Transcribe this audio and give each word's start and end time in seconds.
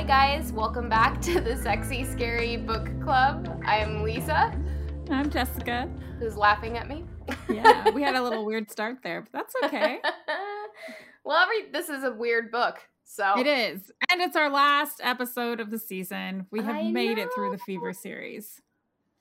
Hi, 0.00 0.06
guys. 0.06 0.50
Welcome 0.50 0.88
back 0.88 1.20
to 1.20 1.42
the 1.42 1.58
Sexy 1.58 2.04
Scary 2.04 2.56
Book 2.56 2.88
Club. 3.02 3.60
I'm 3.66 4.02
Lisa. 4.02 4.58
I'm 5.10 5.28
Jessica. 5.28 5.90
Who's 6.18 6.38
laughing 6.38 6.78
at 6.78 6.88
me? 6.88 7.04
Yeah, 7.50 7.90
we 7.90 8.00
had 8.00 8.14
a 8.14 8.22
little 8.22 8.42
weird 8.46 8.70
start 8.70 9.00
there, 9.04 9.20
but 9.20 9.30
that's 9.30 9.54
okay. 9.62 9.98
well, 11.24 11.36
every 11.36 11.70
this 11.70 11.90
is 11.90 12.02
a 12.02 12.12
weird 12.12 12.50
book, 12.50 12.78
so 13.04 13.38
it 13.38 13.46
is, 13.46 13.92
and 14.10 14.22
it's 14.22 14.36
our 14.36 14.48
last 14.48 15.02
episode 15.04 15.60
of 15.60 15.70
the 15.70 15.78
season. 15.78 16.46
We 16.50 16.62
have 16.62 16.76
I 16.76 16.90
made 16.90 17.18
it 17.18 17.28
through 17.34 17.50
the 17.50 17.58
Fever 17.58 17.92
series. 17.92 18.62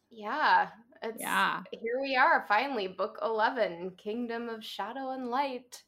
Yeah, 0.10 0.70
it's 1.04 1.20
Yeah. 1.20 1.64
Here 1.74 2.00
we 2.02 2.16
are, 2.16 2.46
finally, 2.48 2.88
book 2.88 3.20
eleven, 3.22 3.92
Kingdom 3.98 4.48
of 4.48 4.64
Shadow 4.64 5.12
and 5.12 5.28
Light. 5.28 5.84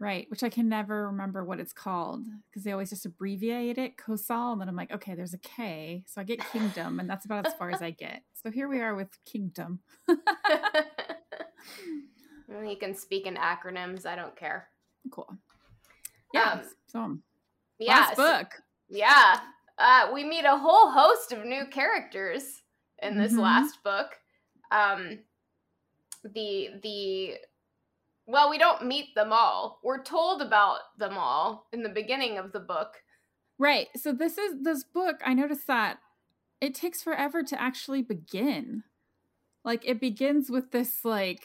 Right, 0.00 0.26
which 0.30 0.42
I 0.42 0.48
can 0.48 0.66
never 0.70 1.08
remember 1.08 1.44
what 1.44 1.60
it's 1.60 1.74
called 1.74 2.24
because 2.48 2.64
they 2.64 2.72
always 2.72 2.88
just 2.88 3.04
abbreviate 3.04 3.76
it, 3.76 3.98
Kosal, 3.98 4.52
and 4.52 4.58
then 4.60 4.66
I'm 4.66 4.74
like, 4.74 4.90
okay, 4.90 5.14
there's 5.14 5.34
a 5.34 5.38
K, 5.38 6.04
so 6.06 6.22
I 6.22 6.24
get 6.24 6.40
Kingdom, 6.52 6.98
and 7.00 7.08
that's 7.08 7.26
about 7.26 7.46
as 7.46 7.52
far 7.52 7.70
as 7.70 7.82
I 7.82 7.90
get. 7.90 8.22
So 8.32 8.50
here 8.50 8.66
we 8.66 8.80
are 8.80 8.94
with 8.94 9.10
Kingdom. 9.26 9.80
Well, 12.48 12.64
you 12.64 12.76
can 12.76 12.94
speak 12.96 13.26
in 13.26 13.36
acronyms. 13.36 14.04
I 14.06 14.16
don't 14.16 14.34
care. 14.34 14.66
Cool. 15.12 15.32
Yeah. 16.34 16.50
Um, 16.54 16.60
so 16.88 17.18
Yeah, 17.78 17.94
last 17.94 18.16
book. 18.16 18.48
Yeah. 18.88 19.40
Uh, 19.78 20.10
we 20.12 20.24
meet 20.24 20.44
a 20.44 20.56
whole 20.58 20.90
host 20.90 21.30
of 21.32 21.44
new 21.44 21.64
characters 21.66 22.62
in 23.02 23.16
this 23.16 23.34
Mhm. 23.34 23.38
last 23.38 23.82
book. 23.84 24.18
Um, 24.72 25.20
the 26.24 26.70
the 26.82 27.38
well, 28.26 28.50
we 28.50 28.58
don't 28.58 28.86
meet 28.86 29.14
them 29.14 29.32
all. 29.32 29.80
We're 29.82 30.02
told 30.02 30.42
about 30.42 30.78
them 30.98 31.18
all 31.18 31.66
in 31.72 31.82
the 31.82 31.88
beginning 31.88 32.38
of 32.38 32.52
the 32.52 32.60
book. 32.60 33.02
Right. 33.58 33.88
So 33.96 34.12
this 34.12 34.38
is 34.38 34.62
this 34.62 34.84
book, 34.84 35.16
I 35.24 35.34
noticed 35.34 35.66
that 35.66 35.98
it 36.60 36.74
takes 36.74 37.02
forever 37.02 37.42
to 37.42 37.60
actually 37.60 38.02
begin. 38.02 38.84
Like 39.64 39.86
it 39.86 40.00
begins 40.00 40.50
with 40.50 40.70
this 40.70 41.04
like 41.04 41.42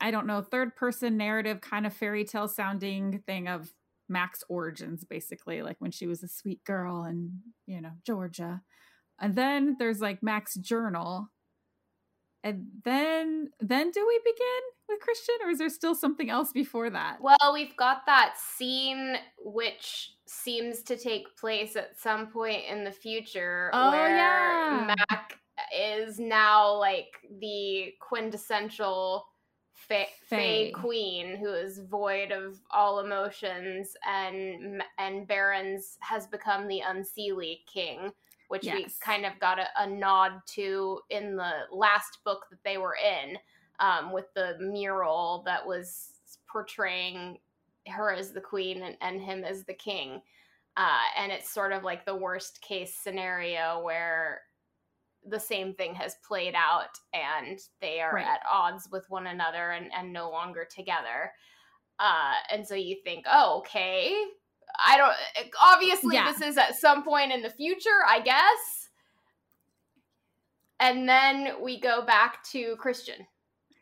I 0.00 0.10
don't 0.10 0.26
know, 0.26 0.42
third 0.42 0.76
person 0.76 1.16
narrative 1.16 1.60
kind 1.60 1.86
of 1.86 1.94
fairy 1.94 2.24
tale 2.24 2.48
sounding 2.48 3.22
thing 3.26 3.48
of 3.48 3.72
Mac's 4.08 4.44
origins 4.48 5.04
basically, 5.04 5.62
like 5.62 5.76
when 5.78 5.90
she 5.90 6.06
was 6.06 6.22
a 6.22 6.28
sweet 6.28 6.62
girl 6.64 7.04
in, 7.04 7.40
you 7.66 7.80
know, 7.80 7.92
Georgia. 8.04 8.62
And 9.20 9.34
then 9.34 9.76
there's 9.78 10.00
like 10.00 10.22
Mac's 10.22 10.56
journal. 10.56 11.30
And 12.44 12.66
then 12.84 13.48
then 13.58 13.90
do 13.90 14.06
we 14.06 14.20
begin 14.22 14.62
with 14.86 15.00
Christian 15.00 15.34
or 15.42 15.50
is 15.50 15.58
there 15.58 15.70
still 15.70 15.94
something 15.94 16.28
else 16.28 16.52
before 16.52 16.90
that? 16.90 17.16
Well, 17.22 17.52
we've 17.54 17.74
got 17.76 18.04
that 18.04 18.34
scene 18.36 19.16
which 19.42 20.12
seems 20.26 20.82
to 20.82 20.96
take 20.98 21.36
place 21.38 21.74
at 21.74 21.98
some 21.98 22.26
point 22.26 22.64
in 22.70 22.84
the 22.84 22.92
future 22.92 23.70
Oh, 23.72 23.90
where 23.92 24.14
yeah. 24.14 24.94
Mac 25.10 25.38
is 25.74 26.18
now 26.18 26.74
like 26.78 27.08
the 27.40 27.94
quintessential 28.00 29.24
fa- 29.72 30.04
Fae. 30.28 30.36
Fae 30.36 30.72
queen 30.74 31.36
who 31.38 31.50
is 31.50 31.80
void 31.90 32.30
of 32.30 32.60
all 32.70 33.00
emotions 33.00 33.94
and 34.06 34.82
and 34.98 35.26
Barrons 35.26 35.96
has 36.00 36.26
become 36.26 36.68
the 36.68 36.82
unseelie 36.86 37.64
king 37.72 38.12
which 38.48 38.64
we 38.74 38.86
kind 39.00 39.24
of 39.26 39.32
got 39.40 39.58
a, 39.58 39.66
a 39.78 39.86
nod 39.86 40.32
to 40.46 41.00
in 41.10 41.36
the 41.36 41.52
last 41.72 42.18
book 42.24 42.46
that 42.50 42.62
they 42.64 42.78
were 42.78 42.96
in 42.96 43.36
um, 43.80 44.12
with 44.12 44.26
the 44.34 44.56
mural 44.60 45.42
that 45.46 45.66
was 45.66 46.10
portraying 46.50 47.38
her 47.88 48.12
as 48.12 48.32
the 48.32 48.40
queen 48.40 48.82
and, 48.82 48.96
and 49.00 49.20
him 49.20 49.44
as 49.44 49.64
the 49.64 49.74
king. 49.74 50.20
Uh, 50.76 51.02
and 51.18 51.30
it's 51.30 51.50
sort 51.50 51.72
of 51.72 51.84
like 51.84 52.04
the 52.04 52.14
worst 52.14 52.60
case 52.62 52.94
scenario 52.94 53.80
where 53.82 54.40
the 55.26 55.38
same 55.40 55.72
thing 55.74 55.94
has 55.94 56.16
played 56.26 56.54
out 56.54 56.98
and 57.12 57.58
they 57.80 58.00
are 58.00 58.14
Right. 58.14 58.26
at 58.26 58.40
odds 58.50 58.88
with 58.90 59.08
one 59.08 59.26
another 59.28 59.70
and, 59.70 59.90
and 59.96 60.12
no 60.12 60.30
longer 60.30 60.64
together. 60.68 61.32
Uh, 61.98 62.34
and 62.52 62.66
so 62.66 62.74
you 62.74 62.96
think, 63.04 63.24
oh, 63.30 63.58
okay. 63.58 64.14
I 64.78 64.96
don't, 64.96 65.14
obviously, 65.62 66.14
Yeah. 66.16 66.32
this 66.32 66.40
is 66.40 66.56
at 66.58 66.76
some 66.76 67.04
point 67.04 67.32
in 67.32 67.42
the 67.42 67.50
future, 67.50 68.00
I 68.06 68.20
guess. 68.20 68.88
And 70.80 71.08
then 71.08 71.62
we 71.62 71.80
go 71.80 72.04
back 72.04 72.42
to 72.50 72.76
Christian. 72.76 73.26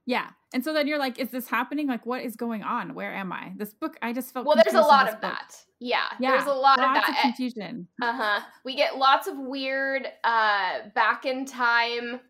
Yeah. 0.04 0.28
And 0.52 0.62
so 0.64 0.72
then 0.74 0.86
you're 0.86 0.98
like, 0.98 1.18
is 1.18 1.30
this 1.30 1.48
happening? 1.48 1.86
Like, 1.86 2.04
what 2.04 2.22
is 2.22 2.36
going 2.36 2.62
on? 2.62 2.94
Where 2.94 3.14
am 3.14 3.32
I? 3.32 3.52
This 3.56 3.72
book, 3.72 3.96
I 4.02 4.12
just 4.12 4.32
felt 4.32 4.46
Well, 4.46 4.56
there's 4.62 4.74
a 4.74 4.80
lot 4.80 5.06
of 5.08 5.14
book. 5.14 5.22
that. 5.32 5.56
Yeah, 5.78 6.02
Yeah. 6.20 6.32
there's 6.32 6.46
a 6.46 6.52
lot 6.52 6.78
of 6.78 6.84
Lots 6.84 7.06
that. 7.06 7.20
confusion. 7.22 7.88
Uh 8.02 8.12
huh. 8.12 8.40
We 8.64 8.76
get 8.76 8.98
lots 8.98 9.26
of 9.26 9.36
weird 9.38 10.06
uh 10.24 10.88
back 10.94 11.24
in 11.24 11.44
time 11.46 12.20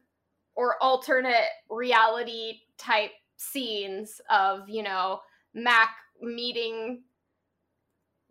or 0.54 0.76
alternate 0.82 1.48
reality 1.70 2.60
type 2.78 3.10
scenes 3.36 4.20
of 4.30 4.68
you 4.68 4.82
know 4.82 5.20
Mac 5.54 5.96
meeting 6.20 7.02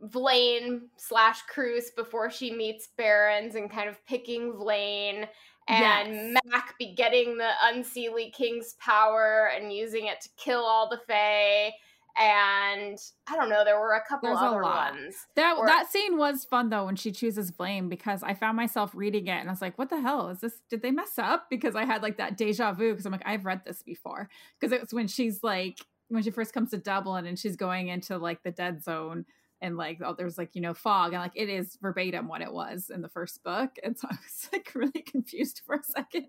V'lane 0.07 0.81
slash 0.97 1.41
Cruce 1.43 1.91
before 1.91 2.29
she 2.29 2.51
meets 2.51 2.89
Barrons 2.97 3.55
and 3.55 3.69
kind 3.69 3.89
of 3.89 4.03
picking 4.05 4.53
V'lane 4.53 5.27
and 5.67 6.33
Yes. 6.33 6.41
Mac 6.45 6.77
be 6.79 6.93
getting 6.95 7.37
the 7.37 7.49
Unseelie 7.63 8.33
King's 8.33 8.73
power 8.79 9.51
and 9.55 9.71
using 9.71 10.07
it 10.07 10.19
to 10.21 10.29
kill 10.37 10.61
all 10.61 10.89
the 10.89 10.99
Fae. 11.07 11.71
And 12.17 12.97
I 13.27 13.35
don't 13.37 13.47
know, 13.47 13.63
there 13.63 13.79
were 13.79 13.93
a 13.93 14.03
couple 14.03 14.27
There's 14.27 14.41
a 14.41 14.45
other 14.45 14.63
lot. 14.63 14.93
ones. 14.93 15.15
That 15.35 15.55
that 15.65 15.89
scene 15.89 16.17
was 16.17 16.43
fun 16.43 16.69
though 16.69 16.85
when 16.85 16.97
she 16.97 17.11
chooses 17.11 17.51
V'lane 17.51 17.87
because 17.87 18.21
I 18.21 18.33
found 18.33 18.57
myself 18.57 18.91
reading 18.93 19.27
it 19.27 19.39
and 19.39 19.47
I 19.47 19.51
was 19.53 19.61
like, 19.61 19.77
"What 19.77 19.89
the 19.89 20.01
hell 20.01 20.27
is 20.29 20.39
this? 20.41 20.59
Did 20.69 20.81
they 20.81 20.91
mess 20.91 21.17
up?" 21.17 21.49
Because 21.49 21.73
I 21.75 21.85
had 21.85 22.01
like 22.03 22.17
that 22.17 22.35
deja 22.35 22.73
vu 22.73 22.91
because 22.91 23.05
I'm 23.05 23.13
like, 23.13 23.21
"I've 23.25 23.45
read 23.45 23.61
this 23.65 23.81
before." 23.81 24.29
Because 24.59 24.73
it's 24.77 24.93
when 24.93 25.07
she's 25.07 25.41
like 25.41 25.77
when 26.09 26.21
she 26.21 26.31
first 26.31 26.53
comes 26.53 26.71
to 26.71 26.77
Dublin 26.77 27.25
and 27.25 27.39
she's 27.39 27.55
going 27.55 27.87
into 27.87 28.17
like 28.17 28.43
the 28.43 28.51
dead 28.51 28.83
zone 28.83 29.25
and 29.61 29.77
like 29.77 29.99
oh 30.03 30.13
there's 30.17 30.37
like 30.37 30.49
you 30.53 30.61
know 30.61 30.73
fog 30.73 31.13
and 31.13 31.21
like 31.21 31.31
it 31.35 31.49
is 31.49 31.77
verbatim 31.81 32.27
what 32.27 32.41
it 32.41 32.51
was 32.51 32.89
in 32.89 33.01
the 33.01 33.09
first 33.09 33.43
book 33.43 33.71
and 33.83 33.97
so 33.97 34.07
I 34.11 34.15
was 34.15 34.49
like 34.51 34.71
really 34.73 35.01
confused 35.01 35.61
for 35.65 35.75
a 35.75 35.83
second. 35.83 36.25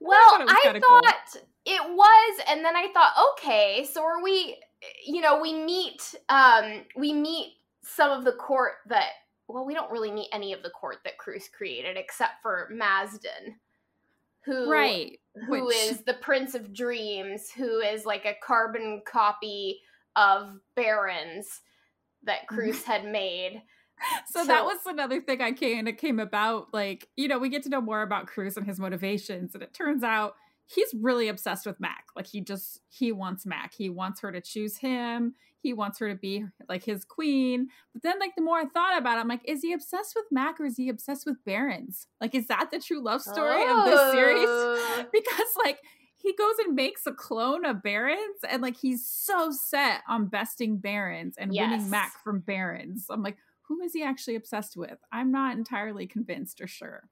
Well, 0.00 0.18
thought 0.30 0.40
it 0.40 0.44
was 0.44 0.56
I 0.56 0.60
kinda 0.64 0.80
cool. 0.80 1.00
thought 1.00 1.42
it 1.64 1.94
was, 1.94 2.40
and 2.48 2.64
then 2.64 2.76
I 2.76 2.88
thought, 2.92 3.12
okay, 3.32 3.86
so 3.90 4.02
are 4.02 4.22
we? 4.22 4.58
You 5.06 5.20
know, 5.20 5.40
we 5.40 5.54
meet, 5.54 6.14
um, 6.28 6.82
we 6.96 7.12
meet 7.12 7.54
some 7.82 8.10
of 8.10 8.24
the 8.24 8.32
court 8.32 8.72
that. 8.88 9.10
Well, 9.48 9.66
we 9.66 9.74
don't 9.74 9.90
really 9.90 10.10
meet 10.10 10.28
any 10.32 10.52
of 10.52 10.62
the 10.62 10.70
court 10.70 10.98
that 11.04 11.18
Cruce 11.18 11.48
created, 11.48 11.96
except 11.96 12.42
for 12.42 12.70
Mazden, 12.72 13.56
who 14.44 14.70
right. 14.70 15.18
who 15.46 15.66
which- 15.66 15.76
is 15.76 16.00
the 16.00 16.14
Prince 16.14 16.54
of 16.54 16.72
Dreams, 16.72 17.50
who 17.50 17.80
is 17.80 18.06
like 18.06 18.24
a 18.24 18.34
carbon 18.42 19.02
copy 19.06 19.80
of 20.16 20.58
Barrons 20.74 21.60
that 22.24 22.40
mm-hmm. 22.50 22.54
Cruce 22.54 22.84
had 22.84 23.04
made. 23.04 23.62
so, 24.28 24.40
So- 24.40 24.46
that 24.46 24.64
was 24.64 24.78
another 24.86 25.20
thing 25.20 25.40
I 25.40 25.52
came 25.52 25.86
it 25.86 25.98
came 25.98 26.20
about. 26.20 26.72
Like, 26.72 27.08
you 27.16 27.28
know, 27.28 27.38
we 27.38 27.48
get 27.48 27.62
to 27.64 27.68
know 27.68 27.80
more 27.80 28.02
about 28.02 28.26
Cruce 28.26 28.56
and 28.56 28.66
his 28.66 28.78
motivations, 28.78 29.54
and 29.54 29.62
it 29.62 29.74
turns 29.74 30.02
out 30.02 30.34
he's 30.66 30.94
really 30.94 31.28
obsessed 31.28 31.66
with 31.66 31.80
Mac. 31.80 32.06
Like 32.16 32.26
he 32.26 32.40
just 32.40 32.80
he 32.88 33.12
wants 33.12 33.46
Mac. 33.46 33.74
He 33.74 33.88
wants 33.88 34.20
her 34.20 34.32
to 34.32 34.40
choose 34.40 34.76
him. 34.76 35.34
He 35.60 35.72
wants 35.72 35.98
her 36.00 36.08
to 36.08 36.16
be 36.16 36.44
like 36.68 36.84
his 36.84 37.04
queen. 37.04 37.68
But 37.92 38.02
then 38.02 38.18
like 38.18 38.34
the 38.36 38.42
more 38.42 38.58
I 38.58 38.64
thought 38.66 38.98
about 38.98 39.18
it, 39.18 39.20
I'm 39.20 39.28
like, 39.28 39.42
is 39.44 39.62
he 39.62 39.72
obsessed 39.72 40.14
with 40.16 40.24
Mac 40.30 40.60
or 40.60 40.66
is 40.66 40.76
he 40.76 40.88
obsessed 40.88 41.26
with 41.26 41.44
Barrons? 41.44 42.08
Like, 42.20 42.34
is 42.34 42.48
that 42.48 42.70
the 42.70 42.80
true 42.80 43.02
love 43.02 43.22
story 43.22 43.62
of 43.62 43.84
this 43.84 44.12
series? 44.12 44.46
Oh. 44.48 45.06
Because 45.12 45.48
like 45.64 45.78
he 46.22 46.34
goes 46.34 46.54
and 46.64 46.74
makes 46.74 47.06
a 47.06 47.12
clone 47.12 47.64
of 47.64 47.82
Barrons 47.82 48.38
and 48.48 48.62
like 48.62 48.76
he's 48.76 49.06
so 49.08 49.50
set 49.50 50.02
on 50.08 50.26
besting 50.26 50.78
Barrons 50.78 51.34
and 51.38 51.52
Yes. 51.54 51.70
winning 51.70 51.90
Mac 51.90 52.12
from 52.22 52.40
Barrons. 52.40 53.06
I'm 53.10 53.22
like, 53.22 53.36
who 53.62 53.80
is 53.82 53.92
he 53.92 54.02
actually 54.02 54.36
obsessed 54.36 54.76
with? 54.76 54.98
I'm 55.12 55.30
not 55.32 55.56
entirely 55.56 56.06
convinced 56.06 56.60
or 56.60 56.66
sure. 56.66 57.08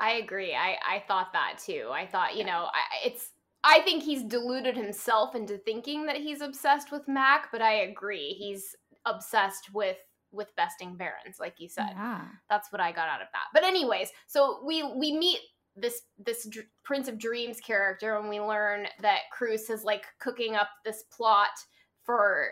I 0.00 0.12
agree. 0.14 0.54
I 0.54 0.76
I 0.86 1.04
thought 1.08 1.32
that 1.32 1.58
too. 1.64 1.88
I 1.90 2.06
thought, 2.06 2.36
you 2.36 2.44
know, 2.44 2.68
I, 2.72 3.06
it's 3.06 3.32
I 3.64 3.80
think 3.80 4.02
he's 4.02 4.22
deluded 4.22 4.76
himself 4.76 5.34
into 5.34 5.58
thinking 5.58 6.06
that 6.06 6.16
he's 6.16 6.40
obsessed 6.40 6.92
with 6.92 7.08
Mac, 7.08 7.50
but 7.50 7.62
I 7.62 7.72
agree. 7.82 8.34
He's 8.38 8.76
obsessed 9.06 9.72
with 9.72 9.96
with 10.32 10.54
besting 10.56 10.96
Barrons, 10.96 11.38
like 11.40 11.54
you 11.58 11.68
said. 11.68 11.90
Yeah. 11.92 12.26
That's 12.50 12.70
what 12.70 12.80
I 12.80 12.92
got 12.92 13.08
out 13.08 13.22
of 13.22 13.28
that. 13.32 13.44
But 13.54 13.64
anyways, 13.64 14.10
so 14.26 14.62
we 14.66 14.82
we 14.82 15.16
meet 15.16 15.38
this 15.76 16.02
this 16.18 16.46
Dr- 16.46 16.66
Prince 16.84 17.08
of 17.08 17.18
Dreams 17.18 17.60
character 17.60 18.16
and 18.16 18.28
we 18.28 18.40
learn 18.40 18.86
that 19.02 19.20
Cruce 19.32 19.70
is 19.70 19.84
like 19.84 20.06
cooking 20.18 20.54
up 20.54 20.68
this 20.84 21.04
plot 21.14 21.50
for 22.04 22.50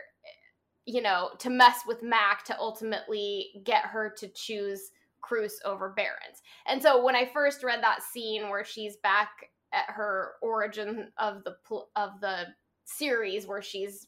you 0.87 1.01
know, 1.01 1.31
to 1.39 1.51
mess 1.51 1.81
with 1.87 2.03
Mac 2.03 2.45
to 2.45 2.59
ultimately 2.59 3.63
get 3.65 3.87
her 3.87 4.13
to 4.19 4.29
choose 4.29 4.91
Cruce 5.23 5.59
over 5.65 5.91
Barrons. 5.91 6.43
And 6.67 6.83
so 6.83 7.03
when 7.03 7.17
I 7.17 7.25
first 7.25 7.65
read 7.65 7.83
that 7.83 8.03
scene 8.03 8.51
where 8.51 8.65
she's 8.65 8.97
back 8.99 9.31
at 9.73 9.87
her 9.89 10.33
origin 10.43 11.11
of 11.19 11.43
the 11.45 11.57
pl- 11.67 11.89
of 11.97 12.21
the 12.21 12.49
series 12.85 13.47
where 13.47 13.63
she's 13.63 14.07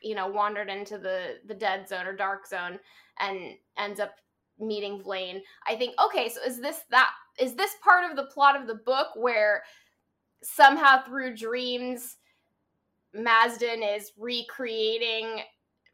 you 0.00 0.14
know 0.14 0.28
wandered 0.28 0.70
into 0.70 0.96
the 0.96 1.38
the 1.46 1.54
dead 1.54 1.88
zone 1.88 2.06
or 2.06 2.14
dark 2.14 2.46
zone 2.46 2.78
and 3.18 3.54
ends 3.76 3.98
up 3.98 4.14
meeting 4.58 5.00
V'lane, 5.00 5.40
I 5.66 5.74
think, 5.74 5.94
okay, 6.00 6.28
so 6.28 6.40
is 6.46 6.60
this 6.60 6.80
that 6.90 7.10
is 7.40 7.54
this 7.54 7.74
part 7.82 8.08
of 8.10 8.16
the 8.16 8.24
plot 8.24 8.60
of 8.60 8.66
the 8.66 8.74
book 8.74 9.08
where 9.16 9.62
somehow 10.42 11.04
through 11.04 11.36
dreams 11.36 12.16
Mazden 13.16 13.96
is 13.96 14.12
recreating 14.18 15.40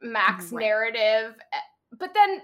Mac's 0.00 0.52
right. 0.52 0.64
narrative? 0.64 1.34
Eh, 1.52 1.96
but 1.98 2.14
then 2.14 2.42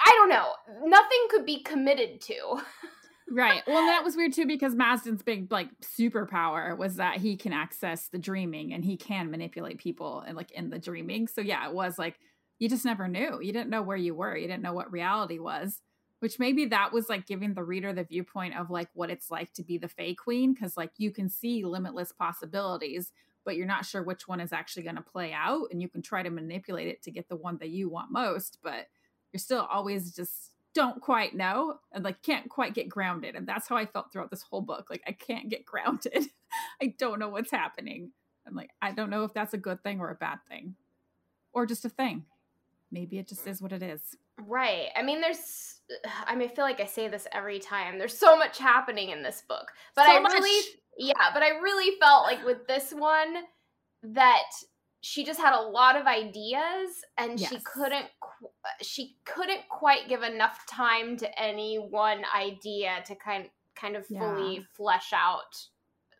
I 0.00 0.10
don't 0.16 0.28
know. 0.28 0.52
Nothing 0.84 1.26
could 1.30 1.46
be 1.46 1.62
committed 1.62 2.20
to. 2.22 2.60
right. 3.30 3.62
Well, 3.66 3.86
that 3.86 4.04
was 4.04 4.16
weird 4.16 4.32
too 4.32 4.46
because 4.46 4.74
Mazden's 4.74 5.22
big 5.22 5.50
like 5.50 5.68
superpower 5.80 6.76
was 6.76 6.96
that 6.96 7.18
he 7.18 7.36
can 7.36 7.52
access 7.52 8.08
the 8.08 8.18
dreaming 8.18 8.72
and 8.72 8.84
he 8.84 8.96
can 8.96 9.30
manipulate 9.30 9.78
people 9.78 10.20
and 10.26 10.36
like 10.36 10.50
in 10.50 10.70
the 10.70 10.78
dreaming. 10.78 11.28
So 11.28 11.40
yeah, 11.40 11.66
it 11.68 11.74
was 11.74 11.98
like 11.98 12.18
you 12.58 12.68
just 12.68 12.84
never 12.84 13.08
knew. 13.08 13.40
You 13.40 13.52
didn't 13.52 13.70
know 13.70 13.82
where 13.82 13.96
you 13.96 14.14
were. 14.14 14.36
You 14.36 14.46
didn't 14.46 14.62
know 14.62 14.72
what 14.72 14.92
reality 14.92 15.38
was. 15.38 15.80
Which 16.20 16.38
maybe 16.38 16.66
that 16.66 16.92
was 16.92 17.08
like 17.08 17.26
giving 17.26 17.54
the 17.54 17.64
reader 17.64 17.92
the 17.92 18.04
viewpoint 18.04 18.56
of 18.56 18.70
like 18.70 18.88
what 18.94 19.10
it's 19.10 19.30
like 19.30 19.52
to 19.54 19.62
be 19.62 19.76
the 19.76 19.88
Fae 19.88 20.14
Queen 20.14 20.54
because 20.54 20.76
like 20.76 20.92
you 20.96 21.10
can 21.10 21.28
see 21.28 21.64
limitless 21.64 22.12
possibilities, 22.12 23.12
but 23.44 23.56
you're 23.56 23.66
not 23.66 23.84
sure 23.84 24.02
which 24.02 24.26
one 24.26 24.40
is 24.40 24.52
actually 24.52 24.84
going 24.84 24.96
to 24.96 25.02
play 25.02 25.32
out, 25.32 25.66
and 25.70 25.82
you 25.82 25.88
can 25.88 26.00
try 26.00 26.22
to 26.22 26.30
manipulate 26.30 26.88
it 26.88 27.02
to 27.02 27.10
get 27.10 27.28
the 27.28 27.36
one 27.36 27.58
that 27.58 27.68
you 27.68 27.88
want 27.88 28.10
most, 28.10 28.58
but 28.62 28.88
you're 29.32 29.40
still 29.40 29.66
always 29.70 30.14
just 30.14 30.52
don't 30.74 31.00
quite 31.00 31.34
know 31.34 31.78
and 31.92 32.04
like 32.04 32.20
can't 32.22 32.50
quite 32.50 32.74
get 32.74 32.88
grounded. 32.88 33.36
And 33.36 33.46
that's 33.46 33.68
how 33.68 33.76
I 33.76 33.86
felt 33.86 34.12
throughout 34.12 34.30
this 34.30 34.42
whole 34.42 34.60
book. 34.60 34.88
Like 34.90 35.02
I 35.06 35.12
can't 35.12 35.48
get 35.48 35.64
grounded. 35.66 36.26
I 36.82 36.94
don't 36.98 37.18
know 37.18 37.28
what's 37.28 37.50
happening. 37.50 38.10
I'm 38.46 38.54
like, 38.54 38.70
I 38.82 38.92
don't 38.92 39.10
know 39.10 39.24
if 39.24 39.32
that's 39.32 39.54
a 39.54 39.58
good 39.58 39.82
thing 39.82 40.00
or 40.00 40.10
a 40.10 40.14
bad 40.14 40.40
thing. 40.48 40.74
Or 41.52 41.64
just 41.64 41.84
a 41.84 41.88
thing. 41.88 42.24
Maybe 42.90 43.18
it 43.18 43.28
just 43.28 43.46
is 43.46 43.62
what 43.62 43.72
it 43.72 43.82
is. 43.82 44.16
Right. 44.38 44.88
I 44.94 45.02
mean, 45.02 45.20
there's, 45.20 45.73
I 46.26 46.34
mean, 46.34 46.48
I 46.50 46.54
feel 46.54 46.64
like 46.64 46.80
I 46.80 46.86
say 46.86 47.08
this 47.08 47.26
every 47.32 47.58
time. 47.58 47.98
There's 47.98 48.16
so 48.16 48.36
much 48.36 48.58
happening 48.58 49.10
in 49.10 49.22
this 49.22 49.42
book. 49.48 49.72
But 49.94 50.06
so 50.06 50.12
I 50.12 50.18
really, 50.18 50.64
yeah, 50.98 51.30
but 51.32 51.42
I 51.42 51.50
really 51.60 51.98
felt 52.00 52.24
like 52.24 52.44
with 52.44 52.66
this 52.66 52.92
one 52.92 53.34
that 54.02 54.50
she 55.00 55.22
just 55.22 55.38
had 55.38 55.54
a 55.54 55.60
lot 55.60 55.96
of 55.96 56.06
ideas 56.06 57.04
and 57.18 57.38
yes. 57.38 57.50
she 57.50 57.58
couldn't 57.60 58.06
she 58.80 59.16
couldn't 59.26 59.60
quite 59.68 60.08
give 60.08 60.22
enough 60.22 60.66
time 60.66 61.16
to 61.18 61.40
any 61.40 61.76
one 61.76 62.22
idea 62.34 63.02
to 63.06 63.14
kind 63.14 63.50
kind 63.74 63.96
of 63.96 64.06
fully 64.06 64.54
yeah. 64.54 64.62
flesh 64.72 65.12
out 65.12 65.56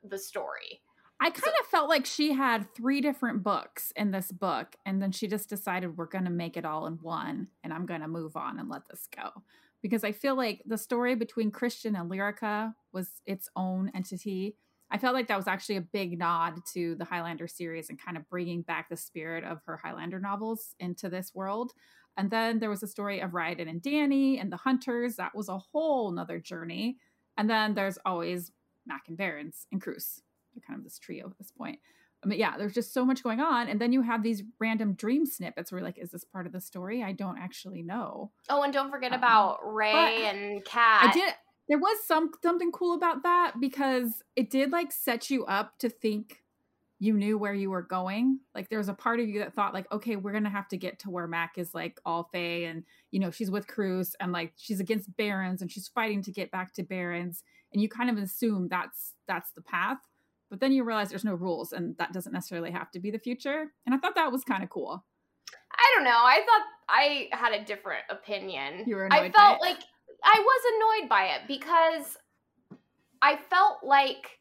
the 0.03 0.19
story. 0.19 0.83
I 1.21 1.31
kind 1.31 1.55
so, 1.57 1.61
of 1.61 1.67
felt 1.67 1.89
like 1.89 2.07
she 2.07 2.33
had 2.33 2.75
three 2.75 3.01
different 3.01 3.43
books 3.43 3.93
in 3.97 4.11
this 4.11 4.31
book, 4.33 4.77
and 4.85 5.01
then 5.01 5.13
she 5.13 5.27
just 5.27 5.49
decided 5.49 5.97
we're 5.97 6.07
going 6.07 6.25
to 6.25 6.31
make 6.31 6.57
it 6.57 6.65
all 6.65 6.87
in 6.87 6.95
one, 6.95 7.49
and 7.63 7.73
I'm 7.73 7.87
going 7.87 8.01
to 8.01 8.09
move 8.09 8.37
on 8.37 8.59
and 8.59 8.69
let 8.69 8.89
this 8.89 9.09
go. 9.15 9.31
Because 9.81 10.03
I 10.03 10.13
feel 10.13 10.37
like 10.37 10.63
the 10.67 10.79
story 10.79 11.15
between 11.15 11.51
Christian 11.51 11.95
and 11.95 12.11
Lyryka 12.11 12.75
was 12.93 13.09
its 13.27 13.49
own 13.55 13.91
entity, 13.95 14.57
I 14.91 14.99
felt 14.99 15.15
like 15.15 15.29
that 15.29 15.37
was 15.37 15.49
actually 15.49 15.77
a 15.77 15.81
big 15.81 16.19
nod 16.19 16.61
to 16.73 16.95
the 16.95 17.05
Highlander 17.05 17.49
series 17.49 17.91
and 17.91 18.01
kind 18.01 18.17
of 18.17 18.29
bringing 18.29 18.63
back 18.63 18.89
the 18.89 18.97
spirit 18.97 19.45
of 19.45 19.61
her 19.67 19.77
Highlander 19.77 20.21
novels 20.21 20.75
into 20.79 21.09
this 21.09 21.35
world. 21.35 21.73
And 22.17 22.31
then 22.31 22.61
there 22.61 22.71
was 22.71 22.83
a 22.83 22.89
story 22.89 23.21
of 23.21 23.33
Ryodan 23.33 23.69
and 23.69 23.83
Dani 23.83 24.41
and 24.41 24.53
the 24.53 24.57
Hunters. 24.57 25.17
That 25.17 25.35
was 25.35 25.49
a 25.49 25.59
whole 25.59 26.13
nother 26.13 26.39
journey. 26.39 26.99
And 27.37 27.51
then 27.51 27.75
there's 27.75 27.99
always 28.07 28.53
Mac 28.87 29.03
and 29.09 29.17
Barrons 29.17 29.67
and 29.73 29.83
Cruce. 29.83 30.21
Kind 30.67 30.79
of 30.79 30.85
this 30.85 30.99
trio 30.99 31.27
at 31.27 31.39
this 31.39 31.51
point. 31.51 31.79
I 32.23 32.27
mean, 32.27 32.39
yeah, 32.39 32.57
there's 32.57 32.73
just 32.73 32.95
so 32.95 33.05
much 33.05 33.23
going 33.23 33.41
on. 33.41 33.69
And 33.69 33.81
then 33.81 33.93
you 33.93 34.01
have 34.01 34.23
these 34.23 34.43
random 34.59 34.95
dream 34.95 35.27
snippets 35.27 35.71
where 35.71 35.83
like, 35.83 35.99
is 35.99 36.11
this 36.11 36.25
part 36.25 36.47
of 36.47 36.53
the 36.53 36.61
story? 36.61 37.03
I 37.03 37.13
don't 37.13 37.39
actually 37.39 37.83
know. 37.83 38.33
Oh, 38.49 38.63
and 38.63 38.73
don't 38.73 38.91
forget 38.91 39.13
um, 39.13 39.19
about 39.19 39.59
Ray 39.63 40.27
and 40.27 40.65
Kat. 40.65 41.11
I 41.11 41.13
did 41.13 41.35
there 41.69 41.79
was 41.79 41.99
some 42.05 42.31
something 42.43 42.73
cool 42.73 42.95
about 42.95 43.23
that 43.23 43.55
because 43.61 44.23
it 44.37 44.51
did 44.51 44.71
like 44.71 44.93
set 44.93 45.31
you 45.31 45.45
up 45.47 45.79
to 45.79 45.89
think 45.89 46.43
you 46.99 47.15
knew 47.15 47.37
where 47.37 47.55
you 47.55 47.71
were 47.71 47.83
going. 47.83 48.39
Like 48.55 48.69
there 48.69 48.79
was 48.79 48.89
a 48.89 48.95
part 48.95 49.21
of 49.21 49.29
you 49.29 49.41
that 49.41 49.55
thought 49.55 49.75
like, 49.75 49.91
okay, 49.91 50.17
we're 50.17 50.33
gonna 50.33 50.51
have 50.51 50.69
to 50.69 50.77
get 50.77 50.99
to 51.01 51.11
where 51.11 51.27
Mac 51.27 51.57
is 51.57 51.75
like 51.75 52.01
all 52.05 52.29
Fae 52.33 52.65
and 52.67 52.85
you 53.11 53.21
know 53.21 53.31
she's 53.31 53.51
with 53.51 53.67
Cruce 53.67 54.15
and 54.21 54.33
like 54.33 54.53
she's 54.57 54.81
against 54.81 55.17
Barons 55.17 55.63
and 55.63 55.71
she's 55.71 55.89
fighting 55.89 56.23
to 56.23 56.33
get 56.33 56.51
back 56.51 56.75
to 56.75 56.83
Barons, 56.83 57.43
and 57.73 57.83
you 57.83 57.89
kind 57.89 58.11
of 58.11 58.19
assume 58.19 58.69
that's 58.69 59.15
that's 59.27 59.51
the 59.53 59.63
path. 59.63 59.99
But 60.51 60.61
then 60.61 60.73
you 60.73 60.85
realize 60.85 61.09
there's 61.09 61.25
no 61.25 61.35
rules 61.35 61.73
and 61.73 61.97
that 61.99 62.13
doesn't 62.13 62.33
necessarily 62.33 62.71
have 62.71 62.91
to 62.93 63.01
be 63.01 63.11
the 63.11 63.19
future. 63.19 63.73
And 63.87 63.95
I 63.95 63.99
thought 63.99 64.15
that 64.15 64.31
was 64.31 64.45
kind 64.45 64.63
of 64.63 64.71
cool. 64.71 65.05
I 65.73 65.93
don't 65.95 66.05
know. 66.05 66.11
I 66.11 66.41
thought 66.47 66.63
I 66.89 67.29
had 67.33 67.53
a 67.53 67.65
different 67.65 68.05
opinion. 68.11 68.85
You 68.87 68.97
were 68.97 69.09
I 69.11 69.31
felt 69.31 69.61
like 69.61 69.79
I 70.23 70.39
was 70.39 71.01
annoyed 71.01 71.09
by 71.09 71.25
it 71.27 71.43
because 71.49 72.17
I 73.21 73.37
felt 73.37 73.79
like 73.83 74.39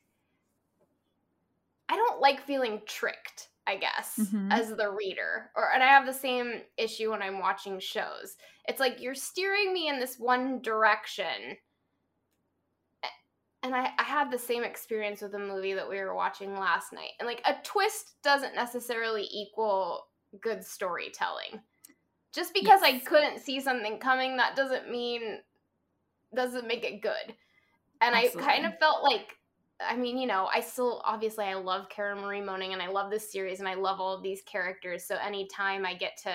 I 1.90 1.96
don't 1.96 2.22
like 2.22 2.46
feeling 2.46 2.82
tricked, 2.86 3.50
I 3.68 3.78
guess, 3.78 4.20
mm-hmm. 4.20 4.52
as 4.52 4.70
the 4.70 4.92
reader. 4.92 5.52
Or 5.56 5.72
and 5.74 5.84
I 5.84 5.88
have 5.88 6.06
the 6.06 6.14
same 6.14 6.62
issue 6.78 7.12
when 7.12 7.22
I'm 7.22 7.40
watching 7.40 7.80
shows. 7.80 8.36
It's 8.68 8.80
like 8.80 9.02
you're 9.02 9.16
steering 9.16 9.74
me 9.74 9.90
in 9.90 10.00
this 10.00 10.18
one 10.18 10.62
direction. 10.62 11.58
And 13.64 13.74
I, 13.74 13.90
I 13.98 14.04
had 14.04 14.30
the 14.30 14.38
same 14.38 14.64
experience 14.64 15.22
with 15.22 15.34
a 15.36 15.40
movie 15.40 15.74
that 15.74 15.90
we 15.90 15.98
were 15.98 16.14
watching 16.14 16.54
last 16.54 16.92
night. 16.92 17.12
And 17.20 17.28
like 17.28 17.42
a 17.46 17.56
twist 17.64 18.16
doesn't 18.22 18.56
necessarily 18.56 19.28
equal 19.32 20.08
good 20.42 20.64
storytelling. 20.64 21.62
Just 22.34 22.54
because 22.54 22.82
yes. 22.82 22.84
I 22.84 23.00
couldn't 23.00 23.40
see 23.40 23.62
something 23.62 24.00
coming, 24.00 24.38
that 24.38 24.56
doesn't 24.56 24.92
mean 24.92 25.40
doesn't 26.36 26.68
make 26.68 26.84
it 26.84 27.02
good. 27.02 27.36
And 28.02 28.16
Absolutely. 28.16 28.44
I 28.44 28.46
kind 28.46 28.66
of 28.66 28.78
felt 28.80 29.04
like 29.04 29.38
I 29.80 29.96
mean, 29.96 30.18
you 30.18 30.28
know, 30.28 30.50
I 30.54 30.60
still 30.62 31.02
obviously 31.06 31.46
I 31.46 31.54
love 31.56 31.90
Karen 31.90 32.20
Marie 32.20 32.42
Moning 32.42 32.74
and 32.74 32.82
I 32.82 32.90
love 32.90 33.12
this 33.12 33.32
series 33.32 33.60
and 33.60 33.68
I 33.68 33.76
love 33.76 34.00
all 34.00 34.16
of 34.16 34.24
these 34.24 34.42
characters. 34.42 35.06
So 35.06 35.16
anytime 35.16 35.86
I 35.86 35.94
get 35.94 36.18
to 36.24 36.32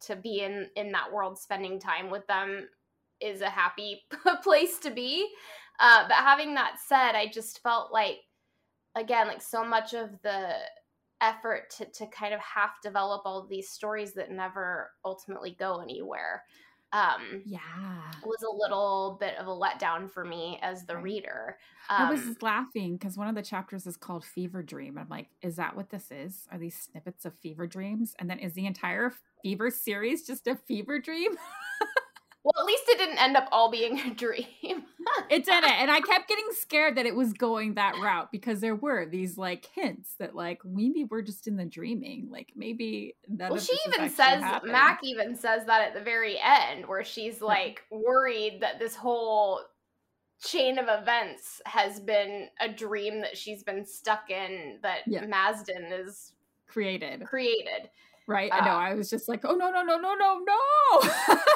to 0.00 0.16
be 0.16 0.40
in 0.40 0.68
in 0.76 0.92
that 0.92 1.12
world 1.12 1.38
spending 1.38 1.80
time 1.80 2.10
with 2.10 2.26
them 2.26 2.68
is 3.20 3.40
a 3.40 3.50
happy 3.50 4.02
place 4.42 4.78
to 4.80 4.90
be. 4.90 5.28
Uh, 5.80 6.06
but 6.08 6.16
having 6.16 6.54
that 6.54 6.76
said, 6.86 7.12
I 7.12 7.28
just 7.32 7.62
felt 7.62 7.92
like 7.92 8.18
again, 8.96 9.28
like 9.28 9.42
so 9.42 9.64
much 9.64 9.94
of 9.94 10.10
the 10.22 10.54
effort 11.20 11.70
to 11.70 11.84
to 11.86 12.06
kind 12.06 12.32
of 12.32 12.40
half 12.40 12.80
develop 12.82 13.22
all 13.24 13.46
these 13.46 13.70
stories 13.70 14.12
that 14.14 14.30
never 14.30 14.90
ultimately 15.04 15.56
go 15.58 15.80
anywhere 15.80 16.44
um 16.92 17.42
yeah. 17.44 17.58
was 18.24 18.42
a 18.42 18.56
little 18.56 19.18
bit 19.20 19.36
of 19.36 19.46
a 19.46 19.50
letdown 19.50 20.10
for 20.10 20.24
me 20.24 20.58
as 20.62 20.86
the 20.86 20.96
reader. 20.96 21.58
Um, 21.90 22.06
i 22.06 22.10
was 22.10 22.22
um, 22.22 22.36
laughing 22.40 22.96
because 22.96 23.18
one 23.18 23.28
of 23.28 23.34
the 23.34 23.42
chapters 23.42 23.86
is 23.86 23.96
called 23.96 24.24
fever 24.24 24.62
dream 24.62 24.96
i'm 24.96 25.08
like 25.08 25.28
is 25.42 25.56
that 25.56 25.76
what 25.76 25.90
this 25.90 26.10
is? 26.10 26.46
Are 26.50 26.58
these 26.58 26.76
snippets 26.76 27.24
of 27.24 27.34
fever 27.34 27.66
dreams? 27.66 28.14
And 28.18 28.30
then 28.30 28.38
is 28.38 28.54
the 28.54 28.66
entire 28.66 29.12
fever 29.42 29.70
series 29.70 30.26
just 30.26 30.46
a 30.46 30.56
fever 30.56 30.98
dream? 30.98 31.32
Well, 32.44 32.62
at 32.62 32.66
least 32.66 32.84
it 32.88 32.96
didn't 32.96 33.22
end 33.22 33.36
up 33.36 33.48
all 33.52 33.70
being 33.70 34.00
a 34.00 34.10
dream. 34.14 34.84
It 35.30 35.44
didn't. 35.44 35.70
And 35.70 35.90
I 35.90 36.00
kept 36.00 36.28
getting 36.28 36.48
scared 36.52 36.96
that 36.96 37.06
it 37.06 37.14
was 37.14 37.32
going 37.32 37.74
that 37.74 37.94
route 38.02 38.30
because 38.32 38.60
there 38.60 38.74
were 38.74 39.06
these 39.06 39.36
like 39.38 39.66
hints 39.74 40.14
that 40.18 40.34
like 40.34 40.64
maybe 40.64 41.04
we're 41.04 41.22
just 41.22 41.46
in 41.46 41.56
the 41.56 41.64
dreaming. 41.64 42.28
Like 42.30 42.52
maybe 42.56 43.16
that. 43.28 43.50
Well, 43.50 43.60
she 43.60 43.76
even 43.86 44.08
says 44.10 44.42
happened. 44.42 44.72
Mac 44.72 45.00
even 45.02 45.34
says 45.34 45.66
that 45.66 45.82
at 45.88 45.94
the 45.94 46.00
very 46.00 46.38
end 46.38 46.86
where 46.86 47.04
she's 47.04 47.40
like 47.40 47.82
worried 47.90 48.58
that 48.60 48.78
this 48.78 48.96
whole 48.96 49.60
chain 50.44 50.78
of 50.78 50.86
events 50.88 51.60
has 51.66 51.98
been 51.98 52.48
a 52.60 52.68
dream 52.68 53.20
that 53.20 53.36
she's 53.36 53.62
been 53.62 53.84
stuck 53.84 54.30
in 54.30 54.78
that 54.82 55.00
yeah. 55.06 55.24
Mazden 55.24 56.04
is 56.04 56.32
created. 56.66 57.24
Created 57.24 57.90
right? 58.28 58.52
Uh, 58.52 58.56
I 58.56 58.64
know. 58.64 58.76
I 58.76 58.94
was 58.94 59.10
just 59.10 59.28
like, 59.28 59.44
oh 59.44 59.54
no, 59.54 59.70
no, 59.70 59.82
no, 59.82 59.96
no, 59.96 60.14
no, 60.14 60.38
no. 60.38 61.10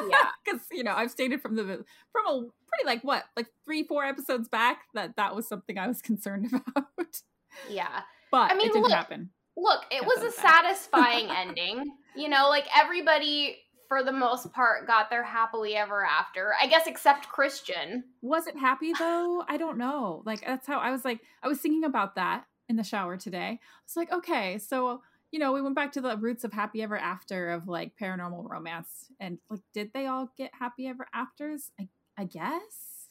yeah, 0.09 0.29
because 0.43 0.61
you 0.71 0.83
know 0.83 0.93
I've 0.93 1.11
stated 1.11 1.41
from 1.41 1.55
the 1.55 1.63
from 1.63 2.27
a 2.27 2.39
pretty 2.41 2.85
like 2.85 3.03
what 3.03 3.23
like 3.37 3.47
three 3.63 3.83
four 3.83 4.03
episodes 4.03 4.49
back 4.49 4.79
that 4.93 5.15
that 5.15 5.35
was 5.35 5.47
something 5.47 5.77
I 5.77 5.87
was 5.87 6.01
concerned 6.01 6.51
about. 6.51 7.21
Yeah, 7.69 8.01
but 8.31 8.51
I 8.51 8.55
mean, 8.55 8.67
it 8.67 8.73
didn't 8.73 8.83
look, 8.83 8.91
happen. 8.91 9.29
Look, 9.55 9.83
it 9.91 10.03
was 10.03 10.23
a 10.23 10.31
satisfying 10.31 11.29
ending. 11.29 11.85
You 12.15 12.27
know, 12.27 12.49
like 12.49 12.65
everybody 12.75 13.59
for 13.87 14.03
the 14.03 14.11
most 14.11 14.51
part 14.53 14.87
got 14.87 15.11
their 15.11 15.23
happily 15.23 15.75
ever 15.75 16.03
after. 16.03 16.53
I 16.59 16.67
guess 16.67 16.87
except 16.87 17.29
Christian. 17.29 18.03
Was 18.21 18.47
it 18.47 18.57
happy 18.57 18.91
though? 18.97 19.43
I 19.47 19.57
don't 19.57 19.77
know. 19.77 20.23
Like 20.25 20.41
that's 20.41 20.65
how 20.65 20.79
I 20.79 20.91
was 20.91 21.05
like 21.05 21.21
I 21.43 21.47
was 21.47 21.59
thinking 21.59 21.83
about 21.83 22.15
that 22.15 22.45
in 22.69 22.75
the 22.75 22.83
shower 22.83 23.17
today. 23.17 23.59
I 23.61 23.83
was 23.85 23.95
like, 23.95 24.11
okay, 24.11 24.57
so 24.57 25.01
you 25.33 25.39
know, 25.39 25.51
we 25.51 25.63
went 25.63 25.75
back 25.75 25.91
to 25.93 26.01
the 26.01 26.15
roots 26.15 26.43
of 26.43 26.53
happy 26.53 26.83
ever 26.83 26.95
after 26.95 27.49
of 27.49 27.67
like 27.67 27.93
paranormal 27.99 28.47
romance. 28.47 29.11
And 29.19 29.39
like, 29.49 29.61
did 29.73 29.89
they 29.91 30.05
all 30.05 30.29
get 30.37 30.51
happy 30.53 30.85
ever 30.87 31.07
afters? 31.11 31.71
I, 31.81 31.89
I 32.15 32.25
guess. 32.25 33.07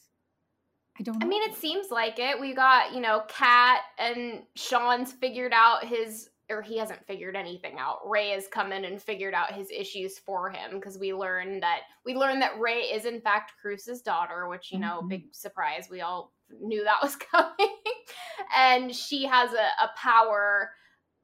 I 0.97 1.03
don't 1.03 1.19
know. 1.19 1.25
I 1.25 1.27
mean, 1.27 1.43
it 1.43 1.57
seems 1.57 1.91
like 1.91 2.19
it. 2.19 2.39
We 2.39 2.55
got, 2.55 2.93
you 2.93 3.01
know, 3.01 3.23
Kat 3.27 3.81
and 3.99 4.43
Sean's 4.55 5.11
figured 5.11 5.51
out 5.53 5.83
his 5.83 6.29
or 6.49 6.61
he 6.61 6.77
hasn't 6.77 7.05
figured 7.05 7.35
anything 7.35 7.77
out. 7.77 7.99
Ray 8.05 8.29
has 8.29 8.47
come 8.47 8.71
in 8.71 8.85
and 8.85 9.01
figured 9.01 9.33
out 9.33 9.53
his 9.53 9.69
issues 9.69 10.17
for 10.17 10.49
him 10.49 10.75
because 10.75 10.97
we 10.97 11.13
learn 11.13 11.59
that 11.59 11.81
we 12.05 12.15
learn 12.15 12.39
that 12.39 12.57
Ray 12.57 12.83
is 12.83 13.03
in 13.03 13.19
fact 13.19 13.51
Cruce's 13.61 14.01
daughter, 14.01 14.47
which 14.47 14.71
you 14.71 14.79
know, 14.79 14.99
mm-hmm. 14.99 15.09
big 15.09 15.23
surprise. 15.33 15.89
We 15.91 15.99
all 15.99 16.31
knew 16.61 16.85
that 16.85 17.03
was 17.03 17.15
coming, 17.31 17.75
and 18.55 18.95
she 18.95 19.25
has 19.25 19.51
a, 19.51 19.83
a 19.83 19.89
power 19.97 20.69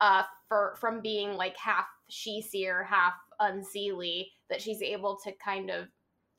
uh, 0.02 0.24
for 0.50 0.76
from 0.78 1.00
being 1.00 1.34
like 1.34 1.56
half 1.56 1.86
sidhe-seer, 2.12 2.84
half 2.84 3.14
unseelie 3.40 4.26
that 4.50 4.62
she's 4.62 4.82
able 4.82 5.18
to 5.24 5.32
kind 5.34 5.70
of 5.70 5.88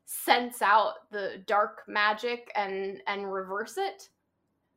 sense 0.05 0.61
out 0.61 1.11
the 1.11 1.43
dark 1.47 1.83
magic 1.88 2.50
and 2.57 3.00
and 3.07 3.33
reverse 3.33 3.79
it? 3.79 4.11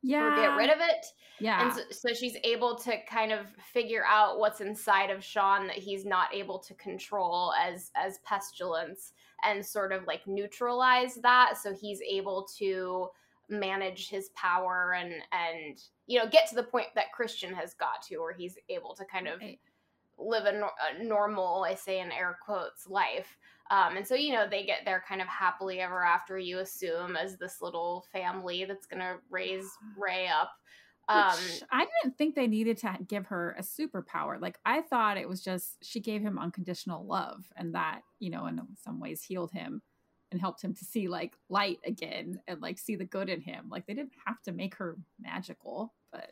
Yeah 0.03 0.33
or 0.33 0.35
get 0.35 0.55
rid 0.55 0.69
of 0.69 0.79
it? 0.79 1.05
Yeah. 1.39 1.63
And 1.63 1.73
so, 1.73 1.81
so, 1.89 2.13
she's 2.13 2.37
able 2.43 2.75
to 2.79 2.97
kind 3.05 3.31
of 3.31 3.47
figure 3.73 4.03
out 4.05 4.37
what's 4.37 4.61
inside 4.61 5.09
of 5.09 5.23
sean 5.23 5.65
that 5.67 5.77
he's 5.77 6.05
not 6.05 6.33
able 6.33 6.59
to 6.59 6.73
control 6.75 7.53
as 7.53 7.89
as 7.95 8.19
pestilence 8.19 9.13
and 9.43 9.65
sort 9.65 9.91
of 9.91 10.05
like 10.05 10.27
neutralize 10.27 11.15
that. 11.15 11.57
So 11.57 11.73
he's 11.73 12.01
able 12.01 12.47
to 12.57 13.09
manage 13.49 14.09
his 14.09 14.29
power 14.35 14.95
and 14.97 15.13
and 15.31 15.81
you 16.07 16.17
know 16.17 16.27
get 16.27 16.47
to 16.47 16.55
the 16.55 16.63
point 16.63 16.87
that 16.95 17.11
christian 17.11 17.53
has 17.53 17.73
got 17.73 18.01
to 18.01 18.17
where 18.17 18.33
he's 18.33 18.57
able 18.69 18.95
to 18.95 19.03
kind 19.05 19.27
of 19.27 19.39
right. 19.41 19.59
live 20.17 20.45
a, 20.45 20.61
a 20.99 21.03
normal 21.03 21.65
i 21.67 21.75
say 21.75 21.99
in 21.99 22.11
air 22.11 22.37
quotes 22.45 22.87
life 22.87 23.37
um, 23.71 23.97
and 23.97 24.07
so, 24.07 24.15
you 24.15 24.33
know, 24.33 24.45
they 24.47 24.65
get 24.65 24.81
there 24.85 25.03
kind 25.07 25.21
of 25.21 25.27
happily 25.27 25.79
ever 25.79 26.03
after, 26.03 26.37
you 26.37 26.59
assume, 26.59 27.15
as 27.15 27.37
this 27.37 27.61
little 27.61 28.05
family 28.11 28.65
that's 28.65 28.85
going 28.85 28.99
to 28.99 29.15
raise 29.29 29.65
Ray 29.97 30.27
up. 30.27 30.51
Um, 31.09 31.37
I 31.71 31.85
didn't 32.01 32.17
think 32.17 32.33
they 32.33 32.47
needed 32.47 32.77
to 32.79 32.97
give 33.07 33.25
her 33.27 33.55
a 33.57 33.61
superpower. 33.61 34.39
Like, 34.39 34.57
I 34.65 34.81
thought 34.81 35.17
it 35.17 35.27
was 35.27 35.43
just 35.43 35.83
she 35.83 35.99
gave 35.99 36.21
him 36.21 36.39
unconditional 36.39 37.05
love, 37.05 37.43
and 37.57 37.75
that, 37.75 38.01
you 38.19 38.29
know, 38.29 38.45
in 38.45 38.61
some 38.81 39.01
ways 39.01 39.21
healed 39.21 39.51
him 39.51 39.81
and 40.33 40.41
helped 40.41 40.61
him 40.61 40.73
to 40.73 40.83
see 40.83 41.07
like 41.07 41.37
light 41.47 41.79
again 41.85 42.41
and 42.47 42.61
like 42.61 42.77
see 42.77 42.97
the 42.97 43.05
good 43.05 43.29
in 43.29 43.39
him. 43.39 43.69
Like, 43.69 43.85
they 43.85 43.93
didn't 43.93 44.13
have 44.25 44.41
to 44.43 44.51
make 44.51 44.75
her 44.75 44.97
magical, 45.19 45.93
but 46.11 46.29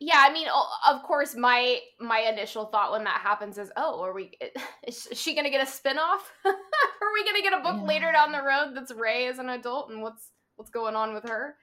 yeah 0.00 0.24
i 0.26 0.32
mean 0.32 0.48
of 0.88 1.02
course 1.04 1.36
my 1.36 1.78
my 2.00 2.18
initial 2.20 2.66
thought 2.66 2.90
when 2.90 3.04
that 3.04 3.20
happens 3.20 3.58
is 3.58 3.70
oh 3.76 4.02
are 4.02 4.12
we 4.12 4.32
is 4.86 5.08
she 5.12 5.36
gonna 5.36 5.50
get 5.50 5.62
a 5.62 5.70
spin-off 5.70 6.32
are 6.44 7.12
we 7.14 7.24
gonna 7.24 7.42
get 7.42 7.52
a 7.52 7.62
book 7.62 7.76
yeah. 7.78 7.86
later 7.86 8.12
down 8.12 8.32
the 8.32 8.42
road 8.42 8.72
that's 8.74 8.92
ray 8.92 9.28
as 9.28 9.38
an 9.38 9.48
adult 9.48 9.90
and 9.90 10.02
what's 10.02 10.32
what's 10.56 10.70
going 10.70 10.96
on 10.96 11.14
with 11.14 11.22
her 11.28 11.54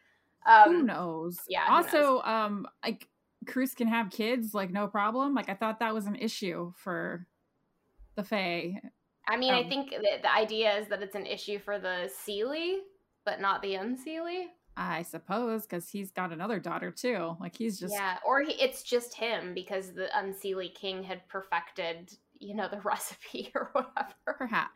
um 0.48 0.74
who 0.74 0.84
knows 0.84 1.40
yeah 1.50 1.68
who 1.68 1.74
also 1.74 1.98
knows? 1.98 2.22
um 2.24 2.68
like 2.86 3.10
cruce 3.48 3.74
can 3.74 3.88
have 3.88 4.10
kids 4.10 4.54
like 4.54 4.72
no 4.72 4.88
problem 4.88 5.34
like 5.34 5.50
i 5.50 5.54
thought 5.54 5.80
that 5.80 5.94
was 5.94 6.06
an 6.06 6.16
issue 6.16 6.72
for 6.78 7.28
the 8.16 8.24
fae 8.24 8.80
i 9.28 9.38
mean 9.38 9.54
um, 9.54 9.60
i 9.60 9.70
think 9.70 9.90
the, 9.92 10.20
the 10.22 10.34
idea 10.34 10.78
is 10.78 10.88
that 10.88 11.02
it's 11.02 11.16
an 11.16 11.26
issue 11.26 11.60
for 11.60 11.80
the 11.80 12.10
seelie 12.26 12.80
but 13.26 13.40
not 13.40 13.62
the 13.62 13.74
unseelie 13.74 14.48
I 14.78 15.04
suppose 15.04 15.64
because 15.64 15.90
he's 15.90 16.12
got 16.12 16.32
another 16.32 16.60
daughter 16.60 16.92
too. 16.92 17.36
Like 17.40 17.56
he's 17.56 17.80
just 17.80 17.94
yeah, 17.94 18.18
or 18.26 18.42
he, 18.42 18.54
it's 18.54 18.84
just 18.84 19.14
him 19.14 19.54
because 19.54 19.94
the 19.94 20.08
Unseelie 20.16 20.74
King 20.74 21.04
had 21.04 21.28
perfected, 21.28 22.12
you 22.40 22.56
know, 22.56 22.68
the 22.70 22.80
recipe 22.84 23.52
or 23.54 23.70
whatever. 23.74 24.14
Perhaps. 24.26 24.72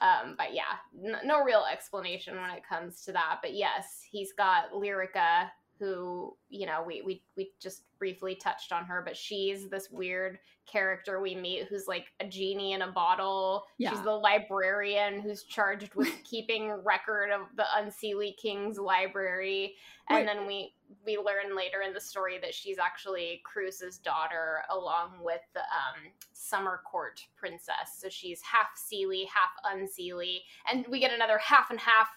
Um, 0.00 0.34
but 0.36 0.54
yeah, 0.54 0.76
n- 1.04 1.20
no 1.24 1.42
real 1.42 1.64
explanation 1.70 2.36
when 2.36 2.50
it 2.50 2.62
comes 2.68 3.02
to 3.04 3.12
that. 3.12 3.38
But 3.42 3.54
yes, 3.54 4.02
he's 4.10 4.32
got 4.32 4.72
Lyryka, 4.72 5.50
who 5.78 6.36
you 6.48 6.66
know 6.66 6.82
we 6.86 7.02
we 7.02 7.22
we 7.36 7.52
just 7.60 7.82
briefly 7.98 8.34
touched 8.34 8.72
on 8.72 8.84
her, 8.84 9.02
but 9.04 9.16
she's 9.16 9.68
this 9.68 9.90
weird 9.90 10.38
character 10.70 11.20
we 11.20 11.34
meet 11.34 11.66
who's 11.68 11.86
like 11.88 12.06
a 12.20 12.26
genie 12.26 12.72
in 12.72 12.82
a 12.82 12.92
bottle. 12.92 13.64
Yeah. 13.78 13.90
She's 13.90 14.02
the 14.02 14.12
librarian 14.12 15.20
who's 15.20 15.42
charged 15.44 15.94
with 15.94 16.12
keeping 16.24 16.70
record 16.84 17.30
of 17.30 17.42
the 17.56 17.64
Unseelie 17.76 18.36
King's 18.36 18.78
library. 18.78 19.74
And 20.10 20.26
then 20.26 20.46
we 20.46 20.72
we 21.04 21.18
learn 21.18 21.54
later 21.54 21.82
in 21.86 21.92
the 21.92 22.00
story 22.00 22.38
that 22.40 22.54
she's 22.54 22.78
actually 22.78 23.42
Cruce's 23.44 23.98
daughter 23.98 24.62
along 24.70 25.12
with 25.20 25.42
the 25.52 25.60
um, 25.60 26.12
Summer 26.32 26.80
Court 26.90 27.20
princess. 27.36 27.98
So 27.98 28.08
she's 28.08 28.40
half 28.40 28.68
Seelie, 28.76 29.26
half 29.26 29.50
Unseelie. 29.76 30.40
And 30.70 30.86
we 30.88 30.98
get 30.98 31.12
another 31.12 31.38
half 31.38 31.70
and 31.70 31.78
half 31.78 32.08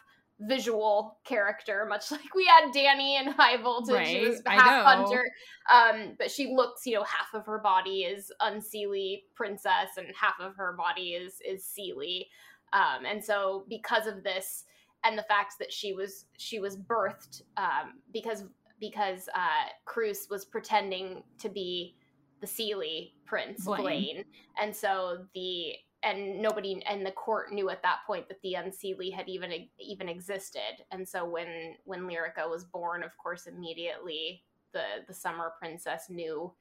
visual 0.42 1.20
character, 1.24 1.86
much 1.88 2.12
like 2.12 2.34
we 2.36 2.46
had 2.46 2.72
Dani 2.74 3.20
in 3.20 3.32
High 3.32 3.62
Voltage. 3.62 3.96
Right, 3.96 4.08
she 4.08 4.28
was 4.28 4.42
half 4.46 4.86
hunter, 4.86 5.30
um, 5.72 6.16
but 6.18 6.32
she 6.32 6.54
looks, 6.54 6.86
you 6.86 6.96
know, 6.96 7.04
half 7.04 7.34
of 7.34 7.46
her 7.46 7.60
body 7.60 8.02
is 8.04 8.32
unseelie 8.42 9.24
princess, 9.36 9.98
and 9.98 10.08
half 10.16 10.36
of 10.40 10.56
her 10.56 10.74
body 10.74 11.12
is 11.12 11.36
is 11.46 11.64
seelie. 11.64 12.28
Um, 12.74 13.06
and 13.06 13.24
so, 13.24 13.66
because 13.70 14.08
of 14.08 14.24
this, 14.24 14.66
and 15.04 15.18
the 15.18 15.24
fact 15.24 15.56
that 15.60 15.72
she 15.72 15.94
was 15.94 16.26
she 16.38 16.60
was 16.60 16.78
birthed 16.78 17.44
um, 17.58 18.00
because 18.14 18.46
because 18.80 19.30
uh, 19.36 19.70
Cruce 19.86 20.28
was 20.30 20.46
pretending 20.46 21.24
to 21.40 21.50
be 21.50 21.96
the 22.40 22.48
Seelie 22.48 23.12
prince 23.26 23.66
Blaine. 23.66 23.82
Blaine, 23.82 24.24
and 24.60 24.76
so 24.76 25.26
the 25.36 25.76
and 26.03 26.41
nobody 26.41 26.81
in 26.89 27.03
the 27.03 27.12
court 27.12 27.51
knew 27.51 27.70
at 27.70 27.84
that 27.84 28.00
point 28.08 28.27
that 28.27 28.41
the 28.41 28.55
unseelie 28.58 29.13
had 29.13 29.29
even 29.29 29.51
even 29.79 30.10
existed. 30.10 30.84
And 30.91 31.08
so 31.08 31.25
when 31.25 31.75
when 31.86 32.01
lyryka 32.01 32.50
was 32.50 32.63
born 32.63 33.03
of 33.03 33.12
course 33.17 33.48
immediately 33.48 34.43
the 34.74 34.84
the 35.08 35.13
summer 35.13 35.53
princess 35.60 36.05
knew 36.10 36.53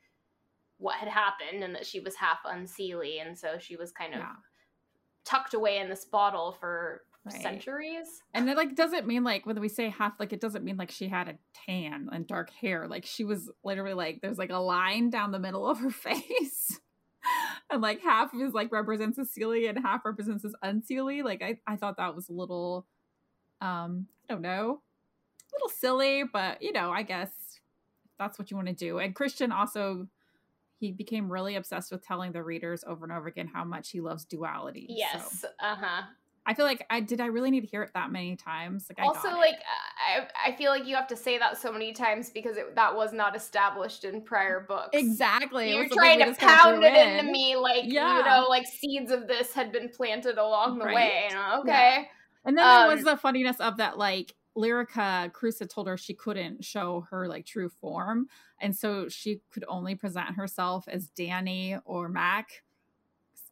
what 0.78 0.96
had 0.96 1.08
happened 1.08 1.62
and 1.62 1.74
that 1.74 1.86
she 1.86 2.00
was 2.00 2.14
half 2.16 2.38
unseelie 2.46 3.20
and 3.24 3.38
so 3.38 3.58
she 3.58 3.76
was 3.76 3.92
kind 3.92 4.14
of 4.14 4.20
yeah. 4.20 4.32
tucked 5.24 5.54
away 5.54 5.78
in 5.78 5.88
this 5.88 6.06
bottle 6.06 6.52
for 6.52 7.02
right. 7.24 7.42
centuries. 7.42 8.22
And 8.34 8.48
it 8.48 8.56
like 8.56 8.74
doesn't 8.76 9.06
mean 9.06 9.24
like 9.24 9.46
when 9.46 9.60
we 9.60 9.68
say 9.68 9.88
half 9.90 10.14
like 10.18 10.32
it 10.32 10.40
doesn't 10.40 10.64
mean 10.64 10.76
like 10.76 10.90
she 10.90 11.08
had 11.08 11.28
a 11.28 11.38
tan 11.66 12.08
and 12.12 12.26
dark 12.26 12.50
hair. 12.50 12.88
Like 12.88 13.06
she 13.06 13.24
was 13.24 13.50
literally 13.64 13.94
like 13.94 14.20
there's 14.20 14.38
like 14.38 14.50
a 14.50 14.58
line 14.58 15.10
down 15.10 15.32
the 15.32 15.38
middle 15.38 15.66
of 15.66 15.78
her 15.78 15.90
face 15.90 16.80
and 17.70 17.80
like 17.80 18.00
half 18.00 18.32
of 18.32 18.40
his 18.40 18.52
like 18.52 18.72
represents 18.72 19.18
a 19.18 19.22
Seelie 19.22 19.68
and 19.68 19.78
half 19.78 20.04
represents 20.04 20.42
his 20.42 20.54
unseelie. 20.64 21.24
Like 21.24 21.42
I, 21.42 21.58
I 21.66 21.76
thought 21.76 21.96
that 21.98 22.14
was 22.14 22.28
a 22.28 22.32
little 22.32 22.86
um, 23.60 24.06
I 24.28 24.32
don't 24.32 24.42
know, 24.42 24.80
a 24.80 25.54
little 25.54 25.68
silly, 25.68 26.24
but 26.30 26.62
you 26.62 26.72
know, 26.72 26.90
I 26.90 27.02
guess 27.02 27.30
that's 28.18 28.38
what 28.38 28.50
you 28.50 28.56
want 28.56 28.68
to 28.68 28.74
do. 28.74 28.98
And 28.98 29.14
Christian 29.14 29.52
also 29.52 30.08
he 30.78 30.92
became 30.92 31.30
really 31.30 31.56
obsessed 31.56 31.92
with 31.92 32.04
telling 32.04 32.32
the 32.32 32.42
readers 32.42 32.84
over 32.86 33.04
and 33.04 33.12
over 33.12 33.28
again 33.28 33.46
how 33.46 33.64
much 33.64 33.90
he 33.90 34.00
loves 34.00 34.24
duality. 34.24 34.86
Yes. 34.88 35.40
So. 35.40 35.48
Uh-huh. 35.60 36.02
I 36.46 36.54
feel 36.54 36.64
like 36.64 36.86
I 36.88 37.00
did. 37.00 37.20
I 37.20 37.26
really 37.26 37.50
need 37.50 37.60
to 37.60 37.66
hear 37.66 37.82
it 37.82 37.90
that 37.94 38.10
many 38.10 38.34
times. 38.34 38.86
Like, 38.88 38.98
I 38.98 39.06
also, 39.06 39.28
like 39.28 39.56
I, 40.18 40.50
I 40.50 40.56
feel 40.56 40.70
like 40.70 40.86
you 40.86 40.96
have 40.96 41.06
to 41.08 41.16
say 41.16 41.38
that 41.38 41.58
so 41.58 41.72
many 41.72 41.92
times 41.92 42.30
because 42.30 42.56
it, 42.56 42.74
that 42.74 42.94
was 42.94 43.12
not 43.12 43.36
established 43.36 44.04
in 44.04 44.22
prior 44.22 44.64
books. 44.68 44.90
Exactly. 44.92 45.74
You're 45.74 45.88
trying 45.88 46.18
to 46.18 46.34
pound 46.34 46.82
it 46.82 46.94
in. 46.94 47.18
into 47.18 47.32
me, 47.32 47.56
like 47.56 47.84
yeah. 47.84 48.18
you 48.18 48.24
know, 48.24 48.46
like 48.48 48.66
seeds 48.66 49.10
of 49.10 49.26
this 49.26 49.52
had 49.52 49.72
been 49.72 49.88
planted 49.88 50.38
along 50.38 50.78
the 50.78 50.86
right. 50.86 50.94
way. 50.94 51.26
You 51.28 51.34
know? 51.34 51.60
Okay. 51.60 51.70
Yeah. 51.70 52.04
And 52.44 52.56
then 52.56 52.64
um, 52.64 52.78
there 52.78 52.96
was 52.96 53.06
um, 53.06 53.14
the 53.14 53.16
funniness 53.16 53.60
of 53.60 53.76
that, 53.76 53.98
like 53.98 54.34
Lyryka 54.56 55.30
had 55.58 55.70
told 55.70 55.86
her 55.86 55.96
she 55.96 56.14
couldn't 56.14 56.64
show 56.64 57.06
her 57.10 57.28
like 57.28 57.46
true 57.46 57.68
form, 57.68 58.28
and 58.60 58.76
so 58.76 59.08
she 59.08 59.40
could 59.52 59.64
only 59.68 59.94
present 59.94 60.36
herself 60.36 60.86
as 60.88 61.10
Dani 61.18 61.80
or 61.84 62.08
Mac. 62.08 62.62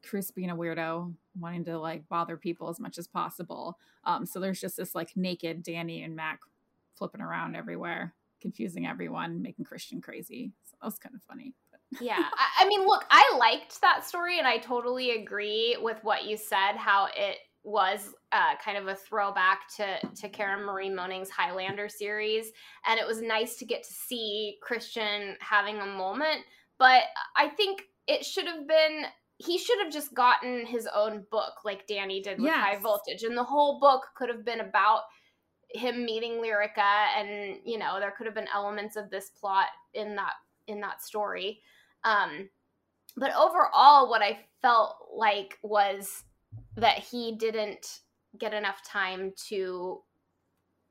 Cruce 0.09 0.31
being 0.31 0.49
a 0.49 0.57
weirdo, 0.57 1.12
wanting 1.40 1.64
to 1.64 1.78
like 1.78 2.09
bother 2.09 2.37
people 2.37 2.68
as 2.68 2.80
much 2.80 2.99
as 2.99 3.07
possible. 3.07 3.78
Um, 4.04 4.26
so 4.26 4.40
there's 4.40 4.61
just 4.61 4.76
this 4.76 4.95
like 4.95 5.16
naked 5.16 5.64
Dani 5.64 6.04
and 6.04 6.16
Mac 6.16 6.40
flipping 6.95 7.21
around 7.21 7.57
everywhere, 7.57 8.14
confusing 8.40 8.87
everyone, 8.87 9.42
making 9.42 9.64
Christian 9.64 10.00
crazy. 10.00 10.52
So 10.64 10.76
that 10.80 10.87
was 10.87 10.99
kind 10.99 11.14
of 11.14 11.23
funny. 11.23 11.54
yeah. 12.00 12.18
I, 12.18 12.64
I 12.64 12.68
mean, 12.68 12.87
look, 12.87 13.04
I 13.11 13.37
liked 13.38 13.80
that 13.80 14.04
story 14.04 14.38
and 14.38 14.47
I 14.47 14.59
totally 14.59 15.12
agree 15.12 15.76
with 15.80 15.99
what 16.02 16.25
you 16.25 16.37
said, 16.37 16.76
how 16.76 17.09
it 17.16 17.38
was 17.64 18.14
uh, 18.33 18.54
kind 18.64 18.78
of 18.78 18.88
a 18.88 18.95
throwback 18.95 19.68
to 19.76 19.99
to 20.16 20.28
Karen 20.28 20.64
Marie 20.64 20.90
Moning's 20.90 21.28
Highlander 21.28 21.88
series, 21.88 22.50
and 22.87 22.99
it 22.99 23.07
was 23.07 23.21
nice 23.21 23.57
to 23.57 23.64
get 23.64 23.83
to 23.83 23.92
see 23.92 24.57
Christian 24.62 25.37
having 25.40 25.78
a 25.78 25.87
moment. 25.87 26.42
But 26.78 27.02
I 27.37 27.49
think 27.49 27.83
it 28.07 28.25
should 28.25 28.47
have 28.47 28.66
been 28.66 29.04
he 29.38 29.57
should 29.57 29.78
have 29.83 29.92
just 29.92 30.14
gotten 30.14 30.66
his 30.66 30.88
own 30.92 31.25
book 31.30 31.64
like 31.64 31.87
Dani 31.87 32.23
did 32.23 32.38
with 32.38 32.47
yes. 32.47 32.57
High 32.57 32.78
Voltage, 32.78 33.23
and 33.23 33.37
the 33.37 33.45
whole 33.45 33.78
book 33.78 34.07
could 34.16 34.28
have 34.28 34.45
been 34.45 34.61
about 34.61 35.02
him 35.71 36.04
meeting 36.04 36.42
Lyryka, 36.42 37.07
and 37.16 37.59
you 37.64 37.78
know 37.78 38.00
there 38.00 38.12
could 38.16 38.26
have 38.26 38.35
been 38.35 38.49
elements 38.52 38.97
of 38.97 39.11
this 39.11 39.30
plot 39.30 39.66
in 39.95 40.16
that 40.16 40.33
in 40.66 40.80
that 40.80 41.02
story. 41.02 41.61
Um, 42.04 42.49
but 43.16 43.35
overall, 43.35 44.11
what 44.11 44.23
I 44.23 44.40
felt 44.61 44.97
like 45.14 45.59
was 45.62 46.25
that 46.76 46.99
he 46.99 47.37
didn't 47.37 48.00
get 48.38 48.54
enough 48.54 48.85
time 48.85 49.33
to 49.49 50.02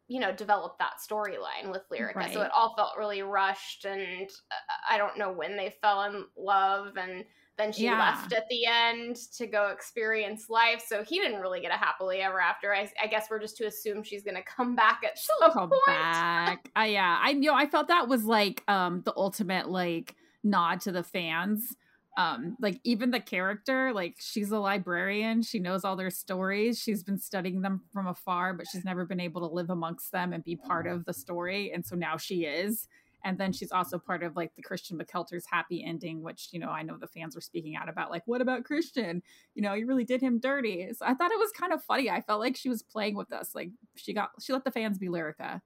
you 0.07 0.19
know 0.21 0.31
develop 0.31 0.77
that 0.79 0.93
storyline 1.05 1.69
with 1.69 1.81
Lyryka. 1.91 2.15
Right. 2.15 2.33
So 2.33 2.43
it 2.43 2.51
all 2.55 2.75
felt 2.77 2.97
really 2.97 3.23
rushed, 3.23 3.83
and 3.83 4.29
uh, 4.29 4.93
I 4.93 4.97
don't 4.97 5.17
know 5.17 5.33
when 5.33 5.57
they 5.57 5.75
fell 5.81 6.03
in 6.03 6.23
love, 6.37 6.95
and 6.95 7.25
then 7.57 7.71
she 7.71 7.85
Yeah. 7.85 7.99
left 7.99 8.33
at 8.33 8.47
the 8.49 8.65
end 8.65 9.15
to 9.37 9.47
go 9.47 9.67
experience 9.67 10.49
life. 10.49 10.83
So 10.87 11.03
he 11.03 11.19
didn't 11.19 11.41
really 11.41 11.59
get 11.59 11.71
a 11.71 11.77
happily 11.77 12.19
ever 12.21 12.39
after. 12.39 12.73
I, 12.73 12.91
I 13.01 13.07
guess 13.07 13.27
we're 13.29 13.39
just 13.39 13.57
to 13.57 13.65
assume 13.65 14.03
she's 14.03 14.23
going 14.23 14.35
to 14.35 14.43
come 14.43 14.75
back 14.75 15.01
at 15.03 15.17
She'll 15.17 15.35
some 15.39 15.51
come 15.51 15.69
point. 15.69 15.81
back. 15.87 16.69
I 16.75 16.85
yeah, 16.87 17.19
I 17.21 17.31
you 17.31 17.41
know 17.41 17.55
I 17.55 17.65
felt 17.67 17.87
that 17.87 18.07
was 18.07 18.23
like 18.25 18.63
um 18.67 19.01
the 19.05 19.13
ultimate 19.17 19.69
like 19.69 20.15
nod 20.43 20.81
to 20.81 20.91
the 20.91 21.03
fans. 21.03 21.75
Um, 22.17 22.57
like 22.59 22.79
even 22.83 23.11
the 23.11 23.19
character, 23.19 23.93
like 23.93 24.15
she's 24.19 24.49
a 24.49 24.57
librarian, 24.57 25.43
she 25.43 25.59
knows 25.59 25.85
all 25.85 25.95
their 25.95 26.09
stories, 26.09 26.79
she's 26.79 27.03
been 27.03 27.19
studying 27.19 27.61
them 27.61 27.81
from 27.93 28.07
afar, 28.07 28.55
but 28.55 28.65
she's 28.71 28.83
never 28.83 29.05
been 29.05 29.19
able 29.19 29.47
to 29.47 29.53
live 29.53 29.69
amongst 29.69 30.11
them 30.11 30.33
and 30.33 30.43
be 30.43 30.55
part 30.55 30.87
of 30.87 31.05
the 31.05 31.13
story, 31.13 31.71
and 31.71 31.85
so 31.85 31.95
now 31.95 32.17
she 32.17 32.45
is. 32.45 32.87
And 33.23 33.37
then 33.37 33.51
she's 33.51 33.71
also 33.71 33.97
part 33.99 34.23
of 34.23 34.35
like 34.35 34.53
the 34.55 34.61
Christian 34.61 34.97
MacKeltar's 34.97 35.45
happy 35.49 35.83
ending, 35.83 36.21
which 36.21 36.49
you 36.51 36.59
know 36.59 36.69
I 36.69 36.83
know 36.83 36.97
the 36.97 37.07
fans 37.07 37.35
were 37.35 37.41
speaking 37.41 37.75
out 37.75 37.89
about. 37.89 38.11
Like, 38.11 38.23
what 38.25 38.41
about 38.41 38.63
Christian? 38.63 39.21
You 39.55 39.61
know, 39.63 39.73
you 39.73 39.87
really 39.87 40.05
did 40.05 40.21
him 40.21 40.39
dirty. 40.39 40.87
So 40.93 41.05
I 41.05 41.13
thought 41.13 41.31
it 41.31 41.39
was 41.39 41.51
kind 41.51 41.73
of 41.73 41.83
funny. 41.83 42.09
I 42.09 42.21
felt 42.21 42.39
like 42.39 42.55
she 42.55 42.69
was 42.69 42.83
playing 42.83 43.15
with 43.15 43.33
us. 43.33 43.53
Like 43.55 43.71
she 43.95 44.13
got 44.13 44.31
she 44.41 44.53
let 44.53 44.63
the 44.63 44.71
fans 44.71 44.97
be 44.97 45.07
Lyryka 45.07 45.61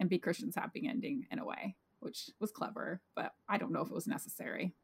and 0.00 0.08
be 0.10 0.18
Christian's 0.18 0.56
happy 0.56 0.86
ending 0.88 1.26
in 1.30 1.38
a 1.38 1.44
way, 1.44 1.76
which 2.00 2.30
was 2.40 2.50
clever, 2.50 3.00
but 3.14 3.32
I 3.48 3.58
don't 3.58 3.72
know 3.72 3.80
if 3.82 3.88
it 3.88 3.94
was 3.94 4.06
necessary. 4.06 4.74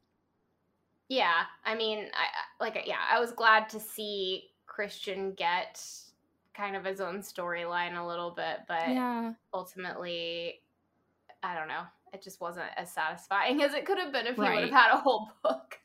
Yeah, 1.08 1.42
I 1.64 1.74
mean, 1.74 1.98
I 2.14 2.24
I- 2.24 2.64
like 2.64 2.82
yeah, 2.86 3.00
I 3.10 3.20
was 3.20 3.32
glad 3.32 3.68
to 3.70 3.80
see 3.80 4.50
Christian 4.66 5.32
get 5.34 5.84
kind 6.54 6.76
of 6.76 6.84
his 6.84 7.00
own 7.00 7.18
storyline 7.20 7.98
a 7.98 8.06
little 8.06 8.30
bit, 8.30 8.60
but 8.68 8.88
Yeah. 8.88 9.32
ultimately, 9.52 10.62
I 11.42 11.54
don't 11.54 11.68
know. 11.68 11.84
It 12.12 12.22
just 12.22 12.40
wasn't 12.40 12.66
as 12.76 12.92
satisfying 12.92 13.62
as 13.62 13.74
it 13.74 13.86
could 13.86 13.98
have 13.98 14.12
been 14.12 14.26
if 14.26 14.36
he 14.36 14.40
would 14.40 14.50
have 14.50 14.70
had 14.70 14.92
a 14.92 14.98
whole 14.98 15.30
book. 15.42 15.78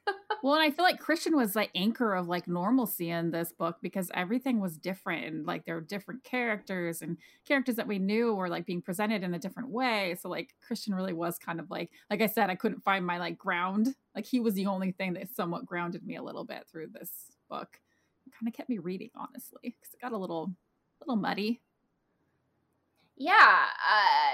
Well, 0.43 0.53
and 0.53 0.63
I 0.63 0.71
feel 0.71 0.83
like 0.83 0.99
Christian 0.99 1.35
was 1.35 1.53
the 1.53 1.67
anchor 1.75 2.13
of 2.13 2.27
like 2.27 2.47
normalcy 2.47 3.09
in 3.09 3.31
this 3.31 3.51
book 3.51 3.77
because 3.81 4.11
everything 4.13 4.59
was 4.59 4.77
different 4.77 5.25
and 5.25 5.45
like 5.45 5.65
there 5.65 5.75
were 5.75 5.81
different 5.81 6.23
characters 6.23 7.01
and 7.01 7.17
characters 7.45 7.75
that 7.77 7.87
we 7.87 7.97
knew 7.97 8.33
were 8.35 8.49
like 8.49 8.65
being 8.65 8.81
presented 8.81 9.23
in 9.23 9.33
a 9.33 9.39
different 9.39 9.69
way. 9.69 10.15
So 10.21 10.29
like 10.29 10.53
Christian 10.65 10.93
really 10.93 11.13
was 11.13 11.39
kind 11.39 11.59
of 11.59 11.71
like 11.71 11.91
like 12.09 12.21
I 12.21 12.27
said, 12.27 12.49
I 12.49 12.55
couldn't 12.55 12.83
find 12.83 13.05
my 13.05 13.17
like 13.17 13.37
ground. 13.37 13.95
Like 14.15 14.25
he 14.25 14.39
was 14.39 14.53
the 14.53 14.67
only 14.67 14.91
thing 14.91 15.13
that 15.13 15.33
somewhat 15.35 15.65
grounded 15.65 16.05
me 16.05 16.17
a 16.17 16.23
little 16.23 16.43
bit 16.45 16.67
through 16.69 16.87
this 16.93 17.11
book. 17.49 17.79
It 18.25 18.33
kind 18.37 18.47
of 18.47 18.53
kept 18.53 18.69
me 18.69 18.77
reading, 18.77 19.09
honestly, 19.15 19.59
because 19.63 19.93
it 19.93 20.01
got 20.01 20.11
a 20.11 20.17
little 20.17 20.53
little 20.99 21.15
muddy. 21.15 21.61
yeah. 23.15 23.65
Uh, 23.89 24.33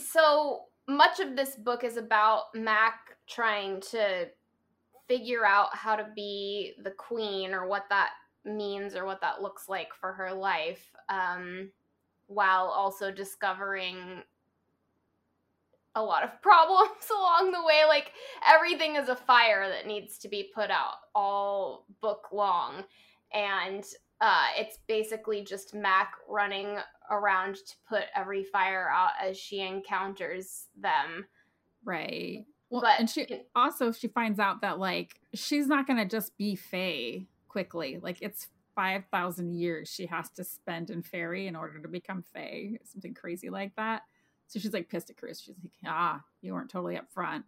so 0.00 0.64
much 0.88 1.20
of 1.20 1.36
this 1.36 1.56
book 1.56 1.84
is 1.84 1.96
about 1.96 2.54
Mac 2.54 3.16
trying 3.28 3.80
to 3.92 4.28
figure 5.08 5.44
out 5.44 5.74
how 5.76 5.96
to 5.96 6.06
be 6.14 6.72
the 6.82 6.90
queen 6.92 7.52
or 7.52 7.66
what 7.66 7.84
that 7.90 8.10
means 8.44 8.94
or 8.94 9.04
what 9.04 9.20
that 9.20 9.42
looks 9.42 9.68
like 9.68 9.88
for 10.00 10.12
her 10.12 10.32
life, 10.32 10.90
um, 11.08 11.70
while 12.26 12.66
also 12.66 13.10
discovering 13.10 14.22
a 15.96 16.02
lot 16.02 16.22
of 16.22 16.40
problems 16.42 17.10
along 17.10 17.52
the 17.52 17.64
way. 17.64 17.82
Like 17.86 18.12
everything 18.46 18.96
is 18.96 19.08
a 19.08 19.16
fire 19.16 19.68
that 19.68 19.86
needs 19.86 20.18
to 20.18 20.28
be 20.28 20.50
put 20.54 20.70
out 20.70 20.96
all 21.14 21.86
book 22.00 22.28
long. 22.32 22.84
And 23.32 23.84
uh, 24.20 24.46
it's 24.56 24.78
basically 24.86 25.42
just 25.42 25.74
Mac 25.74 26.12
running 26.28 26.76
around 27.10 27.56
to 27.56 27.74
put 27.88 28.04
every 28.14 28.44
fire 28.44 28.88
out 28.90 29.10
as 29.20 29.36
she 29.38 29.60
encounters 29.60 30.66
them. 30.78 31.26
Right. 31.84 32.44
Well, 32.68 32.82
But- 32.82 33.00
and 33.00 33.08
she 33.10 33.26
also 33.54 33.90
she 33.92 34.08
finds 34.08 34.38
out 34.38 34.60
that 34.60 34.78
like 34.78 35.20
she's 35.34 35.66
not 35.66 35.86
gonna 35.86 36.06
just 36.06 36.36
be 36.36 36.54
Fae 36.54 37.26
quickly. 37.48 37.98
Like 38.00 38.22
it's 38.22 38.48
five 38.76 39.04
thousand 39.10 39.54
years 39.54 39.88
she 39.88 40.06
has 40.06 40.30
to 40.30 40.44
spend 40.44 40.90
in 40.90 41.02
Faery 41.02 41.46
in 41.48 41.56
order 41.56 41.80
to 41.80 41.88
become 41.88 42.22
Fae, 42.32 42.78
something 42.84 43.14
crazy 43.14 43.50
like 43.50 43.74
that. 43.76 44.02
So 44.46 44.58
she's 44.60 44.72
like 44.72 44.88
pissed 44.88 45.10
at 45.10 45.16
Chris. 45.16 45.40
She's 45.40 45.54
like, 45.62 45.72
ah, 45.86 46.22
you 46.42 46.52
weren't 46.52 46.70
totally 46.70 46.96
up 46.96 47.10
front. 47.10 47.44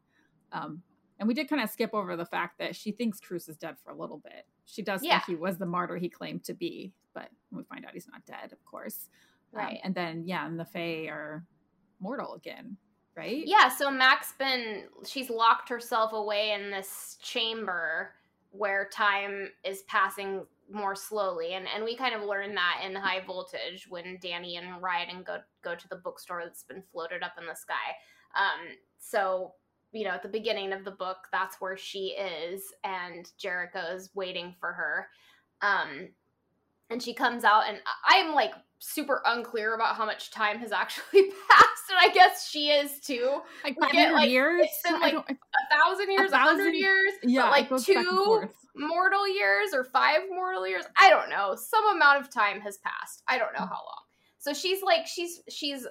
Um, 0.53 0.83
and 1.19 1.29
we 1.29 1.35
did 1.35 1.49
kind 1.49 1.63
of 1.63 1.71
skip 1.71 1.91
over 1.95 2.17
the 2.17 2.25
fact 2.27 2.59
that 2.59 2.75
she 2.77 2.93
thinks 2.93 3.21
Cruce 3.21 3.49
is 3.49 3.57
dead 3.57 3.77
for 3.85 3.91
a 3.93 3.97
little 3.97 4.19
bit. 4.19 4.47
She 4.65 4.83
does 4.83 5.03
Yeah. 5.03 5.21
think 5.21 5.25
he 5.25 5.35
was 5.43 5.59
the 5.59 5.67
martyr 5.67 5.97
he 5.97 6.09
claimed 6.09 6.45
to 6.45 6.55
be, 6.55 6.93
but 7.15 7.29
we 7.51 7.63
find 7.65 7.85
out 7.85 7.93
he's 7.93 8.09
not 8.09 8.25
dead, 8.27 8.53
of 8.53 8.65
course. 8.65 9.09
Um, 9.55 9.59
Right. 9.59 9.81
and 9.85 9.95
then 9.95 10.25
yeah, 10.27 10.47
and 10.47 10.59
the 10.59 10.65
Fae 10.65 11.09
are 11.09 11.47
mortal 12.01 12.35
again, 12.35 12.77
right? 13.15 13.47
Yeah, 13.47 13.69
so 13.69 13.91
Mac's 13.91 14.33
been 14.39 14.89
she's 15.07 15.31
locked 15.31 15.69
herself 15.69 16.13
away 16.13 16.53
in 16.53 16.71
this 16.71 17.19
chamber 17.21 18.15
where 18.51 18.89
time 18.93 19.51
is 19.65 19.83
passing 19.85 20.47
more 20.71 20.95
slowly 20.95 21.53
and 21.55 21.67
and 21.69 21.85
we 21.85 21.95
kind 21.97 22.15
of 22.15 22.23
learn 22.23 22.55
that 22.55 22.81
in 22.85 22.95
high 22.95 23.21
voltage 23.21 23.87
when 23.89 24.17
Dani 24.19 24.57
and 24.59 24.81
ryan 24.83 25.23
go 25.23 25.39
go 25.63 25.75
to 25.75 25.89
the 25.89 25.97
bookstore 25.97 26.43
that's 26.45 26.63
been 26.63 26.83
floated 26.93 27.23
up 27.23 27.33
in 27.39 27.47
the 27.47 27.55
sky. 27.55 27.75
Um 28.35 28.77
so 28.99 29.55
you 29.93 30.05
know, 30.05 30.11
at 30.11 30.23
the 30.23 30.29
beginning 30.29 30.73
of 30.73 30.85
the 30.85 30.91
book, 30.91 31.19
that's 31.33 31.61
where 31.61 31.77
she 31.77 32.17
is, 32.19 32.63
and 32.85 33.31
Jericho 33.39 33.81
is 33.95 34.11
waiting 34.15 34.55
for 34.59 34.73
her. 34.73 35.09
Um, 35.61 36.09
and 36.91 37.03
she 37.03 37.15
comes 37.15 37.45
out, 37.45 37.65
and 37.69 37.79
I- 37.87 38.21
I'm 38.21 38.35
like 38.35 38.53
super 38.79 39.23
unclear 39.27 39.75
about 39.75 39.97
how 39.97 40.05
much 40.05 40.31
time 40.31 40.59
has 40.59 40.73
actually 40.73 41.23
passed, 41.51 41.91
and 41.91 41.99
I 42.01 42.09
guess 42.13 42.49
she 42.49 42.71
is 42.71 43.01
too 43.01 43.41
Like 43.65 43.79
We 43.81 43.91
get, 43.93 44.13
like, 44.13 44.29
years. 44.31 44.63
it's 44.65 44.83
been, 44.83 45.01
like, 45.01 45.15
a 45.15 45.37
thousand 45.71 46.11
years, 46.11 46.33
a 46.33 46.39
hundred 46.39 46.75
years, 46.75 47.13
yeah, 47.23 47.43
but 47.43 47.51
like 47.51 47.69
goes 47.71 47.87
back 47.87 47.97
and 47.97 48.07
two 48.09 48.49
mortal 48.75 49.29
years 49.29 49.73
or 49.75 49.85
five 49.85 50.23
mortal 50.31 50.67
years. 50.67 50.85
I 50.99 51.11
don't 51.11 51.29
know. 51.29 51.55
Some 51.55 51.87
amount 51.95 52.21
of 52.23 52.31
time 52.33 52.61
has 52.63 52.79
passed. 52.79 53.23
I 53.29 53.39
don't 53.39 53.53
know 53.53 53.67
how 53.67 53.67
long. 53.75 54.03
So 54.39 54.53
she's 54.53 54.83
like 54.83 55.07
she's 55.07 55.41
she's 55.49 55.87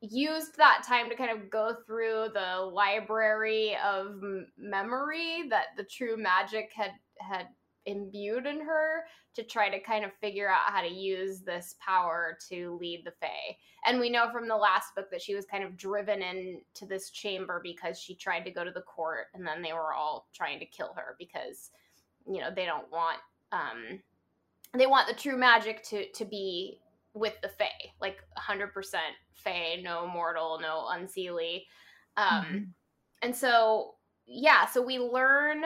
used 0.00 0.56
that 0.56 0.84
time 0.86 1.08
to 1.08 1.16
kind 1.16 1.30
of 1.30 1.50
go 1.50 1.74
through 1.86 2.28
the 2.34 2.60
library 2.60 3.76
of 3.84 4.20
memory 4.58 5.44
that 5.48 5.66
the 5.76 5.84
true 5.84 6.16
magic 6.16 6.70
had 6.74 6.92
had 7.18 7.46
imbued 7.86 8.46
in 8.46 8.60
her 8.60 9.04
to 9.34 9.42
try 9.42 9.68
to 9.68 9.80
kind 9.80 10.04
of 10.04 10.10
figure 10.20 10.50
out 10.50 10.72
how 10.72 10.82
to 10.82 10.92
use 10.92 11.40
this 11.40 11.76
power 11.84 12.36
to 12.48 12.76
lead 12.80 13.02
the 13.04 13.12
Fae. 13.20 13.56
And 13.84 14.00
we 14.00 14.10
know 14.10 14.30
from 14.32 14.48
the 14.48 14.56
last 14.56 14.94
book 14.96 15.10
that 15.10 15.22
she 15.22 15.34
was 15.34 15.46
kind 15.46 15.62
of 15.62 15.76
driven 15.76 16.20
into 16.20 16.86
this 16.88 17.10
chamber 17.10 17.60
because 17.62 17.98
she 17.98 18.14
tried 18.14 18.44
to 18.44 18.50
go 18.50 18.64
to 18.64 18.70
the 18.70 18.80
court 18.82 19.26
and 19.34 19.46
then 19.46 19.62
they 19.62 19.72
were 19.72 19.94
all 19.94 20.28
trying 20.34 20.58
to 20.58 20.66
kill 20.66 20.92
her 20.96 21.14
because 21.18 21.70
you 22.28 22.40
know 22.40 22.50
they 22.54 22.64
don't 22.64 22.90
want 22.90 23.18
um 23.52 24.00
they 24.76 24.86
want 24.86 25.06
the 25.06 25.14
true 25.14 25.36
magic 25.36 25.82
to 25.84 26.10
to 26.12 26.24
be 26.24 26.80
with 27.16 27.34
the 27.42 27.48
Fae, 27.48 27.92
like 28.00 28.18
100% 28.38 28.72
Fae, 29.32 29.80
no 29.82 30.06
mortal, 30.06 30.58
no 30.60 30.86
unseelie. 30.92 31.64
Um 32.16 32.44
Mhm. 32.44 32.72
and 33.22 33.34
so 33.34 33.96
yeah, 34.26 34.66
so 34.66 34.82
we 34.82 34.98
learn 34.98 35.64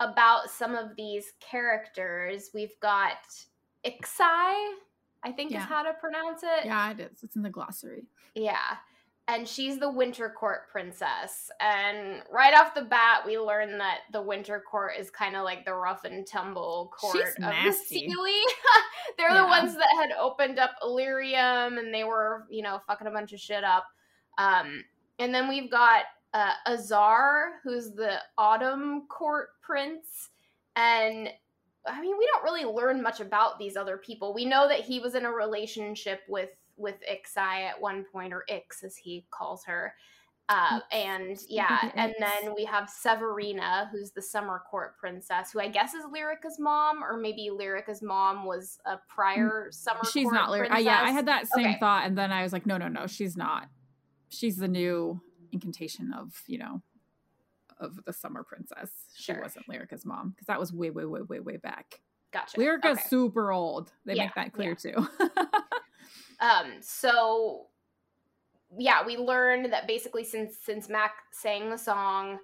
about 0.00 0.50
some 0.50 0.74
of 0.74 0.96
these 0.96 1.32
characters. 1.40 2.50
We've 2.52 2.78
got 2.80 3.18
Ixai, 3.84 4.74
I 5.22 5.32
think 5.32 5.52
Yeah. 5.52 5.60
is 5.62 5.64
how 5.68 5.82
to 5.82 5.92
pronounce 5.94 6.42
it. 6.42 6.64
Yeah, 6.64 6.90
it 6.90 7.00
is. 7.00 7.22
It's 7.22 7.36
in 7.36 7.42
the 7.42 7.50
glossary. 7.50 8.06
Yeah. 8.34 8.78
And 9.28 9.46
she's 9.46 9.78
the 9.78 9.90
Winter 9.90 10.28
Court 10.28 10.68
princess. 10.70 11.48
And 11.60 12.22
right 12.30 12.54
off 12.54 12.74
the 12.74 12.82
bat, 12.82 13.22
we 13.24 13.38
learn 13.38 13.78
that 13.78 14.00
the 14.12 14.20
Winter 14.20 14.62
Court 14.68 14.92
is 14.98 15.10
kind 15.10 15.36
of 15.36 15.44
like 15.44 15.64
the 15.64 15.74
rough 15.74 16.04
and 16.04 16.26
tumble 16.26 16.92
court 16.98 17.16
She's 17.16 17.34
of 17.36 17.40
nasty. 17.40 18.06
the 18.08 18.14
Seelie. 18.14 18.42
They're 19.16 19.30
Yeah. 19.30 19.42
the 19.42 19.46
ones 19.46 19.74
that 19.76 19.88
had 19.96 20.10
opened 20.18 20.58
up 20.58 20.72
Illyrium 20.82 21.78
and 21.78 21.94
they 21.94 22.02
were, 22.04 22.46
you 22.50 22.62
know, 22.62 22.80
fucking 22.86 23.06
a 23.06 23.10
bunch 23.12 23.32
of 23.32 23.38
shit 23.40 23.62
up. 23.62 23.84
Um, 24.38 24.84
and 25.20 25.32
then 25.32 25.48
we've 25.48 25.70
got 25.70 26.04
uh, 26.34 26.52
Azar, 26.66 27.60
who's 27.62 27.92
the 27.92 28.16
Autumn 28.38 29.06
Court 29.08 29.50
prince. 29.62 30.30
And 30.74 31.28
I 31.86 32.00
mean, 32.00 32.16
we 32.18 32.28
don't 32.32 32.42
really 32.44 32.64
learn 32.64 33.02
much 33.02 33.20
about 33.20 33.58
these 33.58 33.76
other 33.76 33.98
people. 33.98 34.34
We 34.34 34.46
know 34.46 34.66
that 34.68 34.80
he 34.80 34.98
was 34.98 35.14
in 35.14 35.26
a 35.26 35.30
relationship 35.32 36.22
with 36.28 36.48
with 36.82 36.96
Ixai 37.10 37.62
at 37.62 37.80
one 37.80 38.04
point, 38.12 38.32
or 38.34 38.44
Ix 38.48 38.82
as 38.82 38.96
he 38.96 39.24
calls 39.30 39.64
her. 39.64 39.94
Uh, 40.48 40.80
and 40.90 41.38
yeah, 41.48 41.90
and 41.94 42.12
then 42.18 42.52
we 42.54 42.64
have 42.64 42.90
Severina, 42.90 43.88
who's 43.90 44.10
the 44.10 44.20
summer 44.20 44.60
court 44.70 44.98
princess, 44.98 45.52
who 45.52 45.60
I 45.60 45.68
guess 45.68 45.94
is 45.94 46.04
Lyryka's 46.04 46.58
mom, 46.58 47.02
or 47.02 47.16
maybe 47.16 47.48
Lyryka's 47.50 48.02
mom 48.02 48.44
was 48.44 48.78
a 48.84 48.96
prior 49.08 49.68
summer. 49.70 50.00
Mm, 50.02 50.12
She's 50.12 50.30
not 50.30 50.50
Lyryka. 50.50 50.72
Uh, 50.74 50.78
yeah, 50.78 51.00
I 51.02 51.12
had 51.12 51.26
that 51.26 51.46
same 51.46 51.68
Okay. 51.68 51.78
thought, 51.78 52.04
and 52.04 52.18
then 52.18 52.32
I 52.32 52.42
was 52.42 52.52
like, 52.52 52.66
no, 52.66 52.76
no, 52.76 52.88
no, 52.88 53.06
she's 53.06 53.36
not. 53.36 53.68
She's 54.28 54.56
the 54.56 54.68
new 54.68 55.20
incantation 55.52 56.12
of 56.12 56.42
you 56.46 56.58
know 56.58 56.82
of 57.78 58.04
the 58.04 58.12
summer 58.12 58.42
princess. 58.42 58.90
She 59.14 59.32
wasn't 59.32 59.66
Lyryka's 59.68 60.04
mom 60.04 60.30
because 60.30 60.46
that 60.48 60.58
was 60.60 60.72
way, 60.72 60.90
way, 60.90 61.04
way, 61.04 61.22
way, 61.22 61.40
way 61.40 61.56
back. 61.56 62.00
Gotcha. 62.32 62.58
Lyryka's 62.58 62.98
Okay. 62.98 63.08
super 63.08 63.52
old. 63.52 63.92
They 64.04 64.14
Yeah, 64.14 64.24
make 64.24 64.34
that 64.34 64.52
clear 64.52 64.76
yeah. 64.84 64.92
too. 64.92 65.08
Um, 66.42 66.74
so 66.80 67.68
yeah, 68.76 69.04
we 69.06 69.16
learned 69.16 69.72
that 69.72 69.86
basically 69.86 70.24
since 70.24 70.56
since 70.60 70.88
Mac 70.88 71.12
sang 71.30 71.70
the 71.70 71.78
song, 71.78 72.38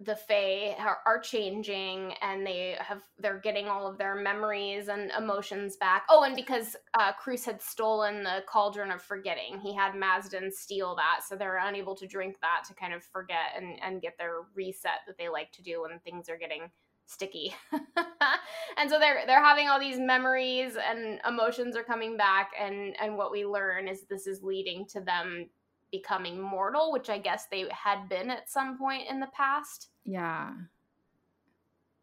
the 0.00 0.16
Fae 0.16 0.74
are, 0.78 0.98
are, 1.06 1.20
changing 1.20 2.12
and 2.20 2.46
they 2.46 2.76
have 2.78 3.02
they're 3.18 3.38
getting 3.38 3.66
all 3.66 3.86
of 3.86 3.96
their 3.96 4.14
memories 4.14 4.88
and 4.88 5.10
emotions 5.16 5.76
back. 5.76 6.04
Oh, 6.10 6.24
and 6.24 6.36
because 6.36 6.76
uh, 6.94 7.12
Cruce 7.12 7.44
had 7.44 7.62
stolen 7.62 8.22
the 8.22 8.42
cauldron 8.46 8.90
of 8.90 9.00
forgetting, 9.00 9.60
he 9.60 9.74
had 9.74 9.94
Mazden 9.94 10.52
steal 10.52 10.96
that, 10.96 11.20
so 11.26 11.36
they're 11.36 11.58
unable 11.58 11.94
to 11.96 12.06
drink 12.06 12.36
that 12.42 12.64
to 12.68 12.74
kind 12.74 12.92
of 12.92 13.04
forget 13.04 13.52
and 13.56 13.78
and 13.82 14.02
get 14.02 14.18
their 14.18 14.40
reset 14.54 15.00
that 15.06 15.16
they 15.16 15.28
like 15.28 15.52
to 15.52 15.62
do 15.62 15.82
when 15.82 15.98
things 16.00 16.28
are 16.28 16.38
getting 16.38 16.70
sticky. 17.06 17.54
and 18.76 18.90
so 18.90 18.98
they're 18.98 19.22
they're 19.26 19.42
having 19.42 19.68
all 19.68 19.80
these 19.80 19.98
memories 19.98 20.76
and 20.76 21.20
emotions 21.26 21.76
are 21.76 21.82
coming 21.82 22.16
back 22.16 22.50
and 22.60 22.96
and 23.00 23.16
what 23.16 23.30
we 23.30 23.46
learn 23.46 23.88
is 23.88 24.02
this 24.02 24.26
is 24.26 24.42
leading 24.42 24.86
to 24.86 25.00
them 25.00 25.48
becoming 25.92 26.40
mortal, 26.40 26.92
which 26.92 27.08
I 27.08 27.18
guess 27.18 27.46
they 27.50 27.66
had 27.70 28.08
been 28.08 28.30
at 28.30 28.50
some 28.50 28.76
point 28.76 29.08
in 29.08 29.20
the 29.20 29.28
past. 29.28 29.88
Yeah. 30.04 30.52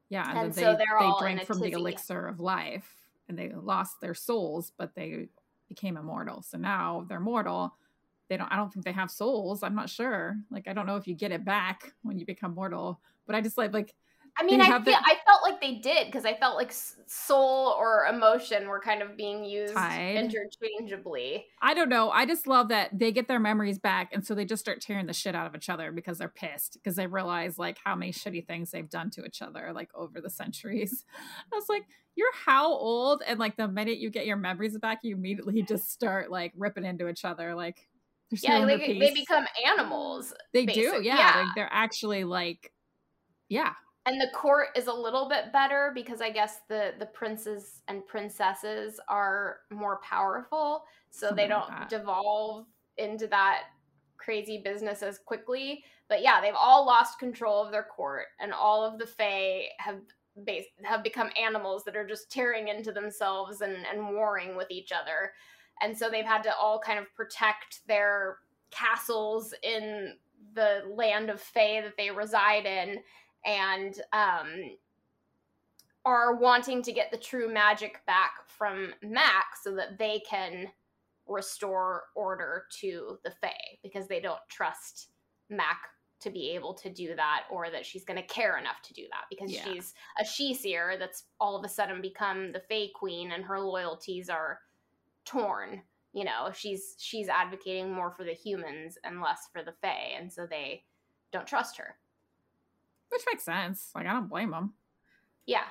Yeah, 0.10 0.30
and, 0.30 0.40
and 0.40 0.56
so 0.56 0.76
they, 0.78 0.86
they 1.00 1.12
drank 1.20 1.44
from 1.44 1.60
the 1.60 1.72
elixir 1.72 2.28
of 2.28 2.40
life 2.40 2.88
and 3.28 3.38
they 3.38 3.50
lost 3.50 4.00
their 4.00 4.14
souls, 4.14 4.72
but 4.78 4.94
they 4.96 5.28
became 5.68 5.98
immortal. 5.98 6.44
So 6.44 6.58
now 6.58 7.06
they're 7.10 7.20
mortal. 7.20 7.76
They 8.30 8.38
don't 8.38 8.52
I 8.52 8.56
don't 8.56 8.72
think 8.72 8.86
they 8.86 8.92
have 8.92 9.12
souls. 9.12 9.64
I'm 9.64 9.76
not 9.76 9.90
sure. 9.90 10.38
Like 10.52 10.68
I 10.68 10.74
don't 10.74 10.86
know 10.86 10.98
if 10.98 11.08
you 11.08 11.16
get 11.16 11.32
it 11.32 11.44
back 11.44 11.94
when 12.04 12.20
you 12.20 12.26
become 12.26 12.54
mortal, 12.54 13.00
but 13.26 13.36
I 13.36 13.42
just 13.42 13.58
like 13.58 13.74
like 13.74 13.96
I 14.36 14.44
mean, 14.44 14.62
I 14.62 14.66
feel, 14.66 14.80
the, 14.82 14.96
I 14.96 15.16
felt 15.28 15.44
like 15.44 15.62
they 15.62 15.76
did 15.76 16.08
because 16.08 16.26
I 16.26 16.34
felt 16.34 16.56
like 16.56 16.74
soul 17.06 17.76
or 17.78 18.08
emotion 18.08 18.68
were 18.68 18.80
kind 18.80 19.04
of 19.04 19.16
being 19.16 19.46
used 19.46 19.76
tied. 19.76 20.16
interchangeably. 20.16 21.46
I 21.62 21.76
don't 21.76 21.90
know. 21.90 22.10
I 22.10 22.26
just 22.26 22.48
love 22.48 22.70
that 22.70 22.98
they 22.98 23.12
get 23.12 23.28
their 23.28 23.40
memories 23.40 23.78
back, 23.78 24.10
and 24.12 24.26
so 24.26 24.34
they 24.34 24.46
just 24.46 24.62
start 24.62 24.82
tearing 24.82 25.06
the 25.06 25.14
shit 25.14 25.36
out 25.36 25.46
of 25.46 25.56
each 25.56 25.70
other 25.70 25.92
because 25.92 26.18
they're 26.18 26.30
pissed 26.30 26.74
because 26.74 26.96
they 26.96 27.06
realize 27.06 27.60
like 27.60 27.78
how 27.84 27.96
many 27.96 28.12
shitty 28.12 28.48
things 28.48 28.72
they've 28.72 28.90
done 28.90 29.12
to 29.12 29.24
each 29.24 29.44
other 29.44 29.72
like 29.72 29.90
over 29.94 30.20
the 30.20 30.32
centuries. 30.32 31.06
I 31.54 31.56
was 31.56 31.70
like, 31.70 31.84
you're 32.16 32.34
how 32.34 32.74
old? 32.74 33.22
And 33.28 33.40
like 33.40 33.56
the 33.56 33.68
minute 33.68 34.00
you 34.00 34.10
get 34.10 34.26
your 34.26 34.38
memories 34.38 34.78
back, 34.80 35.00
you 35.04 35.16
immediately 35.16 35.62
just 35.62 35.92
start 35.92 36.32
like 36.32 36.54
ripping 36.58 36.86
into 36.86 37.08
each 37.08 37.24
other. 37.24 37.54
Like, 37.54 37.88
yeah, 38.32 38.66
they, 38.66 38.98
they 38.98 39.14
become 39.14 39.46
animals. 39.64 40.34
They 40.54 40.66
do. 40.66 41.00
Yeah, 41.04 41.18
yeah. 41.18 41.34
They're, 41.34 41.46
they're 41.56 41.70
actually 41.72 42.24
like, 42.24 42.72
yeah 43.48 43.74
and 44.06 44.20
the 44.20 44.30
court 44.34 44.68
is 44.76 44.88
a 44.88 44.94
little 44.94 45.30
bit 45.30 45.54
better 45.54 45.92
because 45.96 46.22
I 46.22 46.30
guess 46.30 46.62
the 46.68 46.94
the 47.00 47.06
princes 47.06 47.82
and 47.88 48.06
princesses 48.06 49.00
are 49.08 49.60
more 49.70 50.00
powerful, 50.02 50.84
so 51.10 51.28
Something 51.28 51.38
they 51.38 51.48
don't 51.48 51.70
like 51.70 51.90
devolve 51.90 52.66
into 52.98 53.28
that 53.28 53.64
crazy 54.18 54.62
business 54.64 55.04
as 55.04 55.20
quickly. 55.20 55.84
But 56.10 56.22
yeah, 56.22 56.42
they've 56.42 56.54
all 56.56 56.86
lost 56.86 57.20
control 57.20 57.64
of 57.64 57.72
their 57.72 57.84
court, 57.84 58.28
and 58.40 58.52
all 58.52 58.84
of 58.84 59.00
the 59.00 59.08
Fae 59.08 59.68
have 59.80 60.00
base, 60.46 60.66
have 60.84 61.04
become 61.04 61.30
animals 61.42 61.84
that 61.86 61.96
are 61.96 62.08
just 62.08 62.32
tearing 62.32 62.68
into 62.68 62.92
themselves 62.92 63.62
and 63.62 63.86
and 63.92 64.16
warring 64.16 64.58
with 64.58 64.70
each 64.70 64.92
other, 64.92 65.32
and 65.82 65.98
so 65.98 66.10
they've 66.10 66.26
had 66.26 66.44
to 66.44 66.56
all 66.56 66.80
kind 66.80 67.00
of 67.00 67.14
protect 67.16 67.88
their 67.88 68.40
castles 68.70 69.54
in 69.64 70.16
the 70.56 70.82
land 70.94 71.30
of 71.30 71.40
Fae 71.40 71.82
that 71.82 71.96
they 71.98 72.12
reside 72.12 72.66
in 72.66 73.00
and 73.46 73.96
um, 74.12 74.78
are 76.06 76.36
wanting 76.36 76.82
to 76.84 76.92
get 76.92 77.12
the 77.12 77.18
true 77.18 77.52
magic 77.52 78.06
back 78.06 78.32
from 78.48 78.94
Mac 79.02 79.46
so 79.62 79.76
that 79.76 79.98
they 79.98 80.22
can 80.30 80.68
restore 81.28 82.04
order 82.16 82.66
to 82.82 83.18
the 83.24 83.32
Fae 83.32 83.78
because 83.82 84.08
they 84.08 84.20
don't 84.20 84.40
trust 84.50 85.10
Mac 85.50 85.80
to 86.20 86.30
be 86.30 86.52
able 86.52 86.74
to 86.74 86.90
do 86.90 87.16
that 87.16 87.44
or 87.52 87.70
that 87.70 87.86
she's 87.86 88.06
going 88.06 88.20
to 88.20 88.28
care 88.28 88.58
enough 88.58 88.82
to 88.82 88.94
do 88.94 89.04
that 89.12 89.26
because 89.30 89.52
yeah. 89.52 89.64
she's 89.66 89.94
a 90.20 90.24
sidhe-seer 90.24 90.96
that's 90.98 91.26
all 91.40 91.58
of 91.58 91.66
a 91.66 91.70
sudden 91.70 92.02
become 92.02 92.52
the 92.52 92.62
Fae 92.70 92.88
queen 92.96 93.32
and 93.32 93.44
her 93.44 93.60
loyalties 93.60 94.30
are 94.30 94.60
torn. 95.26 95.82
You 96.14 96.26
know, 96.26 96.52
she's 96.54 96.96
she's 97.00 97.28
advocating 97.28 97.92
more 97.92 98.12
for 98.12 98.24
the 98.24 98.34
humans 98.34 98.98
and 99.04 99.20
less 99.20 99.50
for 99.52 99.64
the 99.64 99.74
Fae, 99.82 100.16
and 100.18 100.32
so 100.32 100.46
they 100.46 100.84
don't 101.32 101.48
trust 101.48 101.78
her. 101.78 101.96
Which 103.14 103.24
makes 103.32 103.44
sense. 103.44 103.92
Like, 103.94 104.08
I 104.08 104.14
don't 104.14 104.28
blame 104.28 104.50
them. 104.50 104.74
Yeah. 105.46 105.66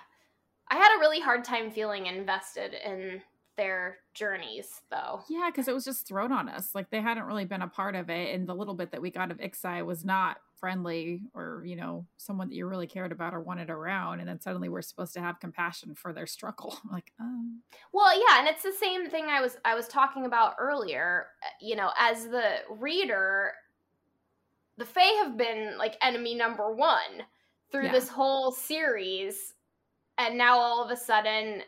I 0.71 0.77
had 0.77 0.97
a 0.97 1.01
really 1.01 1.21
hard 1.21 1.45
time 1.45 1.73
feeling 1.73 2.07
invested 2.07 2.75
in 2.75 3.21
their 3.57 3.99
journeys, 4.15 4.81
though. 4.91 5.23
Yeah, 5.29 5.51
because 5.51 5.67
it 5.67 5.75
was 5.75 5.85
just 5.85 6.07
thrown 6.07 6.31
on 6.31 6.49
us. 6.49 6.73
Like, 6.73 6.89
they 6.91 7.01
hadn't 7.01 7.25
really 7.25 7.45
been 7.45 7.63
a 7.63 7.67
part 7.67 7.97
of 7.97 8.11
it. 8.11 8.33
And 8.33 8.47
the 8.47 8.55
little 8.55 8.75
bit 8.75 8.93
that 8.93 9.03
we 9.03 9.11
got 9.11 9.33
of 9.33 9.39
Ixai 9.39 9.85
was 9.85 10.05
not 10.05 10.37
friendly 10.55 11.23
or, 11.35 11.65
you 11.67 11.75
know, 11.75 12.07
someone 12.17 12.49
that 12.49 12.55
you 12.55 12.69
really 12.69 12.87
cared 12.87 13.11
about 13.11 13.35
or 13.35 13.41
wanted 13.41 13.71
around. 13.71 14.21
And 14.21 14.29
then 14.29 14.41
suddenly 14.41 14.69
we're 14.69 14.83
supposed 14.83 15.15
to 15.15 15.21
have 15.21 15.41
compassion 15.41 15.97
for 15.97 16.13
their 16.13 16.29
struggle. 16.29 16.79
like, 16.93 17.13
um. 17.19 17.63
Well, 17.93 18.17
yeah. 18.17 18.39
And 18.39 18.47
it's 18.47 18.63
the 18.63 18.73
same 18.73 19.11
thing 19.11 19.25
I 19.25 19.41
was, 19.41 19.57
I 19.65 19.75
was 19.75 19.89
talking 19.89 20.27
about 20.27 20.55
earlier. 20.61 21.27
You 21.61 21.75
know, 21.75 21.91
as 21.99 22.29
the 22.29 22.59
reader, 22.71 23.55
the 24.79 24.87
Fae 24.87 25.23
have 25.23 25.37
been 25.37 25.77
like 25.77 25.97
enemy 26.01 26.35
number 26.35 26.73
one 26.73 27.25
through 27.73 27.87
yeah. 27.87 27.93
this 27.93 28.09
whole 28.09 28.53
series, 28.53 29.55
and 30.19 30.37
now 30.37 30.59
all 30.59 30.85
of 30.85 30.91
a 30.91 30.97
sudden 30.97 31.63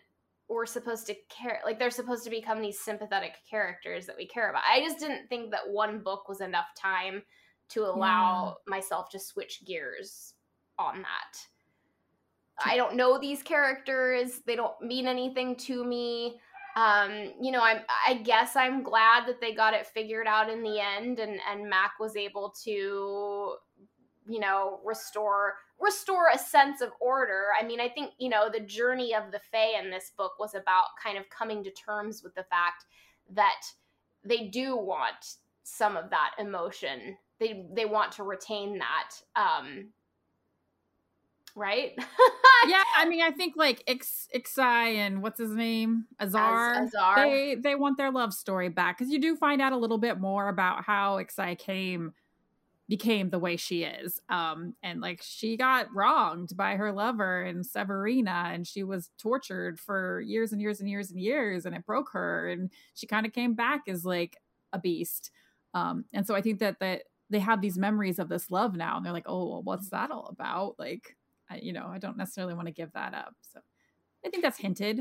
we're 0.49 0.67
supposed 0.67 1.07
to 1.07 1.15
care 1.31 1.61
like 1.65 1.79
they're 1.79 1.91
supposed 1.91 2.23
to 2.23 2.31
become 2.31 2.61
these 2.61 2.79
sympathetic 2.79 3.33
characters 3.49 4.07
that 4.07 4.17
we 4.17 4.27
care 4.27 4.51
about. 4.51 4.63
I 4.71 4.81
just 4.81 4.99
didn't 4.99 5.27
think 5.29 5.51
that 5.51 5.69
one 5.69 6.01
book 6.01 6.29
was 6.29 6.41
enough 6.41 6.67
time 6.77 7.23
to 7.71 7.87
allow 7.87 8.59
yeah. 8.67 8.77
myself 8.77 9.09
to 9.11 9.19
switch 9.19 9.65
gears 9.67 10.35
on 10.79 10.99
that. 10.99 11.39
I 12.65 12.77
don't 12.77 12.95
know 12.95 13.19
these 13.19 13.43
characters. 13.43 14.43
They 14.47 14.55
don't 14.55 14.81
mean 14.81 15.09
anything 15.09 15.57
to 15.57 15.85
me 15.85 16.39
um, 16.77 17.33
you 17.41 17.53
know, 17.53 17.63
I'm 17.63 17.83
I 18.07 18.15
guess 18.15 18.57
I'm 18.57 18.83
glad 18.83 19.27
that 19.29 19.41
they 19.41 19.55
got 19.55 19.75
it 19.75 19.87
figured 19.87 20.27
out 20.27 20.51
in 20.51 20.63
the 20.63 20.81
end 20.81 21.21
and 21.21 21.39
and 21.51 21.69
Mac 21.69 21.93
was 22.01 22.17
able 22.17 22.53
to 22.65 23.55
you 24.27 24.41
know, 24.41 24.81
restore 24.85 25.55
restore 25.81 26.29
a 26.33 26.39
sense 26.39 26.81
of 26.81 26.91
order. 27.01 27.47
I 27.61 27.65
mean, 27.65 27.81
I 27.81 27.89
think, 27.89 28.13
you 28.19 28.29
know, 28.29 28.49
the 28.51 28.61
journey 28.61 29.15
of 29.15 29.33
the 29.33 29.41
Fae 29.51 29.79
in 29.83 29.91
this 29.91 30.13
book 30.17 30.33
was 30.39 30.55
about 30.55 30.97
kind 31.03 31.19
of 31.19 31.29
coming 31.31 31.65
to 31.65 31.71
terms 31.71 32.23
with 32.23 32.35
the 32.35 32.45
fact 32.45 32.85
that 33.35 33.63
they 34.25 34.47
do 34.49 34.77
want 34.77 35.37
some 35.65 35.97
of 35.97 36.11
that 36.11 36.33
emotion. 36.39 37.17
They 37.41 37.67
they 37.73 37.85
want 37.85 38.13
to 38.13 38.23
retain 38.23 38.79
that. 38.79 39.11
Um 39.37 39.89
right? 41.57 41.93
yeah, 42.69 42.83
I 42.97 43.07
mean, 43.07 43.23
I 43.23 43.31
think 43.31 43.55
like 43.57 43.83
Ix 43.87 44.29
Ixai 44.35 44.97
and 44.97 45.23
what's 45.23 45.39
his 45.39 45.51
name, 45.51 46.07
Azar, 46.21 46.85
Azar. 46.85 47.17
They 47.17 47.55
they 47.57 47.75
want 47.75 47.97
their 47.97 48.11
love 48.11 48.33
story 48.33 48.69
back 48.69 48.99
because 48.99 49.13
you 49.13 49.19
do 49.21 49.37
find 49.37 49.61
out 49.61 49.73
a 49.73 49.77
little 49.77 49.99
bit 49.99 50.21
more 50.21 50.49
about 50.49 50.85
how 50.85 51.19
Ixai 51.19 51.59
came 51.59 52.13
became 52.89 53.31
the 53.31 53.39
way 53.39 53.57
she 53.57 53.83
is 53.83 54.21
um 54.29 54.75
and 54.83 55.01
like 55.01 55.21
she 55.23 55.57
got 55.57 55.87
wronged 55.95 56.55
by 56.55 56.77
her 56.77 56.93
lover 56.93 57.43
and 57.43 57.65
severina 57.65 58.53
and 58.53 58.67
she 58.67 58.83
was 58.83 59.11
tortured 59.19 59.81
for 59.81 60.21
years 60.21 60.53
and 60.53 60.61
years 60.61 60.81
and 60.81 60.89
years 60.89 61.11
and 61.11 61.19
years 61.19 61.65
and 61.65 61.75
it 61.75 61.87
broke 61.87 62.11
her 62.13 62.49
and 62.51 62.71
she 62.95 63.07
kind 63.07 63.25
of 63.25 63.33
came 63.33 63.55
back 63.55 63.83
as 63.89 64.05
like 64.05 64.37
a 64.75 64.79
beast 64.79 65.31
um 65.73 66.05
and 66.13 66.27
so 66.27 66.35
i 66.35 66.43
think 66.43 66.59
that 66.59 66.79
that 66.79 67.05
they 67.31 67.39
have 67.39 67.63
these 67.63 67.79
memories 67.79 68.19
of 68.19 68.29
this 68.29 68.51
love 68.51 68.77
now 68.77 68.99
and 68.99 69.07
they're 69.07 69.13
like 69.13 69.29
oh 69.29 69.49
well, 69.49 69.63
what's 69.63 69.89
that 69.89 70.11
all 70.11 70.27
about 70.27 70.75
like 70.79 71.17
I, 71.51 71.57
you 71.57 71.73
know, 71.73 71.87
I 71.87 71.99
don't 71.99 72.17
necessarily 72.17 72.55
want 72.55 72.67
to 72.67 72.73
give 72.73 72.93
that 72.93 73.15
up. 73.15 73.35
So 73.53 73.61
I 74.25 74.31
think 74.31 74.43
that's 74.43 74.59
hinted. 74.59 75.01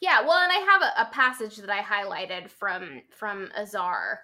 Yeah, 0.00 0.20
well, 0.20 0.38
and 0.38 0.52
I 0.52 0.56
have 0.56 0.82
a, 0.82 1.08
a 1.08 1.12
passage 1.12 1.56
that 1.56 1.70
I 1.70 1.80
highlighted 1.80 2.50
from 2.50 3.02
from 3.10 3.50
Azar, 3.56 4.20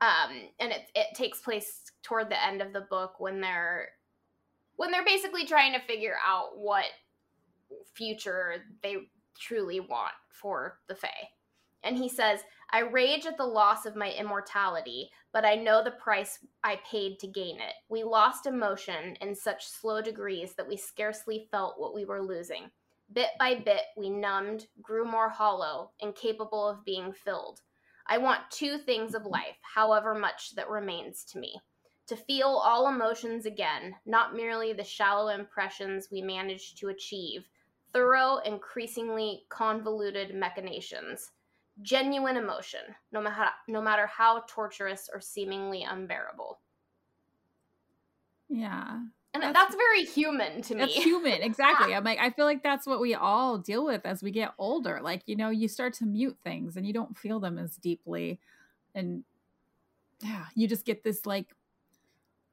um, 0.00 0.48
and 0.60 0.72
it 0.72 0.82
it 0.94 1.14
takes 1.14 1.40
place 1.40 1.82
toward 2.02 2.28
the 2.28 2.44
end 2.44 2.60
of 2.60 2.72
the 2.72 2.82
book 2.82 3.20
when 3.20 3.40
they're 3.40 3.88
when 4.76 4.90
they're 4.90 5.04
basically 5.04 5.46
trying 5.46 5.72
to 5.72 5.86
figure 5.86 6.16
out 6.26 6.58
what 6.58 6.84
future 7.94 8.56
they 8.82 8.96
truly 9.38 9.80
want 9.80 10.12
for 10.28 10.78
the 10.88 10.94
Fae. 10.94 11.28
And 11.84 11.96
he 11.98 12.08
says, 12.08 12.40
I 12.72 12.80
rage 12.80 13.26
at 13.26 13.36
the 13.36 13.44
loss 13.44 13.84
of 13.84 13.94
my 13.94 14.10
immortality, 14.10 15.10
but 15.32 15.44
I 15.44 15.54
know 15.54 15.84
the 15.84 15.90
price 15.92 16.38
I 16.64 16.80
paid 16.90 17.18
to 17.20 17.26
gain 17.26 17.56
it. 17.60 17.74
We 17.88 18.02
lost 18.02 18.46
emotion 18.46 19.16
in 19.20 19.34
such 19.34 19.66
slow 19.66 20.00
degrees 20.00 20.54
that 20.54 20.66
we 20.66 20.76
scarcely 20.76 21.46
felt 21.50 21.78
what 21.78 21.94
we 21.94 22.04
were 22.06 22.22
losing. 22.22 22.70
Bit 23.12 23.28
by 23.38 23.56
bit, 23.56 23.82
we 23.98 24.08
numbed, 24.08 24.66
grew 24.80 25.04
more 25.04 25.28
hollow, 25.28 25.90
incapable 26.00 26.66
of 26.66 26.84
being 26.84 27.12
filled. 27.12 27.60
I 28.06 28.18
want 28.18 28.50
two 28.50 28.78
things 28.78 29.14
of 29.14 29.26
life, 29.26 29.56
however 29.62 30.14
much 30.14 30.54
that 30.56 30.68
remains 30.68 31.24
to 31.26 31.38
me 31.38 31.60
to 32.06 32.16
feel 32.16 32.48
all 32.48 32.88
emotions 32.88 33.46
again, 33.46 33.94
not 34.04 34.34
merely 34.34 34.72
the 34.72 34.84
shallow 34.84 35.28
impressions 35.28 36.08
we 36.12 36.20
managed 36.20 36.78
to 36.78 36.88
achieve, 36.88 37.48
thorough, 37.92 38.38
increasingly 38.44 39.46
convoluted 39.48 40.34
machinations 40.34 41.30
genuine 41.82 42.36
emotion, 42.36 42.80
no 43.12 43.20
matter 43.20 43.50
no 43.68 43.82
matter 43.82 44.06
how 44.06 44.44
torturous 44.48 45.08
or 45.12 45.20
seemingly 45.20 45.82
unbearable. 45.82 46.60
Yeah. 48.48 49.00
And 49.34 49.42
that's, 49.42 49.52
that's 49.52 49.74
very 49.74 50.04
human 50.04 50.62
to 50.62 50.74
me. 50.74 50.80
That's 50.80 50.94
human, 51.04 51.42
exactly. 51.42 51.92
I'm 51.94 52.04
like, 52.04 52.20
I 52.20 52.30
feel 52.30 52.44
like 52.44 52.62
that's 52.62 52.86
what 52.86 53.00
we 53.00 53.14
all 53.14 53.58
deal 53.58 53.84
with 53.84 54.06
as 54.06 54.22
we 54.22 54.30
get 54.30 54.54
older. 54.58 55.00
Like, 55.02 55.22
you 55.26 55.34
know, 55.34 55.50
you 55.50 55.66
start 55.66 55.92
to 55.94 56.06
mute 56.06 56.38
things 56.44 56.76
and 56.76 56.86
you 56.86 56.92
don't 56.92 57.16
feel 57.18 57.40
them 57.40 57.58
as 57.58 57.76
deeply. 57.76 58.38
And 58.94 59.24
yeah, 60.22 60.46
you 60.54 60.68
just 60.68 60.86
get 60.86 61.02
this 61.02 61.26
like 61.26 61.48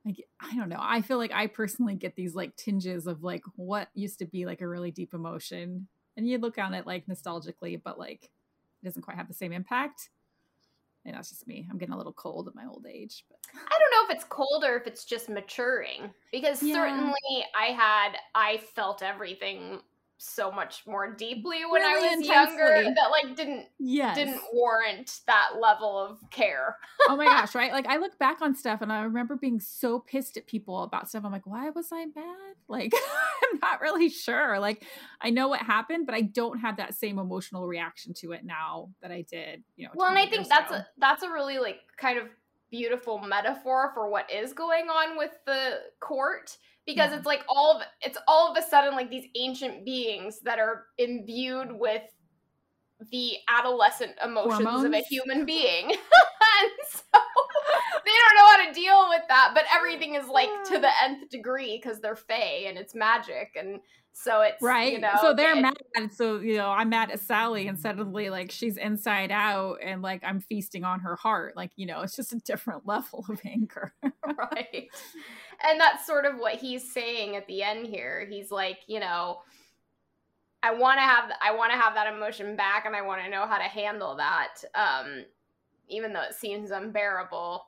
like 0.04 0.26
I 0.40 0.56
don't 0.56 0.70
know. 0.70 0.80
I 0.80 1.02
feel 1.02 1.18
like 1.18 1.32
I 1.32 1.46
personally 1.46 1.94
get 1.94 2.16
these 2.16 2.34
like 2.34 2.56
tinges 2.56 3.06
of 3.06 3.24
like 3.24 3.44
what 3.56 3.90
used 3.94 4.18
to 4.20 4.26
be 4.26 4.48
like 4.48 4.62
a 4.62 4.68
really 4.68 4.90
deep 4.90 5.14
emotion. 5.14 5.88
And 6.18 6.28
you 6.28 6.40
look 6.40 6.58
on 6.58 6.74
it 6.74 6.88
like 6.88 7.06
nostalgically, 7.06 7.80
but 7.82 8.00
like 8.00 8.24
it 8.82 8.86
doesn't 8.86 9.04
quite 9.04 9.18
have 9.18 9.28
the 9.28 9.34
same 9.36 9.54
impact. 9.54 10.10
And 11.06 11.16
that's 11.16 11.30
just 11.30 11.48
me. 11.48 11.68
I'm 11.70 11.78
getting 11.78 11.94
a 11.94 11.98
little 11.98 12.14
cold 12.14 12.48
at 12.48 12.56
my 12.56 12.66
old 12.66 12.86
age. 12.88 13.26
But 13.30 13.40
I 13.56 13.80
don't 13.80 13.92
know 13.92 14.10
if 14.10 14.16
it's 14.16 14.26
cold 14.26 14.64
or 14.64 14.76
if 14.76 14.86
it's 14.86 15.04
just 15.04 15.30
maturing. 15.30 16.12
Because 16.32 16.62
yeah. 16.62 16.76
certainly 16.76 17.46
I 17.60 17.72
had 17.74 18.18
I 18.36 18.58
felt 18.76 19.02
everything 19.02 19.80
so 20.24 20.52
much 20.52 20.84
more 20.86 21.16
deeply 21.16 21.66
when 21.68 21.82
really 21.82 22.08
I 22.08 22.12
was 22.12 22.20
intensely. 22.20 22.58
younger 22.58 22.94
that 22.96 23.10
like 23.10 23.36
didn't 23.36 23.66
yes. 23.80 24.16
didn't 24.16 24.40
warrant 24.54 25.20
that 25.26 25.54
level 25.60 25.98
of 25.98 26.20
care. 26.30 26.78
oh 27.10 27.16
my 27.16 27.26
gosh, 27.26 27.56
right? 27.56 27.72
Like 27.82 27.88
I 27.88 27.98
look 27.98 28.20
back 28.20 28.42
on 28.42 28.54
stuff 28.54 28.82
and 28.82 28.92
I 28.92 29.02
remember 29.02 29.36
being 29.36 29.60
so 29.60 30.00
pissed 30.00 30.38
at 30.38 30.46
people 30.46 30.84
about 30.84 31.10
stuff. 31.10 31.24
I'm 31.26 31.32
like, 31.32 31.48
why 31.48 31.70
was 31.70 31.88
I 31.92 32.06
mad? 32.16 32.26
Like 32.68 32.94
I'm 33.54 33.60
not 33.62 33.82
really 33.82 34.08
sure. 34.10 34.60
Like 34.60 34.86
I 35.20 35.30
know 35.30 35.50
what 35.50 35.62
happened, 35.62 36.06
but 36.06 36.16
I 36.16 36.22
don't 36.22 36.60
have 36.60 36.78
that 36.78 36.94
same 36.94 37.20
emotional 37.20 37.68
reaction 37.68 38.14
to 38.20 38.32
it 38.32 38.46
now 38.46 38.92
that 39.02 39.12
I 39.12 39.26
did, 39.30 39.64
you 39.76 39.86
know. 39.86 39.92
Well, 39.96 40.08
and 40.08 40.18
I 40.18 40.28
think 40.28 40.48
that's 40.48 40.72
a 40.72 40.88
that's 40.98 41.24
a 41.24 41.30
really 41.30 41.58
like 41.60 41.80
kind 41.98 42.18
of 42.18 42.26
beautiful 42.72 43.20
metaphor 43.20 43.92
for 43.94 44.10
what 44.10 44.32
is 44.32 44.54
going 44.54 44.86
on 44.86 45.18
with 45.18 45.32
the 45.46 45.80
court 46.00 46.58
because 46.86 47.12
yeah. 47.12 47.18
it's 47.18 47.26
like 47.26 47.44
all 47.48 47.76
of 47.76 47.84
it's 48.02 48.18
all 48.28 48.50
of 48.50 48.58
a 48.58 48.68
sudden 48.68 48.94
like 48.94 49.10
these 49.10 49.28
ancient 49.36 49.86
beings 49.86 50.40
that 50.44 50.58
are 50.58 50.86
imbued 50.98 51.72
with 51.72 52.04
the 53.12 53.34
adolescent 53.50 54.14
emotions 54.24 54.64
Hormones? 54.64 54.86
of 54.86 54.94
a 54.94 55.02
human 55.02 55.46
being 55.46 55.86
and 55.92 56.72
so 56.88 57.02
they 58.06 58.12
don't 58.12 58.36
know 58.36 58.48
how 58.48 58.68
to 58.68 58.74
deal 58.74 59.10
with 59.10 59.24
that 59.28 59.52
but 59.54 59.66
everything 59.74 60.16
is 60.16 60.28
like 60.28 60.50
to 60.66 60.80
the 60.80 60.90
nth 61.04 61.30
degree 61.30 61.80
because 61.82 62.00
they're 62.00 62.16
Fae 62.16 62.66
and 62.68 62.78
it's 62.78 62.96
magic 62.96 63.52
and 63.56 63.80
so 64.14 64.42
it's 64.42 64.62
right. 64.62 64.94
You 64.94 65.00
know, 65.00 65.14
so 65.22 65.34
they're 65.34 65.58
it, 65.58 65.62
mad. 65.62 66.14
So 66.14 66.40
you 66.40 66.58
know, 66.58 66.70
I'm 66.70 66.90
mad 66.90 67.12
at 67.12 67.20
Sally, 67.20 67.68
and 67.68 67.80
suddenly 67.80 68.30
like 68.30 68.52
she's 68.52 68.78
inside 68.78 69.32
out, 69.32 69.78
and 69.82 70.02
like 70.02 70.22
I'm 70.24 70.40
feasting 70.40 70.84
on 70.84 71.02
her 71.02 71.16
heart. 71.16 71.56
Like 71.56 71.72
you 71.76 71.86
know, 71.86 72.02
it's 72.02 72.16
just 72.16 72.34
a 72.34 72.40
different 72.40 72.86
level 72.88 73.26
of 73.30 73.40
anger. 73.46 73.94
right. 74.04 74.90
And 75.64 75.80
that's 75.80 76.06
sort 76.06 76.26
of 76.26 76.38
what 76.38 76.56
he's 76.56 76.92
saying 76.92 77.36
at 77.36 77.48
the 77.48 77.64
end 77.64 77.88
here. 77.88 78.26
He's 78.30 78.52
like, 78.52 78.80
you 78.88 79.00
know, 79.00 79.42
I 80.62 80.74
want 80.74 80.98
to 80.98 81.04
have 81.04 81.32
I 81.42 81.56
want 81.56 81.72
to 81.72 81.78
have 81.78 81.96
that 81.96 82.14
emotion 82.14 82.56
back, 82.56 82.86
and 82.86 82.96
I 82.96 83.02
want 83.02 83.24
to 83.24 83.30
know 83.30 83.46
how 83.48 83.58
to 83.58 83.64
handle 83.64 84.18
that. 84.18 84.64
Um, 84.76 85.26
even 85.92 86.14
though 86.14 86.22
it 86.22 86.34
seems 86.34 86.72
unbearable. 86.72 87.66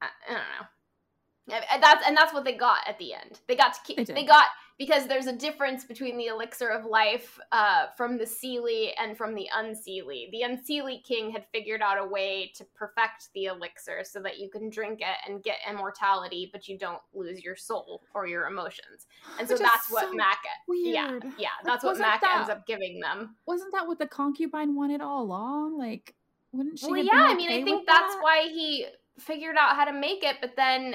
I, 0.00 0.06
I 0.28 0.32
don't 0.32 0.42
know. 0.42 1.60
That's 1.80 2.06
and 2.06 2.16
that's 2.16 2.34
what 2.34 2.44
they 2.44 2.52
got 2.52 2.80
at 2.86 2.98
the 2.98 3.14
end. 3.14 3.40
They 3.46 3.56
got 3.56 3.72
to 3.74 3.80
keep. 3.84 3.96
They, 3.96 4.04
they 4.04 4.24
got 4.24 4.46
because 4.78 5.08
there's 5.08 5.26
a 5.26 5.32
difference 5.34 5.84
between 5.84 6.16
the 6.16 6.26
elixir 6.26 6.68
of 6.68 6.84
life 6.84 7.38
uh, 7.50 7.86
from 7.96 8.16
the 8.16 8.24
Seelie 8.24 8.90
and 9.02 9.16
from 9.16 9.34
the 9.34 9.48
Unseelie. 9.54 10.30
The 10.30 10.44
Unseelie 10.44 11.02
king 11.02 11.30
had 11.30 11.44
figured 11.52 11.82
out 11.82 11.98
a 11.98 12.06
way 12.06 12.52
to 12.54 12.64
perfect 12.76 13.30
the 13.34 13.46
elixir 13.46 14.04
so 14.04 14.20
that 14.22 14.38
you 14.38 14.48
can 14.48 14.70
drink 14.70 15.00
it 15.00 15.16
and 15.26 15.42
get 15.42 15.56
immortality, 15.68 16.48
but 16.52 16.68
you 16.68 16.78
don't 16.78 17.00
lose 17.12 17.42
your 17.42 17.56
soul 17.56 18.02
or 18.14 18.28
your 18.28 18.46
emotions. 18.46 19.08
And 19.38 19.48
so 19.48 19.54
Which 19.54 19.62
that's 19.62 19.90
what 19.90 20.10
so 20.10 20.14
Mac. 20.14 20.38
Weird. 20.68 20.94
Yeah, 21.24 21.30
yeah, 21.38 21.48
that's 21.64 21.82
like, 21.82 21.94
what 21.94 22.00
Mac 22.00 22.20
that, 22.20 22.36
ends 22.38 22.50
up 22.50 22.64
giving 22.64 23.00
them. 23.00 23.34
Wasn't 23.46 23.72
that 23.72 23.88
what 23.88 23.98
the 23.98 24.06
concubine 24.06 24.76
wanted 24.76 25.00
all 25.00 25.24
along? 25.24 25.76
Like, 25.76 26.14
wouldn't 26.52 26.78
she? 26.78 26.86
Well, 26.86 27.02
yeah. 27.02 27.26
I 27.30 27.34
mean, 27.34 27.50
I 27.50 27.64
think 27.64 27.84
that's 27.84 28.14
that? 28.14 28.22
why 28.22 28.42
he 28.42 28.86
figured 29.18 29.56
out 29.58 29.74
how 29.74 29.86
to 29.86 29.92
make 29.92 30.22
it, 30.22 30.36
but 30.40 30.54
then 30.54 30.94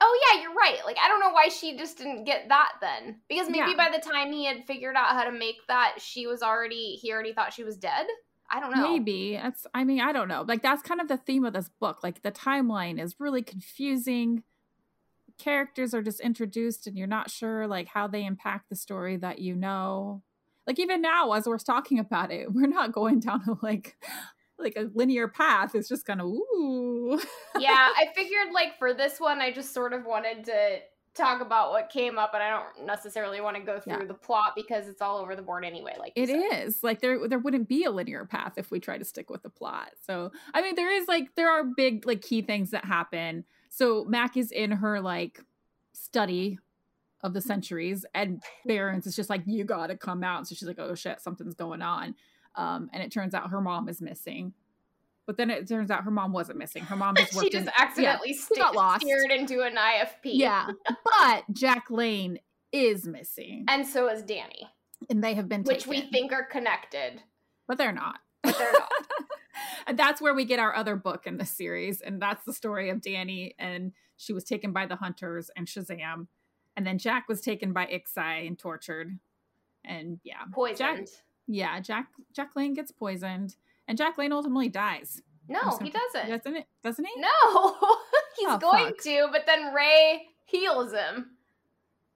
Oh 0.00 0.20
yeah, 0.30 0.42
you're 0.42 0.54
right. 0.54 0.78
Like 0.86 0.96
I 1.02 1.08
don't 1.08 1.20
know 1.20 1.30
why 1.30 1.48
she 1.48 1.76
just 1.76 1.98
didn't 1.98 2.24
get 2.24 2.48
that 2.48 2.72
then. 2.80 3.16
Because 3.28 3.48
maybe 3.48 3.70
yeah. 3.70 3.76
by 3.76 3.90
the 3.90 4.02
time 4.02 4.32
he 4.32 4.44
had 4.44 4.64
figured 4.66 4.94
out 4.96 5.08
how 5.08 5.24
to 5.24 5.32
make 5.32 5.56
that, 5.66 5.96
she 5.98 6.26
was 6.26 6.42
already 6.42 6.98
he 7.00 7.12
already 7.12 7.32
thought 7.32 7.52
she 7.52 7.64
was 7.64 7.76
dead. 7.76 8.06
I 8.50 8.60
don't 8.60 8.74
know. 8.74 8.92
Maybe. 8.92 9.38
That's 9.40 9.66
I 9.74 9.84
mean, 9.84 10.00
I 10.00 10.12
don't 10.12 10.28
know. 10.28 10.44
Like 10.46 10.62
that's 10.62 10.82
kind 10.82 11.00
of 11.00 11.08
the 11.08 11.16
theme 11.16 11.44
of 11.44 11.52
this 11.52 11.68
book. 11.80 12.02
Like 12.02 12.22
the 12.22 12.32
timeline 12.32 13.02
is 13.02 13.16
really 13.18 13.42
confusing. 13.42 14.44
Characters 15.36 15.94
are 15.94 16.02
just 16.02 16.20
introduced 16.20 16.86
and 16.86 16.96
you're 16.96 17.06
not 17.06 17.30
sure 17.30 17.66
like 17.66 17.88
how 17.88 18.06
they 18.06 18.24
impact 18.24 18.70
the 18.70 18.76
story 18.76 19.16
that 19.16 19.40
you 19.40 19.54
know. 19.54 20.22
Like 20.66 20.78
even 20.78 21.02
now 21.02 21.32
as 21.32 21.46
we're 21.46 21.58
talking 21.58 21.98
about 21.98 22.30
it, 22.30 22.52
we're 22.52 22.68
not 22.68 22.92
going 22.92 23.20
down 23.20 23.44
to 23.44 23.58
like 23.62 23.96
like 24.58 24.74
a 24.76 24.90
linear 24.94 25.28
path. 25.28 25.74
It's 25.74 25.88
just 25.88 26.06
kind 26.06 26.20
of 26.20 26.26
ooh. 26.26 27.20
yeah, 27.58 27.90
I 27.96 28.08
figured 28.14 28.52
like 28.52 28.78
for 28.78 28.94
this 28.94 29.20
one, 29.20 29.40
I 29.40 29.52
just 29.52 29.72
sort 29.72 29.92
of 29.92 30.04
wanted 30.04 30.44
to 30.44 30.78
talk 31.14 31.40
about 31.40 31.70
what 31.70 31.90
came 31.90 32.18
up, 32.18 32.32
and 32.34 32.42
I 32.42 32.50
don't 32.50 32.86
necessarily 32.86 33.40
want 33.40 33.56
to 33.56 33.62
go 33.62 33.80
through 33.80 34.00
yeah. 34.00 34.04
the 34.04 34.14
plot 34.14 34.52
because 34.54 34.88
it's 34.88 35.02
all 35.02 35.18
over 35.18 35.34
the 35.34 35.42
board 35.42 35.64
anyway. 35.64 35.94
Like 35.98 36.12
it 36.16 36.30
is 36.30 36.82
like 36.82 37.00
there 37.00 37.28
there 37.28 37.38
wouldn't 37.38 37.68
be 37.68 37.84
a 37.84 37.90
linear 37.90 38.24
path 38.24 38.54
if 38.56 38.70
we 38.70 38.80
try 38.80 38.98
to 38.98 39.04
stick 39.04 39.30
with 39.30 39.42
the 39.42 39.50
plot. 39.50 39.90
So 40.06 40.32
I 40.54 40.62
mean, 40.62 40.74
there 40.74 40.90
is 40.90 41.08
like 41.08 41.34
there 41.34 41.50
are 41.50 41.64
big 41.64 42.06
like 42.06 42.22
key 42.22 42.42
things 42.42 42.70
that 42.70 42.84
happen. 42.84 43.44
So 43.70 44.04
Mac 44.04 44.36
is 44.36 44.50
in 44.50 44.72
her 44.72 45.00
like 45.00 45.40
study 45.92 46.58
of 47.22 47.32
the 47.32 47.40
mm-hmm. 47.40 47.48
centuries 47.48 48.06
and 48.14 48.42
Barrons 48.64 49.06
is 49.06 49.16
just 49.16 49.30
like 49.30 49.42
you 49.46 49.64
gotta 49.64 49.96
come 49.96 50.22
out 50.22 50.46
so 50.46 50.54
she's 50.54 50.68
like 50.68 50.78
oh 50.78 50.94
shit 50.94 51.20
something's 51.20 51.54
going 51.54 51.82
on 51.82 52.14
um, 52.58 52.90
and 52.92 53.02
it 53.02 53.10
turns 53.10 53.32
out 53.34 53.50
her 53.50 53.60
mom 53.60 53.88
is 53.88 54.02
missing. 54.02 54.52
But 55.26 55.36
then 55.36 55.50
it 55.50 55.68
turns 55.68 55.90
out 55.90 56.04
her 56.04 56.10
mom 56.10 56.32
wasn't 56.32 56.58
missing. 56.58 56.82
Her 56.82 56.96
mom 56.96 57.14
just 57.14 57.32
she 57.40 57.48
just 57.48 57.68
accidentally 57.78 58.32
yeah, 58.32 58.40
st- 58.40 58.58
got 58.58 58.74
lost. 58.74 59.02
steered 59.02 59.30
into 59.30 59.62
an 59.62 59.76
IFP. 59.76 60.10
Yeah, 60.24 60.68
but 61.04 61.44
Jack 61.52 61.86
Lane 61.90 62.40
is 62.72 63.06
missing, 63.06 63.64
and 63.68 63.86
so 63.86 64.08
is 64.08 64.22
Dani, 64.22 64.66
and 65.08 65.22
they 65.22 65.34
have 65.34 65.48
been 65.48 65.62
which 65.62 65.86
we 65.86 66.02
think 66.02 66.32
are 66.32 66.44
connected, 66.44 67.22
but 67.66 67.78
they're 67.78 67.92
not. 67.92 68.18
But 68.42 68.58
they're 68.58 68.72
not. 68.72 68.92
and 69.86 69.98
that's 69.98 70.20
where 70.20 70.34
we 70.34 70.44
get 70.44 70.58
our 70.58 70.74
other 70.74 70.96
book 70.96 71.26
in 71.26 71.36
the 71.36 71.46
series, 71.46 72.00
and 72.00 72.20
that's 72.20 72.44
the 72.44 72.52
story 72.52 72.90
of 72.90 73.00
Dani, 73.00 73.54
and 73.58 73.92
she 74.16 74.32
was 74.32 74.44
taken 74.44 74.72
by 74.72 74.86
the 74.86 74.96
hunters 74.96 75.50
and 75.54 75.66
Shazam, 75.66 76.26
and 76.76 76.86
then 76.86 76.98
Jack 76.98 77.28
was 77.28 77.42
taken 77.42 77.72
by 77.72 77.86
Ixai 77.86 78.46
and 78.46 78.58
tortured, 78.58 79.18
and 79.84 80.20
yeah, 80.24 80.44
poisoned. 80.52 80.78
Jack, 80.78 81.06
yeah, 81.48 81.80
Jack 81.80 82.08
Jack 82.32 82.50
Lane 82.54 82.74
gets 82.74 82.92
poisoned, 82.92 83.56
and 83.88 83.98
Jack 83.98 84.18
Lane 84.18 84.32
ultimately 84.32 84.68
dies. 84.68 85.22
No, 85.48 85.78
he 85.82 85.90
doesn't. 85.90 86.28
Doesn't 86.28 86.56
it? 86.56 86.66
Doesn't 86.84 87.04
he? 87.04 87.20
No, 87.20 87.28
he's 88.36 88.48
oh, 88.48 88.58
going 88.60 88.86
fuck. 88.88 88.98
to, 88.98 89.28
but 89.32 89.46
then 89.46 89.72
Ray 89.72 90.26
heals 90.44 90.92
him. 90.92 91.30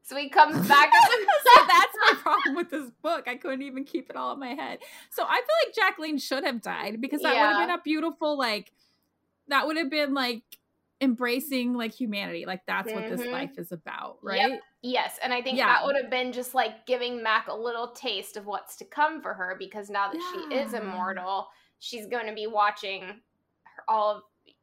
So 0.03 0.17
he 0.17 0.29
comes 0.29 0.55
back. 0.69 0.93
so 0.93 1.51
that's 1.67 1.95
my 1.97 2.15
problem 2.21 2.57
with 2.57 2.71
this 2.71 2.91
book. 3.03 3.27
I 3.27 3.37
couldn't 3.37 3.63
even 3.63 3.85
keep 3.85 4.11
it 4.11 4.17
all 4.17 4.35
in 4.35 4.41
my 4.41 4.55
head. 4.55 4.81
So 5.11 5.25
I 5.25 5.37
feel 5.37 5.67
like 5.67 5.75
Jack 5.75 5.99
Lane 5.99 6.19
should 6.19 6.45
have 6.45 6.61
died 6.61 7.01
because 7.01 7.23
that 7.23 7.35
yeah. 7.35 7.47
would 7.47 7.57
have 7.57 7.69
been 7.69 7.79
a 7.79 7.83
beautiful, 7.83 8.37
like, 8.37 8.73
that 9.49 9.67
would 9.67 9.79
have 9.79 9.91
been 9.91 10.13
like 10.13 10.43
embracing 11.03 11.75
like 11.75 11.93
humanity. 11.93 12.47
Like 12.47 12.63
that's 12.67 12.89
mm-hmm. 12.89 13.01
what 13.01 13.11
this 13.11 13.21
mm-hmm. 13.21 13.33
life 13.33 13.59
is 13.59 13.73
about, 13.73 14.19
right? 14.23 14.51
Yep. 14.51 14.61
Yes, 14.83 15.19
and 15.23 15.33
I 15.33 15.43
think 15.43 15.59
yeah. 15.59 15.67
that 15.67 15.85
would 15.85 15.97
have 15.97 16.11
been 16.11 16.33
just 16.33 16.55
like 16.55 16.87
giving 16.87 17.23
Mac 17.23 17.49
a 17.49 17.55
little 17.55 17.89
taste 17.89 18.37
of 18.37 18.47
what's 18.47 18.77
to 18.77 18.85
come 18.85 19.21
for 19.21 19.35
her 19.35 19.57
because 19.59 19.91
now 19.91 20.11
that 20.11 20.17
yeah. 20.19 20.43
she 20.49 20.57
is 20.57 20.75
immortal, 20.75 21.49
she's 21.81 22.07
going 22.07 22.27
to 22.27 22.33
be 22.33 22.47
watching 22.47 23.03
her, 23.03 23.83
all 23.89 24.17
of 24.17 24.23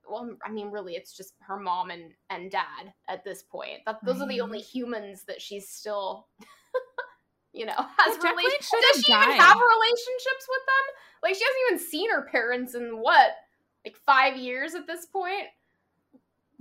well, 0.10 0.36
I 0.43 0.49
mean, 0.49 0.71
really, 0.71 0.93
it's 0.93 1.15
just 1.15 1.34
her 1.41 1.60
mom 1.60 1.91
and 1.91 2.13
and 2.30 2.49
dad 2.49 2.93
at 3.08 3.23
this 3.23 3.43
point. 3.43 3.82
That, 3.86 4.04
those 4.04 4.15
right. 4.19 4.25
are 4.25 4.28
the 4.28 4.41
only 4.41 4.60
humans 4.60 5.23
that 5.28 5.41
she's 5.41 5.69
still, 5.69 6.28
you 7.54 7.65
know, 7.65 7.73
has 7.75 8.17
well, 8.23 8.34
relations. 8.34 8.71
Does 8.71 9.04
she 9.04 9.12
died. 9.12 9.25
even 9.25 9.39
have 9.39 9.58
relationships 9.58 10.47
with 10.49 10.65
them? 10.65 10.95
Like, 11.21 11.36
she 11.36 11.43
hasn't 11.43 11.62
even 11.67 11.89
seen 11.91 12.10
her 12.10 12.28
parents 12.32 12.73
in 12.73 12.99
what, 12.99 13.34
like 13.86 13.97
five 14.06 14.36
years 14.36 14.73
at 14.73 14.88
this 14.88 15.06
point 15.06 15.45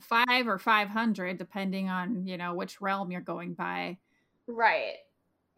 five 0.00 0.46
or 0.46 0.58
500, 0.58 1.38
depending 1.38 1.88
on, 1.88 2.26
you 2.26 2.36
know, 2.36 2.54
which 2.54 2.80
realm 2.80 3.10
you're 3.10 3.20
going 3.20 3.54
by. 3.54 3.98
Right. 4.46 4.94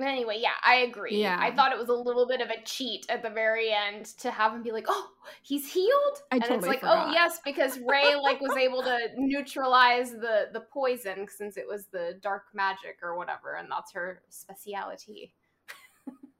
Anyway, 0.00 0.38
yeah, 0.40 0.54
I 0.64 0.76
agree. 0.76 1.20
Yeah. 1.20 1.36
I 1.38 1.54
thought 1.54 1.72
it 1.72 1.78
was 1.78 1.90
a 1.90 1.94
little 1.94 2.26
bit 2.26 2.40
of 2.40 2.48
a 2.48 2.62
cheat 2.64 3.04
at 3.10 3.22
the 3.22 3.28
very 3.28 3.70
end 3.70 4.06
to 4.18 4.30
have 4.30 4.54
him 4.54 4.62
be 4.62 4.72
like, 4.72 4.86
"Oh, 4.88 5.10
he's 5.42 5.70
healed," 5.70 6.22
I 6.32 6.36
and 6.36 6.42
totally 6.42 6.56
it's 6.56 6.66
like, 6.66 6.78
oh, 6.78 6.88
forgot. 6.88 7.08
"Oh, 7.08 7.12
yes," 7.12 7.40
because 7.44 7.78
Ray 7.80 8.16
like 8.16 8.40
was 8.40 8.56
able 8.56 8.82
to 8.82 8.98
neutralize 9.16 10.12
the 10.12 10.48
the 10.52 10.64
poison 10.72 11.26
since 11.28 11.58
it 11.58 11.66
was 11.68 11.86
the 11.92 12.18
dark 12.22 12.44
magic 12.54 12.98
or 13.02 13.16
whatever, 13.16 13.56
and 13.56 13.68
that's 13.70 13.92
her 13.92 14.22
speciality. 14.30 15.34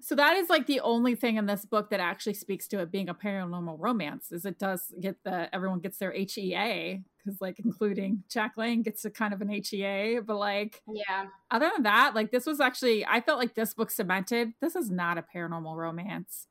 So 0.03 0.15
that 0.15 0.37
is 0.37 0.49
like 0.49 0.67
the 0.67 0.81
only 0.81 1.15
thing 1.15 1.37
in 1.37 1.45
this 1.45 1.67
book 1.67 1.91
that 1.91 2.01
actually 2.01 2.35
speaks 2.35 2.67
to 2.69 2.81
it 2.81 2.91
being 2.91 3.11
a 3.11 3.15
paranormal 3.15 3.77
romance 3.79 4.33
is 4.33 4.47
it 4.47 4.59
does 4.59 4.95
get 4.99 5.23
the 5.25 5.55
everyone 5.55 5.81
gets 5.81 5.99
their 5.99 6.13
HEA 6.13 7.05
because 7.25 7.41
like 7.41 7.59
including 7.65 8.23
Jack 8.29 8.53
Lane 8.57 8.83
gets 8.83 9.05
a 9.05 9.11
kind 9.11 9.33
of 9.35 9.41
an 9.41 9.49
HEA, 9.49 10.21
but 10.27 10.37
like 10.37 10.83
yeah. 10.89 11.27
Other 11.51 11.71
than 11.75 11.85
that, 11.85 12.15
like 12.15 12.31
this 12.31 12.47
was 12.47 12.61
actually 12.61 13.05
I 13.07 13.21
felt 13.21 13.39
like 13.39 13.55
this 13.55 13.75
book 13.75 13.91
cemented 13.91 14.53
this 14.61 14.77
is 14.77 14.91
not 14.91 15.19
a 15.19 15.25
paranormal 15.35 15.77
romance. 15.77 16.47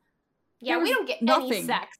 Yeah, 0.61 0.77
we 0.77 0.91
don't 0.91 1.07
get 1.07 1.21
nothing. 1.21 1.53
any 1.53 1.63
sex. 1.63 1.97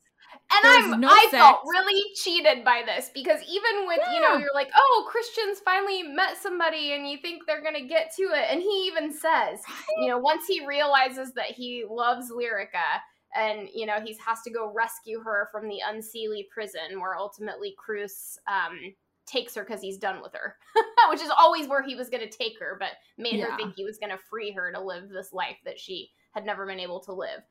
And 0.52 0.64
There's 0.64 0.94
I'm 0.94 1.02
no 1.02 1.10
I 1.10 1.28
sex. 1.32 1.32
felt 1.32 1.60
really 1.66 2.02
cheated 2.16 2.64
by 2.64 2.84
this 2.86 3.10
because 3.14 3.40
even 3.42 3.88
with 3.88 4.00
you 4.14 4.22
know 4.22 4.38
you're 4.38 4.54
like 4.54 4.70
oh 4.76 5.08
Christian's 5.10 5.60
finally 5.60 6.04
met 6.04 6.38
somebody 6.38 6.94
and 6.94 7.10
you 7.10 7.18
think 7.20 7.44
they're 7.48 7.64
gonna 7.64 7.86
get 7.86 8.14
to 8.18 8.24
it 8.24 8.46
and 8.52 8.62
he 8.62 8.88
even 8.88 9.12
says 9.12 9.60
you 10.00 10.08
know 10.08 10.18
once 10.18 10.46
he 10.48 10.66
realizes 10.66 11.34
that 11.34 11.48
he 11.48 11.84
loves 11.90 12.32
Lyryka 12.32 13.02
and 13.36 13.68
you 13.74 13.86
know 13.86 14.00
he 14.04 14.18
has 14.26 14.42
to 14.42 14.52
go 14.52 14.72
rescue 14.74 15.22
her 15.22 15.50
from 15.52 15.68
the 15.68 15.80
unseelie 15.88 16.48
prison 16.54 17.00
where 17.00 17.16
ultimately 17.16 17.76
Cruce 17.78 18.38
um, 18.48 18.80
takes 19.26 19.56
her 19.56 19.64
because 19.64 19.82
he's 19.82 19.98
done 19.98 20.22
with 20.22 20.34
her 20.34 20.56
which 21.10 21.22
is 21.22 21.32
always 21.38 21.68
where 21.68 21.84
he 21.84 21.96
was 21.96 22.10
gonna 22.10 22.30
take 22.30 22.60
her 22.60 22.78
but 22.80 22.92
made 23.18 23.40
her 23.40 23.56
think 23.58 23.76
he 23.76 23.86
was 23.86 24.00
gonna 24.00 24.18
free 24.30 24.52
her 24.52 24.72
to 24.72 24.82
live 24.82 25.10
this 25.10 25.32
life 25.34 25.58
that 25.66 25.80
she 25.80 26.10
had 26.32 26.46
never 26.46 26.66
been 26.66 26.80
able 26.80 27.00
to 27.00 27.14
live 27.14 27.42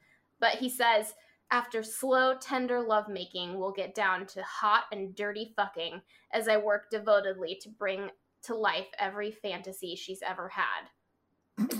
but 0.40 0.54
he 0.54 0.68
says 0.68 1.14
after 1.50 1.82
slow, 1.82 2.36
tender 2.36 2.80
lovemaking, 2.80 3.58
we'll 3.58 3.72
get 3.72 3.94
down 3.94 4.26
to 4.26 4.42
hot 4.42 4.84
and 4.92 5.14
dirty 5.14 5.54
fucking 5.56 6.02
as 6.32 6.46
I 6.46 6.58
work 6.58 6.90
devotedly 6.90 7.58
to 7.62 7.70
bring 7.70 8.10
to 8.42 8.54
life 8.54 8.88
every 8.98 9.30
fantasy 9.30 9.96
she's 9.96 10.20
ever 10.22 10.48
had. 10.48 10.90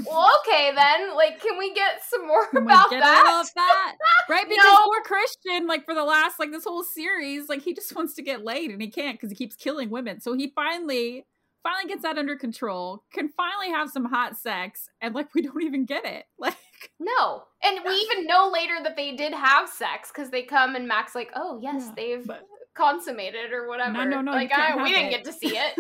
Well, 0.07 0.31
okay 0.41 0.73
then. 0.75 1.15
Like, 1.17 1.41
can 1.41 1.59
we 1.59 1.73
get 1.75 2.03
some 2.09 2.27
more 2.27 2.47
Can 2.49 2.65
we 2.65 2.73
about 2.73 2.91
get 2.91 3.01
that? 3.01 3.45
that? 3.55 3.95
Right? 4.29 4.49
Because 4.49 4.65
No. 4.65 4.85
poor 4.85 5.01
Christian, 5.03 5.67
like 5.67 5.85
for 5.85 5.95
the 5.95 6.05
last 6.05 6.39
like 6.39 6.51
this 6.51 6.65
whole 6.65 6.85
series, 6.85 7.49
like 7.49 7.63
he 7.63 7.73
just 7.75 7.95
wants 7.97 8.15
to 8.15 8.23
get 8.23 8.45
laid 8.45 8.71
and 8.71 8.81
he 8.83 8.89
can't 8.89 9.17
because 9.19 9.31
he 9.31 9.37
keeps 9.37 9.57
killing 9.57 9.89
women. 9.91 10.21
So 10.21 10.35
he 10.35 10.53
finally 10.55 11.25
finally 11.63 11.89
gets 11.89 12.03
that 12.03 12.19
under 12.19 12.37
control, 12.37 13.03
can 13.13 13.29
finally 13.31 13.69
have 13.71 13.91
some 13.91 14.05
hot 14.05 14.37
sex, 14.37 14.89
and 15.01 15.15
like 15.15 15.35
we 15.35 15.43
don't 15.43 15.63
even 15.63 15.85
get 15.87 16.05
it. 16.05 16.25
Like 16.39 16.57
No. 17.01 17.45
And 17.65 17.79
we 17.87 17.93
even 18.13 18.27
know 18.27 18.51
later 18.53 18.75
that 18.83 18.97
they 18.97 19.15
did 19.17 19.33
have 19.33 19.69
sex 19.69 20.11
because 20.15 20.31
they 20.31 20.43
come 20.43 20.77
and 20.77 20.87
Max 20.87 21.15
like, 21.15 21.31
oh, 21.35 21.59
yes, 21.63 21.85
Yeah, 21.87 21.93
they've 21.97 22.27
but- 22.27 22.43
consummated 22.77 23.53
or 23.53 23.67
whatever. 23.67 23.93
No, 23.93 24.05
no, 24.05 24.21
no, 24.21 24.31
Like, 24.33 24.53
I, 24.53 24.81
we 24.81 24.93
didn't 24.93 25.11
get 25.11 25.25
to 25.25 25.33
see 25.33 25.57
it. 25.57 25.75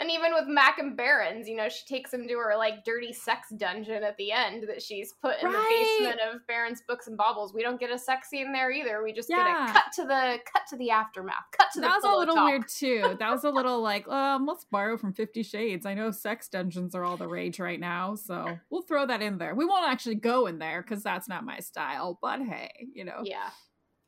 And 0.00 0.10
even 0.12 0.32
with 0.32 0.44
Mac 0.46 0.78
and 0.78 0.96
Barrons, 0.96 1.48
you 1.48 1.56
know, 1.56 1.68
she 1.68 1.84
takes 1.86 2.14
him 2.14 2.28
to 2.28 2.34
her 2.34 2.56
like 2.56 2.84
dirty 2.84 3.12
sex 3.12 3.48
dungeon 3.56 4.04
at 4.04 4.16
the 4.16 4.30
end 4.30 4.64
that 4.68 4.80
she's 4.80 5.12
put 5.20 5.40
in 5.42 5.46
Right. 5.46 5.96
the 5.98 6.04
basement 6.04 6.20
of 6.32 6.46
Barrons 6.46 6.82
Books 6.86 7.08
and 7.08 7.16
Baubles. 7.16 7.52
We 7.52 7.62
don't 7.62 7.80
get 7.80 7.90
a 7.90 7.98
sex 7.98 8.28
scene 8.30 8.52
there 8.52 8.70
either. 8.70 9.02
We 9.02 9.12
just 9.12 9.28
Yeah. 9.28 9.36
get 9.66 9.70
a 9.70 9.72
cut 9.72 9.92
to 9.96 10.02
the 10.04 10.38
cut 10.52 10.62
to 10.70 10.76
the 10.76 10.90
aftermath. 10.92 11.44
Cut 11.50 11.68
to 11.72 11.80
the 11.80 11.86
that 11.88 11.96
was 11.96 12.04
a 12.04 12.16
little 12.16 12.36
talk. 12.36 12.48
weird 12.48 12.68
too. 12.68 13.16
That 13.18 13.30
was 13.30 13.42
a 13.42 13.50
little 13.58 13.80
like, 13.82 14.06
um, 14.06 14.46
let's 14.46 14.64
borrow 14.64 14.96
from 14.98 15.12
Fifty 15.12 15.42
Shades. 15.42 15.84
I 15.84 15.94
know 15.94 16.12
sex 16.12 16.48
dungeons 16.48 16.94
are 16.94 17.02
all 17.04 17.16
the 17.16 17.26
rage 17.28 17.58
right 17.58 17.80
now, 17.80 18.14
so 18.14 18.56
we'll 18.70 18.82
throw 18.82 19.04
that 19.06 19.20
in 19.20 19.38
there. 19.38 19.54
We 19.56 19.64
won't 19.64 19.88
actually 19.90 20.14
go 20.14 20.46
in 20.46 20.58
there 20.60 20.80
because 20.82 21.02
that's 21.02 21.28
not 21.28 21.44
my 21.44 21.58
style. 21.58 22.18
But 22.22 22.40
hey, 22.42 22.70
you 22.92 23.04
know, 23.04 23.22
Yeah. 23.24 23.50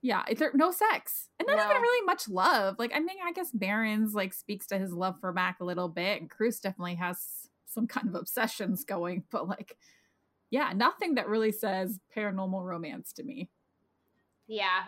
Yeah, 0.03 0.25
there 0.35 0.51
no 0.55 0.71
sex 0.71 1.29
and 1.39 1.47
not 1.47 1.59
even 1.59 1.83
really 1.83 2.07
much 2.07 2.29
love. 2.29 2.77
Like 2.79 2.93
I 2.95 3.01
mean, 3.01 3.19
I 3.25 3.33
guess 3.33 3.51
Barrons 3.53 4.15
like 4.15 4.33
speaks 4.33 4.67
to 4.69 4.79
his 4.79 4.93
love 4.93 5.17
for 5.21 5.33
Mac 5.33 5.61
a 5.61 5.65
little 5.65 5.89
bit, 5.89 6.21
and 6.21 6.31
Cruce 6.31 6.61
definitely 6.61 6.95
has 6.95 7.49
some 7.67 7.87
kind 7.87 8.09
of 8.09 8.15
obsessions 8.15 8.85
going, 8.85 9.25
but 9.31 9.49
like, 9.49 9.77
yeah, 10.51 10.73
nothing 10.75 11.15
that 11.15 11.29
really 11.29 11.53
says 11.53 12.01
paranormal 12.17 12.65
romance 12.65 13.13
to 13.15 13.23
me. 13.23 13.51
Yeah. 14.47 14.83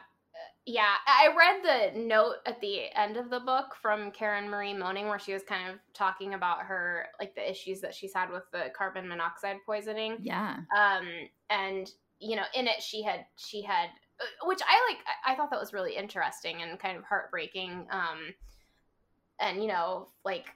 Yeah, 0.64 0.94
I 1.06 1.28
read 1.36 1.92
the 1.94 2.00
note 2.00 2.36
at 2.46 2.60
the 2.60 2.84
end 2.96 3.16
of 3.16 3.30
the 3.30 3.40
book 3.40 3.76
from 3.80 4.10
Karen 4.12 4.48
Marie 4.48 4.74
Moning 4.74 5.08
where 5.08 5.18
she 5.18 5.32
was 5.32 5.42
kind 5.42 5.70
of 5.70 5.78
talking 5.92 6.34
about 6.34 6.62
her 6.62 7.06
like 7.20 7.34
the 7.34 7.48
issues 7.48 7.80
that 7.80 7.94
she's 7.94 8.14
had 8.14 8.30
with 8.30 8.44
the 8.52 8.72
carbon 8.76 9.08
monoxide 9.08 9.56
poisoning. 9.66 10.18
Yeah, 10.20 10.58
Um 10.76 11.06
and 11.50 11.90
you 12.18 12.36
know, 12.36 12.44
in 12.54 12.66
it 12.66 12.80
she 12.80 13.02
had 13.02 13.26
she 13.36 13.62
had 13.62 13.88
which 14.44 14.60
I 14.62 14.92
like 14.92 15.04
I- 15.26 15.34
thought 15.36 15.50
that 15.50 15.60
was 15.60 15.72
really 15.72 15.96
interesting 15.96 16.62
and 16.62 16.78
kind 16.78 16.96
of 16.96 17.04
heartbreaking 17.04 17.86
um 17.90 18.34
and 19.40 19.60
you 19.60 19.68
know, 19.68 20.08
like 20.24 20.46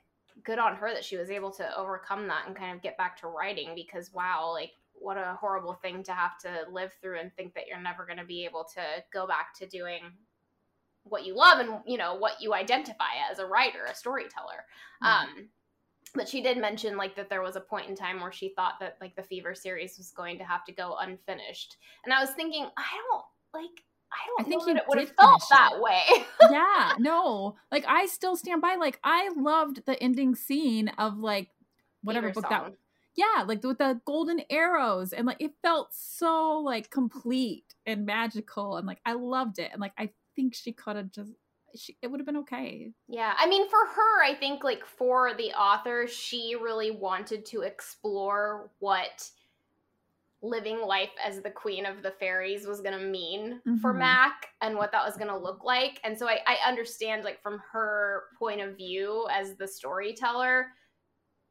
good 0.45 0.59
on 0.59 0.77
her 0.77 0.93
that 0.93 1.05
she 1.05 1.17
was 1.17 1.31
able 1.31 1.51
to 1.51 1.77
overcome 1.79 2.29
that 2.29 2.47
and 2.47 2.55
kind 2.55 2.75
of 2.75 2.83
get 2.83 2.97
back 2.97 3.19
to 3.21 3.27
writing 3.27 3.73
because 3.75 4.13
wow, 4.13 4.51
like 4.53 4.73
what 4.93 5.17
a 5.17 5.37
horrible 5.41 5.75
thing 5.75 6.03
to 6.05 6.13
have 6.13 6.39
to 6.39 6.49
live 6.71 6.93
through 7.01 7.19
and 7.19 7.35
think 7.35 7.55
that 7.55 7.67
you're 7.67 7.81
never 7.81 8.07
going 8.07 8.19
to 8.19 8.25
be 8.25 8.45
able 8.45 8.65
to 8.65 8.83
go 9.13 9.27
back 9.27 9.55
to 9.55 9.67
doing 9.67 10.01
what 11.05 11.25
you 11.25 11.37
love 11.37 11.59
and 11.59 11.81
you 11.87 11.97
know 11.97 12.15
what 12.17 12.41
you 12.41 12.55
identify 12.55 13.15
as 13.31 13.39
a 13.39 13.47
writer, 13.47 13.85
a 13.91 13.95
storyteller. 13.95 14.65
Yeah. 15.03 15.21
Um 15.21 15.49
but 16.15 16.29
she 16.29 16.41
did 16.41 16.57
mention 16.57 16.97
like 16.97 17.15
that 17.17 17.29
there 17.29 17.43
was 17.43 17.57
a 17.57 17.61
point 17.61 17.89
in 17.89 17.95
time 17.95 18.21
where 18.21 18.33
she 18.33 18.49
thought 18.51 18.75
that 18.81 18.97
like 19.01 19.15
the 19.17 19.23
Fever 19.23 19.55
series 19.55 19.99
was 19.99 20.11
going 20.11 20.39
to 20.39 20.45
have 20.45 20.65
to 20.65 20.73
go 20.73 20.97
unfinished. 20.99 21.77
And 22.05 22.15
I 22.15 22.21
was 22.21 22.31
thinking, 22.31 22.65
I 22.77 22.85
don't 23.11 23.25
like 23.57 23.83
I 24.13 24.19
don't 24.27 24.47
I 24.47 24.49
think 24.49 24.65
that 24.65 24.71
you 24.71 24.77
it 24.77 24.85
would 24.89 24.99
have 24.99 25.13
felt 25.19 25.43
that 25.51 25.73
it. 25.75 25.83
way. 25.83 26.27
yeah, 26.51 26.93
no. 26.99 27.57
Like 27.73 27.85
I 27.89 28.07
still 28.07 28.37
stand 28.37 28.63
by 28.63 28.77
like 28.77 28.99
I 29.03 29.31
loved 29.37 29.85
the 29.87 30.01
ending 30.03 30.35
scene 30.35 30.89
of 30.99 31.19
like 31.19 31.49
whatever 32.03 32.31
book 32.31 32.49
that 32.49 32.63
song. 32.63 32.77
yeah, 33.17 33.45
like 33.47 33.63
with 33.65 33.79
the 33.79 34.01
golden 34.05 34.43
arrows 34.49 35.13
and 35.13 35.27
like 35.27 35.41
it 35.41 35.53
felt 35.63 35.89
so 35.93 36.59
like 36.61 36.91
complete 36.91 37.75
and 37.85 38.07
magical 38.07 38.77
and 38.77 38.87
like 38.87 39.01
I 39.05 39.15
loved 39.15 39.59
it 39.59 39.71
and 39.73 39.81
like 39.81 39.93
I 39.99 40.11
think 40.37 40.55
she 40.55 40.73
could 40.73 40.97
have 40.97 41.11
just 41.11 41.33
she 41.75 41.97
it 42.01 42.09
would 42.09 42.21
have 42.21 42.27
been 42.27 42.39
okay. 42.39 42.93
Yeah, 43.09 43.35
I 43.37 43.47
mean, 43.49 43.69
for 43.69 43.79
her, 43.95 44.25
I 44.25 44.35
think 44.39 44.65
like 44.65 44.85
for 44.87 45.35
the 45.35 45.53
author, 45.53 46.07
she 46.07 46.55
really 46.61 46.91
wanted 46.91 47.45
to 47.47 47.63
explore 47.63 48.71
what 48.79 49.29
living 50.43 50.81
life 50.81 51.11
as 51.25 51.41
the 51.41 51.51
queen 51.51 51.87
of 51.87 52.03
the 52.03 52.11
fairies 52.11 52.67
was 52.67 52.81
going 52.81 52.99
to 52.99 53.05
mean 53.05 53.61
for 53.81 53.95
Mhm. 53.95 53.99
Mac 53.99 54.49
and 54.61 54.77
what 54.77 54.93
that 54.93 55.05
was 55.05 55.17
going 55.17 55.31
to 55.31 55.37
look 55.37 55.65
like. 55.65 56.01
And 56.05 56.17
so 56.19 56.29
I, 56.29 56.41
I 56.47 56.57
understand, 56.69 57.25
like, 57.25 57.43
from 57.43 57.59
her 57.73 58.25
point 58.39 58.61
of 58.61 58.77
view 58.77 59.27
as 59.31 59.57
the 59.57 59.67
storyteller, 59.67 60.73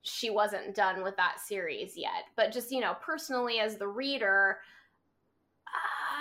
she 0.04 0.30
wasn't 0.30 0.76
done 0.76 1.04
with 1.04 1.17
that 1.17 1.39
series 1.39 1.98
yet. 1.98 2.26
But 2.36 2.52
just, 2.52 2.71
you 2.71 2.80
know, 2.80 2.95
personally 3.02 3.60
as 3.60 3.78
the 3.78 3.88
reader, 3.88 4.60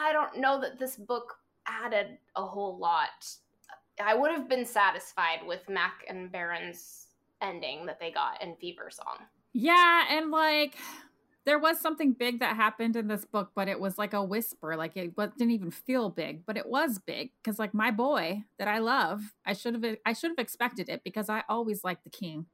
I 0.00 0.12
don't 0.12 0.38
know 0.38 0.60
that 0.60 0.78
this 0.78 0.96
book 0.96 1.38
added 1.66 2.18
a 2.36 2.44
whole 2.44 2.76
lot 2.78 3.26
I 4.00 4.14
would 4.14 4.32
have 4.32 4.48
been 4.48 4.64
satisfied 4.66 5.46
with 5.46 5.68
Mac 5.68 6.04
and 6.08 6.30
Barrons' 6.30 7.08
ending 7.40 7.86
that 7.86 8.00
they 8.00 8.10
got 8.10 8.42
in 8.42 8.56
Feversong. 8.56 9.26
Yeah, 9.52 10.04
and 10.10 10.30
like 10.30 10.76
there 11.46 11.58
was 11.58 11.80
something 11.80 12.12
big 12.12 12.40
that 12.40 12.56
happened 12.56 12.96
in 12.96 13.08
this 13.08 13.24
book, 13.24 13.50
but 13.54 13.68
it 13.68 13.78
was 13.78 13.98
like 13.98 14.14
a 14.14 14.24
whisper. 14.24 14.76
Like 14.76 14.96
it 14.96 15.14
didn't 15.16 15.50
even 15.50 15.70
feel 15.70 16.08
big, 16.08 16.46
but 16.46 16.56
it 16.56 16.66
was 16.66 16.98
big 16.98 17.30
because 17.42 17.58
like 17.58 17.74
my 17.74 17.90
boy 17.90 18.44
that 18.58 18.68
I 18.68 18.78
love, 18.78 19.20
I 19.44 19.52
should 19.52 19.74
have 19.74 19.96
I 20.06 20.12
should 20.12 20.30
have 20.30 20.38
expected 20.38 20.88
it 20.88 21.02
because 21.04 21.28
I 21.28 21.44
always 21.48 21.84
liked 21.84 22.04
the 22.04 22.10
king. 22.10 22.46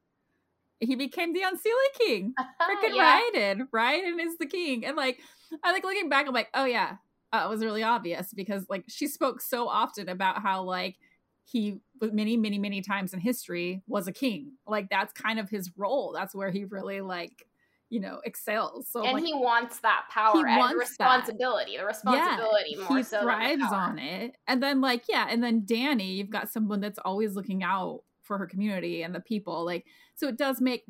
He 0.81 0.97
became 0.97 1.35
the 1.35 1.41
Unseelie 1.41 1.99
king. 1.99 2.35
Freaking 2.63 2.97
yeah. 2.97 3.21
Ryodan, 3.35 3.69
Ryodan 3.73 4.25
is 4.25 4.39
the 4.39 4.47
king. 4.47 4.85
And 4.85 4.97
like 4.97 5.21
I 5.63 5.73
like 5.73 5.85
looking 5.85 6.09
back, 6.09 6.27
I'm 6.27 6.35
like, 6.35 6.49
oh 6.55 6.65
yeah, 6.65 6.97
uh, 7.33 7.43
it 7.45 7.49
was 7.49 7.65
really 7.65 7.83
obvious 7.83 8.33
because 8.35 8.67
like 8.69 8.85
she 8.89 9.07
spoke 9.07 9.41
so 9.41 9.69
often 9.69 10.09
about 10.09 10.43
how 10.43 10.63
like 10.63 10.97
he 11.45 11.81
many 12.01 12.37
many 12.37 12.59
many 12.59 12.81
times 12.81 13.13
in 13.13 13.21
history 13.21 13.83
was 13.89 14.07
a 14.07 14.13
king 14.13 14.53
like 14.69 14.89
that's 14.89 15.13
kind 15.13 15.41
of 15.41 15.51
his 15.51 15.71
role 15.77 16.13
that's 16.13 16.33
where 16.33 16.51
he 16.51 16.65
really 16.65 17.01
like 17.01 17.45
you 17.91 18.01
know 18.01 18.21
excels 18.25 18.87
so 18.89 19.03
and 19.05 19.15
like, 19.15 19.25
he 19.25 19.35
wants 19.35 19.81
that 19.81 20.05
power 20.11 20.33
He 20.37 20.41
and 20.43 20.57
wants 20.59 20.97
that. 20.97 21.05
responsibility. 21.07 21.77
The 21.77 21.85
responsibility 21.85 22.77
more 22.89 22.97
he 22.99 23.03
so 23.03 23.21
thrives 23.21 23.65
on 23.73 23.99
it 23.99 24.37
and 24.47 24.63
then 24.63 24.81
like 24.81 25.05
yeah 25.09 25.27
and 25.29 25.43
then 25.43 25.63
dani 25.63 26.17
you've 26.17 26.31
got 26.31 26.49
someone 26.51 26.81
that's 26.81 27.01
always 27.05 27.35
looking 27.35 27.63
out 27.65 28.03
for 28.23 28.39
her 28.39 28.47
community 28.47 29.03
and 29.03 29.13
the 29.15 29.21
people 29.21 29.65
like 29.65 29.85
so 30.15 30.29
it 30.29 30.37
does 30.39 30.61
make 30.61 30.85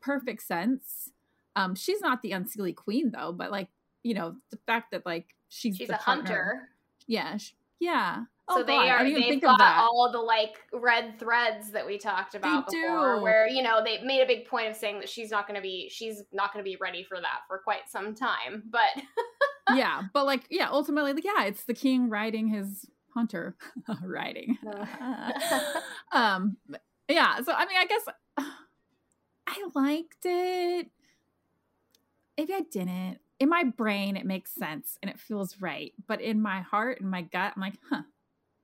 perfect 0.00 0.42
sense 0.42 1.08
um 1.56 1.74
she's 1.74 2.00
not 2.02 2.20
the 2.22 2.32
unseelie 2.32 2.76
queen 2.76 3.10
though 3.12 3.32
but 3.32 3.50
like 3.50 3.68
you 4.02 4.12
know 4.12 4.36
the 4.50 4.58
fact 4.66 4.90
that 4.90 5.06
like 5.06 5.34
she's 5.48 5.76
She's 5.76 5.88
a 5.88 5.94
partner. 5.94 6.22
hunter. 6.28 6.68
yeah 7.06 7.36
sh- 7.38 7.54
yeah 7.78 8.24
So 8.54 8.60
oh, 8.60 8.64
they 8.64 8.72
God, 8.74 8.88
are 8.88 9.04
they've 9.04 9.40
got 9.40 9.60
all 9.60 10.10
the 10.12 10.18
like 10.18 10.60
red 10.72 11.18
threads 11.18 11.70
that 11.72 11.86
we 11.86 11.98
talked 11.98 12.34
about 12.34 12.70
They 12.70 12.80
before 12.80 13.16
do. 13.16 13.22
where 13.22 13.48
you 13.48 13.62
know 13.62 13.82
they 13.84 14.02
made 14.02 14.22
a 14.22 14.26
big 14.26 14.46
point 14.46 14.68
of 14.68 14.76
saying 14.76 15.00
that 15.00 15.08
she's 15.08 15.30
not 15.30 15.46
going 15.46 15.56
to 15.56 15.62
be 15.62 15.88
she's 15.90 16.22
not 16.32 16.52
going 16.52 16.64
to 16.64 16.68
be 16.68 16.76
ready 16.80 17.04
for 17.04 17.18
that 17.20 17.40
for 17.48 17.58
quite 17.58 17.88
some 17.88 18.14
time. 18.14 18.62
But 18.70 19.02
yeah, 19.74 20.02
but 20.12 20.26
like, 20.26 20.44
yeah, 20.50 20.68
ultimately, 20.70 21.12
like, 21.12 21.24
yeah, 21.24 21.44
it's 21.44 21.64
the 21.64 21.74
king 21.74 22.08
riding 22.08 22.48
his 22.48 22.86
hunter, 23.14 23.56
riding. 24.02 24.58
um, 26.12 26.56
yeah. 27.08 27.40
So 27.42 27.52
I 27.52 27.66
mean, 27.66 27.76
I 27.78 27.86
guess 27.86 28.04
I 29.46 29.68
liked 29.74 30.24
it. 30.24 30.90
Maybe 32.38 32.54
I 32.54 32.60
didn't. 32.70 33.18
in 33.38 33.48
my 33.48 33.64
brain 33.64 34.16
it 34.16 34.24
makes 34.24 34.52
sense 34.54 34.98
and 35.02 35.10
it 35.10 35.18
feels 35.18 35.60
right, 35.60 35.92
but 36.06 36.20
in 36.20 36.40
my 36.40 36.60
heart 36.60 37.00
and 37.00 37.10
my 37.10 37.22
gut, 37.22 37.52
I'm 37.54 37.60
like, 37.62 37.78
huh, 37.90 38.02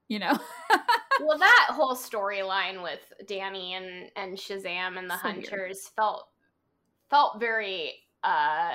you 0.09 0.19
know. 0.19 0.39
well, 1.21 1.39
that 1.39 1.69
whole 1.71 1.95
storyline 1.95 2.83
with 2.83 3.01
Dani 3.27 3.73
and 3.73 4.11
and 4.17 4.37
Shazam 4.37 4.99
and 4.99 5.09
the 5.09 5.17
so 5.17 5.29
Hunters 5.29 5.53
weird. 5.53 5.77
felt 5.97 6.29
felt 7.11 7.41
very 7.41 7.95
uh 8.25 8.73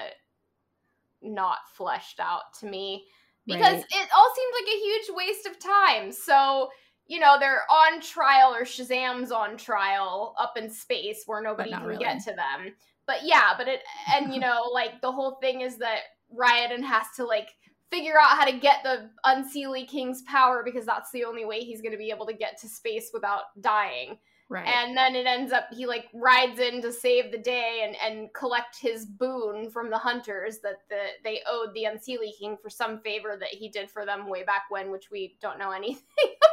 not 1.21 1.59
fleshed 1.75 2.19
out 2.19 2.53
to 2.59 2.65
me 2.65 3.05
because 3.45 3.61
right. 3.61 3.85
it 3.91 4.09
all 4.15 4.33
seemed 4.35 4.53
like 4.61 4.73
a 4.73 4.79
huge 4.79 5.15
waste 5.15 5.45
of 5.45 5.59
time. 5.59 6.11
So, 6.11 6.69
you 7.07 7.19
know, 7.19 7.37
they're 7.39 7.63
on 7.69 8.01
trial 8.01 8.53
or 8.53 8.63
Shazam's 8.63 9.31
on 9.31 9.57
trial 9.57 10.35
up 10.39 10.53
in 10.57 10.69
space 10.69 11.23
where 11.25 11.41
nobody 11.41 11.71
can 11.71 11.83
really. 11.83 12.03
get 12.03 12.23
to 12.23 12.31
them. 12.31 12.73
But 13.05 13.17
yeah, 13.23 13.51
but 13.57 13.67
it 13.67 13.81
and 14.13 14.33
you 14.33 14.39
know, 14.41 14.69
like 14.73 15.01
the 15.01 15.11
whole 15.11 15.35
thing 15.41 15.61
is 15.61 15.77
that 15.77 15.99
Ryodan 16.35 16.83
has 16.83 17.05
to 17.17 17.25
like 17.25 17.49
figure 17.91 18.19
out 18.19 18.37
how 18.37 18.45
to 18.45 18.57
get 18.57 18.77
the 18.83 19.09
Unseelie 19.25 19.87
King's 19.87 20.21
power 20.23 20.63
because 20.63 20.85
that's 20.85 21.11
the 21.11 21.25
only 21.25 21.45
way 21.45 21.59
he's 21.59 21.81
going 21.81 21.91
to 21.91 21.97
be 21.97 22.09
able 22.09 22.25
to 22.25 22.33
get 22.33 22.59
to 22.61 22.67
space 22.67 23.11
without 23.13 23.43
dying. 23.61 24.17
Right. 24.49 24.67
And 24.67 24.95
then 24.95 25.15
it 25.15 25.25
ends 25.25 25.51
up 25.51 25.65
he 25.71 25.87
like 25.87 26.05
rides 26.13 26.59
in 26.59 26.81
to 26.83 26.91
save 26.91 27.31
the 27.31 27.37
day 27.37 27.81
and 27.85 27.95
and 27.95 28.31
collect 28.33 28.77
his 28.79 29.05
boon 29.05 29.71
from 29.71 29.89
the 29.89 29.97
hunters 29.97 30.59
that 30.59 30.81
the 30.89 30.99
they 31.23 31.39
owed 31.49 31.73
the 31.73 31.85
Unseelie 31.85 32.37
King 32.37 32.57
for 32.61 32.69
some 32.69 32.99
favor 32.99 33.35
that 33.39 33.49
he 33.49 33.69
did 33.69 33.89
for 33.89 34.05
them 34.05 34.29
way 34.29 34.43
back 34.43 34.63
when, 34.69 34.91
which 34.91 35.09
we 35.09 35.37
don't 35.41 35.57
know 35.57 35.71
anything 35.75 36.03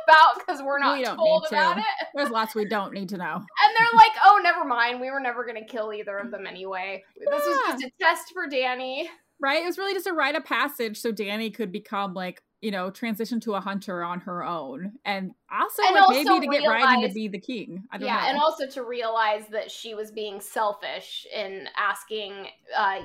about 0.09 0.39
because 0.39 0.63
we're 0.63 0.79
not 0.79 0.99
we 0.99 1.05
told 1.05 1.47
about 1.51 1.77
it. 1.77 1.85
There's 2.15 2.31
lots 2.31 2.55
we 2.55 2.65
don't 2.65 2.95
need 2.95 3.09
to 3.11 3.19
know. 3.19 3.35
And 3.63 3.77
they're 3.77 3.99
like, 3.99 4.13
"Oh, 4.25 4.41
never 4.43 4.65
mind. 4.65 5.01
We 5.01 5.11
were 5.11 5.21
never 5.21 5.45
going 5.45 5.63
to 5.63 5.69
kill 5.69 5.93
either 5.93 6.17
of 6.19 6.31
them 6.31 6.47
anyway. 6.47 7.05
Yeah. 7.17 7.27
This 7.31 7.47
was 7.47 7.59
just 7.67 7.85
a 7.85 7.91
test 8.01 8.33
for 8.33 8.49
Dani." 8.49 9.07
Right? 9.41 9.63
It 9.63 9.67
was 9.67 9.79
really 9.79 9.95
just 9.95 10.07
a 10.07 10.13
rite 10.13 10.37
of 10.37 10.45
passage 10.45 11.01
so 11.01 11.13
Dani 11.13 11.55
could 11.55 11.73
become 11.73 12.15
like 12.15 12.43
you 12.61 12.71
know, 12.71 12.91
transition 12.91 13.41
to 13.41 13.55
a 13.55 13.61
hunter 13.61 14.05
on 14.05 14.21
her 14.21 14.45
own, 14.45 14.93
and 15.07 15.33
also 15.51 15.83
and 15.83 15.95
like 15.95 16.03
also 16.03 16.35
maybe 16.35 16.47
to 16.47 16.53
get 16.53 16.69
Ryodan 16.69 17.09
to 17.09 17.15
be 17.15 17.27
the 17.27 17.39
king. 17.39 17.85
I 17.91 17.97
don't 17.97 18.07
yeah, 18.07 18.21
know. 18.21 18.29
and 18.29 18.39
also 18.39 18.67
to 18.67 18.85
realize 18.85 19.47
that 19.51 19.71
she 19.71 19.95
was 19.95 20.11
being 20.11 20.41
selfish 20.41 21.27
in 21.35 21.69
asking 21.79 22.49
uh, 22.77 22.99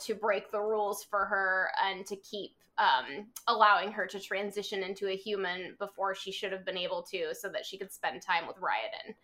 to 0.00 0.14
break 0.14 0.50
the 0.50 0.60
rules 0.60 1.04
for 1.04 1.24
her 1.26 1.70
and 1.84 2.04
to 2.06 2.16
keep 2.16 2.56
um, 2.78 3.26
allowing 3.46 3.92
her 3.92 4.06
to 4.06 4.18
transition 4.18 4.82
into 4.82 5.08
a 5.08 5.16
human 5.16 5.76
before 5.78 6.14
she 6.16 6.32
should 6.32 6.50
have 6.50 6.64
been 6.64 6.78
able 6.78 7.02
to, 7.02 7.32
so 7.34 7.48
that 7.50 7.64
she 7.64 7.78
could 7.78 7.92
spend 7.92 8.20
time 8.20 8.48
with 8.48 8.56
Ryodan. 8.56 9.14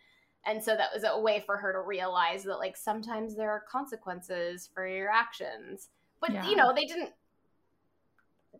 And 0.46 0.62
so 0.62 0.76
that 0.76 0.90
was 0.94 1.04
a 1.04 1.20
way 1.20 1.42
for 1.44 1.56
her 1.56 1.72
to 1.72 1.80
realize 1.80 2.44
that, 2.44 2.58
like, 2.58 2.76
sometimes 2.76 3.34
there 3.34 3.50
are 3.50 3.64
consequences 3.68 4.70
for 4.72 4.86
your 4.86 5.10
actions. 5.10 5.88
But 6.20 6.32
yeah. 6.32 6.48
you 6.48 6.56
know, 6.56 6.72
they 6.74 6.84
didn't 6.84 7.10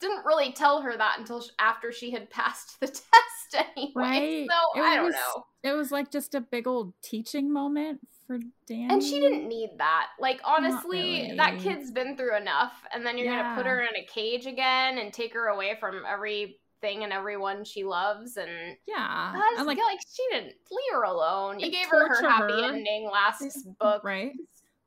didn't 0.01 0.25
really 0.25 0.53
tell 0.53 0.83
her 0.83 0.97
that 0.97 1.17
until 1.19 1.45
after 1.59 1.93
she 1.93 2.11
had 2.11 2.31
passed 2.31 2.79
the 2.81 2.87
test 2.87 3.69
anyway. 3.77 3.93
Right. 3.95 4.49
So 4.49 4.81
it 4.81 4.85
I 4.85 4.97
don't 4.97 5.07
was, 5.07 5.15
know. 5.15 5.45
It 5.63 5.73
was 5.73 5.91
like 5.91 6.11
just 6.11 6.35
a 6.35 6.41
big 6.41 6.67
old 6.67 6.93
teaching 7.03 7.53
moment 7.53 8.01
for 8.27 8.39
Dani. 8.71 8.91
And 8.91 9.03
she 9.03 9.19
didn't 9.21 9.49
need 9.49 9.71
that. 9.79 10.09
Like 10.21 10.41
honestly, 10.45 11.23
really. 11.23 11.37
that 11.37 11.59
kid's 11.59 11.91
been 11.91 12.17
through 12.17 12.37
enough 12.37 12.75
and 12.95 13.05
then 13.05 13.17
you're 13.19 13.27
yeah. 13.27 13.43
going 13.43 13.57
to 13.57 13.63
put 13.63 13.67
her 13.67 13.81
in 13.81 13.97
a 13.97 14.07
cage 14.07 14.47
again 14.47 14.99
and 14.99 15.13
take 15.13 15.35
her 15.35 15.47
away 15.49 15.77
from 15.81 16.03
everything 16.07 16.59
and 17.03 17.13
everyone 17.13 17.65
she 17.65 17.83
loves 17.83 18.37
and 18.37 18.77
yeah 18.87 19.35
and 19.57 19.67
like, 19.67 19.79
like 19.79 19.99
she 20.15 20.23
didn't 20.31 20.55
leave 20.71 20.93
her 20.93 21.03
alone 21.03 21.59
you 21.59 21.73
gave 21.73 21.87
her 21.87 22.07
her 22.07 22.23
happy 22.23 22.53
her. 22.53 22.73
ending 22.73 23.11
last 23.13 23.67
book 23.81 24.05
right 24.05 24.31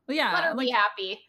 well, 0.08 0.16
yeah 0.16 0.32
let 0.32 0.44
her 0.44 0.54
like, 0.54 0.68
be 0.68 0.70
happy 0.70 1.20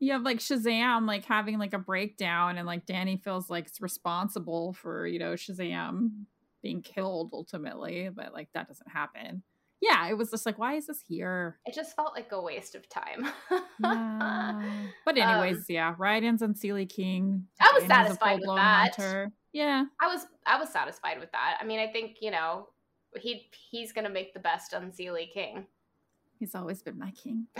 you 0.00 0.12
have 0.12 0.22
like 0.22 0.38
Shazam 0.38 1.06
like 1.06 1.24
having 1.24 1.58
like 1.58 1.74
a 1.74 1.78
breakdown 1.78 2.58
and 2.58 2.66
like 2.66 2.86
Dani 2.86 3.22
feels 3.22 3.48
like 3.48 3.66
it's 3.66 3.80
responsible 3.80 4.72
for, 4.74 5.06
you 5.06 5.18
know, 5.18 5.32
Shazam 5.32 6.24
being 6.62 6.82
killed 6.82 7.30
ultimately, 7.32 8.10
but 8.14 8.32
like 8.32 8.48
that 8.54 8.68
doesn't 8.68 8.90
happen. 8.90 9.42
Yeah, 9.80 10.08
it 10.08 10.16
was 10.16 10.30
just 10.30 10.46
like, 10.46 10.58
why 10.58 10.76
is 10.76 10.86
this 10.86 11.02
here? 11.06 11.58
It 11.66 11.74
just 11.74 11.94
felt 11.94 12.14
like 12.14 12.32
a 12.32 12.40
waste 12.40 12.74
of 12.74 12.88
time. 12.88 13.30
yeah. 13.82 14.62
But 15.04 15.18
anyways, 15.18 15.56
um, 15.58 15.64
yeah, 15.68 15.94
and 15.98 16.38
Unseelie 16.38 16.88
King. 16.88 17.44
I 17.60 17.70
was 17.74 17.84
satisfied 17.84 18.40
with 18.40 18.56
that. 18.56 18.94
Hunter. 18.94 19.32
Yeah. 19.52 19.84
I 20.00 20.06
was 20.06 20.26
I 20.46 20.58
was 20.58 20.70
satisfied 20.70 21.20
with 21.20 21.30
that. 21.32 21.58
I 21.60 21.64
mean, 21.64 21.80
I 21.80 21.92
think, 21.92 22.16
you 22.22 22.30
know, 22.30 22.68
he 23.20 23.50
he's 23.70 23.92
gonna 23.92 24.10
make 24.10 24.32
the 24.32 24.40
best 24.40 24.72
Unseelie 24.72 25.30
King. 25.32 25.66
He's 26.38 26.54
always 26.54 26.82
been 26.82 26.98
my 26.98 27.10
king. 27.10 27.46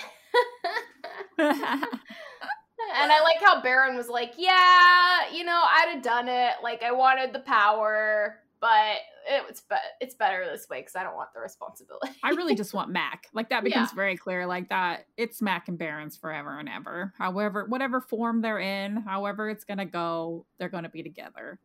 and 1.38 3.12
I 3.12 3.20
like 3.22 3.42
how 3.42 3.62
Barrons 3.62 3.96
was 3.96 4.08
like, 4.08 4.34
"Yeah, 4.36 5.32
you 5.32 5.44
know, 5.44 5.62
I'd 5.64 5.94
have 5.94 6.02
done 6.02 6.28
it. 6.28 6.54
Like, 6.62 6.82
I 6.82 6.92
wanted 6.92 7.32
the 7.32 7.40
power, 7.40 8.40
but 8.60 8.98
it's 9.26 9.62
be- 9.62 9.76
it's 10.00 10.14
better 10.14 10.44
this 10.50 10.68
way 10.68 10.80
because 10.80 10.96
I 10.96 11.02
don't 11.02 11.16
want 11.16 11.32
the 11.34 11.40
responsibility." 11.40 12.12
I 12.22 12.30
really 12.30 12.54
just 12.54 12.74
want 12.74 12.90
Mac. 12.90 13.28
Like 13.32 13.50
that 13.50 13.64
becomes 13.64 13.90
yeah. 13.90 13.96
very 13.96 14.16
clear. 14.16 14.46
Like 14.46 14.68
that, 14.68 15.06
it's 15.16 15.40
Mac 15.42 15.68
and 15.68 15.78
Barrons' 15.78 16.16
forever 16.16 16.58
and 16.58 16.68
ever. 16.68 17.12
However, 17.18 17.64
whatever 17.66 18.00
form 18.00 18.40
they're 18.40 18.60
in, 18.60 18.96
however 18.96 19.48
it's 19.48 19.64
gonna 19.64 19.86
go, 19.86 20.46
they're 20.58 20.68
gonna 20.68 20.88
be 20.88 21.02
together. 21.02 21.58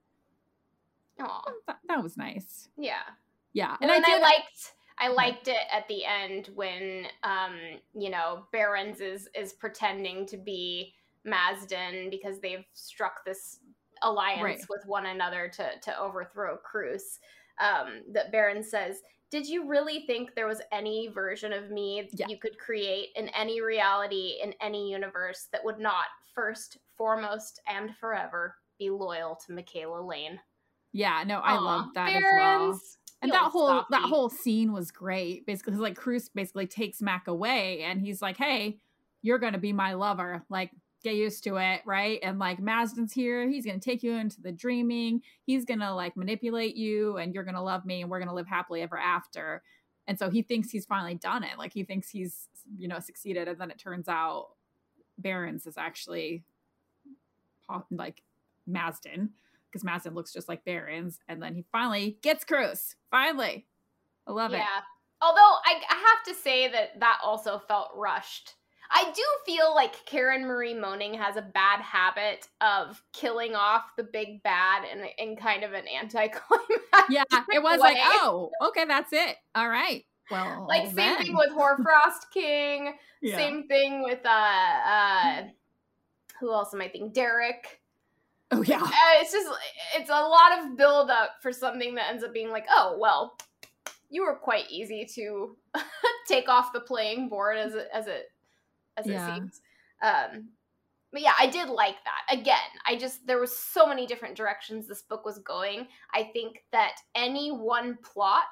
Oh, 1.22 1.42
that, 1.68 1.80
that, 1.90 2.02
was 2.02 2.16
nice. 2.16 2.70
Yeah, 2.78 2.94
yeah, 3.52 3.76
and, 3.82 3.92
and 3.92 4.06
I, 4.06 4.18
I 4.18 4.20
liked 4.20 4.74
I 5.00 5.08
liked 5.08 5.48
it 5.48 5.58
at 5.72 5.88
the 5.88 6.04
end 6.06 6.50
when 6.56 7.06
um, 7.24 7.56
you 7.94 8.10
know, 8.10 8.46
Barrons 8.52 9.00
is 9.00 9.30
is 9.34 9.54
pretending 9.54 10.26
to 10.28 10.38
be 10.38 10.94
Mazdin 11.26 12.10
because 12.12 12.40
they've 12.40 12.66
struck 12.74 13.24
this 13.26 13.60
alliance 14.02 14.42
right. 14.44 14.66
with 14.70 14.86
one 14.86 15.08
another 15.08 15.50
to 15.56 15.80
to 15.82 16.00
overthrow 16.00 16.58
Cruce. 16.58 17.20
Um, 17.62 18.04
that 18.14 18.32
Barrons 18.32 18.70
says, 18.70 19.02
"Did 19.30 19.48
you 19.48 19.68
really 19.68 20.06
think 20.06 20.34
there 20.34 20.48
was 20.48 20.62
any 20.72 21.08
version 21.08 21.54
of 21.54 21.72
me 21.72 22.10
yeah. 22.14 22.28
you 22.28 22.38
could 22.38 22.58
create 22.58 23.10
in 23.16 23.30
any 23.30 23.62
reality 23.62 24.38
in 24.44 24.54
any 24.62 24.92
universe 24.92 25.48
that 25.52 25.64
would 25.64 25.80
not 25.80 26.06
first, 26.34 26.78
foremost, 26.98 27.62
and 27.68 27.96
forever 27.98 28.56
be 28.78 28.90
loyal 28.90 29.38
to 29.46 29.54
MacKayla 29.54 30.06
Lane?" 30.08 30.40
Yeah, 30.92 31.24
no, 31.26 31.40
I 31.40 31.58
love 31.58 31.94
that 31.94 32.08
Barrons, 32.08 32.26
as 32.26 32.40
well 32.40 32.80
and 33.22 33.32
that 33.32 33.52
whole 33.52 33.86
that 33.90 34.04
whole 34.04 34.30
scene 34.30 34.72
was 34.72 34.92
great 34.92 35.46
basically 35.46 35.76
like 35.76 35.96
cruce 35.96 36.30
basically 36.30 36.66
takes 36.66 37.02
mac 37.02 37.28
away 37.28 37.82
and 37.82 38.02
he's 38.02 38.22
like 38.22 38.38
hey 38.38 38.80
you're 39.22 39.40
gonna 39.40 39.60
be 39.60 39.74
my 39.74 39.94
lover. 39.94 40.44
Like 40.50 40.72
get 41.04 41.16
used 41.16 41.44
to 41.46 41.58
it 41.58 41.82
right? 41.86 42.20
And 42.24 42.40
like 42.40 42.60
mazdin's 42.60 43.14
here. 43.14 43.48
He's 43.50 43.66
gonna 43.66 43.80
take 43.80 44.04
you 44.04 44.14
into 44.14 44.42
the 44.42 44.52
dreaming. 44.52 45.22
He's 45.46 45.66
gonna 45.66 45.94
like 45.94 46.16
manipulate 46.18 46.76
you 46.76 47.18
and 47.18 47.34
you're 47.34 47.44
gonna 47.44 47.64
love 47.64 47.86
me 47.86 48.02
and 48.02 48.10
we're 48.10 48.20
gonna 48.20 48.34
live 48.34 48.48
happily 48.48 48.82
ever 48.82 48.98
after. 48.98 49.64
And 50.08 50.18
so 50.18 50.30
he 50.30 50.42
thinks 50.42 50.72
he's 50.72 50.86
finally 50.86 51.16
done 51.16 51.44
it. 51.44 51.58
Like 51.58 51.74
he 51.74 51.84
thinks 51.84 52.10
he's 52.10 52.48
you 52.78 52.88
know 52.88 53.00
succeeded. 53.00 53.48
And 53.48 53.60
then 53.60 53.72
it 53.72 53.80
turns 53.80 54.08
out 54.08 54.50
barrons 55.18 55.68
is 55.68 55.78
actually 55.78 56.44
like 57.92 58.24
mazdin 58.70 59.30
because 59.72 59.84
Mazdin 59.84 60.16
looks 60.16 60.34
just 60.34 60.50
like 60.50 60.66
Barrons, 60.66 61.20
and 61.28 61.42
then 61.42 61.54
he 61.56 61.66
finally 61.72 62.18
gets 62.22 62.44
Cruce. 62.44 62.96
Finally, 63.12 63.68
I 64.28 64.32
love 64.32 64.52
yeah. 64.52 64.58
it. 64.58 64.62
Yeah. 64.62 64.82
Although 65.22 65.40
I, 65.40 65.82
I 65.90 65.96
have 65.96 66.36
to 66.36 66.42
say 66.42 66.72
that 66.72 67.00
that 67.00 67.20
also 67.24 67.60
felt 67.68 67.92
rushed. 67.96 68.54
I 68.92 69.12
do 69.16 69.24
feel 69.46 69.76
like 69.76 70.04
Karen 70.06 70.46
Marie 70.48 70.74
Moning 70.74 71.14
has 71.14 71.36
a 71.36 71.44
bad 71.44 71.80
habit 71.80 72.48
of 72.60 73.02
killing 73.14 73.56
off 73.56 73.96
the 73.98 74.04
big 74.04 74.42
bad 74.42 74.84
in, 74.92 75.06
in 75.20 75.36
kind 75.36 75.64
of 75.64 75.74
an 75.74 75.84
anticlimactic 75.88 76.80
Yeah, 77.10 77.24
it 77.52 77.62
was 77.62 77.80
way. 77.80 77.94
like, 77.94 77.98
oh, 78.00 78.50
okay, 78.70 78.86
that's 78.86 79.14
it. 79.14 79.38
All 79.54 79.70
right. 79.70 80.06
Well, 80.32 80.66
like 80.70 80.88
same 80.88 80.96
then. 80.96 81.18
thing 81.24 81.36
with 81.36 81.52
Hoarfrost 81.52 82.32
King. 82.34 82.94
Yeah. 83.22 83.36
Same 83.36 83.68
thing 83.68 84.02
with 84.02 84.26
uh 84.26 84.30
uh 84.30 85.42
who 86.40 86.54
else 86.54 86.74
am 86.74 86.80
I 86.80 86.88
thinking? 86.88 87.12
Darroc. 87.12 87.66
Oh 88.52 88.64
yeah. 88.64 88.82
Uh, 88.82 88.92
it's 89.16 89.32
just 89.32 89.48
it's 89.96 90.10
a 90.10 90.14
lot 90.14 90.60
of 90.60 90.78
build 90.78 91.10
up 91.10 91.36
for 91.42 91.52
something 91.52 91.96
that 91.96 92.10
ends 92.10 92.24
up 92.24 92.34
being 92.34 92.50
like, 92.50 92.66
oh 92.70 92.98
well, 93.00 93.38
you 94.10 94.24
were 94.24 94.36
quite 94.36 94.70
easy 94.70 95.08
to 95.16 95.56
take 96.28 96.50
off 96.50 96.74
the 96.74 96.80
playing 96.80 97.30
board 97.30 97.58
as 97.58 97.74
it 97.76 97.88
as 97.94 98.08
it 98.08 98.32
as 98.98 99.06
yeah. 99.06 99.28
it 99.28 99.36
seems. 99.36 99.62
Um, 100.02 100.50
but 101.12 101.22
yeah, 101.22 101.34
I 101.40 101.48
did 101.48 101.70
like 101.70 101.96
that. 102.04 102.40
Again, 102.40 102.58
I 102.88 102.96
just 102.96 103.26
there 103.26 103.40
was 103.40 103.56
so 103.56 103.86
many 103.88 104.06
different 104.06 104.36
directions 104.36 104.88
this 104.88 105.04
book 105.04 105.26
was 105.26 105.40
going. 105.40 105.88
I 106.14 106.24
think 106.24 106.64
that 106.72 106.96
any 107.16 107.52
one 107.52 107.98
plot 108.04 108.46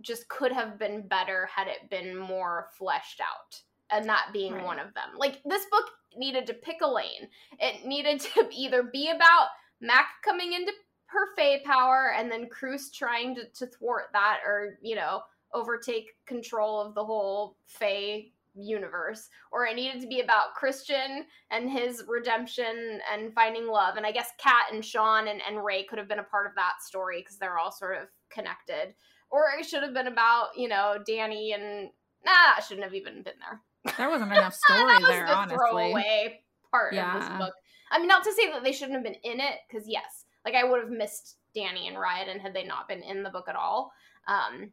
just 0.00 0.28
could 0.28 0.52
have 0.52 0.78
been 0.78 1.06
better 1.06 1.48
had 1.54 1.68
it 1.68 1.88
been 1.90 2.16
more 2.16 2.68
fleshed 2.76 3.20
out 3.20 3.60
and 3.90 4.08
that 4.08 4.30
being 4.32 4.54
right. 4.54 4.64
one 4.64 4.78
of 4.78 4.92
them. 4.94 5.10
Like 5.16 5.40
this 5.44 5.66
book 5.70 5.84
needed 6.16 6.46
to 6.46 6.54
pick 6.54 6.76
a 6.82 6.86
lane. 6.86 7.28
It 7.58 7.86
needed 7.86 8.20
to 8.20 8.48
either 8.54 8.82
be 8.82 9.10
about 9.10 9.48
Mac 9.80 10.06
coming 10.24 10.52
into 10.52 10.72
her 11.06 11.34
Fae 11.36 11.62
power 11.64 12.12
and 12.16 12.30
then 12.30 12.48
Cruce 12.48 12.90
trying 12.90 13.34
to, 13.36 13.42
to 13.58 13.66
thwart 13.66 14.06
that 14.12 14.40
or, 14.44 14.78
you 14.82 14.96
know, 14.96 15.20
overtake 15.52 16.08
control 16.26 16.80
of 16.80 16.94
the 16.94 17.04
whole 17.04 17.56
Fae 17.66 18.26
universe 18.56 19.28
or 19.50 19.66
it 19.66 19.74
needed 19.74 20.00
to 20.00 20.06
be 20.06 20.20
about 20.20 20.54
christian 20.54 21.24
and 21.50 21.68
his 21.68 22.04
redemption 22.06 23.00
and 23.12 23.34
finding 23.34 23.66
love 23.66 23.96
and 23.96 24.06
i 24.06 24.12
guess 24.12 24.30
kat 24.38 24.66
and 24.72 24.84
sean 24.84 25.28
and, 25.28 25.40
and 25.46 25.64
ray 25.64 25.82
could 25.82 25.98
have 25.98 26.08
been 26.08 26.20
a 26.20 26.24
part 26.24 26.46
of 26.46 26.54
that 26.54 26.74
story 26.80 27.20
because 27.20 27.36
they're 27.36 27.58
all 27.58 27.72
sort 27.72 27.96
of 27.96 28.06
connected 28.30 28.94
or 29.30 29.46
it 29.58 29.66
should 29.66 29.82
have 29.82 29.92
been 29.92 30.06
about 30.06 30.48
you 30.56 30.68
know 30.68 30.98
dani 31.08 31.52
and 31.54 31.90
nah 32.24 32.30
that 32.54 32.64
shouldn't 32.66 32.84
have 32.84 32.94
even 32.94 33.24
been 33.24 33.34
there 33.40 33.60
there 33.96 34.08
wasn't 34.10 34.32
enough 34.36 34.54
story 34.54 34.94
there 35.08 35.26
the 35.26 35.34
honestly. 35.34 35.56
throwaway 35.70 36.40
part 36.70 36.92
Yeah. 36.94 37.14
of 37.16 37.20
this 37.20 37.38
book. 37.38 37.54
I 37.90 37.98
mean 37.98 38.08
not 38.08 38.24
to 38.24 38.32
say 38.32 38.50
that 38.50 38.64
they 38.64 38.72
shouldn't 38.72 38.94
have 38.94 39.04
been 39.04 39.20
in 39.22 39.40
it 39.40 39.60
because 39.68 39.88
yes 39.88 40.24
like 40.44 40.54
i 40.54 40.64
would 40.64 40.80
have 40.80 40.90
missed 40.90 41.36
dani 41.56 41.86
and 41.88 41.96
Ryodan 41.96 42.40
had 42.40 42.52
they 42.54 42.64
not 42.64 42.88
been 42.88 43.02
in 43.02 43.22
the 43.22 43.30
book 43.30 43.48
at 43.48 43.56
all. 43.56 43.92
Um 44.26 44.70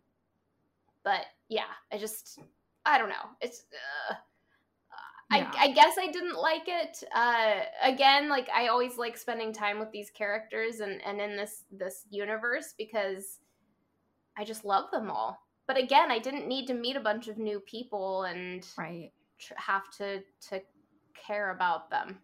but 1.03 1.21
yeah 1.49 1.71
i 1.91 1.97
just 1.97 2.39
i 2.85 2.97
don't 2.97 3.09
know. 3.09 3.29
It's 3.41 3.65
uh, 4.11 4.15
Yeah. 5.31 5.49
I, 5.55 5.65
I 5.65 5.71
guess 5.71 5.97
i 5.99 6.07
didn't 6.11 6.35
like 6.39 6.67
it. 6.67 7.03
Uh 7.13 7.61
again 7.83 8.29
like 8.29 8.49
i 8.55 8.67
always 8.67 8.97
like 8.97 9.17
spending 9.17 9.53
time 9.53 9.79
with 9.79 9.91
these 9.91 10.09
characters 10.09 10.79
and 10.79 11.01
and 11.05 11.21
in 11.21 11.35
this 11.37 11.63
this 11.71 12.05
universe 12.09 12.73
because 12.77 13.39
i 14.37 14.43
just 14.43 14.65
love 14.65 14.89
them 14.91 15.11
all 15.11 15.37
but 15.71 15.81
again 15.81 16.11
i 16.11 16.19
didn't 16.19 16.47
need 16.47 16.67
to 16.67 16.73
meet 16.73 16.95
a 16.95 16.99
bunch 16.99 17.27
of 17.27 17.37
new 17.37 17.59
people 17.61 18.23
and 18.23 18.65
right 18.77 19.11
tr- 19.39 19.53
have 19.55 19.89
to 19.89 20.21
to 20.41 20.61
care 21.15 21.51
about 21.51 21.89
them 21.89 22.19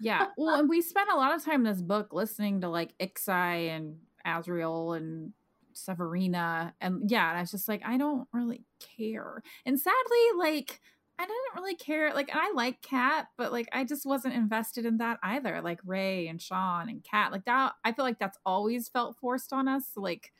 Yeah. 0.00 0.28
Well, 0.38 0.58
and 0.60 0.68
we 0.68 0.80
spent 0.80 1.10
a 1.12 1.16
lot 1.16 1.34
of 1.34 1.44
time 1.44 1.66
in 1.66 1.72
this 1.72 1.82
book 1.82 2.12
listening 2.12 2.62
to 2.62 2.68
like 2.68 2.94
Ixai 2.98 3.68
and 3.68 3.98
Azriel 4.26 4.96
and 4.96 5.32
Severina. 5.74 6.72
And 6.80 7.10
yeah, 7.10 7.28
and 7.28 7.36
I 7.38 7.42
was 7.42 7.50
just 7.50 7.68
like, 7.68 7.82
I 7.84 7.98
don't 7.98 8.26
really 8.32 8.64
care. 8.98 9.42
And 9.66 9.78
sadly, 9.78 10.24
like, 10.38 10.80
I 11.18 11.24
didn't 11.24 11.54
really 11.54 11.74
care. 11.74 12.14
Like, 12.14 12.30
and 12.30 12.40
I 12.40 12.52
like 12.54 12.80
Kat, 12.80 13.26
but 13.36 13.52
like, 13.52 13.68
I 13.72 13.84
just 13.84 14.06
wasn't 14.06 14.34
invested 14.34 14.86
in 14.86 14.96
that 14.98 15.18
either. 15.22 15.60
Like 15.60 15.80
Ray 15.84 16.28
and 16.28 16.40
Sean 16.40 16.88
and 16.88 17.04
Kat, 17.04 17.30
like 17.30 17.44
that. 17.44 17.72
I 17.84 17.92
feel 17.92 18.06
like 18.06 18.18
that's 18.18 18.38
always 18.46 18.88
felt 18.88 19.18
forced 19.20 19.52
on 19.52 19.68
us. 19.68 19.84
Like, 19.96 20.32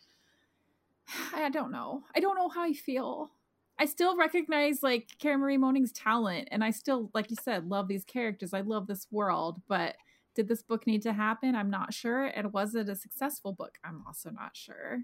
I 1.35 1.49
don't 1.51 1.73
know. 1.73 2.05
I 2.15 2.21
don't 2.21 2.37
know 2.37 2.49
how 2.49 2.63
I 2.63 2.73
feel. 2.73 3.31
I 3.79 3.87
still 3.87 4.17
recognize 4.17 4.83
like 4.83 5.09
Karen 5.19 5.41
Marie 5.41 5.57
Moning's 5.57 5.93
talent, 5.93 6.49
and 6.51 6.63
I 6.63 6.71
still, 6.71 7.11
like 7.15 7.31
you 7.31 7.37
said, 7.43 7.69
love 7.69 7.89
these 7.89 8.05
characters. 8.05 8.53
I 8.55 8.61
love 8.61 8.87
this 8.87 9.07
world, 9.11 9.63
but 9.69 9.97
did 10.35 10.49
this 10.49 10.63
book 10.63 10.87
need 10.87 11.03
to 11.03 11.13
happen? 11.13 11.55
I'm 11.55 11.71
not 11.71 11.93
sure. 11.95 12.27
And 12.27 12.53
was 12.53 12.75
it 12.75 12.89
a 12.89 12.95
successful 12.97 13.53
book? 13.53 13.79
I'm 13.85 14.03
also 14.07 14.31
not 14.31 14.57
sure. 14.57 15.01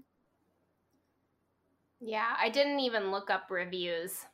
yeah 1.99 2.35
i 2.39 2.49
didn't 2.49 2.79
even 2.79 3.11
look 3.11 3.29
up 3.31 3.45
reviews 3.49 4.25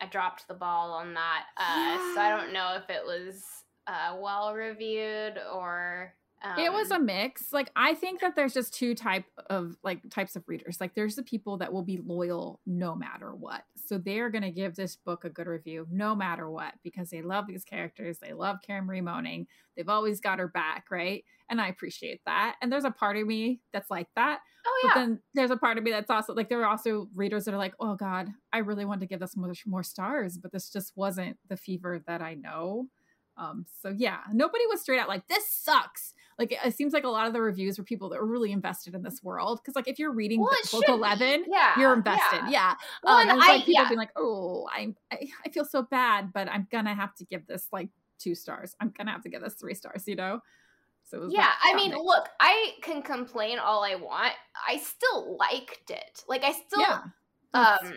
i 0.00 0.06
dropped 0.06 0.48
the 0.48 0.54
ball 0.54 0.92
on 0.92 1.12
that 1.14 1.44
uh 1.58 1.98
so 2.14 2.20
i 2.20 2.30
don't 2.30 2.52
know 2.52 2.76
if 2.82 2.88
it 2.88 3.04
was 3.04 3.44
uh 3.86 4.16
well 4.18 4.54
reviewed 4.54 5.38
or 5.52 6.14
um, 6.42 6.58
it 6.58 6.72
was 6.72 6.90
a 6.90 6.98
mix. 6.98 7.52
Like 7.52 7.70
I 7.76 7.94
think 7.94 8.20
that 8.20 8.34
there's 8.34 8.54
just 8.54 8.74
two 8.74 8.94
type 8.94 9.24
of 9.48 9.76
like 9.82 10.00
types 10.10 10.36
of 10.36 10.42
readers. 10.48 10.78
Like 10.80 10.94
there's 10.94 11.14
the 11.14 11.22
people 11.22 11.58
that 11.58 11.72
will 11.72 11.82
be 11.82 11.98
loyal 11.98 12.60
no 12.66 12.94
matter 12.94 13.34
what. 13.34 13.62
So 13.86 13.98
they're 13.98 14.30
gonna 14.30 14.50
give 14.50 14.74
this 14.74 14.96
book 14.96 15.24
a 15.24 15.30
good 15.30 15.46
review 15.46 15.86
no 15.90 16.14
matter 16.14 16.50
what 16.50 16.74
because 16.82 17.10
they 17.10 17.22
love 17.22 17.46
these 17.46 17.64
characters. 17.64 18.18
They 18.18 18.32
love 18.32 18.58
Karen 18.66 18.86
Marie 18.86 19.00
Moning. 19.00 19.46
They've 19.76 19.88
always 19.88 20.20
got 20.20 20.38
her 20.38 20.48
back, 20.48 20.86
right? 20.90 21.24
And 21.48 21.60
I 21.60 21.68
appreciate 21.68 22.20
that. 22.26 22.56
And 22.60 22.72
there's 22.72 22.84
a 22.84 22.90
part 22.90 23.16
of 23.16 23.26
me 23.26 23.60
that's 23.72 23.90
like 23.90 24.08
that. 24.16 24.40
oh 24.66 24.80
But 24.82 24.88
yeah 24.88 24.94
then 25.02 25.20
there's 25.34 25.50
a 25.50 25.56
part 25.56 25.78
of 25.78 25.84
me 25.84 25.90
that's 25.90 26.10
also 26.10 26.34
like 26.34 26.48
there 26.48 26.62
are 26.62 26.70
also 26.70 27.08
readers 27.14 27.44
that 27.44 27.54
are 27.54 27.58
like, 27.58 27.74
oh 27.78 27.94
God, 27.94 28.28
I 28.52 28.58
really 28.58 28.84
want 28.84 29.00
to 29.00 29.06
give 29.06 29.20
this 29.20 29.36
much 29.36 29.64
more 29.66 29.82
stars, 29.82 30.38
but 30.38 30.52
this 30.52 30.70
just 30.70 30.92
wasn't 30.96 31.38
the 31.48 31.56
fever 31.56 32.02
that 32.06 32.20
I 32.20 32.34
know. 32.34 32.88
Um, 33.36 33.64
so 33.80 33.88
yeah, 33.96 34.18
nobody 34.32 34.66
was 34.66 34.80
straight 34.80 34.98
out 34.98 35.08
like 35.08 35.26
this 35.28 35.48
sucks. 35.48 36.14
Like 36.38 36.56
it, 36.64 36.74
seems 36.74 36.92
like 36.92 37.04
a 37.04 37.08
lot 37.08 37.26
of 37.26 37.32
the 37.32 37.40
reviews 37.40 37.78
were 37.78 37.84
people 37.84 38.08
that 38.10 38.20
were 38.20 38.26
really 38.26 38.52
invested 38.52 38.94
in 38.94 39.02
this 39.02 39.22
world 39.22 39.60
because 39.62 39.76
like 39.76 39.88
if 39.88 39.98
you're 39.98 40.12
reading 40.12 40.40
Well, 40.40 40.50
book 40.70 40.84
eleven, 40.88 41.44
yeah 41.48 41.78
you're 41.78 41.92
invested. 41.92 42.42
yeah. 42.48 42.50
Yeah. 42.50 42.74
Well, 43.02 43.14
um, 43.16 43.20
and 43.22 43.30
and 43.30 43.38
it's 43.38 43.48
I- 43.48 43.52
like 43.52 43.66
people 43.66 43.82
yeah. 43.82 43.88
being 43.88 43.98
like, 43.98 44.12
oh, 44.16 44.68
I, 44.70 44.94
I 45.12 45.50
feel 45.50 45.64
so 45.64 45.82
bad, 45.82 46.32
but 46.32 46.48
I'm 46.48 46.66
gonna 46.70 46.94
have 46.94 47.14
to 47.16 47.24
give 47.24 47.46
this 47.46 47.68
like 47.72 47.88
two 48.18 48.34
stars. 48.34 48.74
I'm 48.80 48.92
gonna 48.96 49.10
have 49.12 49.22
to 49.22 49.28
give 49.28 49.42
this 49.42 49.54
three 49.54 49.74
stars. 49.74 50.04
You 50.06 50.16
know. 50.16 50.40
So 51.04 51.18
it 51.18 51.24
was 51.24 51.34
yeah 51.34 51.50
i 51.64 51.74
mean 51.74 51.90
look 51.90 52.28
i 52.40 52.70
can 52.80 53.02
complain 53.02 53.58
all 53.58 53.84
i 53.84 53.96
want 53.96 54.32
i 54.66 54.78
still 54.78 55.36
liked 55.36 55.90
it 55.90 56.22
like 56.28 56.44
i 56.44 56.52
still 56.52 56.80
yeah. 56.80 57.00
Um 57.52 57.92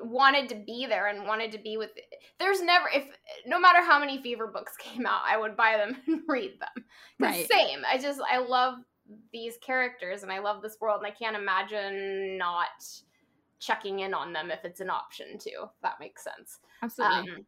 wanted 0.00 0.48
to 0.48 0.54
be 0.54 0.86
there 0.86 1.08
and 1.08 1.26
wanted 1.26 1.50
to 1.52 1.58
be 1.58 1.76
with 1.76 1.90
there's 2.38 2.62
never 2.62 2.88
if 2.94 3.04
no 3.46 3.58
matter 3.58 3.82
how 3.82 3.98
many 3.98 4.22
fever 4.22 4.46
books 4.46 4.76
came 4.78 5.06
out 5.06 5.20
i 5.28 5.36
would 5.36 5.56
buy 5.56 5.76
them 5.76 5.96
and 6.06 6.22
read 6.28 6.58
them 6.60 6.84
Right. 7.18 7.48
same 7.48 7.80
i 7.90 7.98
just 7.98 8.20
i 8.30 8.38
love 8.38 8.78
these 9.32 9.56
characters 9.58 10.22
and 10.22 10.30
i 10.30 10.38
love 10.38 10.62
this 10.62 10.76
world 10.80 10.98
and 10.98 11.06
i 11.06 11.10
can't 11.10 11.36
imagine 11.36 12.38
not 12.38 12.68
checking 13.58 14.00
in 14.00 14.14
on 14.14 14.32
them 14.32 14.50
if 14.50 14.64
it's 14.64 14.80
an 14.80 14.90
option 14.90 15.38
too 15.38 15.64
if 15.64 15.70
that 15.82 15.98
makes 15.98 16.22
sense 16.22 16.60
absolutely. 16.82 17.32
um, 17.32 17.46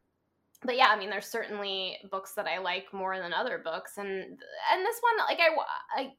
but 0.63 0.77
yeah, 0.77 0.89
I 0.89 0.99
mean, 0.99 1.09
there's 1.09 1.27
certainly 1.27 1.97
books 2.11 2.33
that 2.33 2.47
I 2.47 2.59
like 2.59 2.93
more 2.93 3.19
than 3.19 3.33
other 3.33 3.59
books, 3.59 3.97
and 3.97 4.09
and 4.09 4.85
this 4.85 5.01
one, 5.01 5.27
like 5.27 5.39
I, 5.41 6.03
I, 6.03 6.13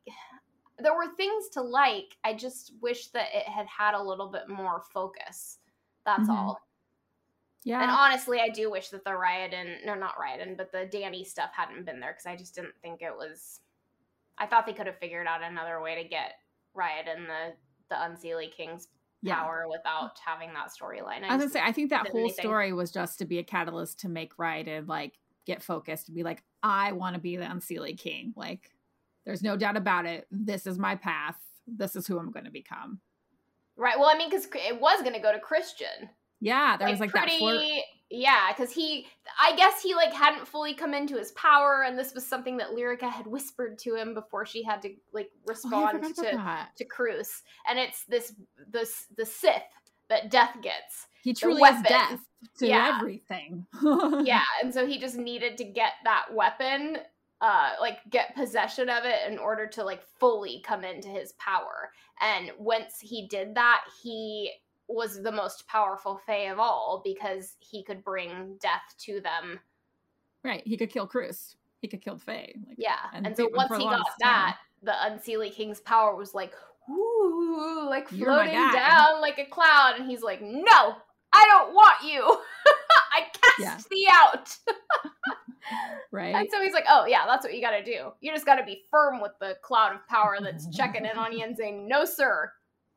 there 0.80 0.96
were 0.96 1.14
things 1.16 1.50
to 1.50 1.62
like. 1.62 2.18
I 2.24 2.34
just 2.34 2.74
wish 2.82 3.10
that 3.10 3.28
it 3.34 3.48
had 3.48 3.68
had 3.68 3.94
a 3.94 4.02
little 4.02 4.30
bit 4.30 4.50
more 4.50 4.82
focus. 4.92 5.60
That's 6.06 6.28
Mhm. 6.28 6.36
all. 6.36 6.62
yeah. 7.64 7.82
And 7.82 7.92
honestly, 7.92 8.40
I 8.40 8.50
do 8.50 8.72
wish 8.72 8.90
that 8.90 9.04
the 9.04 9.12
Ryodan, 9.12 9.86
no, 9.86 9.94
not 9.96 10.16
Ryodan, 10.18 10.58
but 10.58 10.72
the 10.72 10.88
Dani 10.92 11.26
stuff 11.26 11.52
hadn't 11.54 11.86
been 11.86 12.00
there 12.00 12.12
because 12.12 12.26
I 12.26 12.36
just 12.36 12.56
didn't 12.56 12.76
think 12.82 13.02
it 13.02 13.16
was. 13.16 13.62
I 14.38 14.48
thought 14.48 14.66
they 14.66 14.74
could 14.74 14.88
have 14.88 14.98
figured 14.98 15.28
out 15.28 15.44
another 15.44 15.82
way 15.82 16.02
to 16.02 16.08
get 16.10 16.40
Ryodan 16.76 17.28
the 17.28 17.56
the 17.90 17.96
Unseelie 17.96 18.52
King's 18.52 18.88
yeah. 19.22 19.36
power 19.36 19.68
without 19.70 20.18
having 20.20 20.54
that 20.54 20.70
storyline. 20.70 21.24
I 21.24 21.36
was 21.36 21.42
gonna 21.44 21.50
say, 21.50 21.62
I 21.62 21.72
think 21.74 21.90
that 21.90 22.08
whole 22.08 22.22
anything. 22.22 22.44
story 22.46 22.72
was 22.74 22.90
just 22.92 23.20
to 23.20 23.26
be 23.26 23.38
a 23.40 23.44
catalyst 23.44 24.00
to 24.00 24.10
make 24.10 24.38
Ryodan 24.38 24.88
like 24.88 25.20
get 25.46 25.62
focused 25.62 26.08
and 26.08 26.16
be 26.16 26.24
like, 26.24 26.42
I 26.64 26.94
want 26.94 27.16
to 27.16 27.20
be 27.22 27.36
the 27.36 27.44
Unseelie 27.46 27.98
King. 27.98 28.34
Like, 28.36 28.72
there's 29.26 29.44
no 29.44 29.58
doubt 29.58 29.76
about 29.76 30.06
it. 30.06 30.26
This 30.32 30.66
is 30.66 30.80
my 30.80 30.96
path. 30.96 31.36
This 31.68 31.96
is 31.96 32.08
who 32.08 32.18
I'm 32.18 32.32
going 32.32 32.46
to 32.46 32.52
become. 32.52 33.02
Right. 33.82 33.98
Well, 33.98 34.10
I 34.14 34.18
mean, 34.18 34.30
because 34.30 34.46
it 34.54 34.80
was 34.80 35.02
going 35.02 35.16
to 35.16 35.20
go 35.20 35.32
to 35.34 35.40
Christian. 35.40 36.10
Yeah, 36.40 36.78
there 36.78 36.88
was 36.90 37.00
like 37.00 37.12
that 37.14 37.30
flirt. 37.32 37.64
yeah 38.10 38.48
because 38.52 38.72
he 38.72 39.06
i 39.42 39.56
guess 39.56 39.82
he 39.82 39.94
like 39.96 40.12
hadn't 40.12 40.46
fully 40.48 40.74
come 40.74 40.94
into 40.94 41.16
his 41.18 41.32
power 41.32 41.84
and 41.88 41.98
this 41.98 42.14
was 42.14 42.26
something 42.28 42.58
that 42.58 42.72
lyryka 42.72 43.10
had 43.10 43.26
whispered 43.26 43.78
to 43.80 43.96
him 43.96 44.14
before 44.14 44.46
she 44.46 44.62
had 44.64 44.82
to 44.82 44.90
like 45.14 45.30
Oh, 45.34 45.40
respond 45.48 46.04
forgot 46.06 46.68
to 46.76 46.84
to 46.84 46.86
Cruce. 46.90 47.44
and 47.70 47.80
it's 47.80 48.04
this 48.06 48.34
this 48.70 49.06
the 49.18 49.26
sith 49.26 49.62
that 50.10 50.30
death 50.30 50.58
gets 50.62 51.08
He 51.24 51.34
truly 51.34 51.62
is 51.62 51.82
death 51.84 52.20
to 52.58 52.68
Yeah. 52.68 52.98
everything. 52.98 53.66
yeah 54.26 54.44
and 54.62 54.74
so 54.74 54.86
he 54.86 54.98
just 55.00 55.16
needed 55.16 55.58
to 55.60 55.64
get 55.64 55.94
that 56.04 56.26
weapon 56.34 56.98
uh 57.42 57.72
like 57.80 57.98
get 58.10 58.36
possession 58.36 58.90
of 58.90 59.04
it 59.04 59.32
in 59.32 59.38
order 59.38 59.68
to 59.68 59.84
like 59.84 60.04
fully 60.20 60.62
come 60.66 60.84
into 60.84 61.08
his 61.10 61.34
power 61.34 61.92
and 62.22 62.52
once 62.58 63.00
he 63.00 63.28
did 63.28 63.56
that 63.56 63.82
he 64.04 64.52
was 64.88 65.22
the 65.24 65.32
most 65.32 65.68
powerful 65.68 66.20
fae 66.26 66.50
of 66.52 66.60
all 66.60 67.02
because 67.04 67.56
he 67.60 67.84
could 67.84 68.04
bring 68.04 68.58
death 68.62 68.94
to 68.98 69.22
them 69.22 69.60
right. 70.44 70.64
He 70.66 70.76
could 70.76 70.90
kill 70.90 71.08
Cruce. 71.08 71.56
He 71.82 71.88
could 71.88 72.02
kill 72.02 72.18
Fae. 72.18 72.54
Like, 72.68 72.76
yeah 72.78 72.98
And 73.14 73.26
and, 73.28 73.38
so 73.38 73.50
once 73.54 73.72
he 73.76 73.84
got 73.84 74.06
that 74.20 74.58
the 74.84 74.92
unseelie 74.92 75.54
king's 75.54 75.80
power 75.80 76.16
was 76.16 76.34
like 76.34 76.54
ooh 76.90 77.88
like 77.90 78.10
floating 78.10 78.54
down 78.54 79.22
like 79.22 79.38
a 79.40 79.46
cloud 79.46 79.96
and 80.00 80.10
he's 80.10 80.22
like 80.24 80.42
no 80.42 80.96
i 81.34 81.46
don't 81.48 81.74
want 81.74 82.04
you 82.04 82.22
i 83.14 83.22
cast 83.22 83.60
Yeah. 83.60 83.78
thee 83.90 84.08
out 84.12 84.58
right. 86.12 86.36
And 86.36 86.48
so 86.52 86.62
he's 86.62 86.74
like, 86.74 86.86
"Oh 86.90 87.06
yeah, 87.06 87.26
that's 87.26 87.44
what 87.46 87.54
you 87.54 87.62
got 87.62 87.72
to 87.72 87.84
do. 87.84 88.12
You 88.22 88.32
just 88.34 88.46
got 88.46 88.56
to 88.56 88.64
be 88.64 88.84
firm 88.90 89.22
with 89.22 89.34
the 89.40 89.58
cloud 89.62 89.94
of 89.96 90.08
power 90.08 90.38
that's 90.42 90.68
checking 90.76 91.06
in 91.06 91.18
on 91.18 91.32
you 91.38 91.44
and 91.46 91.56
saying, 91.58 91.88
"No, 91.88 92.06
sir, 92.06 92.52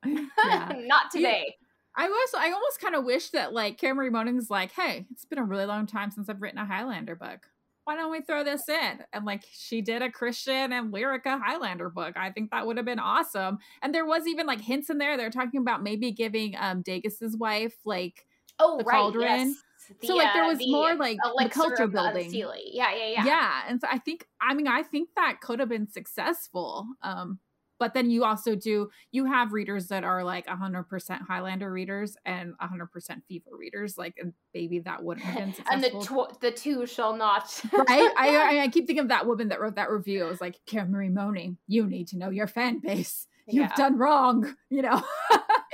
yeah. 0.05 0.73
not 0.77 1.11
today." 1.11 1.55
I 1.97 2.09
was 2.09 2.31
I 2.37 2.51
almost 2.51 2.81
kind 2.81 2.95
of 2.97 3.05
wish 3.05 3.31
that 3.31 3.53
like 3.53 3.79
Karen 3.79 3.97
Marie 3.97 4.11
Moning's 4.11 4.51
like, 4.51 4.73
hey, 4.73 5.07
it's 5.13 5.25
been 5.25 5.39
a 5.39 5.45
really 5.45 5.67
long 5.67 5.87
time 5.87 6.11
since 6.11 6.29
I've 6.29 6.43
written 6.43 6.59
a 6.59 6.65
Highlander 6.67 7.15
book. 7.15 7.47
Why 7.85 7.95
don't 7.97 8.11
we 8.11 8.21
throw 8.23 8.43
this 8.43 8.69
in? 8.69 9.05
And 9.13 9.25
like 9.25 9.45
she 9.53 9.81
did 9.81 10.03
a 10.03 10.11
Christian 10.11 10.73
and 10.73 10.93
Lyryka 10.93 11.41
Highlander 11.41 11.91
book. 11.91 12.17
I 12.17 12.31
think 12.33 12.51
that 12.51 12.67
would 12.67 12.79
have 12.79 12.87
been 12.87 12.99
awesome. 12.99 13.59
And 13.83 13.95
there 13.95 14.07
was 14.07 14.27
even 14.27 14.47
like 14.47 14.61
hints 14.61 14.91
in 14.91 14.99
there. 14.99 15.17
They're 15.17 15.31
talking 15.31 15.61
about 15.61 15.83
maybe 15.85 16.11
giving 16.11 16.57
um 16.59 16.83
Dageus's 16.83 17.37
wife 17.37 17.75
like 17.85 18.27
Oh, 18.59 18.79
The 18.79 18.85
right. 18.85 18.95
cauldron. 18.95 19.49
Yes. 19.51 19.63
So, 20.03 20.15
like, 20.17 20.33
there 20.33 20.45
uh, 20.45 20.49
was 20.49 20.59
the 20.59 20.71
more, 20.71 20.95
like, 20.95 21.19
the 21.23 21.49
culture 21.51 21.87
the 21.87 21.89
building. 21.89 22.31
Yeah, 22.33 22.95
yeah, 22.95 23.07
yeah. 23.07 23.25
yeah. 23.25 23.63
And 23.69 23.81
so 23.81 23.89
I 23.91 23.99
think 23.99 24.27
I 24.41 24.55
mean 24.55 24.69
I 24.69 24.83
think 24.83 25.11
that 25.17 25.41
could 25.41 25.61
have 25.61 25.69
been 25.69 25.89
successful. 25.89 26.87
Um 27.03 27.39
but 27.79 27.95
then 27.95 28.11
you 28.11 28.25
also 28.25 28.55
do 28.55 28.91
you 29.13 29.27
have 29.27 29.53
readers 29.53 29.89
that 29.89 30.05
are 30.05 30.25
like 30.25 30.47
100% 30.47 31.21
highlander 31.27 31.71
readers 31.71 32.17
and 32.25 32.55
100% 32.59 33.23
fever 33.29 33.51
readers 33.57 33.99
like 33.99 34.15
and 34.19 34.33
maybe 34.53 34.79
that 34.81 35.03
wouldn't 35.03 35.27
have 35.27 35.37
been 35.37 35.53
successful. 35.53 35.73
and 35.73 35.85
the 35.85 35.91
tw- 36.07 36.41
the 36.41 36.51
two 36.51 36.87
shall 36.87 37.17
not 37.17 37.61
right 37.73 38.11
I, 38.17 38.61
I 38.63 38.69
keep 38.69 38.87
thinking 38.87 39.01
of 39.01 39.09
that 39.09 39.27
woman 39.27 39.49
that 39.49 39.61
wrote 39.61 39.77
that 39.77 39.91
review 39.91 40.25
it 40.25 40.29
was 40.29 40.41
like 40.41 40.59
karen 40.67 40.91
marie 40.91 41.09
moning 41.09 41.59
you 41.67 41.87
need 41.87 42.09
to 42.09 42.19
know 42.19 42.31
your 42.31 42.47
fan 42.47 42.81
base 42.81 43.27
you've 43.47 43.69
yeah. 43.69 43.77
done 43.77 43.99
wrong 43.99 44.55
you 44.71 44.83
know 44.83 45.03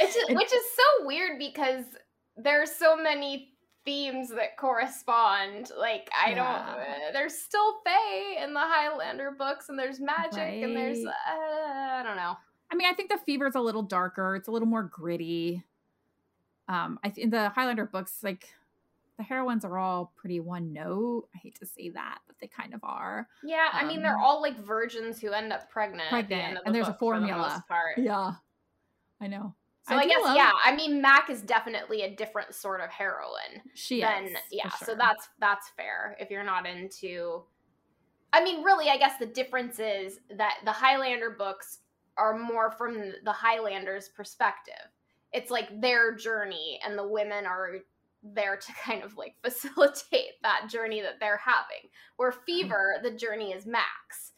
just, 0.01 0.31
which 0.31 0.53
is 0.53 0.65
so 0.75 1.07
weird 1.07 1.39
because 1.39 1.85
there's 2.37 2.73
so 2.73 2.97
many 2.97 3.53
themes 3.85 4.31
that 4.31 4.57
correspond. 4.57 5.71
Like 5.79 6.11
I 6.15 6.31
yeah. 6.31 6.35
don't. 6.37 6.81
Uh, 6.81 7.13
there's 7.13 7.35
still 7.35 7.81
Fae 7.85 8.43
in 8.43 8.55
the 8.55 8.61
Highlander 8.61 9.31
books, 9.31 9.69
and 9.69 9.79
there's 9.79 10.01
magic, 10.01 10.39
right. 10.39 10.63
and 10.63 10.77
there's 10.77 11.05
uh, 11.05 11.11
I 11.29 12.03
don't 12.05 12.17
know. 12.17 12.37
I 12.73 12.77
mean, 12.77 12.89
I 12.89 12.95
think 12.95 13.11
the 13.11 13.19
fever's 13.19 13.55
a 13.55 13.61
little 13.61 13.83
darker. 13.83 14.37
It's 14.37 14.49
a 14.49 14.51
little 14.51 14.69
more 14.69 14.85
gritty. 14.85 15.65
Um, 16.69 16.99
I 17.03 17.13
in 17.17 17.31
the 17.31 17.49
Highlander 17.51 17.87
books, 17.87 18.19
like 18.23 18.49
the 19.17 19.25
heroines 19.25 19.65
are 19.65 19.77
all 19.77 20.13
pretty 20.17 20.41
one 20.41 20.73
note. 20.73 21.29
I 21.35 21.39
hate 21.39 21.59
to 21.61 21.67
say 21.67 21.91
that, 21.91 22.21
but 22.27 22.37
they 22.41 22.47
kind 22.47 22.75
of 22.75 22.81
are. 22.83 23.29
Yeah, 23.43 23.69
um, 23.73 23.85
I 23.85 23.89
mean 23.89 24.03
they're 24.03 24.17
um, 24.17 24.23
all 24.23 24.41
like 24.41 24.59
virgins 24.59 25.21
who 25.21 25.33
end 25.33 25.53
up 25.53 25.69
pregnant. 25.71 26.09
Pregnant, 26.09 26.55
the 26.55 26.67
and 26.67 26.75
there's 26.75 26.89
a 26.89 26.95
formula. 26.95 27.65
The 27.69 28.03
yeah, 28.03 28.33
I 29.21 29.27
know. 29.27 29.55
So 29.89 29.95
I, 29.95 30.01
I 30.01 30.07
guess 30.07 30.23
love- 30.23 30.37
yeah. 30.37 30.53
I 30.65 30.75
mean, 30.75 31.01
Mac 31.01 31.31
is 31.31 31.43
definitely 31.43 32.03
a 32.03 32.15
different 32.15 32.55
sort 32.55 32.81
of 32.81 32.91
heroine. 32.91 33.63
She 33.75 34.01
than, 34.01 34.27
is. 34.27 34.37
Yeah, 34.51 34.69
sure. 34.69 34.87
so 34.87 34.95
that's 34.95 35.29
that's 35.39 35.71
fair. 35.77 36.17
If 36.21 36.31
you're 36.31 36.45
not 36.45 36.67
into, 36.67 37.43
I 38.33 38.43
mean, 38.45 38.63
really, 38.63 38.89
I 38.89 38.99
guess 38.99 39.19
the 39.19 39.27
difference 39.27 39.79
is 39.79 40.21
that 40.37 40.59
the 40.65 40.73
Highlander 40.73 41.31
books 41.31 41.79
are 42.17 42.37
more 42.37 42.71
from 42.71 43.13
the 43.25 43.33
Highlanders' 43.33 44.09
perspective. 44.09 44.75
It's 45.33 45.51
like 45.51 45.81
their 45.81 46.15
journey, 46.15 46.81
and 46.85 46.99
the 46.99 47.07
women 47.07 47.47
are 47.47 47.79
there 48.23 48.57
to 48.57 48.73
kind 48.85 49.03
of 49.03 49.17
like 49.17 49.37
facilitate 49.43 50.43
that 50.43 50.69
journey 50.69 51.01
that 51.01 51.21
they're 51.21 51.41
having. 51.43 51.91
Where 52.17 52.31
mm-hmm. 52.31 52.45
Fever, 52.45 52.97
the 53.03 53.13
journey 53.13 53.53
is 53.53 53.67
Max 53.67 54.33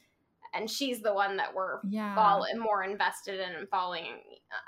and 0.54 0.70
she's 0.70 1.00
the 1.00 1.12
one 1.12 1.36
that 1.36 1.54
we're 1.54 1.80
yeah. 1.88 2.14
follow- 2.14 2.46
more 2.58 2.82
invested 2.82 3.40
in 3.40 3.54
and 3.54 3.68
following. 3.68 4.06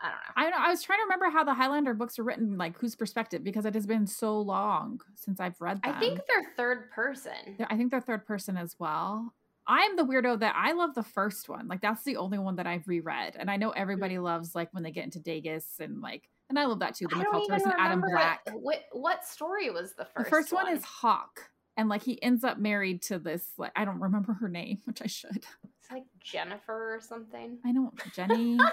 I 0.02 0.08
don't 0.08 0.14
know. 0.14 0.34
I 0.36 0.50
know. 0.50 0.66
I 0.66 0.70
was 0.70 0.82
trying 0.82 0.98
to 0.98 1.04
remember 1.04 1.30
how 1.30 1.44
the 1.44 1.54
Highlander 1.54 1.94
books 1.94 2.18
are 2.18 2.24
written, 2.24 2.56
like 2.56 2.78
whose 2.78 2.94
perspective, 2.94 3.44
because 3.44 3.64
it 3.64 3.74
has 3.74 3.86
been 3.86 4.06
so 4.06 4.40
long 4.40 5.00
since 5.14 5.40
I've 5.40 5.60
read 5.60 5.82
them. 5.82 5.94
I 5.94 6.00
think 6.00 6.20
they're 6.26 6.52
third 6.56 6.90
person. 6.90 7.56
I 7.68 7.76
think 7.76 7.90
they're 7.90 8.00
third 8.00 8.26
person 8.26 8.56
as 8.56 8.76
well. 8.78 9.34
I'm 9.66 9.96
the 9.96 10.04
weirdo 10.04 10.40
that 10.40 10.54
I 10.56 10.72
love 10.72 10.94
the 10.94 11.02
first 11.02 11.48
one. 11.48 11.68
Like 11.68 11.80
that's 11.80 12.02
the 12.04 12.16
only 12.16 12.38
one 12.38 12.56
that 12.56 12.66
I've 12.66 12.86
reread, 12.86 13.36
and 13.38 13.50
I 13.50 13.56
know 13.56 13.70
everybody 13.70 14.14
mm-hmm. 14.14 14.24
loves 14.24 14.54
like 14.54 14.72
when 14.72 14.82
they 14.82 14.90
get 14.90 15.04
into 15.04 15.20
Dageus 15.20 15.80
and 15.80 16.00
like, 16.00 16.28
and 16.50 16.58
I 16.58 16.66
love 16.66 16.80
that 16.80 16.94
too. 16.94 17.06
The 17.08 17.16
MacKeltars 17.16 17.62
and 17.62 17.72
Adam 17.78 18.02
Black. 18.02 18.40
What 18.52 18.84
what 18.92 19.24
story 19.24 19.70
was 19.70 19.94
the 19.94 20.04
first? 20.04 20.24
The 20.24 20.30
first 20.30 20.52
one, 20.52 20.64
one 20.64 20.76
is 20.76 20.84
Hawk 20.84 21.50
and 21.76 21.88
like 21.88 22.02
he 22.02 22.22
ends 22.22 22.44
up 22.44 22.58
married 22.58 23.02
to 23.02 23.18
this 23.18 23.46
like 23.58 23.72
I 23.76 23.84
don't 23.84 24.00
remember 24.00 24.34
her 24.34 24.48
name, 24.48 24.78
which 24.84 25.02
I 25.02 25.06
should. 25.06 25.46
It's 25.84 25.92
like 25.92 26.04
Jennifer 26.18 26.94
or 26.94 27.00
something. 27.00 27.58
I 27.64 27.72
don't 27.72 27.92
Jenny. 28.14 28.56
I, 28.60 28.70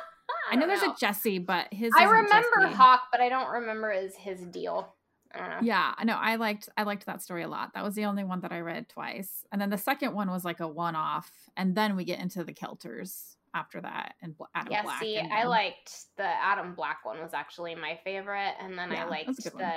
I 0.51 0.55
know, 0.55 0.66
there's 0.66 0.82
a 0.82 0.95
Jesse, 0.97 1.39
but 1.39 1.68
his. 1.74 1.91
I 1.97 2.05
remember 2.05 2.62
Jesse. 2.62 2.74
Hawk, 2.74 3.01
but 3.12 3.20
I 3.20 3.28
don't 3.28 3.49
remember 3.49 3.91
is 3.91 4.16
his 4.16 4.39
deal. 4.45 4.95
I 5.34 5.59
yeah, 5.62 5.93
I 5.97 6.05
know. 6.05 6.16
I 6.16 6.38
liked 6.38 6.70
I 6.78 6.84
liked 6.84 7.05
that 7.07 7.22
story 7.22 7.43
a 7.43 7.49
lot. 7.49 7.74
That 7.74 7.84
was 7.84 7.95
the 7.95 8.05
only 8.05 8.24
one 8.24 8.39
that 8.41 8.53
I 8.53 8.59
read 8.59 8.88
twice, 8.88 9.45
and 9.51 9.62
then 9.62 9.70
the 9.70 9.78
second 9.78 10.14
one 10.14 10.32
was 10.32 10.45
like 10.45 10.62
a 10.62 10.68
one 10.68 10.95
off, 10.95 11.30
and 11.57 11.76
then 11.76 11.97
we 11.97 12.05
get 12.05 12.20
into 12.20 12.45
the 12.45 12.53
Keltars 12.53 13.36
after 13.53 13.82
that 13.82 14.14
and 14.22 14.34
Adam 14.55 14.70
Black. 14.70 14.72
yeah, 14.72 14.84
Black. 14.84 15.01
see, 15.01 15.18
I 15.18 15.43
liked 15.43 16.05
the 16.16 16.24
Adam 16.24 16.76
Black 16.76 17.03
one 17.03 17.22
was 17.22 17.34
actually 17.34 17.76
my 17.76 17.99
favorite, 18.05 18.53
and 18.62 18.78
then 18.78 18.91
yeah, 18.91 19.03
I 19.03 19.09
liked 19.09 19.43
the 19.43 19.74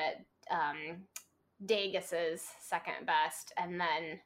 um, 0.53 1.03
Dageus's 1.67 2.43
second 2.61 3.07
best, 3.07 3.53
and 3.57 3.81
then 3.81 4.21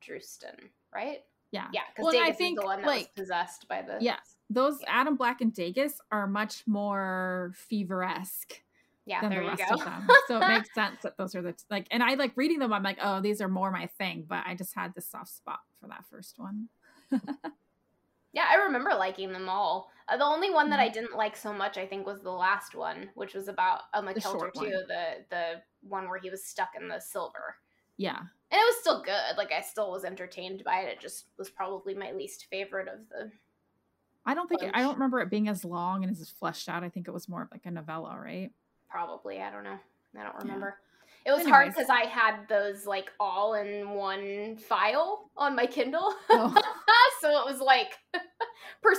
Drustan, 0.00 0.70
right? 0.94 1.18
Yeah, 1.50 1.66
yeah. 1.72 1.80
Because 1.94 2.12
well, 2.12 2.22
Dageus 2.22 2.28
I 2.28 2.32
think, 2.32 2.58
is 2.58 2.62
the 2.62 2.66
one 2.66 2.80
that 2.82 2.86
like, 2.86 3.10
was 3.16 3.24
possessed 3.24 3.68
by 3.68 3.82
the. 3.82 3.98
Yeah, 4.00 4.16
those 4.50 4.78
yeah. 4.82 5.00
Adam 5.00 5.16
Black 5.16 5.40
and 5.40 5.52
Dageus 5.52 5.94
are 6.10 6.26
much 6.26 6.62
more 6.66 7.52
fever-esque. 7.54 8.62
Yeah, 9.06 9.22
than 9.22 9.30
the 9.30 9.40
rest 9.40 9.62
of 9.70 9.82
them. 9.82 10.06
So 10.28 10.36
it 10.36 10.46
makes 10.46 10.74
sense 10.74 11.00
that 11.02 11.16
those 11.16 11.34
are 11.34 11.40
the 11.40 11.52
t- 11.52 11.64
like, 11.70 11.86
and 11.90 12.02
I 12.02 12.12
like 12.14 12.32
reading 12.36 12.58
them. 12.58 12.74
I'm 12.74 12.82
like, 12.82 12.98
oh, 13.00 13.22
these 13.22 13.40
are 13.40 13.48
more 13.48 13.70
my 13.70 13.86
thing. 13.96 14.26
But 14.28 14.44
I 14.46 14.54
just 14.54 14.74
had 14.74 14.94
this 14.94 15.06
soft 15.06 15.30
spot 15.30 15.60
for 15.80 15.88
that 15.88 16.04
first 16.10 16.38
one. 16.38 16.68
yeah, 18.34 18.44
I 18.50 18.56
remember 18.66 18.90
liking 18.90 19.32
them 19.32 19.48
all. 19.48 19.90
Uh, 20.08 20.18
the 20.18 20.24
only 20.24 20.50
one 20.50 20.68
that 20.68 20.78
I 20.78 20.86
mm-hmm. 20.86 20.94
didn't 20.94 21.16
like 21.16 21.36
so 21.36 21.54
much, 21.54 21.78
I 21.78 21.86
think, 21.86 22.06
was 22.06 22.20
the 22.20 22.30
last 22.30 22.74
one, 22.74 23.08
which 23.14 23.32
was 23.32 23.48
about 23.48 23.80
a 23.94 24.02
MacKeltar 24.02 24.52
too. 24.52 24.82
The 24.86 25.24
the 25.30 25.62
one 25.80 26.06
where 26.10 26.18
he 26.18 26.28
was 26.28 26.44
stuck 26.44 26.70
in 26.78 26.88
the 26.88 27.00
silver. 27.00 27.56
Yeah, 27.98 28.18
and 28.50 28.58
it 28.58 28.64
was 28.64 28.76
still 28.80 29.02
good. 29.02 29.36
Like 29.36 29.52
I 29.52 29.60
still 29.60 29.90
was 29.90 30.04
entertained 30.04 30.64
by 30.64 30.80
it. 30.80 30.88
It 30.88 31.00
just 31.00 31.26
was 31.36 31.50
probably 31.50 31.94
my 31.94 32.12
least 32.12 32.46
favorite 32.50 32.88
of 32.88 33.00
the. 33.10 33.30
I 34.24 34.34
don't 34.34 34.48
think 34.48 34.62
it, 34.62 34.70
I 34.74 34.82
don't 34.82 34.94
remember 34.94 35.20
it 35.20 35.30
being 35.30 35.48
as 35.48 35.64
long 35.64 36.02
and 36.02 36.10
as 36.10 36.30
fleshed 36.30 36.68
out. 36.68 36.82
I 36.82 36.88
think 36.88 37.08
it 37.08 37.12
was 37.12 37.28
more 37.28 37.48
like 37.52 37.66
a 37.66 37.70
novella, 37.70 38.18
right? 38.18 38.50
Probably. 38.88 39.40
I 39.40 39.50
don't 39.50 39.64
know. 39.64 39.78
I 40.18 40.22
don't 40.22 40.36
remember. 40.42 40.78
Yeah. 40.78 40.84
It 41.26 41.32
was 41.32 41.40
Anyways. 41.40 41.52
hard 41.52 41.68
because 41.68 41.90
I 41.90 42.06
had 42.06 42.48
those 42.48 42.86
like 42.86 43.10
all 43.20 43.54
in 43.54 43.90
one 43.90 44.56
file 44.56 45.30
on 45.36 45.54
my 45.54 45.66
Kindle. 45.66 46.14
Oh. 46.30 46.54
so 47.20 47.28
it 47.40 47.52
was 47.52 47.60
like 47.60 47.98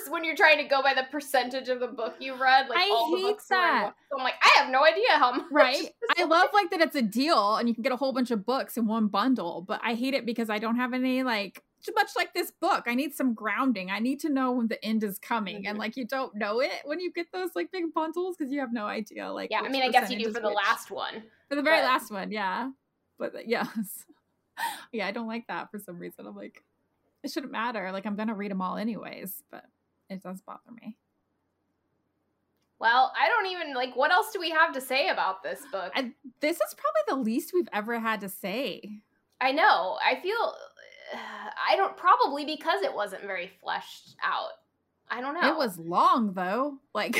when 0.10 0.24
you're 0.24 0.36
trying 0.36 0.58
to 0.58 0.64
go 0.64 0.82
by 0.82 0.94
the 0.94 1.04
percentage 1.12 1.70
of 1.70 1.80
the 1.80 1.88
book 1.88 2.16
you 2.20 2.34
read, 2.34 2.68
like 2.70 2.78
I 2.78 2.90
all 2.92 3.16
hate 3.16 3.38
that. 3.50 3.94
So 4.12 4.18
I'm 4.18 4.24
like, 4.24 4.36
I 4.42 4.60
have 4.60 4.70
no 4.70 4.84
idea 4.86 5.12
how 5.14 5.32
much. 5.32 5.46
Right. 5.52 5.90
I 6.18 6.24
love 6.26 6.50
like 6.54 6.70
that 6.72 6.82
it's 6.82 6.96
a 6.96 7.02
deal 7.02 7.56
and 7.56 7.68
you 7.68 7.74
can 7.74 7.84
get 7.84 7.92
a 7.92 7.96
whole 7.96 8.14
bunch 8.14 8.32
of 8.32 8.46
books 8.46 8.78
in 8.78 8.88
one 8.88 9.08
bundle, 9.08 9.64
but 9.68 9.80
I 9.84 9.94
hate 9.94 10.14
it 10.14 10.26
because 10.26 10.50
I 10.50 10.60
don't 10.60 10.76
have 10.76 10.94
any 10.94 11.24
like 11.24 11.64
much 11.96 12.10
like 12.16 12.34
this 12.34 12.52
book. 12.52 12.84
I 12.88 12.96
need 12.96 13.16
some 13.16 13.34
grounding. 13.34 13.90
I 13.90 14.00
need 14.00 14.20
to 14.22 14.30
know 14.30 14.52
when 14.52 14.68
the 14.68 14.84
end 14.84 15.04
is 15.04 15.18
coming, 15.20 15.58
mm-hmm. 15.58 15.68
and 15.68 15.78
like 15.78 15.96
you 15.96 16.06
don't 16.06 16.36
know 16.36 16.60
it 16.60 16.82
when 16.84 17.00
you 17.00 17.12
get 17.12 17.28
those 17.32 17.52
like 17.56 17.72
big 17.72 17.94
bundles 17.94 18.36
because 18.38 18.52
you 18.52 18.60
have 18.60 18.74
no 18.74 18.86
idea. 18.86 19.32
Like, 19.32 19.50
yeah, 19.52 19.62
I 19.62 19.70
mean, 19.70 19.84
I 19.84 19.90
guess 19.90 20.10
you 20.10 20.20
do 20.20 20.32
for 20.32 20.42
the 20.42 20.50
last 20.50 20.92
one, 20.92 21.24
for 21.48 21.56
the 21.56 21.62
very 21.62 21.80
but... 21.80 21.86
last 21.86 22.12
one, 22.12 22.32
yeah. 22.32 22.70
But 23.18 23.34
yes, 23.48 24.06
yeah, 24.92 25.08
I 25.08 25.12
don't 25.12 25.28
like 25.28 25.48
that 25.48 25.72
for 25.72 25.80
some 25.80 26.00
reason. 26.00 26.28
I'm 26.28 26.36
like, 26.36 26.64
it 27.24 27.32
shouldn't 27.32 27.52
matter. 27.52 27.92
Like 27.92 28.06
I'm 28.06 28.16
gonna 28.16 28.36
read 28.36 28.52
them 28.52 28.62
all 28.62 28.78
anyways, 28.78 29.44
but 29.52 29.66
it 30.10 30.24
does 30.24 30.42
bother 30.42 30.72
me. 30.82 30.98
Well, 32.80 33.12
I 33.20 33.28
don't 33.28 33.48
even 33.48 33.74
like 33.74 33.96
what 33.96 34.12
else 34.12 34.32
do 34.32 34.40
we 34.40 34.50
have 34.52 34.74
to 34.74 34.82
say 34.82 35.10
about 35.10 35.44
this 35.44 35.62
book? 35.72 35.92
I, 35.96 36.12
this 36.40 36.58
is 36.58 36.76
probably 36.76 37.24
the 37.24 37.30
least 37.30 37.52
we've 37.54 37.70
ever 37.74 38.00
had 38.00 38.22
to 38.22 38.30
say. 38.30 39.02
I 39.42 39.52
know. 39.52 39.98
I 40.06 40.20
feel 40.22 40.54
I 41.70 41.76
don't 41.76 41.98
probably 41.98 42.46
because 42.46 42.82
it 42.82 42.94
wasn't 42.94 43.24
very 43.24 43.52
fleshed 43.62 44.16
out. 44.24 44.52
I 45.12 45.22
don't 45.22 45.34
know. 45.34 45.50
It 45.50 45.58
was 45.58 45.78
long 45.78 46.34
though. 46.34 46.78
Like 46.94 47.18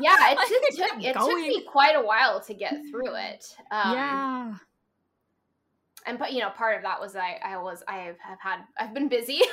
Yeah, 0.00 0.32
it, 0.32 0.38
just 0.48 0.78
took 0.78 1.02
it 1.02 1.14
took 1.14 1.38
me 1.38 1.64
quite 1.64 1.96
a 1.96 2.02
while 2.02 2.40
to 2.42 2.54
get 2.54 2.74
through 2.90 3.16
it. 3.16 3.56
Um, 3.70 3.92
yeah 3.92 4.54
and 6.06 6.18
but 6.18 6.32
you 6.32 6.40
know 6.40 6.50
part 6.50 6.76
of 6.76 6.82
that 6.82 7.00
was 7.00 7.16
i 7.16 7.38
i 7.44 7.56
was 7.56 7.82
i 7.88 7.98
have, 7.98 8.16
have 8.18 8.40
had 8.40 8.60
i've 8.78 8.94
been 8.94 9.08
busy. 9.08 9.40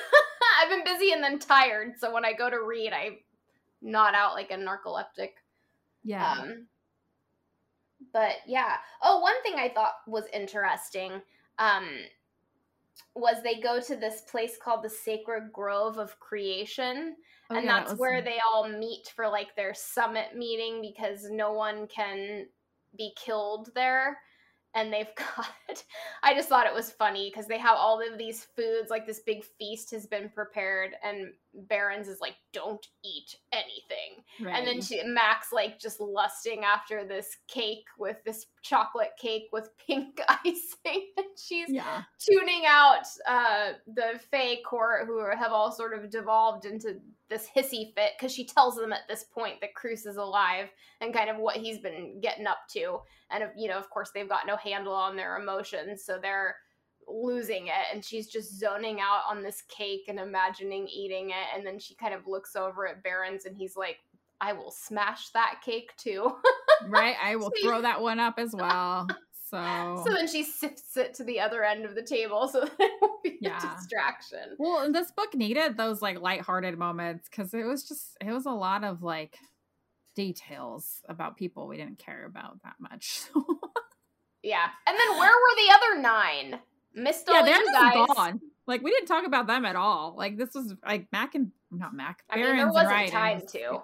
I've 0.62 0.70
been 0.70 0.84
busy 0.84 1.14
and 1.14 1.24
then 1.24 1.40
tired. 1.40 1.94
So 1.98 2.14
when 2.14 2.26
i 2.26 2.34
go 2.34 2.50
to 2.50 2.62
read 2.62 2.94
i 2.94 3.18
not 3.82 4.14
out 4.16 4.34
like 4.34 4.52
a 4.52 4.56
narcoleptic. 4.56 5.32
Yeah. 6.04 6.32
Um, 6.32 6.68
but 8.14 8.36
yeah. 8.48 8.78
Oh 9.02 9.20
one 9.20 9.42
thing 9.44 9.56
i 9.58 9.70
thought 9.70 9.94
was 10.08 10.26
interesting 10.34 11.22
um 11.60 11.86
was 13.16 13.38
they 13.44 13.60
go 13.60 13.80
to 13.80 13.96
this 13.96 14.22
place 14.22 14.58
called 14.62 14.84
the 14.84 14.90
sacred 14.90 15.52
grove 15.52 15.98
of 15.98 16.20
creation. 16.20 17.16
Oh, 17.50 17.56
and 17.56 17.66
yeah, 17.66 17.80
that's 17.80 17.92
that 17.92 18.00
where 18.00 18.22
they 18.22 18.38
all 18.48 18.68
meet 18.68 19.12
for 19.16 19.28
like 19.28 19.56
their 19.56 19.74
summit 19.74 20.36
meeting 20.36 20.82
because 20.82 21.28
no 21.30 21.54
one 21.54 21.88
can 21.88 22.48
be 22.98 23.14
killed 23.16 23.70
there 23.76 24.18
and 24.76 24.92
they've 24.92 25.14
got 25.16 25.84
i 26.24 26.34
just 26.34 26.50
thought 26.50 26.68
it 26.68 26.74
was 26.74 26.92
funny 26.92 27.30
because 27.30 27.48
they 27.48 27.58
have 27.58 27.76
all 27.78 28.00
of 28.02 28.18
these 28.18 28.48
foods 28.56 28.90
like 28.90 29.06
this 29.06 29.22
big 29.26 29.44
feast 29.60 29.92
has 29.92 30.06
been 30.06 30.30
prepared 30.30 30.92
and 31.04 31.32
barrons 31.54 32.08
is 32.08 32.20
like 32.20 32.36
don't 32.52 32.88
eat 33.04 33.36
anything 33.52 34.24
right. 34.42 34.56
and 34.56 34.68
then 34.68 34.82
she, 34.82 35.02
max 35.04 35.52
like 35.52 35.80
just 35.80 36.00
lusting 36.00 36.64
after 36.64 37.06
this 37.06 37.38
cake 37.48 37.86
with 37.98 38.18
this 38.26 38.48
chocolate 38.62 39.12
cake 39.20 39.48
with 39.52 39.70
pink 39.88 40.20
icing 40.30 41.08
and 41.18 41.26
she's 41.38 41.70
yeah. 41.70 42.04
tuning 42.20 42.64
out 42.68 43.06
uh 43.28 43.74
the 43.96 44.20
Fae 44.32 44.58
court 44.66 45.06
who 45.06 45.24
have 45.38 45.52
all 45.52 45.72
sort 45.72 45.94
of 45.94 46.10
devolved 46.10 46.66
into 46.66 47.00
this 47.34 47.48
hissy 47.56 47.94
fit 47.96 48.12
because 48.18 48.32
she 48.32 48.46
tells 48.46 48.76
them 48.76 48.94
at 48.94 49.08
this 49.10 49.24
point 49.24 49.60
that 49.62 49.74
Cruce 49.74 50.06
is 50.06 50.18
alive 50.18 50.70
and 51.02 51.14
kind 51.14 51.30
of 51.30 51.38
what 51.38 51.58
he's 51.58 51.80
been 51.80 52.20
getting 52.22 52.46
up 52.46 52.60
to. 52.74 53.00
And, 53.32 53.46
you 53.58 53.68
know, 53.68 53.78
of 53.78 53.90
course, 53.90 54.12
they've 54.14 54.30
got 54.30 54.46
no 54.46 54.56
handle 54.56 54.94
on 54.94 55.16
their 55.16 55.38
emotions. 55.38 56.04
So 56.06 56.20
they're 56.22 56.56
losing 57.08 57.68
it 57.68 57.74
and 57.94 58.04
she's 58.04 58.28
just 58.28 58.58
zoning 58.60 59.00
out 59.00 59.22
on 59.30 59.44
this 59.44 59.62
cake 59.68 60.06
and 60.08 60.20
imagining 60.20 60.88
eating 60.88 61.30
it 61.30 61.48
and 61.56 61.66
then 61.66 61.80
she 61.80 61.96
kind 61.96 62.14
of 62.14 62.28
looks 62.28 62.56
over 62.56 62.88
at 62.88 63.04
Barrons 63.04 63.46
and 63.46 63.56
he's 63.56 63.76
like 63.76 63.98
I 64.42 64.52
will 64.52 64.72
smash 64.72 65.30
that 65.30 65.62
cake 65.64 65.92
too. 65.96 66.36
right? 66.90 67.16
I 67.24 67.38
will 67.38 67.52
throw 67.64 67.82
that 67.82 68.02
one 68.02 68.20
up 68.20 68.36
as 68.40 68.54
well. 68.54 69.08
So 69.50 70.04
So 70.06 70.14
then 70.14 70.28
she 70.28 70.44
sifts 70.44 70.98
it 70.98 71.14
to 71.14 71.24
the 71.24 71.40
other 71.40 71.64
end 71.64 71.86
of 71.86 71.96
the 71.96 72.02
table 72.02 72.48
so 72.50 72.60
that 72.66 72.72
it 72.80 72.92
won't 73.02 73.24
be 73.24 73.38
Yeah. 73.40 73.58
a 73.58 73.76
distraction. 73.78 74.56
Well, 74.58 74.92
this 74.92 75.12
book 75.12 75.34
needed 75.34 75.78
those 75.78 76.02
like 76.02 76.20
lighthearted 76.20 76.78
moments 76.78 77.30
because 77.30 77.54
it 77.54 77.64
was 77.64 77.88
just 77.88 78.18
it 78.20 78.32
was 78.34 78.46
a 78.46 78.52
lot 78.52 78.84
of 78.84 79.02
like 79.02 79.38
details 80.16 81.02
about 81.08 81.38
people 81.38 81.68
we 81.68 81.78
didn't 81.78 82.00
care 82.00 82.26
about 82.26 82.62
that 82.64 82.76
much. 82.80 83.24
Yeah. 84.46 84.66
And 84.86 84.98
then 85.00 85.18
where 85.18 85.30
were 85.32 85.56
the 85.56 85.74
other 85.74 86.02
nine? 86.02 86.60
Missed 86.96 87.28
all 87.30 87.36
yeah, 87.36 87.42
they're 87.44 87.60
you 87.60 87.66
just 87.66 87.94
guys. 87.94 88.08
gone. 88.16 88.42
Like 88.68 88.82
we 88.82 88.92
didn't 88.92 89.08
talk 89.08 89.26
about 89.26 89.48
them 89.48 89.66
at 89.66 89.76
all. 89.76 90.16
Like 90.18 90.38
this 90.38 90.54
was 90.54 90.74
like 90.86 91.08
Mac 91.12 91.36
and 91.36 91.52
not 91.72 91.94
Mac. 91.94 92.24
I 92.30 92.38
mean, 92.38 92.58
there 92.58 92.72
wasn't 92.72 93.12
time 93.12 93.42
to. 93.52 93.82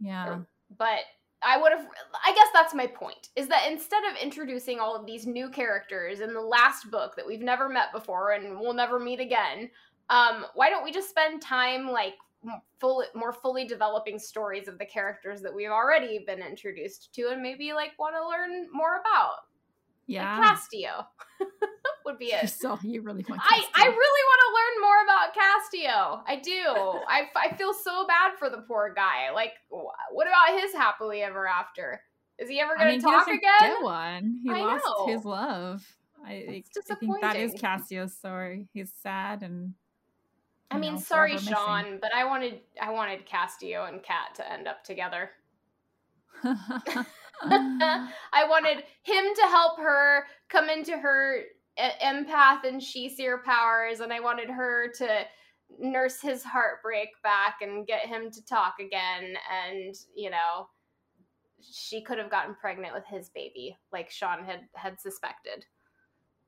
Yeah. 0.00 0.38
but 0.76 1.00
I 1.42 1.60
would 1.60 1.72
have. 1.72 1.86
I 2.24 2.32
guess 2.32 2.48
that's 2.52 2.74
my 2.74 2.86
point. 2.86 3.30
Is 3.36 3.48
that 3.48 3.68
instead 3.70 4.02
of 4.10 4.16
introducing 4.22 4.78
all 4.78 4.94
of 4.94 5.06
these 5.06 5.26
new 5.26 5.48
characters 5.48 6.20
in 6.20 6.34
the 6.34 6.40
last 6.40 6.90
book 6.90 7.16
that 7.16 7.26
we've 7.26 7.40
never 7.40 7.68
met 7.68 7.92
before 7.92 8.32
and 8.32 8.58
we'll 8.60 8.74
never 8.74 8.98
meet 8.98 9.20
again, 9.20 9.70
um, 10.10 10.44
why 10.54 10.70
don't 10.70 10.84
we 10.84 10.92
just 10.92 11.10
spend 11.10 11.42
time 11.42 11.88
like 11.88 12.14
full, 12.80 13.04
more 13.14 13.32
fully 13.32 13.64
developing 13.64 14.18
stories 14.18 14.68
of 14.68 14.78
the 14.78 14.86
characters 14.86 15.42
that 15.42 15.54
we've 15.54 15.70
already 15.70 16.24
been 16.26 16.40
introduced 16.40 17.12
to 17.14 17.28
and 17.30 17.42
maybe 17.42 17.72
like 17.72 17.92
want 17.98 18.14
to 18.14 18.28
learn 18.28 18.68
more 18.72 19.00
about? 19.00 19.46
Yeah. 20.06 20.38
Like 20.38 20.58
Kasteo 20.58 21.06
would 22.04 22.18
be 22.18 22.26
it. 22.32 22.48
still 22.48 22.78
you 22.82 23.02
really 23.02 23.24
want 23.28 23.40
I, 23.44 23.64
I 23.74 23.86
really 23.86 23.94
want 23.94 24.40
to 24.42 24.50
learn 24.58 24.74
more 24.82 25.02
about 25.04 25.34
Kasteo. 25.34 26.22
I 26.26 26.36
do. 26.36 27.00
I, 27.08 27.28
I 27.36 27.56
feel 27.56 27.72
so 27.72 28.06
bad 28.06 28.32
for 28.38 28.50
the 28.50 28.58
poor 28.58 28.92
guy. 28.94 29.30
Like, 29.34 29.52
what 29.68 30.26
about 30.26 30.60
his 30.60 30.72
happily 30.74 31.22
ever 31.22 31.46
after? 31.46 32.00
Is 32.38 32.48
he 32.48 32.60
ever 32.60 32.76
going 32.76 32.86
to 32.86 32.92
mean, 32.92 33.00
he 33.00 33.04
talk 33.04 33.28
again? 33.28 33.40
get 33.60 33.82
one. 33.82 34.40
He 34.42 34.50
I 34.50 34.60
lost 34.60 34.84
know. 34.84 35.06
his 35.06 35.24
love. 35.24 35.86
I, 36.24 36.32
It's 36.32 36.90
I 36.90 36.94
think 36.94 37.20
that 37.20 37.36
is. 37.36 37.54
Kasteo's 37.54 38.14
story. 38.14 38.68
He's 38.72 38.92
sad 39.02 39.42
and. 39.42 39.74
I 40.70 40.78
mean, 40.78 40.94
know, 40.94 41.00
sorry, 41.00 41.32
forever 41.32 41.44
missing. 41.50 41.54
Sean, 41.54 41.98
but 42.00 42.14
I 42.14 42.24
wanted 42.24 42.60
I 42.80 42.90
wanted 42.92 43.26
Kasteo 43.26 43.86
and 43.86 44.02
Kat 44.02 44.34
to 44.36 44.52
end 44.52 44.66
up 44.66 44.82
together. 44.84 45.30
I 47.44 48.44
wanted 48.48 48.84
him 49.02 49.24
to 49.34 49.42
help 49.42 49.78
her 49.78 50.26
come 50.48 50.68
into 50.68 50.96
her 50.96 51.42
empath 51.78 52.64
and 52.64 52.80
sidhe-seer 52.80 53.42
powers, 53.44 54.00
and 54.00 54.12
I 54.12 54.20
wanted 54.20 54.50
her 54.50 54.90
to 54.98 55.24
nurse 55.78 56.20
his 56.20 56.42
heartbreak 56.44 57.08
back 57.22 57.56
and 57.62 57.86
get 57.86 58.06
him 58.06 58.30
to 58.30 58.44
talk 58.44 58.74
again. 58.80 59.34
And 59.64 59.94
you 60.14 60.30
know, 60.30 60.68
she 61.62 62.02
could 62.02 62.18
have 62.18 62.30
gotten 62.30 62.54
pregnant 62.54 62.94
with 62.94 63.04
his 63.06 63.30
baby, 63.30 63.76
like 63.92 64.10
Sean 64.10 64.44
had 64.44 64.60
had 64.74 65.00
suspected. 65.00 65.64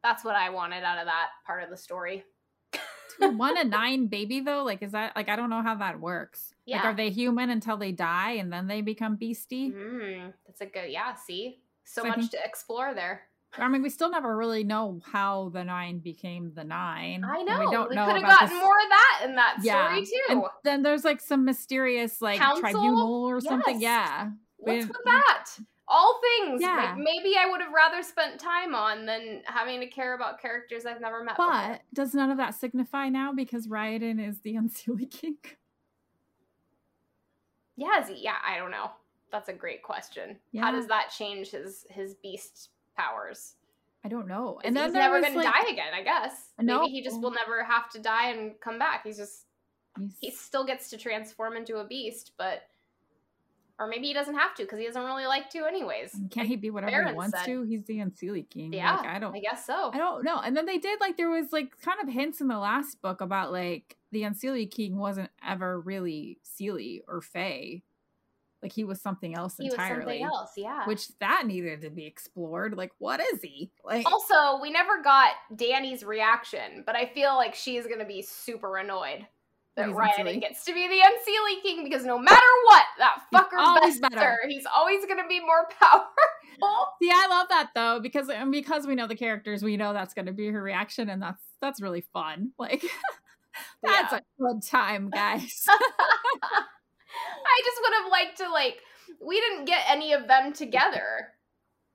That's 0.02 0.24
what 0.24 0.36
I 0.36 0.50
wanted 0.50 0.84
out 0.84 0.98
of 0.98 1.06
that 1.06 1.28
part 1.46 1.62
of 1.62 1.70
the 1.70 1.76
story. 1.76 2.24
one 3.18 3.56
a 3.56 3.64
nine 3.64 4.08
baby 4.08 4.40
though 4.40 4.64
like 4.64 4.82
is 4.82 4.90
that 4.90 5.14
like 5.14 5.28
i 5.28 5.36
don't 5.36 5.48
know 5.48 5.62
how 5.62 5.76
that 5.76 6.00
works 6.00 6.52
like 6.66 6.82
Yeah. 6.82 6.90
are 6.90 6.94
they 6.94 7.10
human 7.10 7.48
until 7.48 7.76
they 7.76 7.92
die 7.92 8.32
and 8.32 8.52
then 8.52 8.66
they 8.66 8.80
become 8.80 9.14
beastie 9.14 9.70
Mm, 9.70 10.32
that's 10.44 10.60
a 10.62 10.66
good 10.66 10.90
yeah. 10.90 11.14
See, 11.14 11.60
so 11.84 12.02
So 12.02 12.08
much 12.08 12.18
think- 12.18 12.30
to 12.32 12.44
explore 12.44 12.92
there. 12.92 13.22
I 13.58 13.68
mean 13.68 13.82
we 13.82 13.88
still 13.90 14.10
never 14.10 14.36
really 14.36 14.64
know 14.64 15.00
how 15.12 15.50
the 15.52 15.62
nine 15.64 15.98
became 15.98 16.52
the 16.54 16.64
nine 16.64 17.24
I 17.24 17.36
and 17.38 17.46
know. 17.46 17.58
we 17.60 17.70
don't 17.70 17.92
know 17.94 18.06
could 18.06 18.16
have 18.16 18.24
gotten 18.24 18.48
this- 18.48 18.58
more 18.62 18.72
of 18.78 18.88
that 18.90 19.20
in 19.24 19.34
that 19.36 19.56
Yeah, 19.62 19.86
story 19.88 20.04
too. 20.06 20.20
and 20.30 20.42
then 20.64 20.82
there's 20.82 21.04
like 21.04 21.20
some 21.20 21.44
mysterious 21.44 22.20
like 22.20 22.38
Council? 22.38 22.60
tribunal 22.60 23.24
or 23.24 23.40
something 23.40 23.80
yeah 23.80 24.30
What's 24.58 24.86
with 24.86 24.96
that? 25.04 25.46
All 25.86 26.18
things. 26.40 26.62
Yeah. 26.62 26.76
Like 26.76 26.96
maybe 26.96 27.34
I 27.38 27.50
would 27.50 27.60
have 27.60 27.70
rather 27.70 28.02
spent 28.02 28.40
time 28.40 28.74
on 28.74 29.04
than 29.04 29.42
having 29.44 29.80
to 29.80 29.86
care 29.86 30.14
about 30.14 30.40
characters 30.40 30.86
I've 30.86 31.02
never 31.02 31.22
met. 31.22 31.36
before. 31.36 31.50
but 31.52 31.82
does 31.92 32.14
none 32.14 32.30
of 32.30 32.38
that 32.38 32.54
signify 32.54 33.10
now 33.10 33.34
because 33.34 33.66
Ryodan 33.66 34.26
is 34.26 34.40
the 34.40 34.54
Unseelie 34.56 35.10
King? 35.10 35.36
yeah, 37.76 38.00
is 38.00 38.08
he, 38.08 38.22
yeah, 38.24 38.36
I 38.46 38.56
don't 38.56 38.70
know. 38.70 38.90
That's 39.30 39.48
a 39.48 39.52
great 39.52 39.82
question. 39.82 40.36
How 40.58 40.70
does 40.70 40.86
that 40.86 41.10
change 41.16 41.50
his 41.50 41.84
his 41.90 42.14
beast 42.14 42.70
powers? 42.96 43.54
I 44.04 44.08
don't 44.08 44.28
know. 44.28 44.60
And 44.62 44.76
then 44.76 44.86
he's 44.86 44.94
never 44.94 45.20
was, 45.20 45.24
gonna 45.24 45.42
die 45.42 45.70
again. 45.70 45.94
I 45.94 46.02
guess. 46.02 46.50
No. 46.60 46.82
Maybe 46.82 46.92
he 46.92 47.02
just 47.02 47.20
will 47.20 47.30
never 47.30 47.64
have 47.64 47.88
to 47.90 47.98
die 47.98 48.30
and 48.30 48.52
come 48.60 48.78
back. 48.78 49.04
He's 49.04 49.16
just 49.16 49.46
He's- 49.98 50.16
he 50.20 50.30
still 50.30 50.64
gets 50.64 50.90
to 50.90 50.98
transform 50.98 51.56
into 51.56 51.76
a 51.76 51.86
beast, 51.86 52.32
but 52.36 52.62
or 53.78 53.88
maybe 53.88 54.06
he 54.06 54.14
doesn't 54.14 54.36
have 54.36 54.54
to 54.54 54.62
because 54.62 54.78
he 54.78 54.86
doesn't 54.86 55.04
really 55.04 55.26
like 55.26 55.50
to 55.50 55.66
anyways. 55.66 56.14
Can't 56.30 56.46
he 56.46 56.54
be 56.54 56.70
whatever 56.70 56.92
Barrons 56.92 57.10
he 57.10 57.16
wants 57.16 57.38
said. 57.38 57.46
to? 57.46 57.62
He's 57.62 57.84
the 57.84 57.98
Unseelie 57.98 58.48
King. 58.48 58.72
Yeah, 58.72 58.96
like, 58.96 59.06
I 59.06 59.18
don't. 59.18 59.34
I 59.34 59.40
guess 59.40 59.66
so. 59.66 59.90
I 59.92 59.98
don't 59.98 60.22
know. 60.22 60.38
And 60.38 60.56
then 60.56 60.66
they 60.66 60.78
did 60.78 61.00
like 61.00 61.16
there 61.16 61.30
was 61.30 61.52
like 61.52 61.80
kind 61.80 61.98
of 62.00 62.08
hints 62.08 62.40
in 62.40 62.46
the 62.46 62.58
last 62.58 63.02
book 63.02 63.20
about 63.20 63.50
like 63.50 63.96
the 64.12 64.22
Unseelie 64.22 64.70
King 64.70 64.96
wasn't 64.96 65.30
ever 65.44 65.80
really 65.80 66.38
Seelie 66.44 67.00
or 67.08 67.20
Fae. 67.20 67.82
Like 68.64 68.72
he 68.72 68.82
was 68.82 69.00
something 69.00 69.36
else 69.36 69.56
he 69.58 69.64
was 69.66 69.74
entirely. 69.74 70.20
something 70.20 70.22
else, 70.24 70.52
yeah. 70.56 70.86
Which 70.86 71.08
that 71.18 71.46
needed 71.46 71.82
to 71.82 71.90
be 71.90 72.06
explored. 72.06 72.76
Like, 72.76 72.92
what 72.98 73.20
is 73.20 73.42
he? 73.42 73.70
Like 73.84 74.06
also, 74.10 74.60
we 74.60 74.70
never 74.70 75.02
got 75.02 75.32
Dani's 75.54 76.02
reaction, 76.02 76.82
but 76.86 76.96
I 76.96 77.04
feel 77.06 77.34
like 77.36 77.54
she's 77.54 77.86
gonna 77.86 78.06
be 78.06 78.22
super 78.22 78.78
annoyed 78.78 79.26
that 79.76 79.88
He's 79.88 79.96
Ryodan 79.96 80.40
gets 80.40 80.64
to 80.64 80.72
be 80.72 80.88
the 80.88 80.94
Unseelie 80.94 81.62
King 81.62 81.84
because 81.84 82.04
no 82.06 82.16
matter 82.18 82.40
what, 82.66 82.84
that 82.98 83.16
He's 83.30 83.38
fucker's 83.40 83.52
always 83.58 84.00
better. 84.00 84.38
He's 84.48 84.66
always 84.74 85.04
gonna 85.04 85.28
be 85.28 85.40
more 85.40 85.68
powerful. 85.80 86.06
Yeah, 87.02 87.14
I 87.16 87.26
love 87.28 87.48
that 87.50 87.70
though, 87.74 88.00
because 88.00 88.30
and 88.30 88.50
because 88.50 88.86
we 88.86 88.94
know 88.94 89.06
the 89.06 89.14
characters, 89.16 89.62
we 89.62 89.76
know 89.76 89.92
that's 89.92 90.14
gonna 90.14 90.32
be 90.32 90.48
her 90.48 90.62
reaction, 90.62 91.10
and 91.10 91.20
that's 91.20 91.42
that's 91.60 91.82
really 91.82 92.00
fun. 92.14 92.52
Like 92.58 92.82
that's 93.82 94.12
Yeah. 94.12 94.18
a 94.20 94.42
good 94.42 94.62
time, 94.62 95.10
guys. 95.10 95.66
I 97.46 97.62
just 97.64 97.78
would 97.82 97.94
have 98.02 98.10
liked 98.10 98.38
to 98.38 98.50
like 98.50 98.78
we 99.20 99.40
didn't 99.40 99.66
get 99.66 99.82
any 99.88 100.12
of 100.12 100.26
them 100.28 100.52
together. 100.52 101.32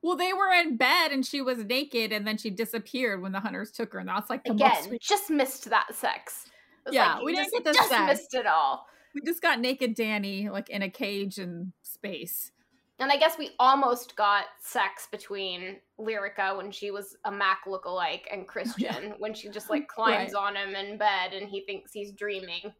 well, 0.01 0.15
they 0.15 0.33
were 0.33 0.51
in 0.53 0.77
bed 0.77 1.11
and 1.11 1.25
she 1.25 1.41
was 1.41 1.59
naked, 1.65 2.11
and 2.11 2.25
then 2.25 2.37
she 2.37 2.49
disappeared 2.49 3.21
when 3.21 3.31
the 3.31 3.39
hunters 3.39 3.71
took 3.71 3.93
her, 3.93 3.99
and 3.99 4.09
that's 4.09 4.29
like 4.29 4.43
the 4.43 4.53
most 4.53 4.61
Again, 4.61 4.91
we, 4.91 4.99
just 5.01 5.29
missed 5.29 5.69
that 5.69 5.93
sex. 5.93 6.45
Yeah, 6.89 7.15
like, 7.15 7.23
we 7.23 7.35
didn't 7.35 7.51
just, 7.51 7.55
get 7.55 7.63
the 7.65 7.73
just 7.73 7.89
sex. 7.89 8.07
missed 8.07 8.33
it 8.33 8.47
all. 8.47 8.85
we 9.13 9.21
just 9.21 9.41
got 9.41 9.59
naked 9.59 9.95
Dani 9.95 10.49
like 10.49 10.69
in 10.69 10.81
a 10.81 10.89
cage 10.89 11.37
in 11.37 11.73
space. 11.83 12.51
And 12.99 13.11
I 13.13 13.17
guess 13.17 13.37
we 13.37 13.51
almost 13.59 14.17
got 14.17 14.45
sex 14.61 15.07
between 15.09 15.77
Lyryka 15.97 16.57
when 16.57 16.69
she 16.69 16.91
was 16.91 17.15
a 17.23 17.31
Mac 17.31 17.59
lookalike 17.65 18.23
and 18.31 18.47
Christian 18.47 19.13
when 19.19 19.33
she 19.33 19.49
just 19.49 19.69
like 19.69 19.87
climbs 19.95 20.33
on 20.33 20.55
him 20.55 20.75
in 20.75 20.97
bed 20.97 21.33
and 21.33 21.49
he 21.49 21.61
thinks 21.61 21.93
he's 21.93 22.11
dreaming. 22.11 22.73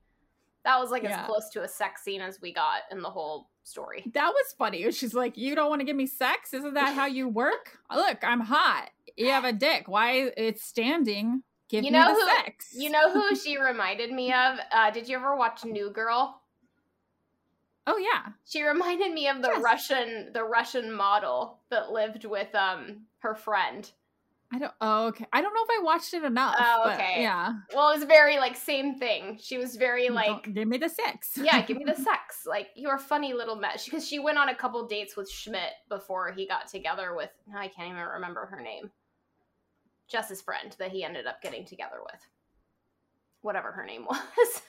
That 0.66 0.80
was 0.80 0.91
like 0.91 1.03
Yeah. 1.03 1.22
as 1.22 1.26
close 1.26 1.49
to 1.51 1.64
a 1.64 1.68
sex 1.68 2.03
scene 2.03 2.22
as 2.22 2.39
we 2.41 2.53
got 2.53 2.82
in 2.91 3.01
the 3.01 3.10
whole 3.10 3.49
story. 3.64 4.03
That 4.14 4.30
was 4.34 4.53
funny. 4.57 4.91
She's 4.91 5.14
like, 5.14 5.38
"You 5.38 5.55
don't 5.55 5.70
want 5.70 5.80
to 5.82 5.86
give 5.86 5.95
me 5.95 6.05
sex? 6.07 6.53
Isn't 6.53 6.74
that 6.74 6.93
how 6.95 7.05
you 7.05 7.28
work? 7.28 7.78
Look, 7.95 8.20
I'm 8.24 8.41
hot. 8.41 8.89
You 9.16 9.30
have 9.30 9.45
a 9.45 9.53
dick. 9.53 9.88
Why 9.88 10.32
it's 10.38 10.64
standing? 10.64 11.43
Give 11.70 11.84
You 11.86 11.91
me 11.91 11.97
the 11.99 12.05
who- 12.14 12.26
sex." 12.28 12.74
You 12.76 12.89
know 12.89 13.12
who 13.12 13.36
she 13.38 13.57
reminded 13.57 14.12
me 14.12 14.34
of? 14.34 14.60
Uh, 14.72 14.91
did 14.91 15.07
you 15.07 15.16
ever 15.18 15.36
watch 15.36 15.64
New 15.66 15.91
Girl? 15.91 16.41
Oh 17.88 17.97
yeah. 17.97 18.34
She 18.45 18.62
reminded 18.64 19.14
me 19.14 19.28
of 19.28 19.41
the 19.41 19.47
Yes. 19.49 19.62
Russian 19.64 20.34
the 20.34 20.43
Russian 20.43 20.91
model 20.91 21.60
that 21.70 21.91
lived 21.91 22.26
with 22.26 22.53
um 22.53 23.05
her 23.20 23.34
friend. 23.36 23.89
I 24.52 24.58
don't. 24.58 24.74
Oh, 24.82 25.08
okay. 25.10 25.26
I 25.32 25.41
don't 25.41 25.54
know 25.54 25.62
if 25.64 25.80
I 25.80 25.84
watched 25.84 26.14
it 26.16 26.24
enough. 26.24 26.56
Oh, 26.60 26.89
okay. 26.91 27.22
yeah. 27.22 27.54
Well, 27.76 27.91
it 27.91 28.00
was 28.00 28.04
very 28.06 28.38
like 28.38 28.56
same 28.56 28.95
thing. 28.97 29.38
She 29.39 29.58
was 29.60 29.76
very 29.76 30.10
like 30.10 30.26
don't- 30.28 30.54
give 30.56 30.68
me 30.68 30.78
the 30.80 30.89
sex. 30.89 31.38
yeah, 31.39 31.62
give 31.62 31.78
me 31.78 31.84
the 31.86 31.95
sex. 32.04 32.45
Like 32.47 32.70
you're 32.76 32.95
a 32.95 33.00
funny 33.00 33.34
little 33.34 33.56
mess 33.56 33.86
because 33.86 34.08
she 34.08 34.18
went 34.18 34.39
on 34.39 34.50
a 34.50 34.56
couple 34.56 34.88
dates 34.88 35.16
with 35.16 35.30
Schmidt 35.30 35.74
before 35.88 36.32
he 36.32 36.47
got 36.47 36.68
together 36.68 37.14
with. 37.16 37.30
I 37.56 37.68
can't 37.68 37.91
even 37.91 38.02
remember 38.02 38.47
her 38.47 38.60
name. 38.60 38.89
Jess's 40.08 40.41
friend 40.41 40.76
that 40.80 40.91
he 40.91 41.04
ended 41.04 41.28
up 41.28 41.41
getting 41.43 41.64
together 41.66 41.97
with. 42.04 42.20
Whatever 43.41 43.72
her 43.72 43.86
name 43.86 44.06
was. 44.10 44.62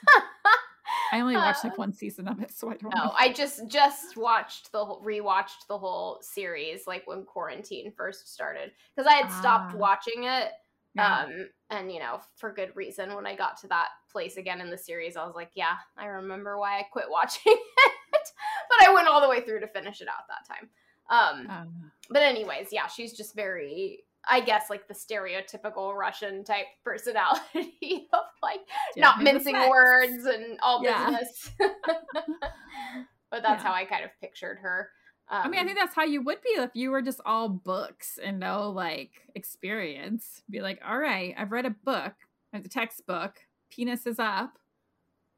I 1.11 1.19
only 1.21 1.35
watched 1.35 1.63
Uh, 1.65 1.69
like 1.69 1.77
one 1.77 1.93
season 1.93 2.27
of 2.27 2.41
it, 2.41 2.51
so 2.51 2.69
I 2.69 2.75
don't 2.77 2.93
no, 2.95 3.05
know. 3.05 3.13
I 3.17 3.31
just 3.33 3.67
just 3.67 4.17
watched 4.17 4.71
the 4.71 4.83
whole 4.85 5.01
rewatched 5.03 5.67
the 5.67 5.77
whole 5.77 6.19
series 6.21 6.87
like 6.87 7.05
when 7.07 7.23
quarantine 7.25 7.91
first 7.95 8.33
started 8.33 8.71
because 8.95 9.07
I 9.11 9.15
had 9.15 9.31
stopped 9.31 9.73
Ah. 9.73 9.77
watching 9.77 10.23
it 10.25 10.51
Yeah. 10.95 11.23
um 11.23 11.49
and 11.69 11.91
you 11.91 11.99
know 11.99 12.19
for 12.35 12.51
good 12.53 12.75
reason 12.75 13.15
when 13.15 13.25
i 13.25 13.33
got 13.33 13.55
to 13.61 13.67
that 13.69 13.87
place 14.11 14.35
again 14.35 14.59
in 14.59 14.69
the 14.69 14.77
series 14.77 15.15
i 15.15 15.25
was 15.25 15.35
like 15.35 15.51
yeah 15.53 15.75
i 15.97 16.05
remember 16.05 16.57
why 16.59 16.79
i 16.79 16.83
quit 16.91 17.05
watching 17.17 17.53
it 17.55 18.27
but 18.69 18.87
i 18.87 18.93
went 18.93 19.07
all 19.07 19.21
the 19.21 19.29
way 19.29 19.39
through 19.39 19.61
to 19.61 19.67
finish 19.67 20.01
it 20.01 20.09
out 20.09 20.25
that 20.27 20.45
time 20.45 20.69
um 21.09 21.49
Um, 21.49 21.91
but 22.09 22.21
anyways 22.23 22.67
yeah 22.73 22.87
she's 22.87 23.13
just 23.13 23.33
very 23.35 24.03
I 24.29 24.39
guess 24.41 24.69
like 24.69 24.87
the 24.87 24.93
stereotypical 24.93 25.95
Russian 25.95 26.43
type 26.43 26.65
personality 26.83 28.07
of 28.13 28.19
like 28.43 28.59
Yeah, 28.95 29.01
not 29.05 29.21
mincing 29.23 29.55
sex. 29.55 29.69
words 29.69 30.25
and 30.25 30.59
all 30.61 30.83
Yeah. 30.83 31.09
business. 31.09 31.51
but 31.59 33.41
that's 33.43 33.63
Yeah. 33.63 33.69
how 33.69 33.73
I 33.73 33.85
kind 33.85 34.03
of 34.03 34.11
pictured 34.19 34.59
her. 34.59 34.89
Um, 35.29 35.41
I 35.45 35.47
mean, 35.47 35.59
I 35.61 35.63
think 35.63 35.77
that's 35.77 35.95
how 35.95 36.03
you 36.03 36.21
would 36.23 36.41
be 36.41 36.49
if 36.49 36.71
you 36.73 36.91
were 36.91 37.01
just 37.01 37.21
all 37.25 37.47
books 37.49 38.19
and 38.21 38.39
no 38.39 38.69
like 38.69 39.11
experience. 39.33 40.41
Be 40.49 40.61
like, 40.61 40.81
all 40.85 40.97
right, 40.97 41.33
I've 41.37 41.51
read 41.51 41.65
a 41.65 41.69
book, 41.69 42.13
it's 42.53 42.65
a 42.65 42.69
textbook. 42.69 43.39
Penis 43.69 44.05
is 44.05 44.19
up. 44.19 44.57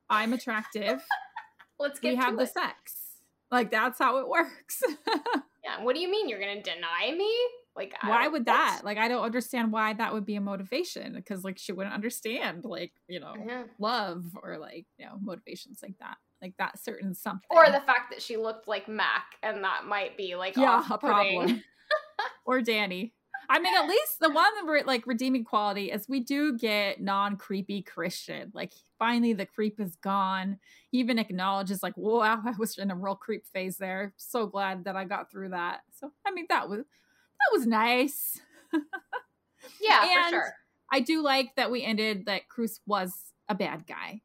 I'm 0.09 0.33
attractive. 0.33 1.03
let's 1.79 1.99
get 1.99 2.09
we 2.11 2.15
have 2.15 2.31
to 2.31 2.37
the 2.37 2.47
sex. 2.47 2.95
Like 3.51 3.69
that's 3.71 3.99
how 3.99 4.17
it 4.17 4.27
works. 4.27 4.81
Yeah. 5.63 5.81
What 5.83 5.95
do 5.95 6.01
you 6.01 6.09
mean 6.11 6.27
you're 6.27 6.39
gonna 6.39 6.61
deny 6.61 7.13
me? 7.15 7.31
Like 7.75 7.95
why 8.03 8.27
would 8.27 8.45
that? 8.45 8.81
Like 8.83 8.97
I 8.97 9.07
don't 9.07 9.23
understand 9.23 9.71
why 9.71 9.93
that 9.93 10.13
would 10.13 10.25
be 10.25 10.35
a 10.35 10.41
motivation 10.41 11.13
because 11.13 11.43
like 11.43 11.57
she 11.57 11.71
wouldn't 11.71 11.95
understand 11.95 12.65
like, 12.65 12.93
you 13.07 13.19
know, 13.19 13.33
Yeah. 13.45 13.63
love 13.79 14.25
or 14.41 14.57
like, 14.59 14.85
you 14.97 15.05
know, 15.05 15.17
motivations 15.19 15.79
like 15.81 15.97
that. 15.99 16.17
Like 16.41 16.53
that 16.59 16.77
certain 16.77 17.15
something. 17.15 17.47
Or 17.49 17.65
the 17.65 17.81
fact 17.81 18.11
that 18.11 18.21
she 18.21 18.37
looked 18.37 18.67
like 18.67 18.87
Mac, 18.87 19.37
and 19.41 19.63
that 19.63 19.85
might 19.85 20.17
be 20.17 20.35
like 20.35 20.57
yeah, 20.57 20.83
a 20.89 20.97
problem. 20.97 21.63
or 22.45 22.59
Dani. 22.59 23.13
I 23.49 23.59
mean, 23.59 23.75
at 23.75 23.87
least 23.87 24.19
the 24.19 24.29
one 24.29 24.53
that 24.55 24.65
we're 24.65 24.83
like 24.83 25.05
redeeming 25.05 25.43
quality 25.43 25.91
is 25.91 26.07
we 26.07 26.21
do 26.21 26.57
get 26.57 27.01
non 27.01 27.37
creepy 27.37 27.81
Christian. 27.81 28.51
Like, 28.53 28.73
finally, 28.99 29.33
the 29.33 29.45
creep 29.45 29.79
is 29.79 29.95
gone. 29.97 30.59
He 30.91 30.99
even 30.99 31.19
acknowledges, 31.19 31.83
like, 31.83 31.95
wow, 31.95 32.41
I 32.45 32.53
was 32.57 32.77
in 32.77 32.91
a 32.91 32.95
real 32.95 33.15
creep 33.15 33.45
phase 33.47 33.77
there. 33.77 34.13
So 34.17 34.47
glad 34.47 34.85
that 34.85 34.95
I 34.95 35.05
got 35.05 35.29
through 35.29 35.49
that. 35.49 35.81
So, 35.93 36.11
I 36.25 36.31
mean, 36.31 36.45
that 36.49 36.69
was 36.69 36.83
that 37.51 37.57
was 37.57 37.67
nice. 37.67 38.39
Yeah, 39.79 40.01
for 40.01 40.07
And- 40.19 40.29
sure. 40.29 40.53
I 40.91 40.99
do 40.99 41.21
like 41.21 41.55
that 41.55 41.71
we 41.71 41.83
ended 41.83 42.25
that 42.27 42.47
Cruce 42.49 42.79
was 42.85 43.33
a 43.49 43.55
bad 43.55 43.87
guy. 43.87 44.21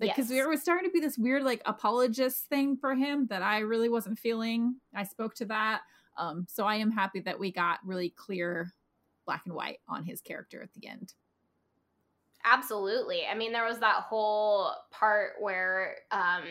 Like, 0.00 0.10
because 0.10 0.30
Yes. 0.30 0.38
there 0.38 0.48
was 0.48 0.60
starting 0.62 0.88
to 0.88 0.92
be 0.92 1.00
this 1.00 1.18
weird, 1.18 1.42
like, 1.42 1.62
apologist 1.66 2.46
thing 2.46 2.76
for 2.76 2.94
him 2.94 3.26
that 3.28 3.42
I 3.42 3.58
really 3.60 3.88
wasn't 3.88 4.18
feeling. 4.18 4.76
I 4.94 5.04
spoke 5.04 5.34
to 5.36 5.44
that. 5.46 5.82
Um, 6.16 6.46
so 6.48 6.64
I 6.64 6.76
am 6.76 6.90
happy 6.90 7.20
that 7.20 7.38
we 7.38 7.50
got 7.52 7.80
really 7.84 8.10
clear 8.10 8.72
black 9.26 9.42
and 9.46 9.54
white 9.54 9.78
on 9.88 10.04
his 10.04 10.20
character 10.20 10.62
at 10.62 10.72
the 10.74 10.86
end. 10.86 11.14
Absolutely. 12.44 13.26
I 13.26 13.34
mean, 13.34 13.52
there 13.52 13.64
was 13.66 13.80
that 13.80 14.02
whole 14.02 14.70
part 14.90 15.32
where 15.40 15.96
um, 16.12 16.44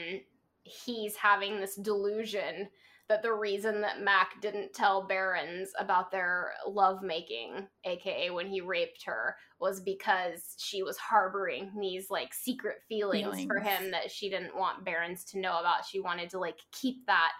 he's 0.64 1.16
having 1.16 1.60
this 1.60 1.76
delusion 1.76 2.70
that 3.08 3.22
the 3.22 3.34
reason 3.34 3.82
that 3.82 4.02
Mac 4.02 4.42
didn't 4.42 4.74
tell 4.74 5.06
Barrons 5.06 5.70
about 5.80 6.12
their 6.12 6.54
lovemaking, 6.68 7.68
aka 7.86 8.30
when 8.32 8.48
he 8.48 8.62
raped 8.62 9.04
her, 9.06 9.36
was 9.60 9.80
because 9.80 10.56
she 10.58 10.82
was 10.84 10.98
harboring 10.98 11.72
these 11.80 12.10
like 12.10 12.34
secret 12.34 12.78
feelings, 12.90 13.46
for 13.46 13.60
him 13.60 13.92
that 13.92 14.12
she 14.12 14.30
didn't 14.30 14.56
want 14.58 14.84
Barrons 14.84 15.24
to 15.26 15.40
know 15.40 15.60
about. 15.60 15.86
She 15.86 16.00
wanted 16.00 16.30
to 16.32 16.40
like 16.40 16.58
keep 16.72 17.06
that 17.06 17.32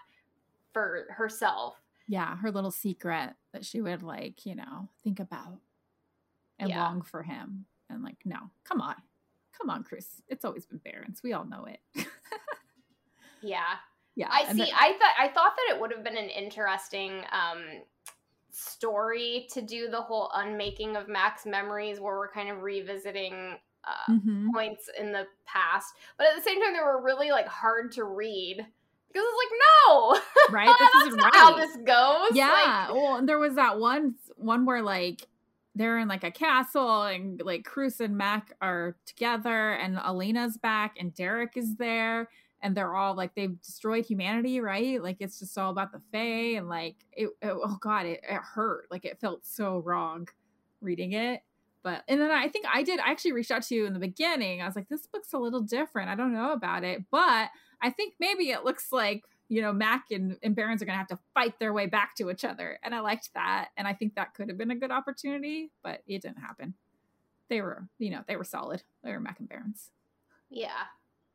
for 0.72 1.06
herself. 1.10 1.74
Yeah, 2.06 2.36
her 2.36 2.52
little 2.52 2.70
secret 2.70 3.30
that 3.52 3.64
she 3.64 3.80
would, 3.80 4.04
like, 4.04 4.46
you 4.46 4.54
know, 4.54 4.88
think 5.02 5.18
about 5.18 5.58
and 6.60 6.68
Yeah. 6.70 6.82
long 6.84 7.02
for 7.02 7.24
him. 7.24 7.66
And, 7.90 8.04
like, 8.04 8.18
no, 8.24 8.36
come 8.62 8.80
on. 8.80 8.94
Come 9.58 9.70
on, 9.70 9.82
Chris. 9.82 10.22
It's 10.28 10.44
always 10.44 10.66
been 10.66 10.78
Barrons. 10.78 11.22
We 11.24 11.32
all 11.32 11.44
know 11.44 11.64
it. 11.64 11.80
Yeah. 13.42 13.76
Yeah. 14.16 14.28
I 14.30 14.50
see. 14.50 14.58
then- 14.58 14.68
I 14.74 14.92
thought 14.98 15.14
I 15.18 15.28
thought 15.28 15.52
that 15.56 15.74
it 15.76 15.80
would 15.80 15.92
have 15.92 16.02
been 16.02 16.16
an 16.16 16.28
interesting 16.30 17.22
um, 17.30 17.62
story 18.50 19.46
to 19.52 19.62
do 19.62 19.88
the 19.88 20.00
whole 20.00 20.30
unmaking 20.34 20.96
of 20.96 21.08
Mac's 21.08 21.46
memories, 21.46 22.00
where 22.00 22.16
we're 22.16 22.30
kind 22.32 22.48
of 22.50 22.62
revisiting 22.62 23.58
uh, 23.84 24.12
Mhm. 24.12 24.52
points 24.52 24.90
in 24.98 25.12
the 25.12 25.28
past, 25.44 25.94
but 26.18 26.26
at 26.26 26.34
the 26.34 26.42
same 26.42 26.60
time, 26.60 26.72
they 26.74 26.80
were 26.80 27.00
really 27.00 27.30
like 27.30 27.46
hard 27.46 27.92
to 27.92 28.02
read 28.04 28.56
because 28.56 29.24
it's 29.24 29.38
like, 29.38 29.60
no, 29.86 30.20
Right? 30.50 30.74
This 30.76 31.06
isn't 31.06 31.20
right. 31.22 31.34
how 31.36 31.54
this 31.56 31.76
goes. 31.76 32.30
Yeah. 32.36 32.86
Like, 32.88 32.94
well, 32.96 33.24
there 33.24 33.38
was 33.38 33.54
that 33.54 33.78
one 33.78 34.16
one 34.36 34.64
where 34.66 34.82
like 34.82 35.28
they're 35.76 35.98
in 35.98 36.08
like 36.08 36.24
a 36.24 36.30
castle 36.32 37.02
and 37.04 37.40
like 37.44 37.64
Cruce 37.64 38.00
and 38.00 38.16
Mac 38.16 38.54
are 38.60 38.96
together 39.06 39.74
and 39.74 39.98
Alina's 40.02 40.56
back 40.56 40.96
and 40.98 41.14
Darroc 41.14 41.56
is 41.56 41.76
there 41.76 42.28
and 42.66 42.76
they're 42.76 42.94
all 42.94 43.14
like 43.14 43.34
they've 43.36 43.60
destroyed 43.62 44.04
humanity, 44.04 44.60
right? 44.60 45.00
Like 45.00 45.18
it's 45.20 45.38
just 45.38 45.56
all 45.56 45.70
about 45.70 45.92
the 45.92 46.00
Fae 46.12 46.56
and 46.58 46.68
like 46.68 46.96
it, 47.12 47.28
it- 47.40 47.50
oh 47.52 47.78
god, 47.80 48.06
it, 48.06 48.20
it 48.28 48.40
hurt. 48.42 48.88
Like 48.90 49.04
it 49.04 49.20
felt 49.20 49.46
so 49.46 49.78
wrong 49.78 50.28
reading 50.80 51.12
it. 51.12 51.42
But 51.84 52.02
and 52.08 52.20
then 52.20 52.32
I 52.32 52.48
think 52.48 52.66
I 52.72 52.82
did 52.82 52.98
I 52.98 53.10
actually 53.12 53.32
reached 53.32 53.52
out 53.52 53.62
to 53.62 53.74
you 53.74 53.86
in 53.86 53.92
the 53.92 54.00
beginning. 54.00 54.60
I 54.60 54.66
was 54.66 54.74
like, 54.74 54.88
this 54.88 55.06
book's 55.06 55.32
a 55.32 55.38
little 55.38 55.60
different. 55.60 56.08
I 56.10 56.16
don't 56.16 56.32
know 56.34 56.52
about 56.52 56.82
it. 56.82 57.04
But 57.10 57.50
I 57.80 57.90
think 57.90 58.14
maybe 58.18 58.50
it 58.50 58.64
looks 58.64 58.90
like 58.92 59.22
you 59.48 59.62
know, 59.62 59.72
Mac 59.72 60.06
and, 60.10 60.36
and 60.42 60.56
Barrons 60.56 60.82
are 60.82 60.86
going 60.86 60.94
to 60.94 60.98
have 60.98 61.06
to 61.06 61.18
fight 61.32 61.60
their 61.60 61.72
way 61.72 61.86
back 61.86 62.16
to 62.16 62.30
each 62.30 62.44
other. 62.44 62.80
And 62.82 62.92
I 62.92 62.98
liked 62.98 63.32
that. 63.34 63.68
And 63.76 63.86
I 63.86 63.92
think 63.92 64.16
that 64.16 64.34
could 64.34 64.48
have 64.48 64.58
been 64.58 64.72
a 64.72 64.74
good 64.74 64.90
opportunity, 64.90 65.70
but 65.84 66.02
it 66.08 66.22
didn't 66.22 66.40
happen. 66.40 66.74
They 67.48 67.60
were, 67.60 67.86
you 68.00 68.10
know, 68.10 68.22
they 68.26 68.34
were 68.34 68.42
solid. 68.42 68.82
They 69.04 69.12
were 69.12 69.20
Mac 69.20 69.38
and 69.38 69.48
Barrons. 69.48 69.90
Yeah. 70.50 70.86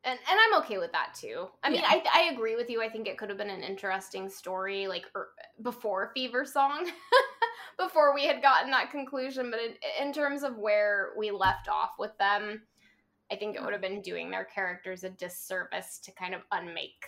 And 0.04 0.18
and 0.28 0.38
I'm 0.40 0.60
okay 0.62 0.78
with 0.78 0.92
that 0.92 1.14
too. 1.14 1.46
I 1.62 1.70
mean, 1.70 1.80
Yeah. 1.80 1.88
I 1.90 2.04
I 2.12 2.32
agree 2.32 2.56
with 2.56 2.68
you. 2.68 2.82
I 2.82 2.88
think 2.88 3.06
it 3.06 3.18
could 3.18 3.28
have 3.28 3.38
been 3.38 3.50
an 3.50 3.62
interesting 3.62 4.28
story 4.28 4.86
like 4.88 5.04
er, 5.14 5.28
before 5.62 6.12
Feversong, 6.16 6.90
before 7.78 8.14
we 8.14 8.26
had 8.26 8.42
gotten 8.42 8.70
that 8.72 8.90
conclusion. 8.90 9.50
But 9.50 9.60
in, 9.60 9.74
in 10.00 10.12
terms 10.12 10.42
of 10.42 10.58
where 10.58 11.10
we 11.16 11.30
left 11.30 11.68
off 11.68 11.92
with 11.98 12.16
them, 12.18 12.62
I 13.30 13.36
think 13.36 13.56
it 13.56 13.62
would 13.62 13.72
have 13.72 13.80
been 13.80 14.02
doing 14.02 14.30
their 14.30 14.44
characters 14.44 15.04
a 15.04 15.10
disservice 15.10 16.00
to 16.04 16.12
kind 16.12 16.34
of 16.34 16.42
unmake 16.50 17.06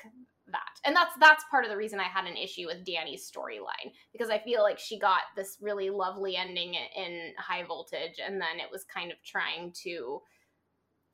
that. 0.53 0.81
And 0.85 0.95
that's 0.95 1.15
that's 1.21 1.45
part 1.51 1.65
of 1.65 1.71
the 1.71 1.77
reason 1.77 2.01
I 2.01 2.05
had 2.05 2.27
an 2.27 2.37
issue 2.37 2.67
with 2.67 2.85
Dani's 2.85 3.31
storyline 3.31 3.93
because 4.13 4.31
I 4.31 4.39
feel 4.39 4.63
like 4.63 4.79
she 4.79 4.99
got 4.99 5.23
this 5.37 5.59
really 5.61 5.91
lovely 5.91 6.37
ending 6.37 6.75
in, 6.75 7.05
in 7.05 7.33
High 7.39 7.65
Voltage, 7.65 8.21
and 8.25 8.41
then 8.41 8.59
it 8.59 8.71
was 8.71 8.85
kind 8.85 9.11
of 9.11 9.19
trying 9.25 9.73
to 9.83 10.21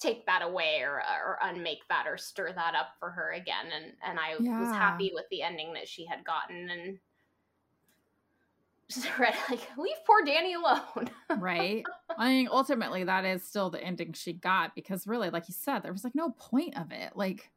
take 0.00 0.24
that 0.26 0.42
away 0.42 0.80
or 0.82 0.96
or 0.96 1.38
unmake 1.42 1.82
that 1.90 2.06
or 2.06 2.16
stir 2.16 2.52
that 2.52 2.74
up 2.74 2.88
for 2.98 3.10
her 3.10 3.32
again 3.32 3.66
and 3.74 3.92
and 4.02 4.18
I 4.18 4.36
was 4.38 4.74
happy 4.74 5.12
with 5.14 5.26
the 5.30 5.42
ending 5.42 5.74
that 5.74 5.86
she 5.86 6.06
had 6.06 6.24
gotten 6.24 6.70
and 6.70 6.98
just 8.90 9.06
read 9.18 9.34
like 9.48 9.60
leave 9.78 9.94
poor 10.06 10.24
Dani 10.26 10.56
alone. 10.56 11.10
Right. 11.38 11.84
I 12.18 12.28
mean, 12.30 12.48
ultimately, 12.50 13.04
that 13.04 13.24
is 13.24 13.44
still 13.44 13.70
the 13.70 13.80
ending 13.82 14.14
she 14.14 14.32
got 14.32 14.74
because 14.74 15.06
really, 15.06 15.30
like 15.30 15.48
you 15.48 15.54
said, 15.56 15.80
there 15.84 15.92
was 15.92 16.02
like 16.02 16.16
no 16.16 16.30
point 16.30 16.76
of 16.76 16.90
it. 16.90 17.12
Like, 17.14 17.50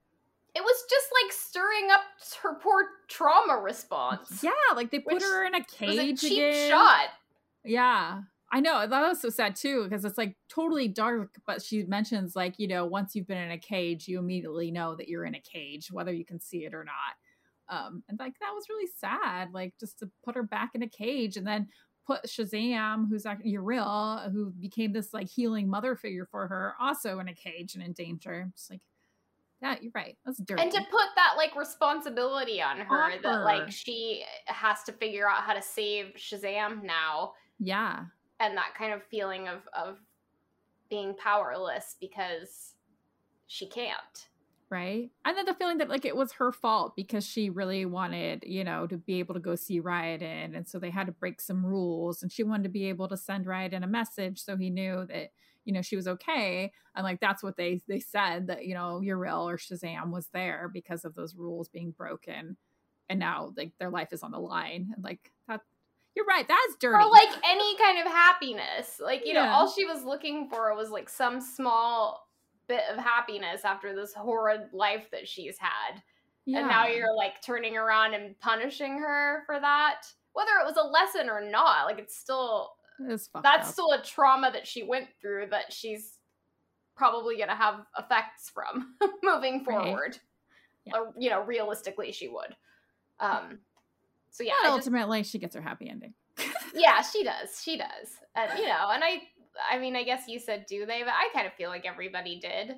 it 0.53 0.61
was 0.61 0.83
just 0.87 1.07
like 1.23 1.31
stirring 1.31 1.89
up 1.91 2.01
her 2.43 2.53
poor 2.61 2.85
trauma 3.07 3.57
response. 3.63 4.43
yeah, 4.43 4.51
like 4.75 4.91
they 4.91 4.99
put 4.99 5.23
her 5.23 5.43
in 5.45 5.55
a 5.55 5.57
It 5.57 5.65
was 5.81 5.97
cage 5.97 6.23
a 6.23 6.27
cheap 6.27 6.37
again. 6.43 6.69
shot. 6.69 7.07
Yeah. 7.63 8.21
I 8.53 8.59
know. 8.59 8.85
That 8.85 9.01
was 9.01 9.19
so 9.19 9.29
sad 9.29 9.55
too, 9.55 9.83
because 9.83 10.05
it's 10.05 10.17
like 10.17 10.37
totally 10.47 10.87
dark, 10.87 11.39
but 11.47 11.61
she 11.61 11.83
mentions 11.85 12.35
like, 12.35 12.53
you 12.57 12.67
know, 12.67 12.85
once 12.85 13.15
you've 13.15 13.27
been 13.27 13.39
in 13.39 13.51
a 13.51 13.57
cage, 13.57 14.07
you 14.07 14.19
immediately 14.19 14.69
know 14.69 14.95
that 14.95 15.07
you're 15.07 15.25
in 15.25 15.33
a 15.33 15.41
cage, 15.41 15.91
whether 15.91 16.13
you 16.13 16.23
can 16.23 16.39
see 16.39 16.65
it 16.65 16.73
or 16.75 16.85
not. 16.85 17.75
Um, 17.75 18.03
and 18.07 18.19
like 18.19 18.33
that 18.39 18.51
was 18.53 18.69
really 18.69 18.89
sad, 18.95 19.49
like 19.53 19.73
just 19.79 19.97
to 19.99 20.09
put 20.23 20.35
her 20.35 20.43
back 20.43 20.71
in 20.75 20.83
a 20.83 20.87
cage 20.87 21.35
and 21.35 21.47
then 21.47 21.67
put 22.05 22.27
Shazam, 22.27 23.07
who's 23.09 23.25
actually 23.25 23.49
Uriel, 23.51 24.29
who 24.31 24.51
became 24.51 24.93
this 24.93 25.15
like 25.15 25.27
healing 25.27 25.67
mother 25.67 25.95
figure 25.95 26.27
for 26.29 26.47
her, 26.47 26.75
also 26.79 27.17
in 27.17 27.27
a 27.27 27.33
cage 27.33 27.73
and 27.73 27.83
in 27.83 27.93
danger. 27.93 28.51
Just 28.55 28.69
like 28.69 28.81
that, 29.61 29.81
you're 29.81 29.93
right. 29.95 30.15
That's 30.25 30.37
dirty. 30.37 30.61
And 30.61 30.71
to 30.71 30.77
put 30.91 31.07
that 31.15 31.33
like 31.37 31.55
responsibility 31.55 32.61
on 32.61 32.77
her 32.81 33.03
On 33.03 33.11
that 33.23 33.43
like 33.43 33.71
she 33.71 34.23
has 34.45 34.83
to 34.83 34.91
figure 34.91 35.27
out 35.27 35.41
how 35.41 35.53
to 35.53 35.61
save 35.61 36.13
Shazam 36.17 36.83
now 36.83 37.31
yeah. 37.59 38.05
And 38.43 38.57
that 38.57 38.73
kind 38.77 38.91
of 38.93 39.01
feeling 39.03 39.47
of 39.47 39.61
of 39.73 39.97
being 40.89 41.15
powerless 41.15 41.95
because 41.99 42.73
she 43.47 43.65
can't. 43.67 44.27
right 44.69 45.09
and 45.25 45.37
then 45.37 45.45
the 45.45 45.53
feeling 45.53 45.77
that 45.77 45.89
like 45.89 46.03
it 46.05 46.15
was 46.15 46.33
her 46.33 46.51
fault 46.51 46.93
because 46.95 47.25
she 47.25 47.49
really 47.49 47.85
wanted 47.85 48.43
you 48.45 48.63
know 48.63 48.85
to 48.87 48.97
be 48.97 49.19
able 49.19 49.33
to 49.33 49.39
go 49.39 49.55
see 49.55 49.79
Ryodan 49.79 50.55
and 50.57 50.67
so 50.67 50.77
they 50.79 50.89
had 50.89 51.05
to 51.07 51.13
break 51.13 51.39
some 51.39 51.65
rules 51.65 52.21
and 52.21 52.31
she 52.31 52.43
wanted 52.43 52.63
to 52.63 52.69
be 52.69 52.89
able 52.89 53.07
to 53.07 53.17
send 53.17 53.45
Ryodan 53.45 53.83
a 53.83 53.87
message 53.87 54.39
so 54.39 54.57
he 54.57 54.69
knew 54.69 55.05
that 55.07 55.29
you 55.65 55.73
know 55.73 55.81
she 55.81 55.95
was 55.95 56.07
okay 56.07 56.71
and 56.95 57.03
like 57.03 57.19
that's 57.19 57.43
what 57.43 57.55
they 57.55 57.81
they 57.87 57.99
said 57.99 58.47
that 58.47 58.65
you 58.65 58.73
know 58.73 58.99
Uriel 59.01 59.47
or 59.47 59.57
Shazam 59.57 60.11
was 60.11 60.27
there 60.33 60.69
because 60.73 61.05
of 61.05 61.15
those 61.15 61.35
rules 61.35 61.69
being 61.69 61.91
broken 61.91 62.57
and 63.09 63.19
now 63.19 63.53
like 63.55 63.71
their 63.79 63.89
life 63.89 64.11
is 64.11 64.23
on 64.23 64.31
the 64.31 64.39
line 64.39 64.91
and 64.95 65.03
like 65.03 65.31
that 65.47 65.61
you're 66.15 66.25
right 66.25 66.47
that's 66.47 66.75
dirty 66.79 67.03
Or 67.03 67.09
like 67.09 67.29
any 67.43 67.75
kind 67.77 67.99
of 67.99 68.05
happiness. 68.05 68.99
Like, 69.03 69.25
you 69.25 69.33
know, 69.33 69.45
all 69.47 69.69
she 69.71 69.85
was 69.85 70.03
looking 70.03 70.47
for 70.49 70.75
was 70.75 70.89
like 70.89 71.09
some 71.09 71.41
small 71.41 72.27
bit 72.67 72.83
of 72.91 72.97
happiness 73.03 73.61
after 73.65 73.95
this 73.95 74.13
horrid 74.13 74.69
life 74.73 75.07
that 75.11 75.27
she's 75.27 75.57
had. 75.57 76.01
And 76.45 76.67
now 76.67 76.87
you're 76.87 77.15
like 77.15 77.41
turning 77.41 77.77
around 77.77 78.13
and 78.13 78.37
punishing 78.39 78.97
her 78.99 79.43
for 79.45 79.59
that. 79.59 80.01
Whether 80.33 80.51
it 80.61 80.65
was 80.65 80.77
a 80.77 80.85
lesson 80.87 81.29
or 81.29 81.41
not, 81.41 81.85
like 81.85 81.99
it's 81.99 82.15
still 82.17 82.73
It's 83.07 83.29
that's 83.41 83.67
up. 83.69 83.73
still 83.73 83.91
a 83.93 84.01
trauma 84.03 84.51
that 84.51 84.67
she 84.67 84.83
went 84.83 85.07
through 85.21 85.47
that 85.51 85.71
she's 85.71 86.17
probably 86.95 87.37
going 87.37 87.49
to 87.49 87.55
have 87.55 87.85
effects 87.97 88.49
from 88.53 88.95
moving 89.23 89.63
Right. 89.65 89.85
forward. 89.85 90.17
Yeah. 90.85 90.93
Or, 90.97 91.13
you 91.17 91.29
know, 91.29 91.41
realistically, 91.43 92.11
she 92.11 92.27
would. 92.27 92.55
Um, 93.19 93.59
so 94.33 94.43
yeah, 94.43 94.51
But 94.63 94.67
I 94.67 94.75
just, 94.75 94.87
ultimately, 94.87 95.23
she 95.23 95.39
gets 95.39 95.55
her 95.55 95.61
happy 95.61 95.89
ending. 95.89 96.13
yeah, 96.75 97.01
she 97.01 97.23
does. 97.23 97.61
She 97.63 97.77
does. 97.77 98.09
And 98.35 98.51
you 98.59 98.65
know, 98.67 98.89
and 98.91 99.01
I, 99.03 99.21
I 99.71 99.77
mean, 99.79 99.95
I 99.95 100.03
guess 100.03 100.23
you 100.27 100.39
said 100.39 100.65
do 100.67 100.85
they, 100.85 101.03
but 101.03 101.13
I 101.13 101.29
kind 101.33 101.47
of 101.47 101.53
feel 101.53 101.69
like 101.69 101.85
everybody 101.85 102.39
did. 102.39 102.75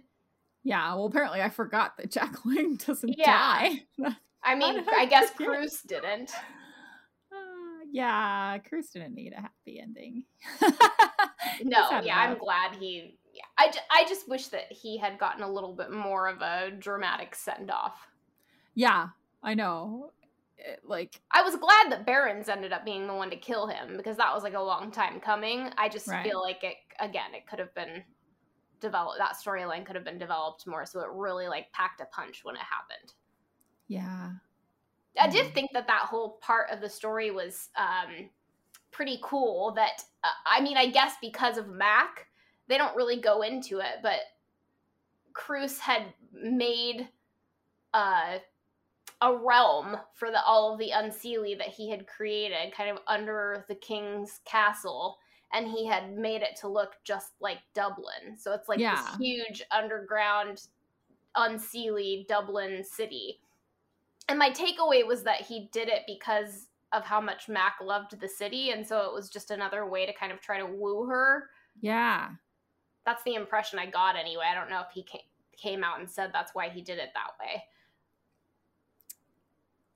Yeah, 0.64 0.94
well, 0.96 1.06
apparently 1.06 1.42
I 1.42 1.50
forgot 1.50 1.96
that 1.98 2.12
Jack 2.12 2.46
Lane 2.46 2.76
doesn't 2.86 3.18
Yeah. 3.18 3.26
die. 3.26 3.84
I 4.44 4.56
mean, 4.56 4.84
I 4.88 4.96
I 5.02 5.06
guess? 5.06 5.32
Cruce 5.32 5.82
didn't. 5.82 6.32
Uh, 7.32 7.36
yeah, 7.92 8.58
Cruce 8.60 8.90
didn't 8.90 9.16
need 9.16 9.34
a 9.34 9.42
happy 9.42 9.80
ending. 9.80 10.24
No, 11.64 12.02
yeah, 12.04 12.18
I'm 12.20 12.38
glad 12.38 12.76
he. 12.76 13.18
Yeah, 13.34 13.44
I, 13.58 13.70
ju- 13.70 13.80
I 13.92 14.06
just 14.08 14.28
wish 14.30 14.48
that 14.48 14.72
he 14.72 14.98
had 14.98 15.20
gotten 15.20 15.44
a 15.44 15.50
little 15.52 15.74
bit 15.74 15.92
more 15.92 16.28
of 16.28 16.42
a 16.42 16.72
dramatic 16.72 17.36
send 17.36 17.70
off. 17.70 18.08
Yeah, 18.74 19.10
I 19.44 19.54
know. 19.54 20.12
It, 20.58 20.82
like, 20.86 21.22
I 21.32 21.42
was 21.44 21.56
glad 21.58 21.92
that 21.92 22.06
Barrons 22.06 22.50
ended 22.50 22.74
up 22.74 22.86
being 22.86 23.08
the 23.08 23.14
one 23.14 23.30
to 23.30 23.36
kill 23.38 23.68
him 23.68 23.98
because 23.98 24.18
that 24.18 24.34
was 24.34 24.44
like 24.44 24.54
a 24.54 24.62
long 24.62 24.92
time 24.92 25.20
coming. 25.20 25.70
I 25.78 25.90
just 25.90 26.08
Right. 26.08 26.24
feel 26.24 26.42
like 26.42 26.64
it 26.64 26.78
again, 27.00 27.34
it 27.34 27.46
could 27.48 27.60
have 27.60 27.74
been 27.76 28.04
developed. 28.80 29.20
That 29.20 29.36
storyline 29.38 29.86
could 29.86 29.96
have 29.96 30.06
been 30.06 30.18
developed 30.20 30.68
more, 30.68 30.86
so 30.86 31.02
it 31.02 31.10
really 31.12 31.48
like 31.48 31.72
packed 31.74 32.02
a 32.02 32.06
punch 32.06 32.44
when 32.44 32.56
it 32.56 32.62
happened. 32.62 33.14
yeah, 33.88 34.32
I 35.20 35.28
did 35.30 35.54
think 35.54 35.72
that 35.74 35.88
that 35.88 36.04
whole 36.04 36.38
part 36.42 36.70
of 36.72 36.82
the 36.82 36.90
story 36.90 37.32
was 37.32 37.70
um, 37.78 38.30
pretty 38.92 39.20
cool. 39.24 39.74
That 39.76 40.04
uh, 40.24 40.30
I 40.46 40.62
mean, 40.62 40.78
I 40.78 40.88
guess 40.90 41.14
because 41.22 41.58
of 41.58 41.70
Mac, 41.70 42.28
they 42.68 42.78
don't 42.78 42.96
really 42.96 43.20
go 43.22 43.42
into 43.42 43.80
it, 43.80 44.00
but 44.02 44.20
Cruce 45.34 45.80
had 45.80 46.14
made 46.32 47.08
uh, 47.94 48.40
a 49.22 49.36
realm 49.36 49.98
for 50.14 50.30
the 50.32 50.44
all 50.44 50.74
of 50.74 50.80
the 50.80 50.92
Unseelie 50.94 51.58
that 51.58 51.70
he 51.70 51.90
had 51.90 52.08
created, 52.08 52.74
kind 52.76 52.90
of 52.90 53.00
under 53.08 53.66
the 53.68 53.76
king's 53.76 54.42
castle. 54.46 55.18
And 55.54 55.68
he 55.68 55.86
had 55.86 56.18
made 56.18 56.42
it 56.42 56.56
to 56.62 56.68
look 56.68 56.96
just 57.04 57.34
like 57.40 57.60
Dublin. 57.74 58.36
So 58.38 58.52
it's 58.54 58.68
like 58.68 58.80
Yeah. 58.80 58.96
this 58.96 59.18
huge 59.20 59.64
underground 59.72 60.68
Unseelie 61.38 62.28
Dublin 62.28 62.84
city. 62.84 63.40
And 64.28 64.40
my 64.40 64.50
takeaway 64.50 65.06
was 65.06 65.24
that 65.24 65.42
he 65.42 65.70
did 65.72 65.88
it 65.88 66.02
because 66.08 66.68
of 66.92 67.04
how 67.04 67.22
much 67.22 67.48
Mac 67.48 67.76
loved 67.82 68.20
the 68.20 68.28
city. 68.28 68.72
And 68.72 68.86
so 68.86 69.02
it 69.08 69.14
was 69.14 69.30
just 69.30 69.52
another 69.52 69.86
way 69.86 70.06
to 70.06 70.14
kind 70.14 70.32
of 70.32 70.42
try 70.42 70.58
to 70.60 70.66
woo 70.66 71.06
her. 71.06 71.50
yeah. 71.80 72.30
That's 73.06 73.22
the 73.24 73.36
impression 73.36 73.78
I 73.78 73.86
got 73.86 74.16
anyway. 74.16 74.46
I 74.52 74.56
don't 74.56 74.68
know 74.68 74.80
if 74.82 74.92
he 74.92 75.06
came 75.56 75.84
out 75.84 76.00
and 76.00 76.10
said 76.10 76.32
that's 76.34 76.56
why 76.56 76.70
he 76.70 76.82
did 76.82 76.98
it 76.98 77.12
that 77.14 77.34
way. 77.40 77.64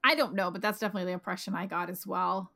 I 0.04 0.16
don't 0.16 0.34
know, 0.34 0.52
but 0.52 0.62
that's 0.62 0.80
definitely 0.80 1.06
the 1.06 1.14
impression 1.14 1.56
I 1.56 1.66
got 1.66 1.90
as 1.90 2.08
well. 2.08 2.52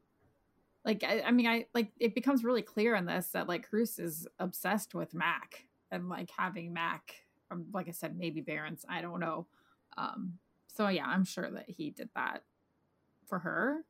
Like, 0.85 1.03
I, 1.03 1.21
I 1.21 1.31
mean, 1.31 1.47
I 1.47 1.65
like 1.73 1.91
it 1.99 2.15
becomes 2.15 2.43
really 2.43 2.61
clear 2.61 2.95
in 2.95 3.05
this 3.05 3.27
that 3.29 3.47
like 3.47 3.69
Cruce 3.69 3.99
is 3.99 4.27
obsessed 4.39 4.93
with 4.93 5.13
Mac 5.13 5.65
and 5.91 6.09
like 6.09 6.29
having 6.35 6.73
Mac, 6.73 7.15
um, 7.51 7.65
like 7.73 7.87
I 7.87 7.91
said, 7.91 8.17
maybe 8.17 8.41
Barrons. 8.41 8.85
I 8.89 9.01
don't 9.01 9.19
know. 9.19 9.47
Um, 9.97 10.39
so 10.67 10.87
yeah, 10.87 11.05
I'm 11.05 11.23
sure 11.23 11.49
that 11.51 11.69
he 11.69 11.91
did 11.91 12.09
that 12.15 12.43
for 13.27 13.39
her. 13.39 13.85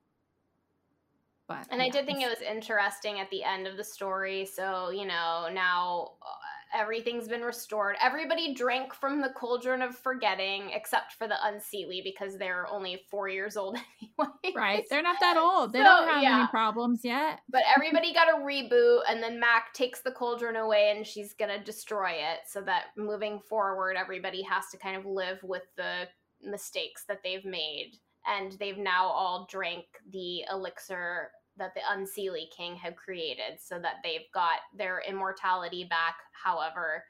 But 1.47 1.67
And 1.71 1.81
I 1.81 1.89
did 1.89 2.05
think 2.05 2.21
it 2.21 2.29
was 2.29 2.41
interesting 2.41 3.19
at 3.19 3.29
the 3.29 3.43
end 3.43 3.67
of 3.67 3.75
the 3.75 3.83
story. 3.83 4.45
So, 4.45 4.91
you 4.91 5.05
know, 5.05 5.49
now 5.51 6.13
uh, 6.21 6.42
everything's 6.73 7.27
been 7.27 7.41
restored. 7.41 7.95
Everybody 8.01 8.53
drank 8.53 8.93
from 8.93 9.21
the 9.21 9.29
cauldron 9.29 9.81
of 9.81 9.95
forgetting, 9.95 10.71
except 10.73 11.13
for 11.13 11.27
the 11.27 11.35
Unseelie 11.45 12.03
because 12.03 12.37
they're 12.37 12.67
only 12.67 13.03
four 13.09 13.29
years 13.29 13.55
old 13.57 13.77
anyway. 14.01 14.53
right. 14.55 14.83
They're 14.89 15.01
not 15.03 15.19
that 15.19 15.37
old. 15.37 15.73
They 15.73 15.79
So, 15.79 15.83
don't 15.83 16.07
have 16.07 16.23
yeah. 16.23 16.39
any 16.39 16.47
problems 16.47 17.01
yet. 17.03 17.39
But 17.49 17.63
everybody 17.75 18.13
got 18.13 18.29
a 18.29 18.43
reboot, 18.43 19.01
and 19.09 19.21
then 19.21 19.39
Mac 19.39 19.73
takes 19.73 20.01
the 20.01 20.11
cauldron 20.11 20.55
away 20.55 20.93
and 20.95 21.05
she's 21.05 21.33
gonna 21.33 21.63
destroy 21.63 22.11
it 22.11 22.39
so 22.47 22.61
that 22.61 22.85
moving 22.97 23.39
forward, 23.47 23.95
everybody 23.97 24.41
has 24.43 24.65
to 24.71 24.77
kind 24.77 24.95
of 24.97 25.05
live 25.05 25.39
with 25.43 25.63
the 25.77 26.07
mistakes 26.41 27.03
that 27.07 27.19
they've 27.23 27.45
made. 27.45 27.93
And 28.25 28.53
they've 28.53 28.77
now 28.77 29.05
all 29.07 29.47
drank 29.51 29.83
the 30.11 30.43
elixir 30.51 31.31
that 31.57 31.73
the 31.75 31.81
Unseelie 31.81 32.49
King 32.55 32.75
had 32.75 32.95
created 32.95 33.59
so 33.59 33.79
that 33.79 33.95
they've 34.03 34.31
got 34.33 34.59
their 34.77 35.01
immortality 35.07 35.83
back. 35.83 36.15
However, 36.31 37.03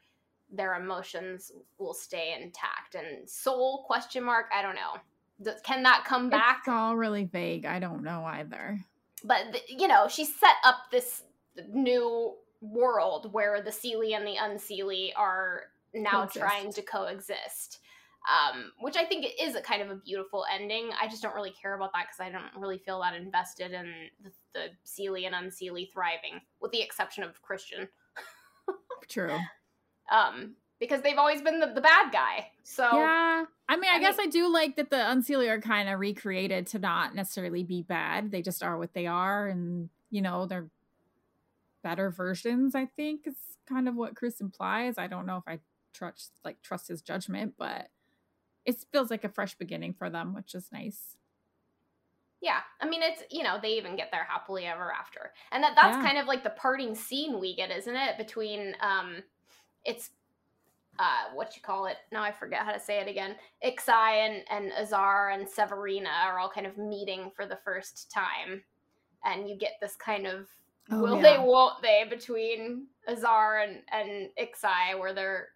their 0.51 0.75
emotions 0.75 1.51
will 1.79 1.93
stay 1.93 2.35
intact. 2.39 2.95
And 2.95 3.27
soul 3.29 3.83
question 3.87 4.23
mark, 4.23 4.47
I 4.55 4.61
don't 4.61 4.75
know. 4.75 4.99
Does- 5.41 5.61
Can 5.61 5.83
that 5.83 6.03
come 6.05 6.29
back? 6.29 6.59
It's 6.59 6.67
all 6.67 6.95
really 6.95 7.23
vague. 7.25 7.65
I 7.65 7.79
don't 7.79 8.03
know 8.03 8.23
either. 8.25 8.79
but 9.23 9.53
th- 9.53 9.63
you 9.69 9.87
know 9.87 10.07
she 10.09 10.25
set 10.25 10.55
up 10.65 10.75
this 10.91 11.23
new 11.69 12.35
world 12.61 13.31
where 13.33 13.61
the 13.61 13.71
Seelie 13.71 14.15
and 14.15 14.27
the 14.27 14.35
Unseelie 14.35 15.11
are 15.15 15.63
now 15.93 16.21
Coexist. 16.25 16.39
trying 16.39 16.73
to 16.73 16.81
coexist 16.81 17.79
um, 18.29 18.71
which 18.79 18.95
I 18.95 19.03
think 19.03 19.25
is 19.41 19.55
a 19.55 19.61
kind 19.61 19.81
of 19.81 19.89
a 19.89 19.95
beautiful 19.95 20.45
ending. 20.53 20.89
I 20.99 21.07
just 21.07 21.21
don't 21.21 21.35
really 21.35 21.53
care 21.61 21.75
about 21.75 21.91
that 21.93 22.05
because 22.07 22.19
I 22.19 22.31
don't 22.31 22.61
really 22.61 22.77
feel 22.77 23.01
that 23.01 23.15
invested 23.15 23.71
in 23.71 23.91
the, 24.23 24.31
the 24.53 24.67
Seelie 24.85 25.25
and 25.27 25.35
Unseelie 25.35 25.91
thriving, 25.91 26.39
with 26.61 26.71
the 26.71 26.81
exception 26.81 27.23
of 27.23 27.41
Christian, 27.41 27.87
True. 29.09 29.37
um, 30.11 30.55
because 30.79 31.01
they've 31.01 31.17
always 31.17 31.41
been 31.41 31.59
the, 31.59 31.67
the 31.67 31.81
bad 31.81 32.11
guy. 32.13 32.47
So 32.63 32.83
Yeah. 32.83 33.45
I 33.67 33.75
mean, 33.77 33.91
I, 33.91 33.95
I 33.95 33.99
guess 33.99 34.17
I 34.19 34.27
do 34.27 34.51
like 34.51 34.75
that 34.77 34.89
the 34.89 34.97
Unseelie 34.97 35.49
are 35.49 35.61
kind 35.61 35.89
of 35.89 35.99
recreated 35.99 36.67
to 36.67 36.79
not 36.79 37.15
necessarily 37.15 37.63
be 37.63 37.81
bad. 37.81 38.31
They 38.31 38.41
just 38.41 38.63
are 38.63 38.77
what 38.77 38.93
they 38.93 39.07
are. 39.07 39.47
And, 39.47 39.89
you 40.11 40.21
know, 40.21 40.45
they're 40.45 40.69
better 41.83 42.09
versions, 42.09 42.75
I 42.75 42.85
think, 42.85 43.27
is 43.27 43.35
kind 43.67 43.87
of 43.87 43.95
what 43.95 44.15
Chris 44.15 44.41
implies. 44.41 44.97
I 44.97 45.07
don't 45.07 45.25
know 45.25 45.37
if 45.37 45.43
I 45.47 45.59
trust 45.93 46.31
like 46.43 46.61
trust 46.61 46.87
his 46.87 47.01
judgment, 47.01 47.53
but 47.57 47.89
it 48.65 48.83
feels 48.91 49.09
like 49.11 49.23
a 49.23 49.29
fresh 49.29 49.55
beginning 49.55 49.93
for 49.93 50.09
them, 50.09 50.33
which 50.33 50.55
is 50.55 50.71
nice. 50.71 51.17
Yeah, 52.41 52.59
I 52.81 52.89
mean 52.89 53.01
it's 53.01 53.23
you 53.31 53.41
know 53.43 53.57
they 53.61 53.77
even 53.77 53.95
get 53.95 54.09
there 54.11 54.25
happily 54.25 54.65
ever 54.65 54.91
after, 54.91 55.33
and 55.51 55.63
that 55.63 55.73
that's 55.75 55.95
Yeah. 55.95 56.01
kind 56.01 56.17
of 56.17 56.27
like 56.27 56.43
the 56.43 56.49
parting 56.49 56.93
scene 56.93 57.39
we 57.39 57.55
get, 57.55 57.71
isn't 57.71 57.95
it? 57.95 58.17
Between 58.17 58.75
um, 58.81 59.23
it's 59.85 60.11
uh 60.99 61.31
what 61.33 61.55
you 61.55 61.61
call 61.63 61.87
it 61.87 61.97
now 62.11 62.23
I 62.23 62.31
forget 62.31 62.65
how 62.65 62.73
to 62.73 62.79
say 62.79 62.99
it 63.01 63.07
again. 63.09 63.37
Ixai 63.65 64.13
and 64.27 64.43
and 64.49 64.73
Azar 64.73 65.31
and 65.31 65.47
Severina 65.47 66.09
are 66.25 66.39
all 66.39 66.49
kind 66.49 66.67
of 66.67 66.77
meeting 66.77 67.31
for 67.35 67.45
the 67.47 67.59
first 67.65 68.11
time, 68.11 68.63
and 69.25 69.49
you 69.49 69.57
get 69.57 69.73
this 69.81 69.95
kind 69.97 70.27
of 70.27 70.49
Oh, 70.91 71.05
will 71.05 71.21
yeah. 71.21 71.21
they 71.21 71.37
won't 71.39 71.81
they 71.83 72.05
between 72.09 72.87
Azar 73.07 73.59
and 73.61 73.83
and 73.91 74.29
Ixai 74.39 74.99
where 74.99 75.13
they're 75.13 75.49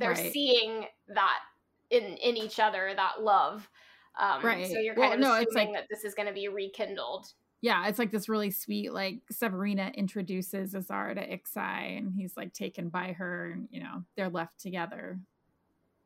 they're 0.00 0.14
Right. 0.14 0.32
seeing 0.32 0.86
that 1.08 1.40
in 1.90 2.02
in 2.18 2.36
each 2.36 2.58
other 2.60 2.92
that 2.94 3.22
love. 3.22 3.68
Um, 4.18 4.44
Right. 4.44 4.66
So 4.66 4.78
you're 4.78 4.94
Well, 4.94 5.10
kind 5.10 5.22
of 5.22 5.28
no, 5.28 5.34
it's 5.36 5.50
assuming 5.50 5.74
like- 5.74 5.82
that 5.82 5.88
this 5.90 6.04
is 6.04 6.14
going 6.14 6.28
to 6.28 6.34
be 6.34 6.48
rekindled. 6.48 7.26
Yeah, 7.60 7.88
it's 7.88 7.98
like 7.98 8.12
this 8.12 8.28
really 8.28 8.52
sweet, 8.52 8.92
like 8.92 9.20
Severina 9.32 9.92
introduces 9.96 10.76
Azar 10.76 11.14
to 11.14 11.20
Ixai 11.26 11.98
and 11.98 12.12
he's 12.14 12.36
like 12.36 12.52
taken 12.52 12.88
by 12.88 13.12
her 13.14 13.50
and, 13.50 13.68
you 13.72 13.80
know, 13.80 14.04
they're 14.16 14.28
left 14.28 14.60
together. 14.60 15.18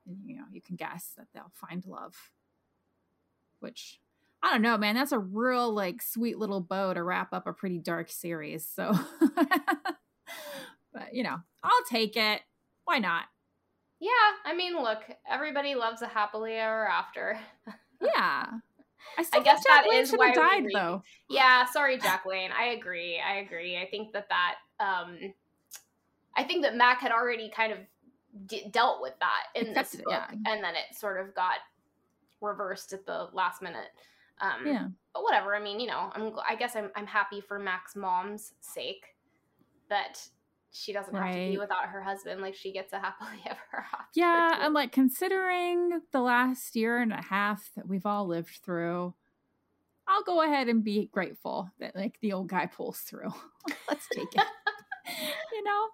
And, 0.06 0.16
you 0.24 0.36
know, 0.36 0.44
you 0.50 0.62
can 0.62 0.76
guess 0.76 1.12
that 1.18 1.26
they'll 1.34 1.52
find 1.52 1.84
love. 1.84 2.32
Which, 3.60 4.00
I 4.42 4.50
don't 4.50 4.62
know, 4.62 4.78
man. 4.78 4.94
That's 4.94 5.12
a 5.12 5.18
real, 5.18 5.70
like, 5.72 6.00
sweet 6.00 6.38
little 6.38 6.60
bow 6.60 6.94
to 6.94 7.02
wrap 7.02 7.34
up 7.34 7.46
a 7.46 7.52
pretty 7.52 7.78
dark 7.78 8.10
series. 8.10 8.66
So, 8.66 8.92
but, 10.92 11.12
you 11.12 11.22
know, 11.22 11.36
I'll 11.62 11.84
take 11.88 12.16
it. 12.16 12.40
Why 12.84 12.98
not? 12.98 13.24
Yeah, 14.02 14.10
I 14.44 14.52
mean, 14.52 14.74
look, 14.82 14.98
everybody 15.30 15.76
loves 15.76 16.02
a 16.02 16.08
happily 16.08 16.54
ever 16.54 16.86
after. 16.86 17.38
Yeah. 18.04 18.46
I, 19.16 19.24
I 19.32 19.40
guess 19.42 19.62
Jack 19.62 19.84
that 19.84 19.86
Lane 19.88 20.00
is 20.00 20.10
why 20.10 20.30
have 20.30 20.36
we 20.36 20.42
died, 20.42 20.66
though. 20.74 21.02
Yeah, 21.30 21.64
sorry, 21.66 21.98
Jacqueline. 22.02 22.50
I 22.50 22.70
agree. 22.70 23.20
I 23.24 23.36
agree. 23.36 23.76
I 23.78 23.86
think 23.88 24.12
that 24.12 24.26
that 24.28 24.56
um, 24.80 25.18
I 26.36 26.42
think 26.42 26.62
that 26.64 26.74
Mac 26.74 26.98
had 27.00 27.12
already 27.12 27.48
kind 27.48 27.72
of 27.72 27.78
dealt 28.72 29.00
with 29.02 29.14
that 29.20 29.44
in 29.54 29.72
this 29.72 29.94
Accepted 29.94 30.00
it, 30.00 30.04
book, 30.06 30.14
yeah. 30.30 30.52
and 30.52 30.64
then 30.64 30.74
it 30.74 30.96
sort 30.96 31.20
of 31.20 31.32
got 31.32 31.58
reversed 32.40 32.92
at 32.92 33.06
the 33.06 33.28
last 33.32 33.62
minute. 33.62 33.90
Um, 34.40 34.66
Yeah. 34.66 34.88
but 35.14 35.22
whatever. 35.22 35.54
I 35.54 35.60
mean, 35.62 35.78
you 35.78 35.86
know, 35.86 36.10
I'm. 36.12 36.32
I 36.48 36.56
guess 36.56 36.74
I'm. 36.74 36.90
I'm 36.96 37.06
happy 37.06 37.40
for 37.40 37.60
Mac's 37.60 37.94
mom's 37.94 38.54
sake 38.60 39.14
that 39.90 40.26
she 40.72 40.92
doesn't 40.92 41.14
have 41.14 41.34
to 41.34 41.50
be 41.50 41.58
without 41.58 41.84
her 41.86 42.02
husband. 42.02 42.40
Like 42.40 42.54
she 42.54 42.72
gets 42.72 42.92
a 42.92 42.98
happily 42.98 43.38
ever 43.46 43.86
after. 43.92 44.06
Yeah, 44.14 44.64
and 44.64 44.74
like 44.74 44.90
considering 44.90 46.00
the 46.12 46.20
last 46.20 46.74
year 46.74 46.98
and 46.98 47.12
a 47.12 47.22
half 47.22 47.70
that 47.76 47.86
we've 47.86 48.06
all 48.06 48.26
lived 48.26 48.60
through, 48.64 49.14
I'll 50.08 50.24
go 50.24 50.42
ahead 50.42 50.68
and 50.68 50.82
be 50.82 51.08
grateful 51.12 51.70
that 51.78 51.94
like 51.94 52.18
the 52.20 52.32
old 52.32 52.48
guy 52.48 52.66
pulls 52.66 52.98
through. 53.00 53.32
Let's 53.88 54.06
take 54.12 54.34
it. 54.34 54.44
you 55.52 55.62
know? 55.62 55.88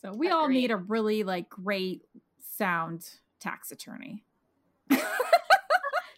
So 0.00 0.12
we 0.12 0.28
Agreed. 0.28 0.30
all 0.30 0.48
need 0.48 0.70
a 0.70 0.76
really 0.76 1.24
like 1.24 1.48
great 1.48 2.02
sound 2.40 3.08
tax 3.40 3.72
attorney. 3.72 4.24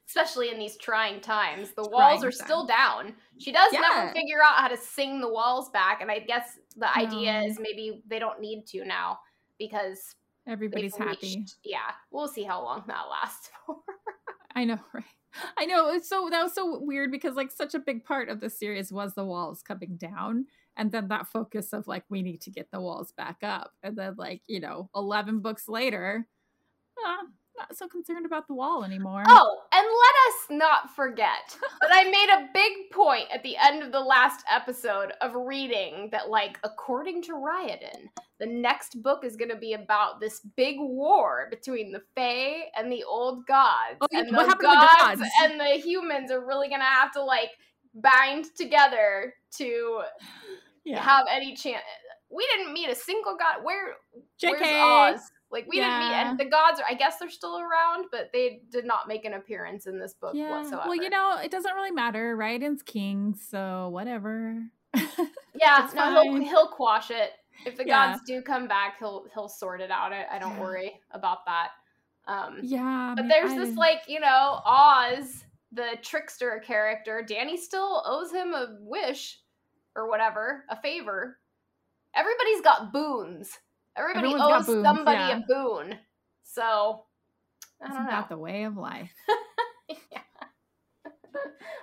Especially 0.09 0.51
in 0.51 0.59
these 0.59 0.77
trying 0.77 1.21
times. 1.21 1.73
The 1.73 1.89
walls 1.89 2.25
are 2.25 2.31
still 2.31 2.65
down. 2.65 3.15
She 3.39 3.51
does 3.51 3.73
yeah. 3.73 3.81
never 3.81 4.13
figure 4.13 4.39
out 4.43 4.55
how 4.55 4.69
to 4.69 4.77
sing 4.77 5.21
the 5.21 5.29
walls 5.29 5.69
back. 5.71 6.01
And 6.01 6.11
I 6.11 6.21
guess 6.21 6.59
the 6.77 6.87
no. 6.87 7.03
idea 7.03 7.41
is 7.41 7.59
maybe 7.59 8.03
they 8.07 8.21
don't 8.21 8.41
need 8.41 8.67
to 8.69 8.85
now 8.85 9.19
because 9.59 10.15
everybody's 10.47 10.97
happy. 10.97 11.45
Yeah. 11.65 11.91
We'll 12.13 12.29
see 12.29 12.45
how 12.45 12.63
long 12.63 12.85
that 12.87 13.05
lasts 13.11 13.51
for. 13.67 13.79
I 14.55 14.65
know, 14.65 14.79
right? 14.95 15.05
I 15.59 15.67
know. 15.67 15.91
It's 15.91 16.09
so 16.09 16.29
that 16.31 16.43
was 16.43 16.55
so 16.55 16.79
weird 16.81 17.11
because 17.11 17.35
like 17.35 17.51
such 17.51 17.75
a 17.75 17.79
big 17.79 18.05
part 18.05 18.29
of 18.29 18.41
the 18.41 18.49
series 18.49 18.93
was 18.93 19.15
the 19.15 19.25
walls 19.25 19.61
coming 19.61 19.97
down 19.97 20.47
and 20.77 20.93
then 20.93 21.09
that 21.09 21.27
focus 21.27 21.73
of 21.73 21.89
like 21.89 22.05
we 22.09 22.23
need 22.23 22.41
to 22.43 22.51
get 22.51 22.71
the 22.71 22.81
walls 22.81 23.13
back 23.13 23.39
up 23.43 23.73
and 23.83 23.97
then 23.97 24.15
like 24.17 24.43
you 24.47 24.61
know 24.61 24.89
11 24.95 25.41
books 25.41 25.69
later 25.69 26.27
uh, 27.05 27.25
not 27.59 27.77
so 27.77 27.89
concerned 27.89 28.27
about 28.27 28.47
the 28.47 28.55
wall 28.55 28.85
anymore 28.85 29.23
oh 29.27 29.61
and 29.73 29.87
let 29.87 30.15
us 30.29 30.59
not 30.59 30.95
forget 30.95 31.57
that 31.81 31.91
i 31.93 32.05
made 32.05 32.29
a 32.31 32.49
big 32.53 32.91
point 32.93 33.25
at 33.33 33.43
the 33.43 33.57
end 33.57 33.83
of 33.83 33.93
the 33.93 34.01
last 34.01 34.45
episode 34.51 35.13
of 35.21 35.35
reading 35.35 36.09
that 36.13 36.29
like 36.29 36.59
according 36.65 37.23
to 37.23 37.33
Ryodan 37.33 38.09
the 38.39 38.47
next 38.47 39.03
book 39.03 39.25
is 39.25 39.37
going 39.37 39.51
to 39.51 39.57
be 39.57 39.73
about 39.73 40.21
this 40.21 40.41
big 40.57 40.77
war 40.79 41.49
between 41.51 41.93
the 41.93 42.03
Fae 42.15 42.65
and 42.77 42.93
the 42.93 43.03
old 43.05 43.47
gods 43.47 43.97
oh, 44.01 44.07
and 44.13 44.29
the 44.29 44.57
gods, 44.61 45.21
gods 45.21 45.23
and 45.43 45.59
the 45.59 45.81
humans 45.83 46.31
are 46.31 46.45
really 46.45 46.69
going 46.69 46.81
to 46.81 46.87
have 46.87 47.13
to 47.13 47.25
like 47.25 47.51
bind 47.95 48.47
together 48.57 49.35
to 49.57 50.03
yeah. 50.85 51.03
have 51.03 51.27
any 51.31 51.55
chance. 51.55 51.83
We 52.31 52.47
didn't 52.55 52.73
meet 52.73 52.89
a 52.89 52.95
single 52.95 53.37
god. 53.37 53.65
Where 53.65 53.95
JK. 54.43 54.51
where's 54.51 55.17
Oz? 55.17 55.21
Like 55.51 55.67
we 55.69 55.79
yeah. 55.79 55.85
didn't 55.85 56.09
meet, 56.09 56.15
and 56.17 56.39
the 56.39 56.51
gods 56.51 56.81
are. 56.81 56.87
I 56.89 56.95
guess 56.95 57.19
they're 57.19 57.31
still 57.31 57.59
around, 57.59 58.07
but 58.11 58.31
they 58.33 58.63
did 58.71 58.85
not 58.85 59.07
make 59.07 59.25
an 59.25 59.35
appearance 59.35 59.87
in 59.87 59.99
this 59.99 60.15
book 60.15 60.33
yeah. 60.35 60.51
whatsoever. 60.51 60.89
Well, 60.89 60.97
you 60.97 61.09
know, 61.09 61.39
it 61.43 61.51
doesn't 61.53 61.73
really 61.75 61.93
matter. 61.93 62.37
Ryodan's 62.37 62.83
king, 62.83 63.35
so 63.35 63.89
whatever. 63.91 64.61
yeah, 65.55 65.89
no, 65.95 66.23
he'll 66.23 66.41
he'll 66.41 66.69
quash 66.69 67.11
it. 67.11 67.31
If 67.65 67.77
the 67.77 67.87
yeah. 67.87 68.13
gods 68.13 68.23
do 68.27 68.43
come 68.43 68.67
back, 68.67 68.99
he'll 68.99 69.27
he'll 69.35 69.49
sort 69.49 69.81
it 69.81 69.91
out. 69.91 70.13
I, 70.13 70.27
I 70.33 70.39
don't 70.39 70.59
worry 70.59 71.01
about 71.13 71.47
that. 71.47 71.69
Um, 72.27 72.59
yeah, 72.63 73.15
but 73.17 73.29
there's 73.29 73.53
I... 73.53 73.59
this 73.59 73.77
like 73.77 74.01
you 74.09 74.19
know 74.19 74.61
Oz, 74.65 75.45
the 75.73 75.97
trickster 76.03 76.61
character. 76.67 77.25
Dani 77.29 77.57
still 77.57 78.03
owes 78.05 78.33
him 78.33 78.53
a 78.53 78.77
wish 78.81 79.39
or 79.95 80.09
whatever, 80.09 80.65
a 80.71 80.77
favor. 80.81 81.39
Everybody's 82.15 82.63
got 82.63 82.93
boons. 82.93 83.59
Everybody 83.97 84.29
Everyone's 84.29 84.69
owes 84.69 84.83
somebody 84.83 85.19
yeah. 85.19 85.39
a 85.39 85.41
boon. 85.47 85.99
So 86.43 87.05
I 87.83 87.89
don't 87.89 87.93
Isn't 87.93 88.05
know. 88.05 88.11
That 88.11 88.29
the 88.29 88.39
way 88.39 88.65
of 88.65 88.77
life. 88.77 89.13
yeah. 89.89 90.21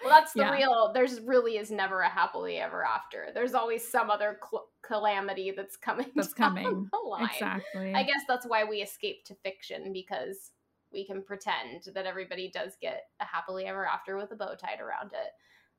Well, 0.03 0.11
that's 0.11 0.33
the 0.33 0.41
yeah. 0.41 0.55
real. 0.55 0.91
There's 0.93 1.21
really 1.21 1.57
is 1.57 1.71
never 1.71 2.01
a 2.01 2.09
happily 2.09 2.57
ever 2.57 2.83
after. 2.83 3.27
There's 3.33 3.53
always 3.53 3.87
some 3.87 4.09
other 4.09 4.37
cl- 4.49 4.67
calamity 4.81 5.53
that's 5.55 5.77
coming. 5.77 6.07
That's 6.15 6.33
coming. 6.33 6.89
Exactly. 7.21 7.93
I 7.93 8.03
guess 8.03 8.21
that's 8.27 8.45
why 8.45 8.63
we 8.63 8.77
escape 8.77 9.23
to 9.25 9.35
fiction 9.35 9.93
because 9.93 10.51
we 10.91 11.05
can 11.05 11.23
pretend 11.23 11.87
that 11.95 12.05
everybody 12.05 12.51
does 12.53 12.73
get 12.81 13.03
a 13.21 13.25
happily 13.25 13.65
ever 13.65 13.85
after 13.85 14.17
with 14.17 14.31
a 14.31 14.35
bow 14.35 14.55
tied 14.55 14.81
around 14.81 15.13
it. 15.13 15.31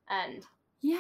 And 0.09 0.43
yeah, 0.80 0.99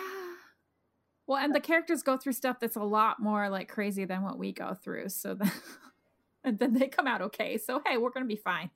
well, 1.26 1.42
and 1.42 1.54
the 1.54 1.60
characters 1.60 2.02
go 2.02 2.16
through 2.16 2.34
stuff 2.34 2.60
that's 2.60 2.76
a 2.76 2.82
lot 2.82 3.20
more 3.20 3.48
like 3.48 3.68
crazy 3.68 4.04
than 4.04 4.22
what 4.22 4.38
we 4.38 4.52
go 4.52 4.74
through. 4.74 5.08
So 5.08 5.34
then, 5.34 5.52
and 6.44 6.58
then 6.58 6.74
they 6.74 6.88
come 6.88 7.06
out 7.06 7.22
okay. 7.22 7.58
So 7.58 7.80
hey, 7.86 7.96
we're 7.96 8.10
gonna 8.10 8.26
be 8.26 8.36
fine. 8.36 8.70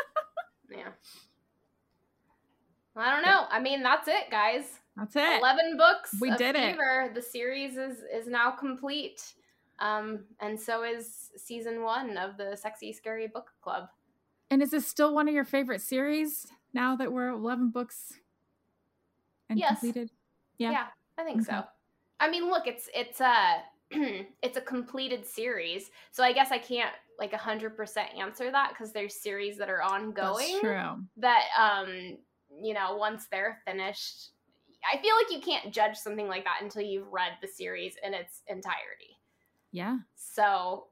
yeah. 0.70 0.90
I 2.94 3.10
don't 3.10 3.24
know. 3.24 3.46
I 3.50 3.58
mean, 3.58 3.82
that's 3.82 4.06
it, 4.06 4.30
guys. 4.30 4.64
That's 4.96 5.16
it. 5.16 5.40
Eleven 5.40 5.76
books. 5.76 6.14
We 6.20 6.30
did 6.36 6.54
Fever. 6.54 7.06
it. 7.06 7.14
The 7.14 7.22
series 7.22 7.76
is 7.76 7.98
is 8.14 8.28
now 8.28 8.50
complete, 8.50 9.34
um, 9.78 10.24
and 10.40 10.60
so 10.60 10.84
is 10.84 11.30
season 11.36 11.82
one 11.82 12.16
of 12.16 12.36
the 12.36 12.56
Sexy 12.56 12.92
Scary 12.92 13.26
Book 13.26 13.50
Club. 13.62 13.88
And 14.50 14.62
is 14.62 14.70
this 14.70 14.86
still 14.86 15.14
one 15.14 15.28
of 15.28 15.34
your 15.34 15.44
favorite 15.44 15.80
series 15.80 16.46
now 16.74 16.94
that 16.96 17.10
we're 17.10 17.30
eleven 17.30 17.70
books 17.70 18.12
and 19.48 19.58
yes. 19.58 19.80
completed? 19.80 20.10
Yeah. 20.58 20.72
Yeah. 20.72 20.86
I 21.18 21.24
think 21.24 21.42
okay. 21.42 21.58
so. 21.58 21.64
I 22.20 22.30
mean, 22.30 22.48
look, 22.48 22.66
it's 22.66 22.88
it's 22.94 23.20
a 23.20 23.62
it's 24.42 24.56
a 24.56 24.60
completed 24.60 25.26
series, 25.26 25.90
so 26.10 26.22
I 26.22 26.32
guess 26.32 26.50
I 26.50 26.58
can't 26.58 26.94
like 27.18 27.32
hundred 27.34 27.76
percent 27.76 28.08
answer 28.18 28.50
that 28.50 28.70
because 28.70 28.92
there's 28.92 29.14
series 29.14 29.58
that 29.58 29.68
are 29.68 29.82
ongoing. 29.82 30.46
That's 30.46 30.60
true. 30.60 31.04
That 31.16 31.44
um, 31.58 32.18
you 32.62 32.74
know, 32.74 32.96
once 32.96 33.26
they're 33.30 33.58
finished, 33.66 34.30
I 34.92 34.98
feel 34.98 35.14
like 35.16 35.32
you 35.32 35.40
can't 35.40 35.72
judge 35.72 35.96
something 35.96 36.28
like 36.28 36.44
that 36.44 36.60
until 36.62 36.82
you've 36.82 37.12
read 37.12 37.32
the 37.40 37.48
series 37.48 37.96
in 38.02 38.14
its 38.14 38.42
entirety. 38.48 39.18
Yeah. 39.72 39.98
So 40.14 40.86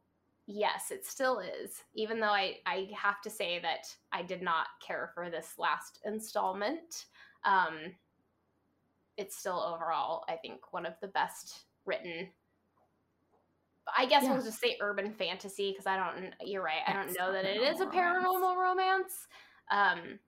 yes, 0.47 0.91
it 0.91 1.07
still 1.07 1.41
is. 1.41 1.83
Even 1.95 2.21
though 2.21 2.27
I 2.27 2.57
I 2.67 2.89
have 2.97 3.21
to 3.23 3.31
say 3.31 3.61
that 3.61 3.87
I 4.13 4.23
did 4.23 4.43
not 4.43 4.67
care 4.85 5.11
for 5.15 5.31
this 5.31 5.55
last 5.59 6.01
installment. 6.05 7.07
Um, 7.45 7.95
it's 9.17 9.37
still 9.37 9.61
overall, 9.61 10.25
I 10.29 10.37
think, 10.37 10.73
one 10.73 10.87
of 10.87 10.95
the 11.01 11.09
best 11.09 11.65
written. 11.85 12.29
I 13.97 14.07
guess 14.07 14.25
yeah. 14.25 14.33
we'll 14.33 14.43
just 14.43 14.61
say 14.61 14.77
urban 14.81 15.13
fantasy 15.13 15.73
because 15.73 15.87
I 15.87 15.97
don't. 15.97 16.33
You're 16.45 16.63
right. 16.63 16.83
I 16.87 16.93
don't 16.93 17.17
know 17.19 17.33
that 17.33 17.45
it 17.45 17.61
is 17.61 17.81
a 17.81 17.87
paranormal 17.87 18.57
romance. 18.57 19.27
Um, 19.71 20.19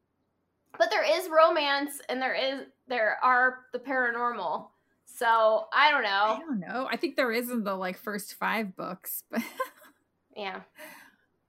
but 0.78 0.90
there 0.90 1.04
is 1.04 1.28
romance, 1.28 2.00
and 2.08 2.20
there 2.20 2.34
is 2.34 2.66
there 2.88 3.18
are 3.22 3.60
the 3.72 3.78
paranormal. 3.78 4.68
So 5.04 5.66
I 5.72 5.90
don't 5.90 6.02
know. 6.02 6.08
I 6.08 6.40
don't 6.40 6.60
know. 6.60 6.88
I 6.90 6.96
think 6.96 7.16
there 7.16 7.32
is 7.32 7.50
in 7.50 7.64
the 7.64 7.74
like 7.74 7.98
first 7.98 8.34
five 8.34 8.74
books, 8.74 9.22
but 9.30 9.42
yeah, 10.36 10.60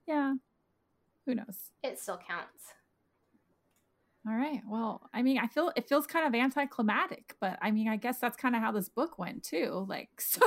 yeah. 0.06 0.34
Who 1.26 1.34
knows? 1.34 1.70
It 1.82 1.98
still 1.98 2.18
counts. 2.18 2.74
All 4.26 4.34
right. 4.34 4.62
Well, 4.66 5.02
I 5.12 5.22
mean, 5.22 5.38
I 5.38 5.46
feel 5.46 5.70
it 5.76 5.86
feels 5.86 6.06
kind 6.06 6.26
of 6.26 6.34
anticlimactic, 6.38 7.36
but 7.40 7.58
I 7.60 7.70
mean, 7.70 7.88
I 7.88 7.96
guess 7.96 8.18
that's 8.18 8.36
kind 8.36 8.56
of 8.56 8.62
how 8.62 8.72
this 8.72 8.88
book 8.88 9.18
went 9.18 9.42
too. 9.42 9.84
Like, 9.86 10.08
so. 10.18 10.40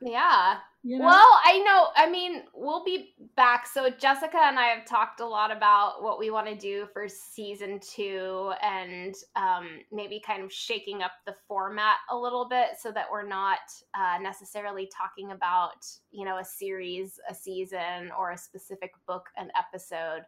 yeah. 0.00 0.58
You 0.82 1.00
know? 1.00 1.06
Well, 1.06 1.40
I 1.44 1.58
know. 1.58 1.88
I 1.96 2.08
mean, 2.08 2.44
we'll 2.54 2.84
be 2.84 3.14
back. 3.34 3.66
So 3.66 3.90
Jessica 3.90 4.38
and 4.38 4.56
I 4.56 4.66
have 4.66 4.86
talked 4.86 5.18
a 5.18 5.26
lot 5.26 5.54
about 5.54 6.02
what 6.02 6.18
we 6.18 6.30
want 6.30 6.46
to 6.46 6.54
do 6.54 6.86
for 6.92 7.08
season 7.08 7.80
two, 7.80 8.52
and 8.62 9.16
um, 9.34 9.80
maybe 9.92 10.22
kind 10.24 10.44
of 10.44 10.52
shaking 10.52 11.02
up 11.02 11.10
the 11.26 11.34
format 11.48 11.96
a 12.10 12.16
little 12.16 12.48
bit 12.48 12.78
so 12.80 12.92
that 12.92 13.06
we're 13.10 13.26
not 13.26 13.58
uh, 13.94 14.18
necessarily 14.22 14.88
talking 14.96 15.32
about, 15.32 15.84
you 16.12 16.24
know, 16.24 16.38
a 16.38 16.44
series, 16.44 17.18
a 17.28 17.34
season, 17.34 18.12
or 18.16 18.30
a 18.30 18.38
specific 18.38 18.92
book, 19.08 19.26
an 19.36 19.50
episode. 19.58 20.22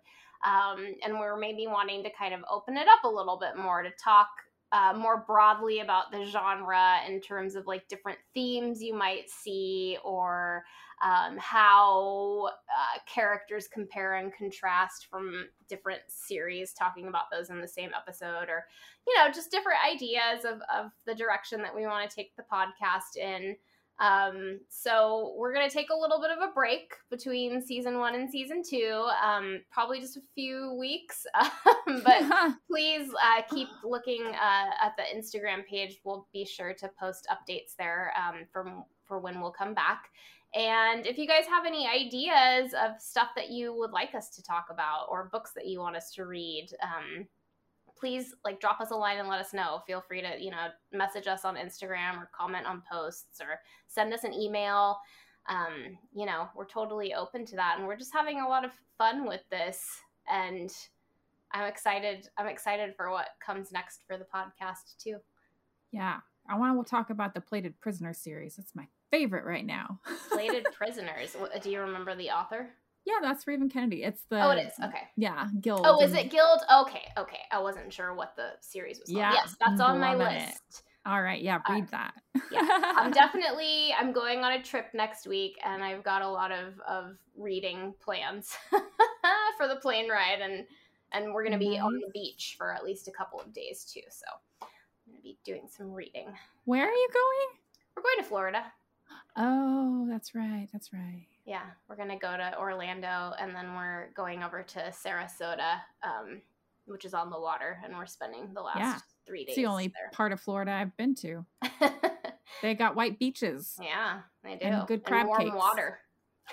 Um, 0.44 0.94
and 1.05 1.19
we're 1.19 1.39
maybe 1.39 1.66
wanting 1.66 2.02
to 2.05 2.10
kind 2.10 2.35
of 2.35 2.40
open 2.51 2.77
it 2.77 2.86
up 2.89 3.05
a 3.05 3.09
little 3.09 3.39
bit 3.39 3.60
more 3.60 3.82
to 3.82 3.90
talk 4.02 4.28
uh, 4.70 4.93
more 4.97 5.24
broadly 5.27 5.81
about 5.81 6.12
the 6.12 6.24
genre 6.24 6.98
in 7.09 7.20
terms 7.20 7.55
of 7.55 7.66
like 7.66 7.89
different 7.89 8.19
themes 8.35 8.82
you 8.82 8.94
might 8.94 9.31
see 9.31 9.97
or 10.05 10.65
um, 11.02 11.36
how 11.39 12.48
uh, 12.48 12.98
characters 13.06 13.69
compare 13.73 14.15
and 14.16 14.35
contrast 14.35 15.06
from 15.09 15.47
different 15.69 16.01
series, 16.09 16.73
talking 16.73 17.06
about 17.06 17.31
those 17.31 17.51
in 17.51 17.60
the 17.60 17.69
same 17.69 17.90
episode, 17.97 18.48
or, 18.48 18.66
you 19.06 19.15
know, 19.16 19.31
just 19.32 19.51
different 19.51 19.78
ideas 19.90 20.44
of, 20.44 20.60
of 20.74 20.90
the 21.06 21.15
direction 21.15 21.62
that 21.62 21.74
we 21.74 21.86
want 21.86 22.09
to 22.09 22.15
take 22.15 22.35
the 22.36 22.43
podcast 22.52 23.16
in. 23.16 23.56
Um, 24.00 24.60
so 24.68 25.34
we're 25.36 25.52
gonna 25.52 25.70
take 25.70 25.90
a 25.90 25.96
little 25.96 26.20
bit 26.20 26.30
of 26.30 26.38
a 26.38 26.52
break 26.52 26.94
between 27.10 27.60
season 27.60 27.98
one 27.98 28.14
and 28.14 28.30
season 28.30 28.62
two, 28.68 29.06
um, 29.22 29.60
probably 29.70 30.00
just 30.00 30.16
a 30.16 30.22
few 30.34 30.76
weeks. 30.78 31.26
Um, 31.88 32.02
but 32.04 32.22
please 32.70 33.10
uh, 33.22 33.42
keep 33.50 33.68
looking 33.82 34.22
uh, 34.26 34.70
at 34.82 34.94
the 34.96 35.04
Instagram 35.14 35.66
page. 35.66 35.98
We'll 36.04 36.26
be 36.32 36.44
sure 36.44 36.74
to 36.74 36.90
post 37.00 37.26
updates 37.30 37.74
there 37.78 38.12
um, 38.16 38.46
from 38.52 38.84
for 39.04 39.18
when 39.18 39.40
we'll 39.40 39.52
come 39.52 39.74
back. 39.74 40.10
And 40.54 41.06
if 41.06 41.18
you 41.18 41.26
guys 41.26 41.44
have 41.46 41.66
any 41.66 41.86
ideas 41.86 42.72
of 42.72 43.00
stuff 43.00 43.28
that 43.36 43.50
you 43.50 43.74
would 43.74 43.90
like 43.90 44.14
us 44.14 44.30
to 44.30 44.42
talk 44.42 44.66
about 44.70 45.06
or 45.10 45.28
books 45.30 45.52
that 45.54 45.66
you 45.66 45.80
want 45.80 45.96
us 45.96 46.10
to 46.12 46.24
read, 46.24 46.68
um, 46.82 47.26
please 47.98 48.34
like 48.44 48.60
drop 48.60 48.80
us 48.80 48.90
a 48.90 48.96
line 48.96 49.18
and 49.18 49.28
let 49.28 49.40
us 49.40 49.52
know. 49.52 49.82
Feel 49.86 50.00
free 50.00 50.22
to, 50.22 50.36
you 50.40 50.50
know, 50.50 50.68
message 50.92 51.26
us 51.26 51.44
on 51.44 51.56
Instagram 51.56 52.18
or 52.18 52.30
comment 52.36 52.66
on 52.66 52.82
posts 52.90 53.40
or 53.40 53.60
send 53.86 54.12
us 54.12 54.24
an 54.24 54.32
email. 54.32 54.98
Um, 55.48 55.98
you 56.14 56.26
know, 56.26 56.48
we're 56.54 56.66
totally 56.66 57.14
open 57.14 57.44
to 57.46 57.56
that. 57.56 57.76
And 57.78 57.86
we're 57.86 57.96
just 57.96 58.12
having 58.12 58.40
a 58.40 58.48
lot 58.48 58.64
of 58.64 58.72
fun 58.96 59.26
with 59.26 59.42
this. 59.50 59.86
And 60.30 60.70
I'm 61.52 61.66
excited. 61.66 62.28
I'm 62.36 62.46
excited 62.46 62.94
for 62.96 63.10
what 63.10 63.28
comes 63.44 63.72
next 63.72 64.02
for 64.06 64.16
the 64.16 64.26
podcast 64.26 64.96
too. 64.98 65.16
Yeah. 65.90 66.18
I 66.50 66.56
want 66.58 66.84
to 66.84 66.90
talk 66.90 67.10
about 67.10 67.34
the 67.34 67.40
Plated 67.40 67.78
Prisoner 67.80 68.14
series. 68.14 68.58
It's 68.58 68.74
my 68.74 68.86
favorite 69.10 69.44
right 69.44 69.66
now. 69.66 70.00
Plated 70.30 70.66
Prisoners. 70.72 71.36
Do 71.62 71.70
you 71.70 71.80
remember 71.80 72.14
the 72.14 72.30
author? 72.30 72.70
Yeah, 73.09 73.14
that's 73.22 73.47
Raven 73.47 73.70
Kennedy. 73.70 74.02
It's 74.02 74.24
the 74.28 74.44
Oh, 74.44 74.51
it 74.51 74.66
is. 74.66 74.72
Okay. 74.85 75.09
Yeah, 75.16 75.48
Gild. 75.62 75.80
Oh, 75.85 76.02
is 76.02 76.12
it 76.12 76.30
Gild? 76.30 76.60
Okay, 76.82 77.09
okay. 77.16 77.40
I 77.51 77.59
wasn't 77.59 77.90
sure 77.90 78.12
what 78.12 78.36
the 78.36 78.51
series 78.60 79.01
was 79.01 79.09
called. 79.09 79.18
Yeah, 79.18 79.32
yes, 79.32 79.56
that's 79.59 79.80
on 79.80 79.98
my 79.98 80.14
list. 80.14 80.60
It. 80.68 80.82
All 81.06 81.22
right, 81.22 81.40
yeah, 81.40 81.59
read 81.70 81.85
uh, 81.85 81.86
that. 81.93 82.14
yeah, 82.52 82.68
I'm 82.97 83.10
definitely. 83.22 83.94
I'm 83.98 84.12
going 84.12 84.40
on 84.40 84.52
a 84.52 84.62
trip 84.62 84.89
next 84.93 85.26
week, 85.26 85.56
and 85.64 85.82
I've 85.82 86.05
got 86.05 86.20
a 86.20 86.28
lot 86.28 86.52
of 86.52 86.78
of 86.86 87.16
reading 87.35 87.94
plans 87.98 88.55
for 89.56 89.68
the 89.68 89.76
plane 89.76 90.10
ride, 90.10 90.40
and 90.43 90.66
and 91.12 91.32
we're 91.32 91.44
gonna 91.44 91.56
be 91.56 91.76
mm-hmm. 91.76 91.86
on 91.86 91.94
the 91.94 92.10
beach 92.12 92.56
for 92.59 92.74
at 92.74 92.85
least 92.85 93.09
a 93.09 93.12
couple 93.12 93.40
of 93.40 93.55
days 93.55 93.90
too. 93.90 94.02
So 94.10 94.26
I'm 94.60 95.12
gonna 95.12 95.22
be 95.22 95.39
doing 95.47 95.62
some 95.74 95.94
reading. 95.94 96.28
Where 96.66 96.86
are 96.86 96.93
you 96.93 97.09
going? 97.10 97.59
We're 97.97 98.02
going 98.02 98.18
to 98.18 98.24
Florida. 98.24 98.64
Oh, 99.35 100.06
that's 100.10 100.35
right. 100.35 100.68
That's 100.74 100.93
right. 100.93 101.26
Yeah, 101.48 101.62
we're 101.88 101.96
gonna 101.96 102.18
go 102.18 102.36
to 102.36 102.58
Orlando, 102.58 103.32
and 103.40 103.54
then 103.54 103.74
we're 103.74 104.10
going 104.14 104.42
over 104.42 104.62
to 104.62 104.92
Sarasota, 104.92 105.80
um, 106.02 106.42
which 106.84 107.06
is 107.06 107.14
on 107.14 107.30
the 107.30 107.40
water, 107.40 107.78
and 107.82 107.96
we're 107.96 108.04
spending 108.04 108.52
the 108.52 108.60
last 108.60 108.78
yeah. 108.78 108.98
three 109.26 109.46
days. 109.46 109.54
It's 109.54 109.56
the 109.56 109.64
only 109.64 109.86
there. 109.86 110.10
part 110.12 110.32
of 110.32 110.42
Florida 110.42 110.72
I've 110.72 110.94
been 110.98 111.14
to. 111.16 111.46
they 112.62 112.74
got 112.74 112.96
white 112.96 113.18
beaches. 113.18 113.78
Yeah, 113.82 114.20
they 114.44 114.56
do. 114.56 114.66
And 114.66 114.86
good 114.86 115.04
crab 115.04 115.20
and 115.20 115.28
warm 115.28 115.40
cakes. 115.40 115.56
water. 115.56 116.00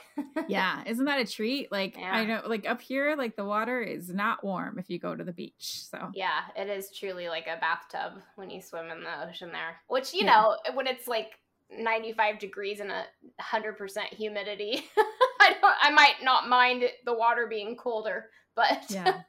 yeah, 0.48 0.82
isn't 0.86 1.04
that 1.04 1.20
a 1.20 1.26
treat? 1.30 1.74
Like 1.74 1.98
yeah. 1.98 2.16
I 2.16 2.24
know, 2.24 2.44
like 2.48 2.66
up 2.66 2.80
here, 2.80 3.18
like 3.18 3.36
the 3.36 3.44
water 3.44 3.82
is 3.82 4.14
not 4.14 4.46
warm 4.46 4.80
if 4.80 4.90
you 4.90 4.98
go 4.98 5.14
to 5.14 5.26
the 5.26 5.34
beach. 5.34 5.84
So 5.84 6.10
yeah, 6.14 6.44
it 6.56 6.70
is 6.70 6.90
truly 6.90 7.28
like 7.28 7.48
a 7.48 7.60
bathtub 7.60 8.22
when 8.38 8.50
you 8.50 8.62
swim 8.62 8.92
in 8.92 9.04
the 9.04 9.28
ocean 9.28 9.52
there. 9.52 9.76
Which 9.88 10.14
you 10.14 10.22
yeah. 10.24 10.42
know, 10.42 10.58
when 10.74 10.88
it's 10.88 11.10
like 11.10 11.34
95 11.72 12.40
degrees 12.40 12.80
and 12.80 12.92
a 12.92 13.06
100% 13.42 14.04
humidity. 14.12 14.86
I 15.42 15.54
don't 15.62 15.76
i 15.82 15.92
might 15.92 16.24
not 16.24 16.50
mind 16.50 16.86
the 17.06 17.14
water 17.14 17.46
being 17.48 17.76
colder 17.76 18.30
but 18.56 18.84
yeah. 18.90 19.22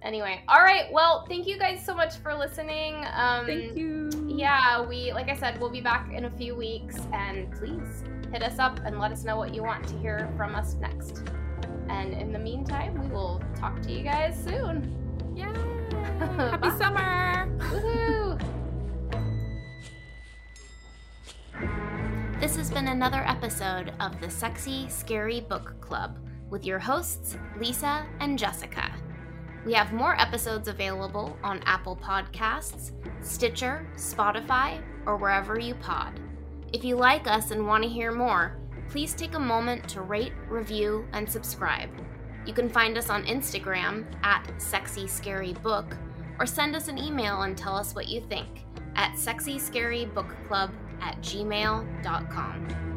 anyway 0.00 0.42
all 0.48 0.60
right 0.60 0.90
well 0.90 1.26
thank 1.28 1.46
you 1.46 1.58
guys 1.58 1.84
so 1.84 1.94
much 1.94 2.16
for 2.16 2.34
listening. 2.34 3.04
Um 3.12 3.44
thank 3.46 3.76
you. 3.76 4.08
yeah 4.26 4.80
we 4.86 5.12
like 5.12 5.28
i 5.28 5.36
said 5.36 5.60
we'll 5.60 5.70
be 5.70 5.82
back 5.82 6.12
in 6.12 6.24
a 6.24 6.30
few 6.30 6.54
weeks 6.54 6.96
and 7.12 7.52
please 7.52 8.04
hit 8.32 8.42
us 8.42 8.58
up 8.58 8.80
and 8.84 8.98
let 8.98 9.12
us 9.12 9.24
know 9.24 9.36
what 9.36 9.54
you 9.54 9.62
want 9.62 9.86
to 9.88 9.98
hear 9.98 10.32
from 10.36 10.54
us 10.54 10.74
next. 10.74 11.22
And 11.88 12.12
in 12.12 12.32
the 12.32 12.38
meantime 12.38 13.00
we 13.00 13.08
will 13.08 13.40
talk 13.56 13.80
to 13.82 13.92
you 13.92 14.02
guys 14.02 14.36
soon. 14.44 14.92
Yeah. 15.34 15.54
Happy 16.50 16.70
summer. 16.76 17.46
Woohoo! 17.58 18.55
This 22.38 22.54
has 22.56 22.70
been 22.70 22.88
another 22.88 23.24
episode 23.26 23.94
of 23.98 24.20
the 24.20 24.28
Sexy 24.28 24.90
Scary 24.90 25.40
Book 25.40 25.80
Club 25.80 26.18
with 26.50 26.66
your 26.66 26.78
hosts, 26.78 27.38
Lisa 27.58 28.06
and 28.20 28.38
Jessica. 28.38 28.92
We 29.64 29.72
have 29.72 29.94
more 29.94 30.20
episodes 30.20 30.68
available 30.68 31.34
on 31.42 31.62
Apple 31.64 31.96
Podcasts, 31.96 32.92
Stitcher, 33.22 33.88
Spotify, 33.96 34.82
or 35.06 35.16
wherever 35.16 35.58
you 35.58 35.76
pod. 35.76 36.20
If 36.74 36.84
you 36.84 36.96
like 36.96 37.26
us 37.26 37.52
and 37.52 37.66
want 37.66 37.84
to 37.84 37.88
hear 37.88 38.12
more, 38.12 38.58
please 38.90 39.14
take 39.14 39.34
a 39.34 39.40
moment 39.40 39.88
to 39.88 40.02
rate, 40.02 40.34
review, 40.46 41.08
and 41.14 41.28
subscribe. 41.28 41.88
You 42.44 42.52
can 42.52 42.68
find 42.68 42.98
us 42.98 43.08
on 43.08 43.24
Instagram 43.24 44.04
at 44.22 44.46
Sexy 44.58 45.06
Scary 45.06 45.54
Book 45.54 45.96
or 46.38 46.44
send 46.44 46.76
us 46.76 46.88
an 46.88 46.98
email 46.98 47.42
and 47.42 47.56
tell 47.56 47.74
us 47.74 47.94
what 47.94 48.08
you 48.08 48.20
think 48.28 48.66
at 48.94 49.18
Sexy 49.18 49.58
Scary 49.58 50.04
Book 50.04 50.36
Club 50.46 50.70
at 51.00 51.20
gmail.com. 51.22 52.95